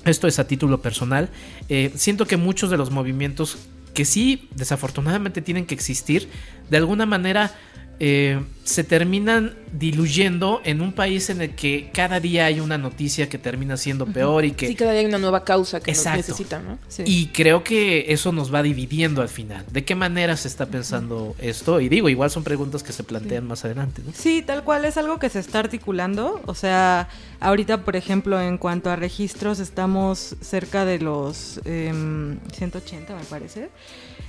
esto 0.04 0.28
es 0.28 0.38
a 0.38 0.46
título 0.46 0.82
personal, 0.82 1.30
eh, 1.70 1.90
siento 1.94 2.26
que 2.26 2.36
muchos 2.36 2.68
de 2.70 2.76
los 2.76 2.90
movimientos 2.90 3.56
que 3.94 4.04
sí, 4.04 4.50
desafortunadamente 4.54 5.40
tienen 5.40 5.64
que 5.64 5.74
existir, 5.74 6.28
de 6.68 6.76
alguna 6.76 7.06
manera 7.06 7.54
eh, 7.98 8.40
se 8.64 8.82
terminan 8.84 9.54
diluyendo 9.72 10.60
en 10.64 10.80
un 10.80 10.92
país 10.92 11.30
en 11.30 11.40
el 11.40 11.54
que 11.54 11.90
cada 11.94 12.18
día 12.18 12.46
hay 12.46 12.58
una 12.58 12.78
noticia 12.78 13.28
que 13.28 13.38
termina 13.38 13.76
siendo 13.76 14.06
peor 14.06 14.44
y 14.44 14.52
que... 14.52 14.66
Sí, 14.66 14.74
cada 14.74 14.90
día 14.90 15.00
hay 15.00 15.06
una 15.06 15.18
nueva 15.18 15.44
causa 15.44 15.80
que 15.80 15.92
necesita, 15.92 16.60
¿no? 16.60 16.78
Y 17.04 17.28
creo 17.28 17.62
que 17.62 18.06
eso 18.12 18.32
nos 18.32 18.52
va 18.52 18.62
dividiendo 18.62 19.22
al 19.22 19.28
final. 19.28 19.64
¿De 19.70 19.84
qué 19.84 19.94
manera 19.94 20.36
se 20.36 20.48
está 20.48 20.66
pensando 20.66 21.36
esto? 21.38 21.80
Y 21.80 21.88
digo, 21.88 22.08
igual 22.08 22.30
son 22.30 22.42
preguntas 22.42 22.82
que 22.82 22.92
se 22.92 23.04
plantean 23.04 23.46
más 23.46 23.64
adelante, 23.64 24.02
¿no? 24.04 24.12
Sí, 24.12 24.42
tal 24.42 24.64
cual 24.64 24.84
es 24.84 24.96
algo 24.96 25.18
que 25.18 25.30
se 25.30 25.38
está 25.38 25.60
articulando. 25.60 26.42
O 26.46 26.54
sea, 26.54 27.08
ahorita, 27.38 27.84
por 27.84 27.94
ejemplo, 27.94 28.40
en 28.40 28.58
cuanto 28.58 28.90
a 28.90 28.96
registros, 28.96 29.60
estamos 29.60 30.36
cerca 30.40 30.84
de 30.84 30.98
los 30.98 31.60
180, 31.62 33.12
em, 33.12 33.18
me 33.18 33.24
parece. 33.24 33.70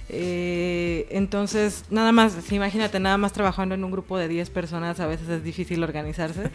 Eh, 0.09 1.05
entonces, 1.09 1.83
nada 1.89 2.13
más, 2.13 2.33
imagínate, 2.51 2.99
nada 2.99 3.17
más 3.17 3.33
trabajando 3.33 3.75
en 3.75 3.83
un 3.83 3.91
grupo 3.91 4.17
de 4.17 4.27
10 4.29 4.49
personas, 4.51 4.99
a 4.99 5.07
veces 5.07 5.27
es 5.27 5.43
difícil 5.43 5.83
organizarse. 5.83 6.49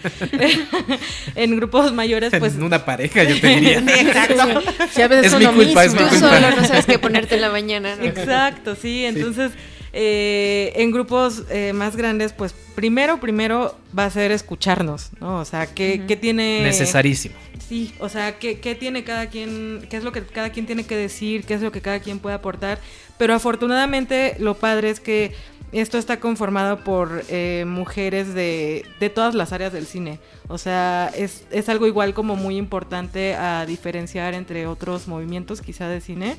en 1.35 1.57
grupos 1.57 1.93
mayores, 1.93 2.33
pues... 2.39 2.55
En 2.55 2.63
una 2.63 2.85
pareja, 2.85 3.25
yo 3.25 3.39
te 3.41 3.49
diría. 3.49 3.79
exacto. 3.79 4.43
a 4.43 5.09
veces 5.09 5.33
es 5.33 5.39
mi 5.39 5.47
culpa, 5.47 5.85
es 5.85 5.93
mi 5.93 5.99
culpa. 5.99 6.15
Tú 6.15 6.19
solo 6.21 6.57
no 6.57 6.65
sabes 6.65 6.87
qué 6.87 6.99
ponerte 6.99 7.35
en 7.35 7.41
la 7.43 7.51
mañana. 7.51 7.95
Exacto, 8.01 8.75
sí. 8.75 9.05
Entonces, 9.05 9.53
eh, 9.93 10.73
en 10.77 10.91
grupos 10.91 11.45
eh, 11.51 11.73
más 11.75 11.97
grandes, 11.97 12.33
pues 12.33 12.55
primero, 12.75 13.21
primero 13.21 13.77
va 13.97 14.07
a 14.07 14.11
ser 14.11 14.33
escucharnos, 14.33 15.11
¿no? 15.21 15.39
O 15.41 15.45
sea, 15.45 15.67
¿qué, 15.67 16.05
¿qué 16.09 16.17
tiene... 16.17 16.63
Necesarísimo. 16.63 17.35
Sí, 17.69 17.95
o 18.01 18.09
sea, 18.09 18.39
¿qué, 18.39 18.59
¿qué, 18.59 18.75
tiene 18.75 19.05
cada 19.05 19.27
quien, 19.27 19.87
qué 19.91 19.97
es 19.97 20.05
lo 20.05 20.13
que 20.13 20.23
cada 20.23 20.51
quien 20.51 20.67
tiene 20.67 20.85
que 20.85 20.97
decir, 20.97 21.45
qué 21.45 21.55
es 21.55 21.63
lo 21.63 21.73
que 21.73 21.81
cada 21.81 22.01
quien 22.01 22.19
puede 22.19 22.35
aportar. 22.35 22.81
Pero 23.19 23.35
afortunadamente 23.35 24.37
lo 24.39 24.55
padre 24.55 24.91
es 24.91 25.01
que 25.01 25.33
esto 25.73 25.97
está 25.97 26.21
conformado 26.21 26.85
por 26.85 27.25
eh, 27.29 27.65
mujeres 27.67 28.35
de, 28.35 28.85
de, 29.01 29.11
todas 29.11 29.35
las 29.35 29.53
áreas 29.53 29.73
del 29.73 29.87
cine. 29.87 30.19
O 30.49 30.59
sea, 30.59 31.11
es, 31.17 31.47
es, 31.51 31.69
algo 31.71 31.87
igual 31.87 32.13
como 32.13 32.37
muy 32.37 32.59
importante 32.59 33.35
a 33.35 33.65
diferenciar 33.65 34.35
entre 34.35 34.67
otros 34.67 35.09
movimientos 35.09 35.63
quizá 35.63 35.89
de 35.89 36.03
cine, 36.03 36.37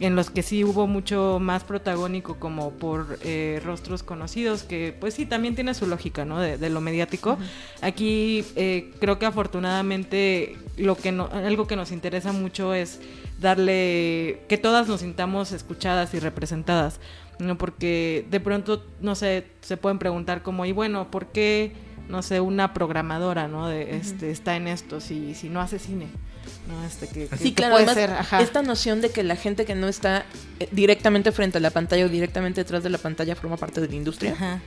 en 0.00 0.16
los 0.16 0.30
que 0.30 0.42
sí 0.42 0.64
hubo 0.64 0.86
mucho 0.86 1.38
más 1.40 1.62
protagónico 1.62 2.36
como 2.36 2.72
por 2.72 3.18
eh, 3.22 3.60
rostros 3.64 4.02
conocidos, 4.02 4.64
que 4.64 4.96
pues 4.98 5.14
sí, 5.14 5.24
también 5.24 5.54
tiene 5.54 5.74
su 5.74 5.86
lógica, 5.86 6.24
¿no? 6.24 6.40
De, 6.40 6.70
lo 6.70 6.80
mediático. 6.80 7.38
Aquí 7.80 8.44
eh, 8.56 8.92
creo 8.98 9.18
que 9.18 9.26
afortunadamente 9.26 10.56
lo 10.76 10.96
que 10.96 11.12
no, 11.12 11.28
algo 11.32 11.66
que 11.66 11.76
nos 11.76 11.92
interesa 11.92 12.32
mucho 12.32 12.74
es 12.74 13.00
darle, 13.40 14.40
que 14.48 14.58
todas 14.58 14.88
nos 14.88 15.00
sintamos 15.00 15.52
escuchadas 15.52 16.12
y 16.14 16.18
representadas. 16.18 16.98
¿no? 17.38 17.58
Porque 17.58 18.26
de 18.30 18.40
pronto, 18.40 18.84
no 19.00 19.14
sé, 19.14 19.46
se 19.60 19.76
pueden 19.76 19.98
preguntar 19.98 20.42
como, 20.42 20.66
y 20.66 20.72
bueno, 20.72 21.10
¿por 21.10 21.26
qué, 21.26 21.72
no 22.08 22.22
sé, 22.22 22.40
una 22.40 22.72
programadora, 22.74 23.48
¿no? 23.48 23.68
De, 23.68 23.96
este, 23.96 24.30
está 24.30 24.56
en 24.56 24.68
esto 24.68 25.00
si, 25.00 25.34
si 25.34 25.48
no 25.48 25.60
hace 25.60 25.78
cine? 25.78 26.06
¿No? 26.68 26.84
Este, 26.84 27.08
que, 27.08 27.28
sí, 27.36 27.52
claro, 27.52 27.78
esta 27.78 28.62
noción 28.62 29.00
de 29.00 29.10
que 29.10 29.22
la 29.22 29.36
gente 29.36 29.64
que 29.64 29.74
no 29.74 29.88
está 29.88 30.24
eh, 30.60 30.68
directamente 30.72 31.32
frente 31.32 31.58
a 31.58 31.60
la 31.60 31.70
pantalla 31.70 32.06
o 32.06 32.08
directamente 32.08 32.60
detrás 32.62 32.82
de 32.82 32.90
la 32.90 32.98
pantalla 32.98 33.36
forma 33.36 33.56
parte 33.56 33.80
de 33.80 33.88
la 33.88 33.94
industria. 33.94 34.32
Ajá. 34.32 34.60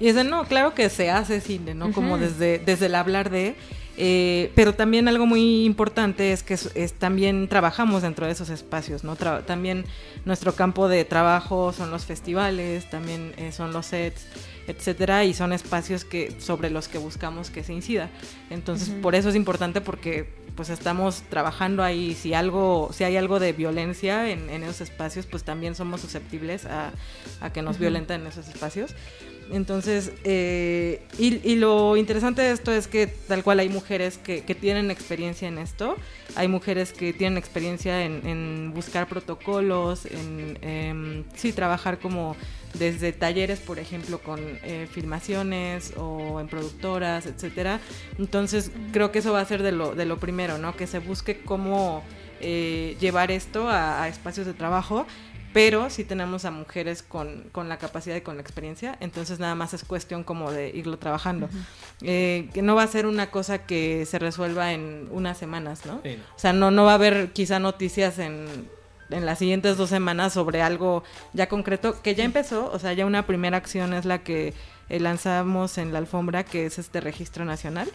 Y 0.00 0.08
es 0.08 0.14
de, 0.14 0.24
no, 0.24 0.44
claro 0.44 0.74
que 0.74 0.88
se 0.88 1.10
hace 1.10 1.42
cine, 1.42 1.74
¿no? 1.74 1.92
Como 1.92 2.16
desde, 2.16 2.58
desde 2.58 2.86
el 2.86 2.94
hablar 2.94 3.30
de... 3.30 3.54
Eh, 4.02 4.50
pero 4.54 4.74
también 4.74 5.08
algo 5.08 5.26
muy 5.26 5.66
importante 5.66 6.32
es 6.32 6.42
que 6.42 6.54
es, 6.54 6.92
también 6.94 7.48
trabajamos 7.48 8.00
dentro 8.00 8.24
de 8.24 8.32
esos 8.32 8.48
espacios, 8.48 9.04
¿no? 9.04 9.14
también 9.16 9.84
nuestro 10.24 10.54
campo 10.54 10.88
de 10.88 11.04
trabajo 11.04 11.74
son 11.74 11.90
los 11.90 12.06
festivales, 12.06 12.88
también 12.88 13.34
eh, 13.36 13.52
son 13.52 13.74
los 13.74 13.84
sets, 13.86 14.24
etcétera, 14.66 15.24
y 15.24 15.34
son 15.34 15.52
espacios 15.52 16.06
que 16.06 16.40
sobre 16.40 16.70
los 16.70 16.88
que 16.88 16.96
buscamos 16.96 17.50
que 17.50 17.62
se 17.62 17.74
incida. 17.74 18.08
Entonces, 18.48 18.88
por 18.88 19.14
eso 19.14 19.28
es 19.28 19.36
importante 19.36 19.82
porque 19.82 20.32
pues 20.60 20.68
estamos 20.68 21.22
trabajando 21.30 21.82
ahí. 21.82 22.14
Si 22.14 22.34
algo, 22.34 22.90
si 22.92 23.02
hay 23.04 23.16
algo 23.16 23.40
de 23.40 23.54
violencia 23.54 24.28
en, 24.28 24.50
esos 24.62 24.82
espacios, 24.82 25.24
pues 25.24 25.42
también 25.42 25.74
somos 25.74 26.02
susceptibles 26.02 26.66
a, 26.66 26.92
que 27.54 27.62
nos 27.62 27.78
violenten 27.78 28.20
en 28.20 28.26
esos 28.26 28.46
espacios. 28.46 28.94
Entonces, 29.52 30.12
eh, 30.24 31.02
y, 31.18 31.56
lo 31.56 31.96
interesante 31.96 32.42
de 32.42 32.52
esto 32.52 32.72
es 32.72 32.86
que 32.86 33.06
tal 33.06 33.42
cual 33.42 33.58
hay 33.60 33.68
mujeres 33.68 34.18
que, 34.18 34.42
tienen 34.60 34.90
experiencia 34.90 35.48
en 35.48 35.58
esto, 35.58 35.96
hay 36.36 36.48
mujeres 36.48 36.92
que 36.92 37.12
tienen 37.12 37.38
experiencia 37.38 38.04
en, 38.04 38.72
buscar 38.74 39.08
protocolos, 39.08 40.06
en 40.06 40.58
em, 40.62 41.24
sí, 41.34 41.52
trabajar 41.52 41.98
como 41.98 42.36
desde 42.74 43.12
talleres, 43.12 43.58
por 43.58 43.78
ejemplo, 43.78 44.20
con 44.20 44.40
eh, 44.62 44.86
filmaciones 44.90 45.92
o 45.96 46.40
en 46.40 46.48
productoras, 46.48 47.26
etcétera. 47.26 47.80
Entonces, 48.18 48.70
creo 48.92 49.10
que 49.10 49.18
eso 49.18 49.32
va 49.32 49.40
a 49.40 49.44
ser 49.44 49.62
de 49.62 49.72
lo, 49.72 49.94
de 49.94 50.06
lo 50.06 50.18
primero, 50.18 50.58
¿no? 50.58 50.76
Que 50.76 50.86
se 50.86 51.00
busque 51.00 51.40
cómo 51.40 52.02
eh, 52.40 52.96
llevar 53.00 53.30
esto 53.30 53.68
a 53.68 54.08
espacios 54.08 54.46
de 54.46 54.54
trabajo 54.54 55.06
pero 55.52 55.90
sí 55.90 56.04
tenemos 56.04 56.44
a 56.44 56.50
mujeres 56.50 57.02
con, 57.02 57.48
con, 57.52 57.68
la 57.68 57.78
capacidad 57.78 58.16
y 58.16 58.20
con 58.20 58.36
la 58.36 58.42
experiencia, 58.42 58.96
entonces 59.00 59.38
nada 59.38 59.54
más 59.54 59.74
es 59.74 59.84
cuestión 59.84 60.24
como 60.24 60.52
de 60.52 60.68
irlo 60.70 60.98
trabajando. 60.98 61.48
Eh, 62.02 62.48
que 62.54 62.62
no 62.62 62.74
va 62.74 62.84
a 62.84 62.86
ser 62.86 63.06
una 63.06 63.30
cosa 63.30 63.66
que 63.66 64.06
se 64.06 64.18
resuelva 64.18 64.72
en 64.72 65.08
unas 65.10 65.38
semanas, 65.38 65.86
¿no? 65.86 65.96
O 65.96 66.38
sea, 66.38 66.52
no, 66.52 66.70
no 66.70 66.84
va 66.84 66.92
a 66.92 66.94
haber 66.94 67.32
quizá 67.32 67.58
noticias 67.58 68.18
en, 68.18 68.46
en 69.10 69.26
las 69.26 69.38
siguientes 69.38 69.76
dos 69.76 69.90
semanas 69.90 70.32
sobre 70.32 70.62
algo 70.62 71.02
ya 71.32 71.48
concreto, 71.48 72.00
que 72.02 72.14
ya 72.14 72.24
empezó, 72.24 72.70
o 72.72 72.78
sea, 72.78 72.92
ya 72.92 73.06
una 73.06 73.26
primera 73.26 73.56
acción 73.56 73.92
es 73.94 74.04
la 74.04 74.22
que 74.22 74.54
eh, 74.88 75.00
lanzamos 75.00 75.78
en 75.78 75.92
la 75.92 75.98
alfombra, 75.98 76.44
que 76.44 76.66
es 76.66 76.78
este 76.78 77.00
registro 77.00 77.44
nacional 77.44 77.90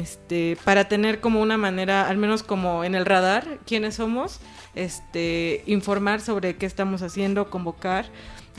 este, 0.00 0.56
para 0.64 0.88
tener 0.88 1.20
como 1.20 1.40
una 1.40 1.58
manera, 1.58 2.08
al 2.08 2.16
menos 2.16 2.42
como 2.42 2.84
en 2.84 2.94
el 2.94 3.04
radar, 3.04 3.58
quiénes 3.66 3.96
somos, 3.96 4.40
este, 4.74 5.62
informar 5.66 6.20
sobre 6.20 6.56
qué 6.56 6.66
estamos 6.66 7.02
haciendo, 7.02 7.50
convocar. 7.50 8.06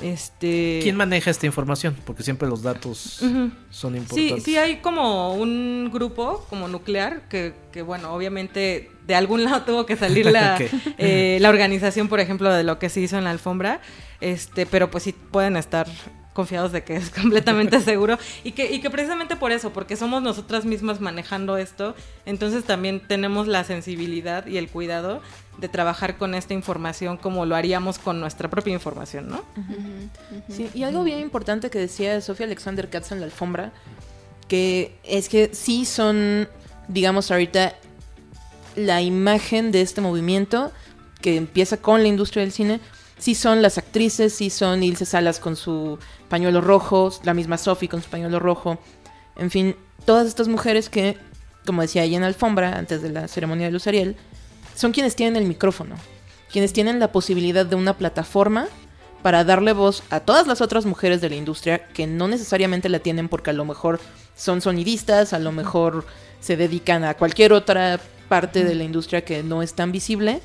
Este... 0.02 0.80
¿Quién 0.82 0.96
maneja 0.96 1.30
esta 1.30 1.46
información? 1.46 1.96
Porque 2.06 2.24
siempre 2.24 2.48
los 2.48 2.64
datos 2.64 3.22
son 3.70 3.96
importantes. 3.96 4.36
Sí, 4.36 4.42
sí, 4.42 4.58
hay 4.58 4.78
como 4.78 5.36
un 5.36 5.92
grupo 5.94 6.46
como 6.50 6.68
nuclear 6.68 7.30
que, 7.30 7.54
que 7.72 7.84
bueno, 7.84 8.14
obviamente 8.14 8.90
de 9.06 9.16
algún 9.16 9.44
lado 9.44 9.62
tuvo 9.66 9.86
que 9.86 9.96
salir 9.96 10.26
la, 10.26 10.58
eh, 10.98 11.38
la 11.42 11.50
organización, 11.50 12.08
por 12.08 12.20
ejemplo, 12.20 12.52
de 12.52 12.64
lo 12.64 12.80
que 12.80 12.90
se 12.90 13.02
hizo 13.02 13.18
en 13.18 13.24
la 13.24 13.32
alfombra, 13.32 13.82
este, 14.20 14.66
pero 14.66 14.90
pues 14.90 15.04
sí 15.04 15.14
pueden 15.14 15.58
estar 15.58 15.88
confiados 16.34 16.72
de 16.72 16.84
que 16.84 16.96
es 16.96 17.10
completamente 17.22 17.80
seguro 17.80 18.18
y 18.44 18.52
que, 18.52 18.72
y 18.72 18.82
que 18.82 18.90
precisamente 18.90 19.36
por 19.36 19.52
eso, 19.52 19.72
porque 19.72 19.96
somos 19.96 20.22
nosotras 20.22 20.66
mismas 20.66 21.00
manejando 21.00 21.58
esto, 21.58 21.96
entonces 22.26 22.64
también 22.64 23.02
tenemos 23.08 23.48
la 23.48 23.64
sensibilidad 23.64 24.46
y 24.48 24.58
el 24.58 24.70
cuidado 24.70 25.22
de 25.58 25.70
trabajar 25.70 26.18
con 26.18 26.34
esta 26.34 26.54
información 26.54 27.18
como 27.18 27.46
lo 27.46 27.56
haríamos 27.56 28.00
con 28.00 28.20
nuestra 28.20 28.50
propia 28.50 28.74
información, 28.74 29.30
¿no? 29.30 29.44
Sí, 30.50 30.70
y 30.74 30.84
algo 30.84 31.04
bien 31.04 31.20
importante 31.20 31.70
que 31.70 31.78
decía 31.78 32.20
Sofía 32.22 32.48
Alexander 32.48 32.90
Katz 32.90 33.12
en 33.12 33.20
la 33.20 33.26
alfombra, 33.26 33.72
que 34.48 34.98
es 35.04 35.30
que 35.30 35.54
sí 35.54 35.86
son, 35.86 36.48
digamos 36.88 37.30
ahorita, 37.30 37.76
la 38.76 39.02
imagen 39.02 39.72
de 39.72 39.82
este 39.82 40.02
movimiento 40.02 40.72
que 41.22 41.38
empieza 41.38 41.78
con 41.78 42.02
la 42.02 42.08
industria 42.08 42.42
del 42.42 42.52
cine, 42.52 42.80
sí 43.24 43.36
son 43.36 43.62
las 43.62 43.78
actrices, 43.78 44.36
sí 44.36 44.50
son 44.50 44.84
Ilse 44.84 45.06
Salas 45.06 45.40
con 45.40 45.56
su 45.56 45.98
pañuelo 46.28 46.60
rojo, 46.60 47.10
la 47.24 47.34
misma 47.34 47.58
Sophie 47.58 47.88
con 47.88 48.02
su 48.02 48.10
pañuelo 48.10 48.38
rojo, 48.38 48.80
en 49.38 49.50
fin, 49.50 49.78
todas 50.04 50.28
estas 50.28 50.50
mujeres 50.50 50.90
que, 50.90 51.18
como 51.66 51.82
decía 51.82 52.02
ahí 52.02 52.16
en 52.16 52.24
Alfombra, 52.24 52.78
antes 52.78 53.02
de 53.02 53.08
la 53.08 53.30
ceremonia 53.30 53.68
de 53.68 53.72
Luz 53.72 53.88
Ariel, 53.88 54.18
son 54.76 54.92
quienes 54.92 55.16
tienen 55.16 55.42
el 55.42 55.48
micrófono, 55.48 55.96
quienes 56.52 56.74
tienen 56.74 57.00
la 57.00 57.14
posibilidad 57.14 57.66
de 57.66 57.78
una 57.78 57.98
plataforma 57.98 58.68
para 59.22 59.46
darle 59.46 59.72
voz 59.72 60.04
a 60.10 60.20
todas 60.20 60.46
las 60.46 60.60
otras 60.60 60.86
mujeres 60.86 61.22
de 61.22 61.30
la 61.30 61.38
industria 61.38 61.88
que 61.88 62.08
no 62.08 62.28
necesariamente 62.28 62.90
la 62.90 63.00
tienen 63.00 63.30
porque 63.30 63.52
a 63.52 63.54
lo 63.54 63.64
mejor 63.64 64.02
son 64.36 64.60
sonidistas, 64.60 65.32
a 65.32 65.40
lo 65.40 65.54
mejor 65.54 66.06
se 66.42 66.58
dedican 66.58 67.06
a 67.06 67.14
cualquier 67.14 67.54
otra 67.54 68.02
parte 68.28 68.66
de 68.66 68.76
la 68.76 68.84
industria 68.84 69.24
que 69.24 69.44
no 69.44 69.64
es 69.64 69.76
tan 69.76 69.94
visible 69.94 70.42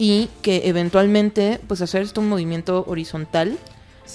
y 0.00 0.30
que 0.40 0.62
eventualmente 0.64 1.60
pues 1.68 1.82
hacer 1.82 2.00
esto 2.00 2.22
un 2.22 2.30
movimiento 2.30 2.84
horizontal 2.88 3.58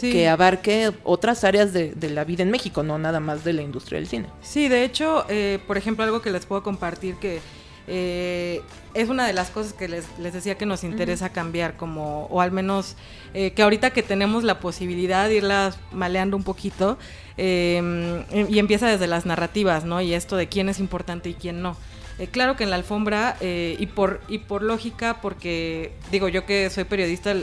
que 0.01 0.27
abarque 0.27 0.91
otras 1.03 1.43
áreas 1.43 1.71
de, 1.71 2.09
la 2.09 2.25
vida 2.25 2.43
en 2.43 2.49
México, 2.51 2.83
no 2.83 2.97
nada 2.97 3.21
más 3.21 3.45
de 3.45 3.53
la 3.53 3.61
industria 3.61 3.99
del 3.99 4.07
cine. 4.07 4.25
Sí, 4.41 4.67
de 4.67 4.83
hecho, 4.83 5.25
eh, 5.29 5.59
por 5.67 5.77
ejemplo, 5.77 6.03
algo 6.03 6.21
que 6.21 6.31
les 6.31 6.45
puedo 6.45 6.63
compartir 6.63 7.15
que 7.15 7.39
eh, 7.87 8.61
es 8.93 9.09
una 9.09 9.25
de 9.25 9.31
las 9.31 9.51
cosas 9.51 9.71
que 9.73 9.87
les, 9.87 10.05
decía 10.17 10.57
que 10.57 10.65
nos 10.65 10.83
interesa 10.83 11.29
cambiar, 11.29 11.77
como, 11.77 12.25
o 12.25 12.41
al 12.41 12.51
menos 12.51 12.95
eh, 13.33 13.51
que 13.51 13.61
ahorita 13.61 13.91
que 13.91 14.03
tenemos 14.03 14.43
la 14.43 14.59
posibilidad 14.59 15.29
de 15.29 15.35
irlas 15.35 15.77
maleando 15.93 16.35
un 16.35 16.43
poquito, 16.43 16.97
y 17.37 18.59
empieza 18.59 18.87
desde 18.87 19.07
las 19.07 19.25
narrativas, 19.25 19.85
¿no? 19.85 20.01
Y 20.01 20.13
esto 20.13 20.35
de 20.35 20.47
quién 20.47 20.67
es 20.67 20.79
importante 20.79 21.29
y 21.29 21.35
quién 21.35 21.61
no. 21.61 21.77
Eh, 22.17 22.27
claro 22.27 22.55
que 22.55 22.63
en 22.63 22.69
la 22.69 22.77
alfombra, 22.77 23.35
eh, 23.41 23.75
y, 23.77 23.87
por, 23.87 24.21
y 24.27 24.39
por 24.39 24.61
lógica, 24.61 25.21
porque 25.21 25.91
digo 26.11 26.29
yo 26.29 26.45
que 26.45 26.69
soy 26.69 26.85
periodista, 26.85 27.35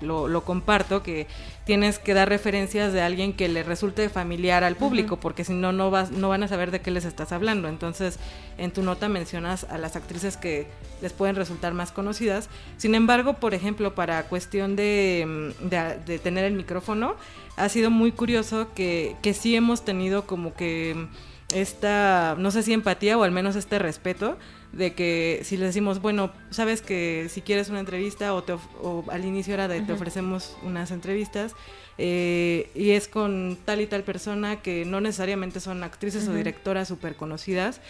lo, 0.00 0.44
comparto, 0.44 1.02
que 1.02 1.26
tienes 1.64 1.98
que 1.98 2.14
dar 2.14 2.28
referencias 2.28 2.92
de 2.92 3.00
alguien 3.00 3.32
que 3.32 3.48
le 3.48 3.62
resulte 3.62 4.08
familiar 4.08 4.62
al 4.64 4.76
público, 4.76 5.18
porque 5.18 5.44
si 5.44 5.54
no, 5.54 5.72
no, 5.72 5.90
vas, 5.90 6.10
no 6.10 6.28
van 6.28 6.42
a 6.42 6.48
saber 6.48 6.70
de 6.70 6.80
qué 6.80 6.90
les 6.90 7.04
estás 7.04 7.32
hablando. 7.32 7.68
Entonces, 7.68 8.18
en 8.58 8.72
tu 8.72 8.82
nota 8.82 9.08
mencionas 9.08 9.64
a 9.64 9.78
las 9.78 9.96
actrices 9.96 10.36
que 10.36 10.66
les 11.00 11.12
pueden 11.12 11.36
resultar 11.36 11.72
más 11.72 11.92
conocidas. 11.92 12.48
Sin 12.76 12.94
embargo, 12.94 13.34
por 13.34 13.54
ejemplo, 13.54 13.94
para 13.94 14.24
cuestión 14.24 14.76
de, 14.76 15.52
mm, 15.60 15.68
de, 16.04 16.18
tener 16.18 16.44
el 16.44 16.52
micrófono, 16.52 17.16
ha 17.56 17.68
sido 17.68 17.90
muy 17.90 18.12
curioso 18.12 18.68
que, 18.74 19.16
que 19.22 19.34
sí 19.34 19.56
hemos 19.56 19.84
tenido 19.84 20.26
como 20.26 20.54
que 20.54 21.08
esta, 21.54 22.34
no 22.38 22.50
sé 22.50 22.62
si 22.62 22.72
empatía 22.72 23.16
o 23.16 23.22
al 23.22 23.30
menos 23.30 23.56
este 23.56 23.78
respeto 23.78 24.36
de 24.72 24.94
que 24.94 25.40
si 25.44 25.56
le 25.56 25.66
decimos, 25.66 26.02
bueno, 26.02 26.32
sabes 26.50 26.82
que 26.82 27.28
si 27.30 27.40
quieres 27.40 27.68
una 27.70 27.80
entrevista 27.80 28.34
o, 28.34 29.04
al 29.10 29.24
inicio 29.24 29.54
era 29.54 29.68
de 29.68 29.80
te 29.80 29.92
ofrecemos 29.92 30.56
unas 30.62 30.90
entrevistas 30.90 31.54
eh, 31.98 32.70
y 32.74 32.90
es 32.90 33.08
con 33.08 33.56
tal 33.64 33.80
y 33.80 33.86
tal 33.86 34.02
persona 34.02 34.60
que 34.60 34.84
no 34.84 35.00
necesariamente 35.00 35.60
son 35.60 35.82
actrices 35.82 36.28
o 36.28 36.34
directoras 36.34 36.88
súper 36.88 37.16
conocidas, 37.16 37.80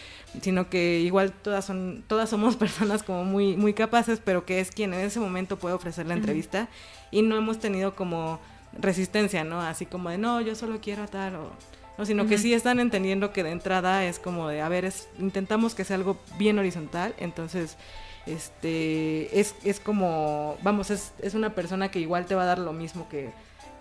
sino 0.43 0.71
que 0.71 1.01
igual 1.01 1.33
todas 1.33 1.65
son, 1.65 2.05
todas 2.07 2.31
somos 2.31 2.57
personas 2.59 3.03
como 3.03 3.25
muy, 3.25 3.57
muy 3.57 3.73
capaces, 3.73 4.21
pero 4.25 4.45
que 4.45 4.61
es 4.61 4.71
quien 4.71 4.95
en 4.95 5.01
ese 5.01 5.19
momento 5.19 5.59
puede 5.59 5.75
ofrecer 5.75 6.07
la 6.07 6.15
entrevista 6.15 6.69
y 7.11 7.23
no 7.23 7.37
hemos 7.37 7.59
tenido 7.59 7.97
como 7.97 8.39
resistencia, 8.79 9.43
¿no? 9.43 9.61
Así 9.61 9.87
como 9.87 10.11
de 10.11 10.19
no, 10.19 10.41
yo 10.41 10.55
solo 10.55 10.79
quiero 10.81 11.03
atar 11.03 11.35
o 11.35 11.51
¿no? 11.99 12.07
sino 12.07 12.27
que 12.27 12.39
sí 12.39 12.55
están 12.55 12.81
entendiendo 12.81 13.33
que 13.33 13.43
de 13.43 13.51
entrada 13.51 14.05
es 14.05 14.19
como 14.19 14.49
de, 14.49 14.61
a 14.61 14.69
ver, 14.69 14.85
es, 14.85 15.09
intentamos 15.19 15.75
que 15.75 15.85
sea 15.85 15.97
algo 15.97 16.19
bien 16.39 16.59
horizontal, 16.59 17.15
entonces 17.19 17.77
este 18.27 19.39
es, 19.39 19.55
es 19.65 19.81
como, 19.81 20.57
vamos, 20.63 20.91
es, 20.91 21.13
es, 21.23 21.35
una 21.35 21.55
persona 21.55 21.91
que 21.91 22.01
igual 22.01 22.27
te 22.27 22.35
va 22.35 22.43
a 22.43 22.47
dar 22.47 22.59
lo 22.59 22.73
mismo 22.73 23.09
que, 23.09 23.31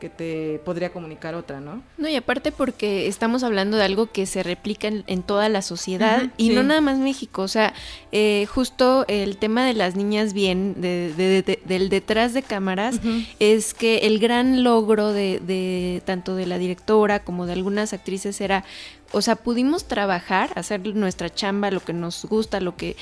que 0.05 0.09
te 0.11 0.61
podría 0.63 0.91
comunicar 0.91 1.33
otra, 1.33 1.59
¿no? 1.59 1.81
No, 1.97 2.07
y 2.07 2.15
aparte 2.15 2.51
porque 2.51 3.07
estamos 3.07 3.43
hablando 3.43 3.75
de 3.75 3.83
algo 3.83 4.11
que 4.11 4.27
se 4.27 4.43
replica 4.43 4.87
en, 4.87 5.23
toda 5.23 5.49
la 5.49 5.63
sociedad 5.63 6.27
y 6.37 6.49
no 6.49 6.61
nada 6.61 6.79
más 6.79 6.99
México, 6.99 7.41
o 7.41 7.47
sea, 7.47 7.73
eh, 8.11 8.45
justo 8.47 9.05
el 9.07 9.37
tema 9.37 9.65
de 9.65 9.73
las 9.73 9.95
niñas 9.95 10.33
bien, 10.33 10.79
de, 10.79 11.59
del 11.65 11.89
detrás 11.89 12.35
de 12.35 12.43
cámaras, 12.43 12.99
es 13.39 13.73
que 13.73 13.99
el 13.99 14.19
gran 14.19 14.63
logro 14.63 15.11
de 15.11 16.03
tanto 16.05 16.35
de 16.35 16.45
la 16.45 16.59
directora 16.59 17.23
como 17.23 17.47
de 17.47 17.53
algunas 17.53 17.93
actrices 17.93 18.39
era 18.41 18.63
o 19.11 19.21
sea, 19.21 19.35
pudimos 19.37 19.85
trabajar, 19.85 20.51
hacer 20.55 20.81
nuestra 20.93 21.33
chamba, 21.33 21.71
lo 21.71 21.79
que 21.79 21.93
nos 21.93 22.25
gusta, 22.25 22.59
lo 22.59 22.75
que 22.75 22.97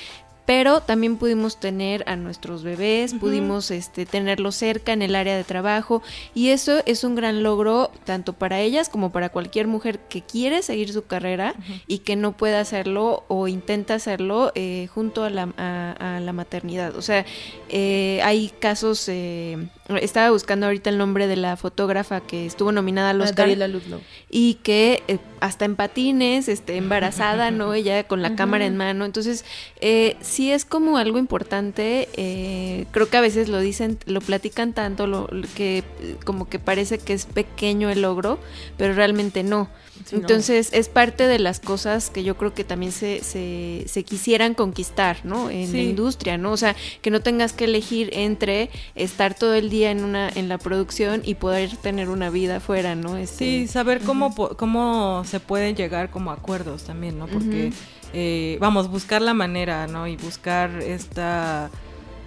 pero 0.46 0.82
también 0.82 1.18
pudimos 1.18 1.60
tener 1.60 2.04
a 2.08 2.16
nuestros 2.16 2.64
bebés, 2.64 3.14
pudimos 3.14 3.72
este, 3.72 4.06
tenerlos 4.06 4.56
cerca 4.56 4.92
en 4.92 5.02
el 5.02 5.16
área 5.16 5.38
de 5.38 5.44
trabajo 5.44 6.02
y 6.34 6.50
eso 6.50 6.82
es 6.86 7.04
un 7.04 7.16
gran 7.16 7.44
logro 7.44 7.92
tanto 8.04 8.34
para 8.34 8.60
ellas 8.60 8.90
como 8.90 9.12
para 9.12 9.30
cualquier 9.30 9.68
mujer 9.68 10.00
que 10.00 10.22
quiere 10.22 10.62
seguir 10.62 10.92
su 10.92 11.06
carrera 11.06 11.56
y 11.88 12.00
que 12.00 12.16
no 12.16 12.34
puede 12.34 12.58
hacerlo 12.58 13.24
o 13.28 13.48
intenta 13.48 13.96
hacerlo 13.96 14.52
eh, 14.56 14.88
junto 14.94 15.24
a 15.24 15.30
la, 15.30 15.44
a, 15.58 16.20
la, 16.20 16.34
maternidad. 16.34 16.96
O 16.96 17.02
sea, 17.02 17.26
eh, 17.70 18.20
hay 18.24 18.50
casos, 18.60 19.08
eh, 19.08 19.58
estaba 20.00 20.32
buscando 20.32 20.66
ahorita 20.66 20.90
el 20.90 20.98
nombre 20.98 21.28
de 21.28 21.36
la 21.36 21.58
fotógrafa 21.58 22.22
que 22.22 22.46
estuvo 22.46 22.72
nominada 22.72 23.10
a 23.10 23.14
los 23.14 23.34
ah, 23.38 23.46
Ludlow. 23.46 24.00
y 24.30 24.56
que 24.56 25.04
hasta 25.42 25.66
en 25.66 25.76
patines, 25.76 26.48
este, 26.48 26.78
embarazada, 26.78 27.52
¿no? 27.52 27.74
Ella 27.74 28.08
con 28.08 28.22
la 28.22 28.36
cámara 28.36 28.66
en 28.66 28.78
mano. 28.78 29.04
Entonces, 29.04 29.44
eh, 29.82 30.16
sí 30.22 30.52
es 30.52 30.64
como 30.64 30.98
algo 30.98 31.18
importante. 31.18 32.08
Eh, 32.16 32.86
creo 32.92 33.10
que 33.10 33.18
a 33.18 33.22
veces 33.22 33.50
lo 33.50 33.60
dicen, 33.60 33.98
lo 34.06 34.22
platican 34.22 34.72
tanto, 34.74 35.06
lo, 35.06 35.28
que 35.56 35.84
como 36.24 36.48
que 36.48 36.60
parece 36.60 36.98
que 36.98 37.14
es 37.14 37.26
pequeño 37.26 37.90
el 37.90 38.04
logro, 38.04 38.40
pero 38.78 38.94
realmente 38.94 39.44
no. 39.44 39.70
Entonces 40.12 40.70
es 40.74 40.90
parte 40.90 41.28
de 41.28 41.40
las 41.40 41.60
cosas 41.60 42.10
que 42.10 42.24
yo 42.24 42.36
creo 42.36 42.54
que 42.54 42.64
también 42.64 42.92
se, 42.92 43.22
se, 43.24 44.04
quisieran 44.04 44.54
conquistar, 44.54 45.18
¿no? 45.24 45.50
En 45.50 45.72
la 45.72 45.82
industria, 45.82 46.38
¿no? 46.38 46.52
O 46.52 46.58
sea, 46.58 46.76
que 47.02 47.12
no 47.12 47.22
tengas 47.22 47.54
que 47.54 47.66
elegir 47.66 48.10
entre 48.14 48.70
estar 48.96 49.36
todo 49.36 49.54
el 49.54 49.70
día 49.74 49.90
en 49.90 50.04
una 50.04 50.30
en 50.30 50.50
la 50.50 50.60
producción 50.60 51.24
y 51.26 51.34
poder 51.34 51.76
tener 51.78 52.10
una 52.10 52.30
vida 52.30 52.58
afuera, 52.58 52.94
¿no? 52.94 53.18
Este, 53.18 53.38
sí, 53.38 53.68
saber 53.68 54.02
cómo, 54.02 54.36
cómo 54.36 55.24
se 55.26 55.40
pueden 55.40 55.76
llegar 55.76 56.12
como 56.12 56.30
acuerdos 56.32 56.84
también, 56.84 57.18
¿no? 57.18 57.26
Porque, 57.26 57.74
eh, 58.14 58.58
vamos, 58.62 58.88
buscar 58.88 59.24
la 59.24 59.34
manera, 59.34 59.88
¿no? 59.88 60.08
Y 60.08 60.16
buscar 60.16 60.70
esta 60.82 61.72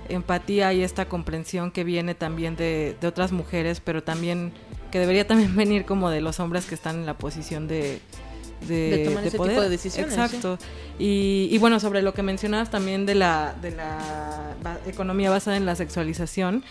empatía 0.08 0.72
y 0.72 0.82
esta 0.82 1.08
comprensión 1.08 1.70
que 1.70 1.84
viene 1.84 2.16
también 2.16 2.56
de, 2.56 2.96
de 3.00 3.06
otras 3.06 3.30
mujeres, 3.30 3.80
pero 3.80 4.02
también 4.02 4.52
que 4.90 4.98
debería 4.98 5.24
también 5.24 5.54
venir 5.62 5.84
como 5.84 6.10
de 6.10 6.20
los 6.20 6.40
hombres 6.40 6.66
que 6.66 6.74
están 6.74 6.96
en 6.96 7.06
la 7.06 7.16
posición 7.16 7.68
de, 7.68 8.00
de, 8.66 9.04
tomar 9.06 9.24
ese 9.24 9.38
tipo 9.38 9.46
de 9.46 9.68
decisiones. 9.68 10.12
Exacto. 10.12 10.58
Y, 10.98 11.56
bueno, 11.58 11.78
sobre 11.78 12.02
lo 12.02 12.12
que 12.12 12.24
mencionabas 12.24 12.70
también 12.70 13.06
de 13.06 13.14
la, 13.14 13.54
de 13.62 13.70
la 13.70 14.48
economía 14.86 15.30
basada 15.30 15.56
en 15.56 15.64
la 15.66 15.76
sexualización, 15.76 16.64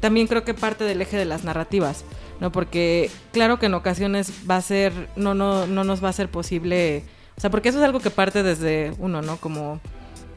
también 0.00 0.26
creo 0.26 0.44
que 0.44 0.54
parte 0.54 0.84
del 0.84 1.02
eje 1.02 1.16
de 1.16 1.24
las 1.24 1.44
narrativas, 1.44 2.04
¿no? 2.40 2.50
Porque 2.52 3.10
claro 3.32 3.58
que 3.58 3.66
en 3.66 3.74
ocasiones 3.74 4.32
va 4.50 4.56
a 4.56 4.62
ser, 4.62 4.92
no, 5.16 5.34
no, 5.34 5.66
no 5.66 5.84
nos 5.84 6.02
va 6.02 6.08
a 6.08 6.12
ser 6.12 6.28
posible, 6.28 7.04
o 7.36 7.40
sea, 7.40 7.50
porque 7.50 7.68
eso 7.68 7.78
es 7.78 7.84
algo 7.84 8.00
que 8.00 8.10
parte 8.10 8.42
desde 8.42 8.92
uno, 8.98 9.22
¿no? 9.22 9.36
Como 9.36 9.80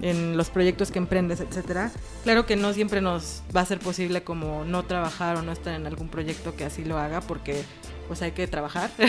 en 0.01 0.37
los 0.37 0.49
proyectos 0.49 0.91
que 0.91 0.99
emprendes, 0.99 1.39
etcétera. 1.39 1.91
Claro 2.23 2.45
que 2.45 2.55
no 2.55 2.73
siempre 2.73 3.01
nos 3.01 3.41
va 3.55 3.61
a 3.61 3.65
ser 3.65 3.79
posible 3.79 4.23
como 4.23 4.65
no 4.65 4.83
trabajar 4.83 5.37
o 5.37 5.41
no 5.41 5.51
estar 5.51 5.73
en 5.73 5.87
algún 5.87 6.09
proyecto 6.09 6.55
que 6.55 6.65
así 6.65 6.83
lo 6.83 6.97
haga 6.97 7.21
porque 7.21 7.63
pues 8.07 8.21
hay 8.21 8.31
que 8.31 8.47
trabajar. 8.47 8.89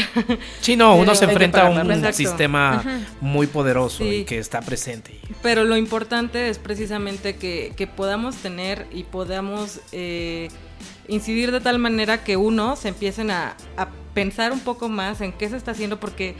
Sí, 0.60 0.76
no, 0.76 0.96
uno 0.96 1.14
se 1.14 1.24
enfrenta 1.24 1.66
a 1.66 1.70
un 1.70 2.12
sistema 2.12 2.82
muy 3.20 3.46
poderoso 3.46 4.04
y 4.04 4.24
que 4.24 4.38
está 4.38 4.60
presente. 4.60 5.20
Pero 5.42 5.64
lo 5.64 5.76
importante 5.76 6.48
es 6.48 6.58
precisamente 6.58 7.36
que, 7.36 7.72
que 7.76 7.86
podamos 7.86 8.36
tener 8.36 8.86
y 8.90 9.04
podamos 9.04 9.80
eh, 9.92 10.48
incidir 11.08 11.52
de 11.52 11.60
tal 11.60 11.78
manera 11.78 12.24
que 12.24 12.36
uno 12.36 12.76
se 12.76 12.88
empiecen 12.88 13.30
a, 13.30 13.56
a 13.76 13.88
pensar 14.14 14.52
un 14.52 14.60
poco 14.60 14.88
más 14.88 15.20
en 15.20 15.32
qué 15.32 15.48
se 15.48 15.56
está 15.56 15.72
haciendo 15.72 16.00
porque 16.00 16.34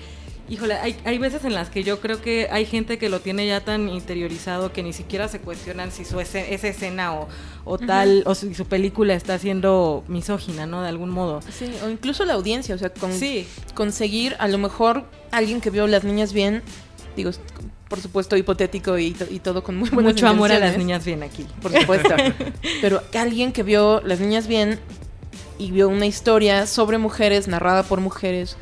Híjole, 0.49 0.75
hay, 0.75 0.97
hay 1.05 1.19
veces 1.19 1.45
en 1.45 1.55
las 1.55 1.71
que 1.71 1.83
yo 1.83 2.01
creo 2.01 2.23
que 2.23 2.49
hay 2.51 2.67
gente 2.67 2.99
que 2.99 3.09
lo 3.09 3.21
tiene 3.21 3.47
ya 3.49 3.61
tan 3.61 3.89
interiorizado 3.89 4.73
que 4.73 4.85
ni 4.85 4.93
siquiera 4.93 5.27
se 5.27 5.41
cuestionan 5.41 5.91
si 5.91 6.05
su 6.05 6.21
esa 6.21 6.39
escena 6.41 7.15
o, 7.15 7.29
o 7.65 7.79
tal, 7.79 8.23
o 8.27 8.35
si 8.37 8.55
su 8.55 8.67
película 8.67 9.15
está 9.15 9.39
siendo 9.41 10.05
misógina, 10.07 10.67
¿no? 10.67 10.83
De 10.83 10.89
algún 10.89 11.11
modo. 11.11 11.41
Sí, 11.51 11.73
o 11.85 11.89
incluso 11.89 12.25
la 12.25 12.35
audiencia, 12.35 12.77
o 12.77 12.79
sea, 12.79 12.91
con, 12.91 13.11
conseguir 13.75 14.37
a 14.39 14.47
lo 14.47 14.59
mejor 14.59 15.05
alguien 15.33 15.61
que 15.61 15.71
vio 15.71 15.89
Las 15.89 16.05
Niñas 16.05 16.33
Bien, 16.33 16.63
digo, 17.17 17.31
por 17.89 18.01
supuesto 18.01 18.37
hipotético 18.37 18.99
y, 18.99 19.17
y 19.31 19.41
todo 19.41 19.65
con 19.65 19.77
muy 19.77 19.91
buenas 19.91 20.15
Mucho 20.15 20.29
amor 20.29 20.53
a 20.53 20.61
Las 20.61 20.79
Niñas 20.79 21.05
Bien 21.05 21.25
aquí. 21.25 21.45
Por 21.61 21.73
supuesto. 21.73 22.15
pero 22.81 23.03
alguien 23.15 23.53
que 23.53 23.65
vio 23.65 24.01
Las 24.03 24.21
Niñas 24.21 24.47
Bien 24.47 24.79
y 25.59 25.73
vio 25.73 25.89
una 25.89 26.07
historia 26.07 26.67
sobre 26.67 26.99
mujeres, 26.99 27.49
narrada 27.49 27.83
por 27.83 28.01
mujeres, 28.01 28.57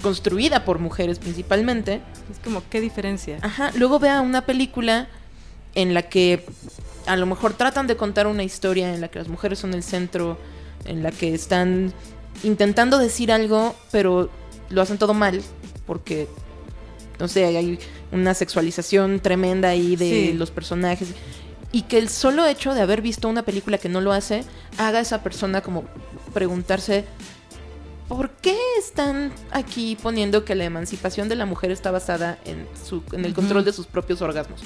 construida 0.00 0.64
por 0.64 0.78
mujeres 0.78 1.18
principalmente. 1.18 2.00
Es 2.30 2.38
como, 2.42 2.62
¿qué 2.68 2.80
diferencia? 2.80 3.38
Ajá, 3.42 3.72
luego 3.76 3.98
vea 3.98 4.20
una 4.20 4.46
película 4.46 5.08
en 5.74 5.94
la 5.94 6.02
que 6.02 6.44
a 7.06 7.16
lo 7.16 7.26
mejor 7.26 7.54
tratan 7.54 7.86
de 7.86 7.96
contar 7.96 8.26
una 8.26 8.42
historia 8.42 8.94
en 8.94 9.00
la 9.00 9.08
que 9.08 9.18
las 9.18 9.28
mujeres 9.28 9.58
son 9.58 9.74
el 9.74 9.82
centro, 9.82 10.38
en 10.84 11.02
la 11.02 11.10
que 11.10 11.34
están 11.34 11.92
intentando 12.42 12.98
decir 12.98 13.32
algo, 13.32 13.74
pero 13.90 14.30
lo 14.68 14.82
hacen 14.82 14.98
todo 14.98 15.14
mal, 15.14 15.42
porque, 15.86 16.28
no 17.18 17.28
sé, 17.28 17.44
hay 17.44 17.78
una 18.12 18.34
sexualización 18.34 19.20
tremenda 19.20 19.68
ahí 19.68 19.96
de 19.96 20.34
los 20.34 20.50
personajes. 20.50 21.08
Y 21.72 21.82
que 21.82 21.98
el 21.98 22.08
solo 22.08 22.46
hecho 22.46 22.74
de 22.74 22.80
haber 22.80 23.00
visto 23.00 23.28
una 23.28 23.42
película 23.42 23.78
que 23.78 23.88
no 23.88 24.00
lo 24.00 24.12
hace, 24.12 24.44
haga 24.76 24.98
a 24.98 25.02
esa 25.02 25.22
persona 25.22 25.60
como 25.60 25.84
preguntarse, 26.34 27.04
¿por 28.10 28.28
qué 28.28 28.58
están 28.76 29.32
aquí 29.52 29.96
poniendo 30.02 30.44
que 30.44 30.56
la 30.56 30.64
emancipación 30.64 31.28
de 31.28 31.36
la 31.36 31.46
mujer 31.46 31.70
está 31.70 31.92
basada 31.92 32.40
en, 32.44 32.66
su, 32.84 33.04
en 33.12 33.24
el 33.24 33.34
control 33.34 33.64
de 33.64 33.72
sus 33.72 33.86
propios 33.86 34.20
orgasmos? 34.20 34.60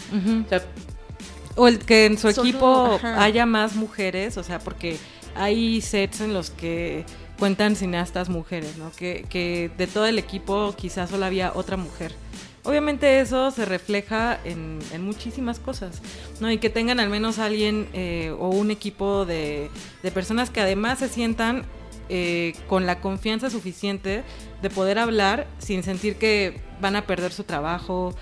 o, 1.55 1.69
el 1.69 1.79
que 1.79 2.07
en 2.07 2.17
su 2.17 2.31
equipo 2.31 2.99
haya 3.03 3.45
más 3.45 3.77
mujeres, 3.77 4.39
o 4.39 4.43
sea, 4.43 4.61
porque 4.61 4.97
hay 5.35 5.83
sets 5.83 6.23
en 6.23 6.33
los 6.33 6.49
que 6.49 7.05
cuentan 7.39 7.77
cineastas 7.77 8.31
mujeres, 8.31 8.79
¿no? 8.79 8.91
Que, 8.93 9.27
que 9.29 9.71
de 9.77 9.89
todo 9.89 10.07
el 10.07 10.19
equipo 10.19 10.75
quizás 10.75 11.11
solo 11.11 11.27
había 11.27 11.53
otra 11.55 11.77
mujer. 11.77 12.15
Obviamente 12.63 13.21
eso 13.21 13.51
se 13.51 13.67
refleja 13.67 14.41
en, 14.47 14.79
muchísimas 15.01 15.59
cosas, 15.59 16.01
¿no? 16.41 16.51
Y 16.51 16.57
que 16.57 16.71
tengan 16.71 16.99
al 16.99 17.11
menos 17.11 17.39
alguien 17.39 17.89
eh, 17.93 18.35
o 18.39 18.49
un 18.49 18.71
equipo 18.71 19.27
de, 19.27 19.69
de 20.03 20.11
personas 20.11 20.49
que 20.49 20.63
además 20.63 21.01
se 21.01 21.11
sientan 21.11 21.67
eh, 22.09 22.55
con 22.69 22.87
la 22.87 23.01
confianza 23.01 23.51
suficiente 23.51 24.23
de 24.63 24.71
poder 24.71 24.99
hablar 24.99 25.47
sin 25.59 25.83
sentir 25.83 26.17
que 26.17 26.61
van 26.81 26.97
a 26.97 27.07
perder 27.07 27.33
su 27.33 27.45
trabajo, 27.45 28.15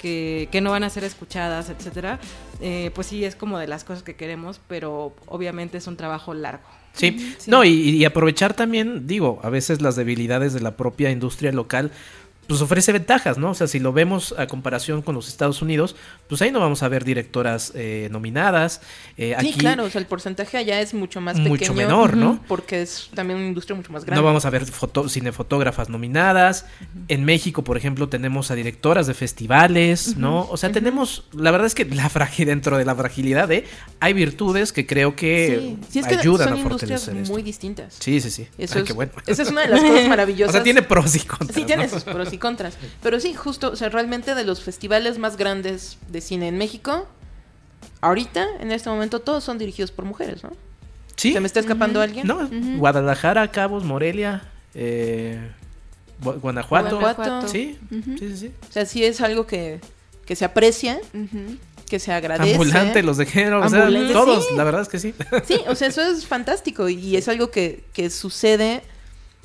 que, 0.00 0.48
no 0.62 0.70
van 0.70 0.82
a 0.82 0.90
ser 0.90 1.04
escuchadas, 1.04 1.70
etcétera, 1.70 2.18
eh, 2.60 2.90
pues 2.94 3.06
sí 3.06 3.24
es 3.24 3.36
como 3.36 3.58
de 3.58 3.66
las 3.66 3.84
cosas 3.84 4.02
que 4.02 4.16
queremos, 4.16 4.60
pero 4.66 5.14
obviamente 5.26 5.78
es 5.78 5.86
un 5.86 5.96
trabajo 5.96 6.34
largo. 6.34 6.64
Sí, 6.92 7.36
no, 7.46 7.64
y, 7.64 8.04
aprovechar 8.04 8.54
también, 8.54 9.06
digo, 9.06 9.38
a 9.44 9.50
veces 9.50 9.80
las 9.80 9.94
debilidades 9.94 10.52
de 10.52 10.60
la 10.60 10.76
propia 10.76 11.10
industria 11.10 11.52
local 11.52 11.92
pues 12.48 12.60
ofrece 12.62 12.92
ventajas, 12.92 13.38
¿no? 13.38 13.50
O 13.50 13.54
sea, 13.54 13.66
si 13.66 13.78
lo 13.78 13.92
vemos 13.92 14.34
a 14.36 14.46
comparación 14.46 15.02
con 15.02 15.14
los 15.14 15.28
Estados 15.28 15.62
Unidos, 15.62 15.96
pues 16.28 16.42
ahí 16.42 16.50
no 16.50 16.60
vamos 16.60 16.82
a 16.82 16.88
ver 16.88 17.04
directoras 17.04 17.72
eh, 17.74 18.08
nominadas. 18.10 18.80
Eh, 19.16 19.36
sí, 19.40 19.52
claro, 19.52 19.84
o 19.84 19.90
sea, 19.90 20.00
el 20.00 20.06
porcentaje 20.06 20.58
allá 20.58 20.80
es 20.80 20.94
mucho 20.94 21.20
más 21.20 21.36
pequeño. 21.36 21.50
Mucho 21.50 21.74
menor, 21.74 22.16
¿no? 22.16 22.42
Porque 22.48 22.82
es 22.82 23.10
también 23.14 23.38
una 23.38 23.48
industria 23.48 23.76
mucho 23.76 23.92
más 23.92 24.04
grande. 24.04 24.20
No 24.20 24.26
vamos 24.26 24.44
a 24.44 24.50
ver 24.50 24.64
cinefotógrafas 25.08 25.88
nominadas. 25.88 26.66
En 27.08 27.24
México, 27.24 27.64
por 27.64 27.76
ejemplo, 27.76 28.08
tenemos 28.08 28.50
a 28.50 28.54
directoras 28.54 29.06
de 29.06 29.14
festivales, 29.14 30.16
¿no? 30.16 30.48
O 30.50 30.56
sea, 30.56 30.72
tenemos, 30.72 31.24
la 31.32 31.50
verdad 31.50 31.66
es 31.66 31.74
que 31.74 31.84
la 31.84 32.08
dentro 32.38 32.78
de 32.78 32.84
la 32.84 32.94
fragilidad, 32.94 33.50
¿eh? 33.52 33.64
Hay 34.00 34.12
virtudes 34.12 34.72
que 34.72 34.86
creo 34.86 35.16
que, 35.16 35.76
sí. 35.88 35.98
es 35.98 36.06
que 36.06 36.16
ayudan 36.16 36.48
son 36.48 36.58
a 36.58 36.62
fortalecer 36.62 37.14
industrias 37.14 37.30
muy 37.30 37.42
distintas. 37.42 37.96
Sí, 37.98 38.20
sí, 38.20 38.30
sí. 38.30 38.48
Eso 38.58 38.78
es, 38.78 38.94
bueno. 38.94 39.12
Esa 39.26 39.42
es 39.42 39.50
una 39.50 39.62
de 39.62 39.68
las 39.68 39.80
cosas 39.80 40.08
maravillosas. 40.08 40.48
o 40.50 40.52
sea, 40.52 40.62
tiene 40.62 40.82
pros 40.82 41.14
y 41.16 41.20
contras. 41.20 41.54
Sí, 41.54 41.64
tiene 41.64 41.88
sus 41.88 42.04
pros 42.04 42.32
y 42.32 42.37
contras. 42.38 42.76
Pero 43.02 43.20
sí, 43.20 43.34
justo, 43.34 43.70
o 43.70 43.76
sea, 43.76 43.88
realmente 43.88 44.34
de 44.34 44.44
los 44.44 44.62
festivales 44.62 45.18
más 45.18 45.36
grandes 45.36 45.98
de 46.08 46.20
cine 46.20 46.48
en 46.48 46.58
México, 46.58 47.06
ahorita, 48.00 48.46
en 48.60 48.72
este 48.72 48.90
momento, 48.90 49.20
todos 49.20 49.44
son 49.44 49.58
dirigidos 49.58 49.90
por 49.90 50.04
mujeres, 50.04 50.42
¿no? 50.42 50.52
Sí. 51.16 51.32
¿Se 51.32 51.40
me 51.40 51.46
está 51.46 51.60
escapando 51.60 52.00
alguien? 52.00 52.26
No, 52.26 52.48
Guadalajara, 52.78 53.50
Cabos, 53.50 53.84
Morelia, 53.84 54.44
eh, 54.74 55.50
Guanajuato. 56.20 56.98
Guanajuato. 57.00 57.48
Sí, 57.48 57.78
sí, 58.18 58.36
sí, 58.36 58.52
O 58.68 58.72
sea, 58.72 58.86
sí 58.86 59.04
es 59.04 59.20
algo 59.20 59.46
que, 59.46 59.80
que 60.24 60.36
se 60.36 60.44
aprecia. 60.44 61.00
que 61.88 61.98
se 61.98 62.12
agradece. 62.12 62.52
Ambulante, 62.52 63.02
los 63.02 63.16
de 63.16 63.26
género, 63.26 63.64
o 63.64 63.68
sea, 63.68 63.88
todos, 64.12 64.46
la 64.52 64.62
verdad 64.62 64.82
es 64.82 64.88
que 64.88 64.98
sí. 64.98 65.14
Sí, 65.46 65.60
o 65.68 65.74
sea, 65.74 65.88
eso 65.88 66.02
es 66.02 66.26
fantástico 66.26 66.88
y 66.88 67.16
es 67.16 67.28
algo 67.28 67.50
que, 67.50 67.82
que 67.92 68.10
sucede 68.10 68.82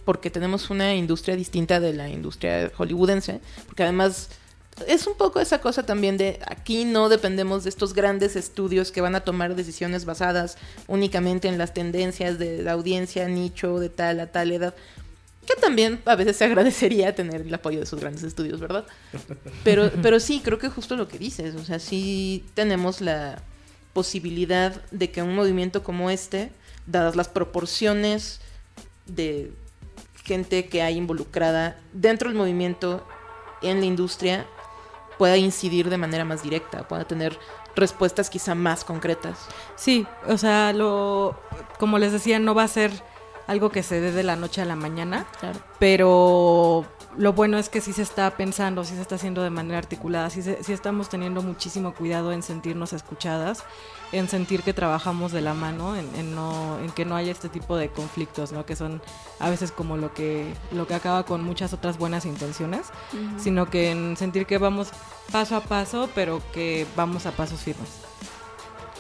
porque 0.06 0.30
tenemos 0.30 0.70
una 0.70 0.96
industria 0.96 1.36
distinta 1.36 1.80
de 1.80 1.94
la 1.94 2.10
industria 2.10 2.72
hollywoodense, 2.76 3.40
porque 3.68 3.84
además 3.84 4.30
es 4.88 5.08
un 5.08 5.16
poco 5.16 5.40
esa 5.40 5.62
cosa 5.62 5.86
también 5.86 6.18
de 6.18 6.40
aquí 6.48 6.86
no 6.86 7.10
dependemos 7.10 7.64
de 7.64 7.70
estos 7.70 7.94
grandes 7.94 8.36
estudios 8.36 8.92
que 8.92 9.02
van 9.02 9.16
a 9.16 9.22
tomar 9.22 9.56
decisiones 9.56 10.06
basadas 10.06 10.58
únicamente 10.88 11.48
en 11.48 11.58
las 11.58 11.74
tendencias 11.74 12.40
de 12.40 12.64
la 12.64 12.72
audiencia, 12.72 13.28
nicho, 13.28 13.80
de 13.80 13.90
tal 13.90 14.20
a 14.20 14.28
tal 14.32 14.52
edad. 14.52 14.74
Que 15.46 15.56
también 15.56 16.00
a 16.06 16.16
veces 16.16 16.38
se 16.38 16.46
agradecería 16.46 17.14
tener 17.14 17.42
el 17.42 17.54
apoyo 17.54 17.78
de 17.78 17.84
esos 17.84 18.00
grandes 18.00 18.24
estudios, 18.24 18.60
¿verdad? 18.60 18.86
Pero, 19.64 19.92
pero 20.02 20.20
sí, 20.20 20.42
creo 20.44 20.58
que 20.58 20.70
justo 20.70 20.96
lo 20.96 21.08
que 21.08 21.20
dices. 21.20 21.56
O 21.56 21.66
sea, 21.66 21.80
sí 21.80 22.46
tenemos 22.54 23.02
la 23.02 23.42
posibilidad 23.92 24.82
de 24.92 25.12
que 25.12 25.22
un 25.22 25.36
movimiento 25.36 25.84
como 25.84 26.10
este, 26.10 26.52
dadas 26.88 27.16
las 27.16 27.28
proporciones 27.28 28.40
de 29.06 29.52
gente 30.24 30.68
que 30.68 30.82
hay 30.82 30.98
involucrada 30.98 31.80
dentro 31.94 32.30
del 32.30 32.38
movimiento, 32.38 33.06
en 33.62 33.80
la 33.80 33.86
industria, 33.86 34.46
pueda 35.18 35.38
incidir 35.38 35.90
de 35.90 35.98
manera 35.98 36.26
más 36.26 36.44
directa, 36.44 36.88
pueda 36.88 37.06
tener 37.06 37.38
respuestas 37.76 38.30
quizá 38.30 38.56
más 38.56 38.84
concretas. 38.84 39.48
Sí, 39.76 40.06
o 40.28 40.38
sea, 40.38 40.74
lo 40.74 41.38
como 41.80 41.98
les 41.98 42.12
decía, 42.12 42.40
no 42.40 42.54
va 42.56 42.64
a 42.64 42.68
ser 42.68 42.92
algo 43.48 43.70
que 43.70 43.84
se 43.84 44.00
dé 44.00 44.12
de 44.12 44.24
la 44.24 44.36
noche 44.36 44.62
a 44.62 44.66
la 44.66 44.76
mañana, 44.76 45.26
Claro. 45.40 45.60
pero 45.80 46.86
lo 47.18 47.34
bueno 47.34 47.58
es 47.58 47.70
que 47.70 47.82
sí 47.82 47.94
se 47.94 48.02
está 48.02 48.30
pensando, 48.38 48.84
sí 48.84 48.96
se 48.96 49.02
está 49.02 49.16
haciendo 49.16 49.42
de 49.44 49.50
manera 49.50 49.78
articulada, 49.78 50.30
sí, 50.30 50.42
se- 50.42 50.64
sí 50.64 50.74
estamos 50.74 51.10
teniendo 51.10 51.42
muchísimo 51.42 51.94
cuidado 51.94 52.32
en 52.32 52.42
sentirnos 52.44 52.94
escuchadas, 52.94 53.64
en 54.12 54.28
sentir 54.30 54.64
que 54.64 54.74
trabajamos 54.74 55.32
de 55.32 55.42
la 55.42 55.54
mano, 55.54 55.96
en, 55.96 56.08
en 56.16 56.36
no, 56.36 56.80
en 56.80 56.92
que 56.92 57.06
no 57.06 57.16
haya 57.16 57.32
este 57.32 57.50
tipo 57.50 57.78
de 57.78 57.90
conflictos, 57.90 58.52
¿no? 58.52 58.66
Que 58.66 58.76
son 58.76 59.02
a 59.40 59.50
veces 59.50 59.72
como 59.72 59.98
lo 59.98 60.14
que, 60.14 60.54
lo 60.72 60.88
que 60.88 60.94
acaba 60.94 61.24
con 61.26 61.44
muchas 61.44 61.74
otras 61.74 61.98
buenas 61.98 62.26
intenciones, 62.26 62.88
sino 63.40 63.70
que 63.70 63.92
en 63.92 64.16
sentir 64.18 64.46
que 64.46 64.58
vamos 64.58 64.90
paso 65.32 65.56
a 65.56 65.62
paso, 65.62 66.10
pero 66.14 66.42
que 66.54 66.86
vamos 66.96 67.26
a 67.26 67.32
pasos 67.32 67.62
firmes. 67.62 67.90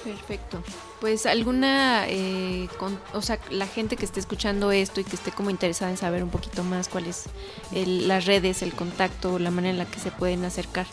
Perfecto. 0.04 0.62
Pues 1.04 1.26
alguna, 1.26 2.06
eh, 2.08 2.70
con- 2.78 2.98
o 3.12 3.22
sea, 3.22 3.38
la 3.50 3.68
gente 3.68 3.98
que 3.98 4.06
esté 4.06 4.22
escuchando 4.22 4.72
esto 4.72 5.02
y 5.02 5.04
que 5.04 5.18
esté 5.18 5.34
como 5.34 5.50
interesada 5.50 5.92
en 5.92 5.98
saber 5.98 6.24
un 6.24 6.30
poquito 6.30 6.64
más 6.64 6.88
cuáles 6.88 7.26
las 7.74 8.24
redes, 8.26 8.62
el 8.62 8.72
contacto, 8.72 9.38
la 9.38 9.52
manera 9.52 9.72
en 9.72 9.80
la 9.80 9.86
que 9.86 10.00
se 10.00 10.12
pueden 10.12 10.46
acercar. 10.46 10.86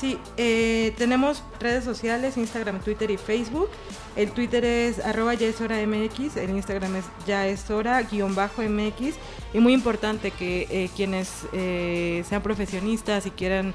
Sí, 0.00 0.18
eh, 0.36 0.92
tenemos 0.98 1.44
redes 1.60 1.84
sociales, 1.84 2.36
Instagram, 2.36 2.80
Twitter 2.80 3.08
y 3.12 3.16
Facebook. 3.18 3.68
El 4.16 4.32
Twitter 4.32 4.64
es 4.64 4.98
arroba 4.98 5.34
ya 5.34 5.46
es 5.46 5.60
hora 5.60 5.76
MX, 5.86 6.38
el 6.38 6.50
Instagram 6.50 6.96
es 6.96 7.04
ya 7.24 7.46
es 7.46 7.70
hora 7.70 8.02
guion 8.02 8.34
bajo 8.34 8.62
MX. 8.62 9.14
Y 9.54 9.60
muy 9.60 9.74
importante 9.74 10.32
que 10.32 10.66
eh, 10.70 10.90
quienes 10.96 11.30
eh, 11.52 12.24
sean 12.28 12.42
profesionistas 12.42 13.26
y 13.26 13.30
quieran 13.30 13.74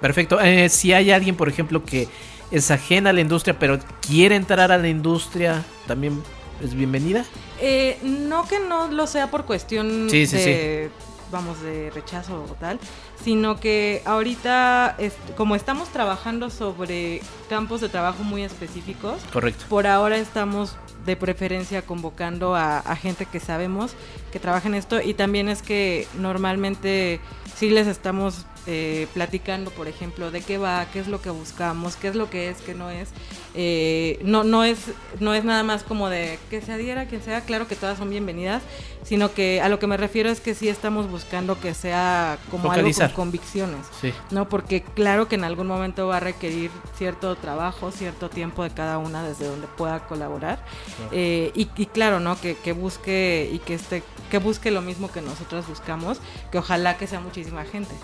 Perfecto. 0.00 0.40
Eh, 0.40 0.68
si 0.68 0.92
hay 0.92 1.12
alguien, 1.12 1.36
por 1.36 1.48
ejemplo, 1.48 1.84
que 1.84 2.08
es 2.50 2.70
ajena 2.70 3.10
a 3.10 3.12
la 3.12 3.20
industria, 3.20 3.58
pero 3.58 3.78
quiere 4.00 4.34
entrar 4.34 4.72
a 4.72 4.78
la 4.78 4.88
industria, 4.88 5.62
también 5.86 6.22
es 6.62 6.74
bienvenida. 6.74 7.24
Eh, 7.60 7.98
no 8.02 8.48
que 8.48 8.58
no 8.58 8.88
lo 8.88 9.06
sea 9.06 9.30
por 9.30 9.44
cuestión 9.44 10.08
Sí, 10.10 10.26
sí, 10.26 10.36
de, 10.36 10.90
vamos, 11.32 11.60
de 11.62 11.90
rechazo 11.90 12.44
o 12.48 12.54
tal, 12.54 12.78
sino 13.24 13.58
que 13.58 14.02
ahorita, 14.04 14.94
es- 14.98 15.16
como 15.36 15.56
estamos 15.56 15.88
trabajando 15.88 16.50
sobre 16.50 17.20
campos 17.48 17.80
de 17.80 17.88
trabajo 17.88 18.22
muy 18.22 18.42
específicos, 18.44 19.20
Correcto. 19.32 19.64
por 19.68 19.86
ahora 19.88 20.16
estamos 20.18 20.76
de 21.04 21.16
preferencia 21.16 21.82
convocando 21.82 22.54
a, 22.54 22.78
a 22.78 22.94
gente 22.94 23.26
que 23.26 23.40
sabemos 23.40 23.94
que 24.30 24.38
trabaja 24.38 24.68
en 24.68 24.74
esto 24.76 25.00
y 25.02 25.14
también 25.14 25.48
es 25.48 25.60
que 25.62 26.06
normalmente 26.20 27.18
sí 27.56 27.70
les 27.70 27.86
estamos 27.88 28.46
eh, 28.66 29.06
platicando, 29.14 29.70
por 29.70 29.88
ejemplo, 29.88 30.30
de 30.30 30.40
qué 30.40 30.58
va, 30.58 30.86
qué 30.92 31.00
es 31.00 31.08
lo 31.08 31.20
que 31.20 31.30
buscamos, 31.30 31.96
qué 31.96 32.08
es 32.08 32.14
lo 32.14 32.30
que 32.30 32.48
es, 32.48 32.58
qué 32.58 32.74
no 32.74 32.90
es. 32.90 33.08
Eh, 33.54 34.18
no, 34.22 34.44
no 34.44 34.64
es, 34.64 34.78
no 35.20 35.34
es 35.34 35.44
nada 35.44 35.62
más 35.62 35.82
como 35.82 36.08
de 36.08 36.38
que 36.48 36.62
se 36.62 36.72
adhiera 36.72 37.06
quien 37.06 37.22
sea, 37.22 37.42
claro 37.42 37.68
que 37.68 37.76
todas 37.76 37.98
son 37.98 38.08
bienvenidas, 38.08 38.62
sino 39.04 39.34
que 39.34 39.60
a 39.60 39.68
lo 39.68 39.78
que 39.78 39.86
me 39.86 39.96
refiero 39.96 40.30
es 40.30 40.40
que 40.40 40.54
sí 40.54 40.68
estamos 40.68 41.10
buscando 41.10 41.60
que 41.60 41.74
sea 41.74 42.38
como 42.50 42.70
algo 42.70 42.88
con 42.92 43.08
convicciones. 43.10 43.86
Sí. 44.00 44.12
No, 44.30 44.48
porque 44.48 44.82
claro 44.82 45.28
que 45.28 45.34
en 45.34 45.44
algún 45.44 45.66
momento 45.66 46.06
va 46.06 46.18
a 46.18 46.20
requerir 46.20 46.70
cierto 46.96 47.34
trabajo, 47.36 47.90
cierto 47.90 48.30
tiempo 48.30 48.62
de 48.62 48.70
cada 48.70 48.98
una 48.98 49.22
desde 49.22 49.46
donde 49.46 49.66
pueda 49.66 50.06
colaborar. 50.06 50.64
Eh, 51.10 51.50
y, 51.54 51.68
y 51.76 51.86
claro, 51.86 52.20
¿no? 52.20 52.40
Que, 52.40 52.54
que 52.54 52.72
busque 52.72 53.50
y 53.52 53.58
que 53.58 53.74
esté, 53.74 54.02
que 54.30 54.38
busque 54.38 54.70
lo 54.70 54.82
mismo 54.82 55.10
que 55.10 55.20
nosotras 55.20 55.66
buscamos, 55.68 56.20
que 56.50 56.58
ojalá 56.58 56.96
que 56.96 57.06
sea 57.06 57.20
muchísima 57.20 57.64
gente. 57.64 57.94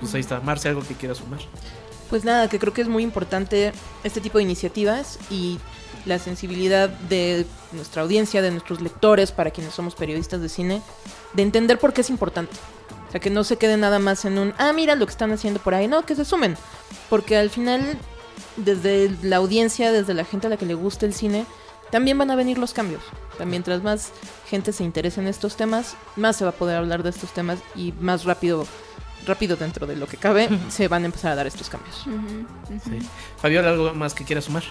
Pues 0.00 0.14
ahí 0.14 0.20
está. 0.20 0.40
Marce, 0.40 0.68
algo 0.68 0.82
que 0.82 0.94
quiera 0.94 1.14
sumar. 1.14 1.40
Pues 2.10 2.24
nada, 2.24 2.48
que 2.48 2.58
creo 2.58 2.72
que 2.72 2.80
es 2.80 2.88
muy 2.88 3.02
importante 3.02 3.72
este 4.02 4.20
tipo 4.20 4.38
de 4.38 4.44
iniciativas 4.44 5.18
y 5.30 5.58
la 6.06 6.18
sensibilidad 6.18 6.88
de 6.88 7.46
nuestra 7.72 8.02
audiencia, 8.02 8.40
de 8.40 8.50
nuestros 8.50 8.80
lectores, 8.80 9.30
para 9.30 9.50
quienes 9.50 9.74
somos 9.74 9.94
periodistas 9.94 10.40
de 10.40 10.48
cine, 10.48 10.82
de 11.34 11.42
entender 11.42 11.78
por 11.78 11.92
qué 11.92 12.00
es 12.00 12.10
importante. 12.10 12.54
O 13.08 13.10
sea, 13.10 13.20
que 13.20 13.30
no 13.30 13.44
se 13.44 13.56
quede 13.56 13.76
nada 13.76 13.98
más 13.98 14.24
en 14.24 14.38
un, 14.38 14.54
ah, 14.58 14.72
mira 14.72 14.94
lo 14.94 15.06
que 15.06 15.12
están 15.12 15.32
haciendo 15.32 15.60
por 15.60 15.74
ahí, 15.74 15.88
no, 15.88 16.04
que 16.04 16.14
se 16.14 16.24
sumen. 16.24 16.56
Porque 17.08 17.36
al 17.36 17.50
final, 17.50 17.98
desde 18.56 19.10
la 19.22 19.36
audiencia, 19.36 19.92
desde 19.92 20.14
la 20.14 20.24
gente 20.24 20.46
a 20.46 20.50
la 20.50 20.56
que 20.56 20.66
le 20.66 20.74
gusta 20.74 21.06
el 21.06 21.14
cine, 21.14 21.46
también 21.90 22.18
van 22.18 22.30
a 22.30 22.36
venir 22.36 22.58
los 22.58 22.74
cambios. 22.74 23.02
O 23.32 23.36
sea, 23.36 23.46
mientras 23.46 23.82
más 23.82 24.10
gente 24.48 24.72
se 24.72 24.84
interese 24.84 25.20
en 25.20 25.26
estos 25.26 25.56
temas, 25.56 25.96
más 26.16 26.36
se 26.36 26.44
va 26.44 26.50
a 26.50 26.54
poder 26.54 26.76
hablar 26.76 27.02
de 27.02 27.10
estos 27.10 27.32
temas 27.32 27.58
y 27.74 27.92
más 28.00 28.24
rápido, 28.24 28.66
rápido 29.26 29.56
dentro 29.56 29.86
de 29.86 29.96
lo 29.96 30.06
que 30.06 30.16
cabe, 30.16 30.48
se 30.70 30.88
van 30.88 31.02
a 31.02 31.06
empezar 31.06 31.32
a 31.32 31.34
dar 31.34 31.46
estos 31.46 31.68
cambios. 31.68 32.04
Sí. 32.84 32.98
Fabiola, 33.40 33.70
algo 33.70 33.94
más 33.94 34.14
que 34.14 34.24
quiera 34.24 34.40
sumar. 34.40 34.62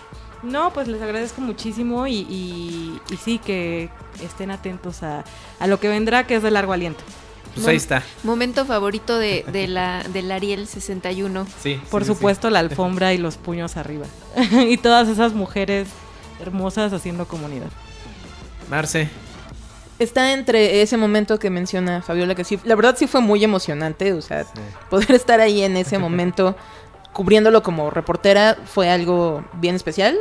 No, 0.44 0.72
pues 0.74 0.88
les 0.88 1.02
agradezco 1.02 1.42
muchísimo 1.42 2.06
y, 2.08 2.16
y- 2.30 3.02
y 3.12 3.18
sí 3.18 3.40
que 3.40 3.90
estén 4.24 4.52
atentos 4.52 5.02
a, 5.04 5.24
a 5.60 5.68
lo 5.68 5.80
que 5.80 5.88
vendrá, 5.90 6.26
que 6.28 6.36
es 6.36 6.44
de 6.44 6.52
largo 6.52 6.74
aliento. 6.74 7.04
Pues 7.56 7.66
ahí 7.68 7.76
está. 7.78 8.04
Momento 8.24 8.66
favorito 8.66 9.18
de, 9.18 9.44
de 9.52 9.68
la, 9.68 10.04
del 10.04 10.32
Ariel 10.32 10.68
61. 10.68 11.48
Sí. 11.62 11.82
Por 11.90 12.04
sí, 12.04 12.08
sí, 12.10 12.14
supuesto, 12.14 12.50
la 12.52 12.60
alfombra 12.60 13.14
y 13.14 13.18
los 13.18 13.38
puños 13.38 13.78
arriba. 13.78 14.06
y 14.52 14.78
todas 14.78 15.08
esas 15.08 15.34
mujeres 15.34 15.88
hermosas 16.40 16.94
haciendo 16.94 17.28
comunidad. 17.28 17.70
Marce. 18.70 19.10
Está 20.00 20.34
entre 20.34 20.82
ese 20.82 20.96
momento 20.98 21.40
que 21.40 21.50
menciona 21.50 22.02
Fabiola, 22.02 22.36
que 22.36 22.44
sí, 22.44 22.60
la 22.64 22.76
verdad 22.76 22.96
sí 22.98 23.08
fue 23.08 23.22
muy 23.22 23.44
emocionante, 23.44 24.14
o 24.14 24.22
sea, 24.22 24.44
Sí. 24.44 24.50
poder 24.90 25.12
estar 25.12 25.40
ahí 25.42 25.64
en 25.64 25.76
ese 25.78 25.98
momento 25.98 26.56
cubriéndolo 27.14 27.64
como 27.64 27.90
reportera 27.90 28.58
fue 28.66 28.90
algo 28.90 29.44
bien 29.54 29.76
especial. 29.76 30.16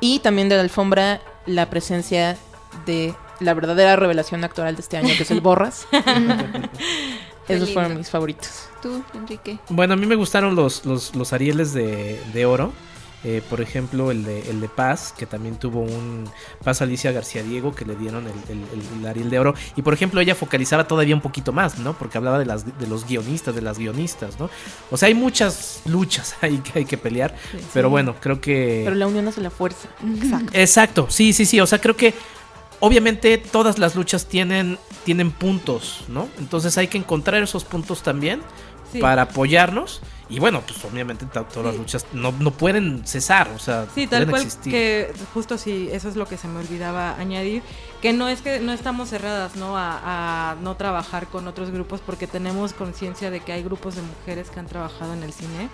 Y 0.00 0.18
también 0.18 0.48
de 0.50 0.56
la 0.56 0.60
alfombra, 0.62 1.22
la 1.46 1.70
presencia 1.70 2.36
de 2.84 3.14
la 3.40 3.54
verdadera 3.54 3.96
revelación 3.96 4.44
actoral 4.44 4.76
de 4.76 4.82
este 4.82 4.98
año, 4.98 5.08
que 5.16 5.22
es 5.22 5.30
el 5.30 5.40
Borras. 5.40 5.86
Esos 7.48 7.72
fueron 7.72 7.96
mis 7.96 8.10
favoritos. 8.10 8.68
Tú, 8.82 9.02
Enrique. 9.14 9.58
Bueno, 9.68 9.94
a 9.94 9.96
mí 9.96 10.04
me 10.06 10.16
gustaron 10.16 10.54
los, 10.56 10.84
los, 10.84 11.14
los 11.14 11.32
Arieles 11.32 11.72
de, 11.72 12.20
de 12.32 12.44
oro. 12.46 12.72
Eh, 13.24 13.42
por 13.50 13.60
ejemplo, 13.60 14.10
el 14.12 14.22
de, 14.24 14.48
el 14.50 14.60
de 14.60 14.68
Paz, 14.68 15.12
que 15.16 15.26
también 15.26 15.56
tuvo 15.56 15.80
un 15.80 16.30
Paz 16.62 16.80
Alicia 16.82 17.10
García 17.10 17.42
Diego, 17.42 17.74
que 17.74 17.84
le 17.84 17.96
dieron 17.96 18.24
el, 18.26 18.32
el- 18.48 18.64
el- 18.72 19.00
el 19.00 19.06
Ariel 19.06 19.30
de 19.30 19.38
Oro. 19.40 19.54
Y 19.74 19.82
por 19.82 19.94
ejemplo, 19.94 20.20
ella 20.20 20.34
focalizaba 20.36 20.86
todavía 20.86 21.14
un 21.14 21.20
poquito 21.22 21.52
más, 21.52 21.78
¿no? 21.78 21.94
Porque 21.98 22.18
hablaba 22.18 22.38
de, 22.38 22.44
las, 22.46 22.78
de 22.78 22.86
los 22.86 23.04
guionistas, 23.06 23.54
de 23.54 23.62
las 23.62 23.78
guionistas, 23.78 24.38
¿no? 24.38 24.48
O 24.90 24.96
sea, 24.96 25.08
hay 25.08 25.14
muchas 25.14 25.80
luchas 25.86 26.36
ahí 26.42 26.58
que 26.58 26.78
hay 26.80 26.84
que 26.84 26.98
pelear. 26.98 27.34
Pero 27.74 27.90
bueno, 27.90 28.14
creo 28.20 28.40
que... 28.40 28.82
Pero 28.84 28.94
la 28.94 29.06
unión 29.08 29.26
hace 29.26 29.40
la 29.40 29.50
fuerza. 29.50 29.88
Exacto. 30.22 30.50
Exacto, 30.52 31.06
sí, 31.08 31.32
sí, 31.32 31.46
sí. 31.46 31.58
O 31.60 31.66
sea, 31.66 31.80
creo 31.80 31.96
que 31.96 32.14
obviamente 32.80 33.38
todas 33.38 33.78
las 33.78 33.96
luchas 33.96 34.26
tienen, 34.26 34.78
tienen 35.04 35.30
puntos, 35.30 36.04
¿no? 36.08 36.28
Entonces 36.38 36.76
hay 36.78 36.88
que 36.88 36.98
encontrar 36.98 37.42
esos 37.42 37.64
puntos 37.64 38.02
también 38.02 38.40
Sí. 38.92 39.00
para 39.00 39.22
apoyarnos. 39.22 40.00
Y 40.28 40.40
bueno, 40.40 40.60
pues 40.66 40.84
obviamente 40.84 41.24
todas 41.26 41.56
las 41.56 41.76
luchas 41.76 42.06
no, 42.12 42.32
no 42.32 42.50
pueden 42.50 43.06
cesar, 43.06 43.48
o 43.54 43.58
sea, 43.58 43.86
Sí, 43.94 44.06
tal 44.06 44.28
cual 44.28 44.42
existir. 44.42 44.72
que 44.72 45.12
justo 45.32 45.56
sí, 45.56 45.88
eso 45.92 46.08
es 46.08 46.16
lo 46.16 46.26
que 46.26 46.36
se 46.36 46.48
me 46.48 46.58
olvidaba 46.58 47.14
añadir, 47.16 47.62
que 48.02 48.12
no 48.12 48.28
es 48.28 48.42
que 48.42 48.58
no 48.58 48.72
estamos 48.72 49.10
cerradas, 49.10 49.54
¿no? 49.54 49.76
A, 49.76 50.52
a 50.52 50.54
no 50.56 50.76
trabajar 50.76 51.28
con 51.28 51.46
otros 51.46 51.70
grupos 51.70 52.00
porque 52.04 52.26
tenemos 52.26 52.72
conciencia 52.72 53.30
de 53.30 53.40
que 53.40 53.52
hay 53.52 53.62
grupos 53.62 53.94
de 53.94 54.02
mujeres 54.02 54.50
que 54.50 54.58
han 54.58 54.66
trabajado 54.66 55.14
en 55.14 55.22
el 55.22 55.32
cine 55.32 55.68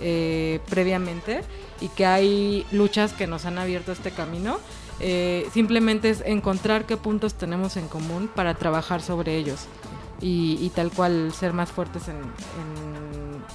eh, 0.00 0.60
previamente 0.70 1.42
y 1.80 1.88
que 1.88 2.06
hay 2.06 2.64
luchas 2.70 3.12
que 3.12 3.26
nos 3.26 3.44
han 3.46 3.58
abierto 3.58 3.90
este 3.90 4.12
camino. 4.12 4.58
Eh, 5.00 5.48
simplemente 5.52 6.10
es 6.10 6.22
encontrar 6.24 6.84
qué 6.86 6.96
puntos 6.96 7.34
tenemos 7.34 7.76
en 7.76 7.88
común 7.88 8.30
para 8.32 8.54
trabajar 8.54 9.02
sobre 9.02 9.36
ellos. 9.36 9.66
y, 10.20 10.70
tal 10.74 10.90
cual 10.90 11.32
ser 11.32 11.52
más 11.52 11.70
fuertes 11.70 12.08
en, 12.08 12.16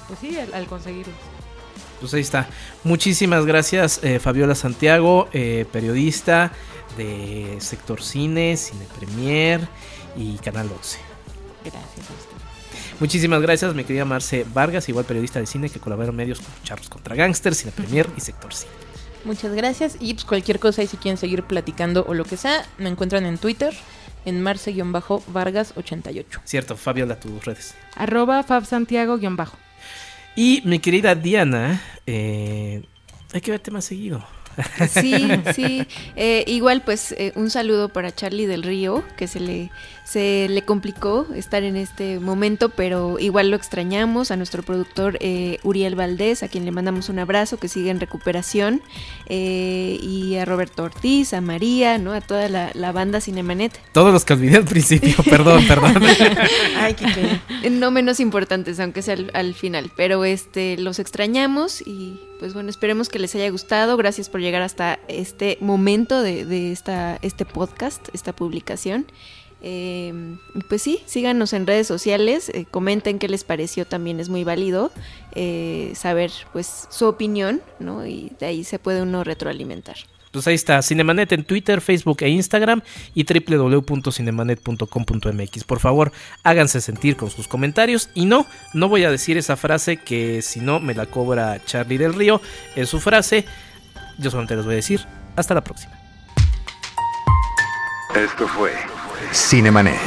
pues 0.07 0.19
sí, 0.19 0.37
al, 0.37 0.65
conseguirlo. 0.67 1.13
Pues 1.99 2.13
ahí 2.13 2.21
está. 2.21 2.47
Muchísimas 2.83 3.45
gracias, 3.45 3.99
eh, 4.03 4.19
Fabiola 4.19 4.55
Santiago, 4.55 5.29
eh, 5.33 5.65
periodista 5.71 6.51
de 6.97 7.57
Sector 7.59 8.01
Cine, 8.01 8.57
Cine 8.57 8.85
Premier 8.97 9.67
y 10.15 10.37
Canal 10.37 10.69
11. 10.75 10.99
Gracias 11.63 12.09
a 12.09 12.13
usted. 12.13 12.33
Muchísimas 12.99 13.41
gracias, 13.41 13.73
mi 13.73 13.83
querida 13.83 14.05
Marce 14.05 14.45
Vargas, 14.53 14.87
igual 14.89 15.05
periodista 15.05 15.39
de 15.39 15.45
cine 15.45 15.69
que 15.69 15.79
colabora 15.79 16.09
en 16.09 16.15
medios 16.15 16.39
como 16.39 16.55
Charlos 16.63 16.89
contra 16.89 17.15
Gangsters, 17.15 17.57
Cine 17.57 17.71
Premier 17.71 18.07
y 18.15 18.21
Sector 18.21 18.53
Cine. 18.53 18.71
Muchas 19.25 19.53
gracias 19.53 19.95
y 19.99 20.13
pues 20.13 20.25
cualquier 20.25 20.59
cosa 20.59 20.83
y 20.83 20.87
si 20.87 20.97
quieren 20.97 21.17
seguir 21.17 21.43
platicando 21.43 22.05
o 22.07 22.13
lo 22.13 22.25
que 22.25 22.37
sea, 22.37 22.65
me 22.77 22.89
encuentran 22.89 23.25
en 23.25 23.37
Twitter 23.37 23.73
en 24.25 24.43
Marce-Vargas88. 24.43 26.25
Cierto, 26.43 26.75
Fabiola, 26.77 27.19
tus 27.19 27.43
redes. 27.43 27.75
Arroba 27.95 28.43
FabSantiago-bajo. 28.43 29.57
Y 30.35 30.61
mi 30.65 30.79
querida 30.79 31.13
Diana, 31.13 31.81
eh, 32.07 32.83
hay 33.33 33.41
que 33.41 33.51
verte 33.51 33.69
más 33.69 33.85
seguido. 33.85 34.25
Sí, 34.89 35.27
sí. 35.55 35.87
Eh, 36.15 36.43
igual, 36.47 36.81
pues, 36.81 37.13
eh, 37.13 37.31
un 37.35 37.49
saludo 37.49 37.89
para 37.89 38.13
Charlie 38.13 38.45
del 38.45 38.63
Río, 38.63 39.03
que 39.17 39.27
se 39.27 39.39
le 39.39 39.71
se 40.03 40.47
le 40.49 40.63
complicó 40.63 41.27
estar 41.33 41.63
en 41.63 41.75
este 41.75 42.19
momento, 42.19 42.69
pero 42.69 43.19
igual 43.19 43.49
lo 43.49 43.55
extrañamos. 43.55 44.31
A 44.31 44.35
nuestro 44.35 44.61
productor 44.61 45.17
eh, 45.21 45.59
Uriel 45.63 45.95
Valdés, 45.95 46.43
a 46.43 46.49
quien 46.49 46.65
le 46.65 46.71
mandamos 46.71 47.09
un 47.09 47.19
abrazo, 47.19 47.57
que 47.57 47.67
sigue 47.67 47.89
en 47.89 47.99
recuperación, 47.99 48.81
eh, 49.27 49.97
y 50.01 50.35
a 50.35 50.45
Roberto 50.45 50.83
Ortiz, 50.83 51.33
a 51.33 51.41
María, 51.41 51.97
¿no? 51.97 52.13
a 52.13 52.21
toda 52.21 52.49
la, 52.49 52.91
banda 52.91 53.21
Cinemanet. 53.21 53.79
Todos 53.91 54.13
los 54.13 54.25
que 54.25 54.33
olvidé 54.33 54.57
al 54.57 54.65
principio, 54.65 55.15
perdón, 55.29 55.65
perdón. 55.67 55.95
Ay, 56.77 56.93
qué 56.93 57.69
No 57.69 57.89
menos 57.89 58.19
importantes, 58.19 58.79
aunque 58.79 59.01
sea 59.01 59.17
al, 59.33 59.53
final, 59.55 59.91
pero 59.95 60.25
este 60.25 60.77
los 60.77 60.99
extrañamos 60.99 61.81
y 61.81 62.19
pues 62.43 62.53
bueno, 62.53 62.69
esperemos 62.69 63.07
que 63.07 63.19
les 63.19 63.33
haya 63.35 63.49
gustado. 63.49 63.95
Gracias 63.95 64.27
por 64.27 64.41
llegar 64.41 64.63
hasta 64.63 64.99
este 65.07 65.57
momento 65.61 66.21
de, 66.21 66.43
de 66.43 66.73
esta, 66.73 67.17
este 67.21 67.45
podcast, 67.45 68.09
esta 68.11 68.35
publicación. 68.35 69.05
Eh, 69.61 70.35
pues 70.67 70.81
sí, 70.81 70.99
síganos 71.05 71.53
en 71.53 71.65
redes 71.65 71.87
sociales, 71.87 72.49
eh, 72.49 72.65
comenten 72.69 73.17
qué 73.17 73.29
les 73.29 73.45
pareció, 73.45 73.87
también 73.87 74.19
es 74.19 74.27
muy 74.27 74.43
válido 74.43 74.91
eh, 75.35 75.93
saber 75.95 76.33
pues 76.51 76.85
su 76.89 77.05
opinión, 77.05 77.61
¿no? 77.79 78.05
Y 78.05 78.33
de 78.41 78.47
ahí 78.47 78.65
se 78.65 78.77
puede 78.77 79.03
uno 79.03 79.23
retroalimentar. 79.23 79.95
Pues 80.33 80.47
ahí 80.47 80.55
está, 80.55 80.81
Cinemanet 80.81 81.31
en 81.31 81.43
Twitter, 81.43 81.79
Facebook 81.79 82.17
e 82.21 82.29
Instagram 82.29 82.81
y 83.13 83.23
www.cinemanet.com.mx. 83.23 85.63
Por 85.63 85.79
favor, 85.79 86.11
háganse 86.41 86.81
sentir 86.81 87.15
con 87.15 87.29
sus 87.29 87.47
comentarios. 87.47 88.09
Y 88.15 88.25
no, 88.25 88.47
no 88.73 88.89
voy 88.89 89.03
a 89.03 89.11
decir 89.11 89.37
esa 89.37 89.55
frase 89.55 89.97
que 89.97 90.41
si 90.41 90.59
no 90.59 90.79
me 90.79 90.95
la 90.95 91.05
cobra 91.05 91.63
Charlie 91.63 91.99
del 91.99 92.15
Río. 92.15 92.41
Es 92.75 92.89
su 92.89 92.99
frase. 92.99 93.45
Yo 94.17 94.31
solamente 94.31 94.55
les 94.55 94.65
voy 94.65 94.73
a 94.73 94.77
decir, 94.77 95.05
hasta 95.35 95.53
la 95.53 95.63
próxima. 95.63 95.93
Esto 98.15 98.47
fue 98.47 98.71
Cinemanet. 99.31 99.99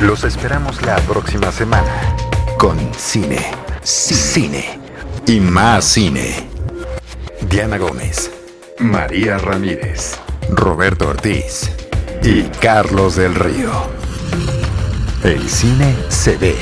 Los 0.00 0.24
esperamos 0.24 0.82
la 0.82 0.96
próxima 1.02 1.52
semana 1.52 2.16
con 2.58 2.76
cine, 2.94 3.52
cine 3.82 4.80
y 5.26 5.38
más 5.38 5.84
cine. 5.84 6.48
Diana 7.48 7.78
Gómez, 7.78 8.32
María 8.80 9.38
Ramírez, 9.38 10.16
Roberto 10.50 11.08
Ortiz 11.08 11.70
y 12.22 12.42
Carlos 12.60 13.16
del 13.16 13.34
Río. 13.34 13.72
El 15.24 15.48
cine 15.48 15.96
se 16.08 16.36
ve, 16.36 16.54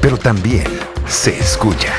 pero 0.00 0.16
también 0.16 0.66
se 1.08 1.36
escucha. 1.36 1.92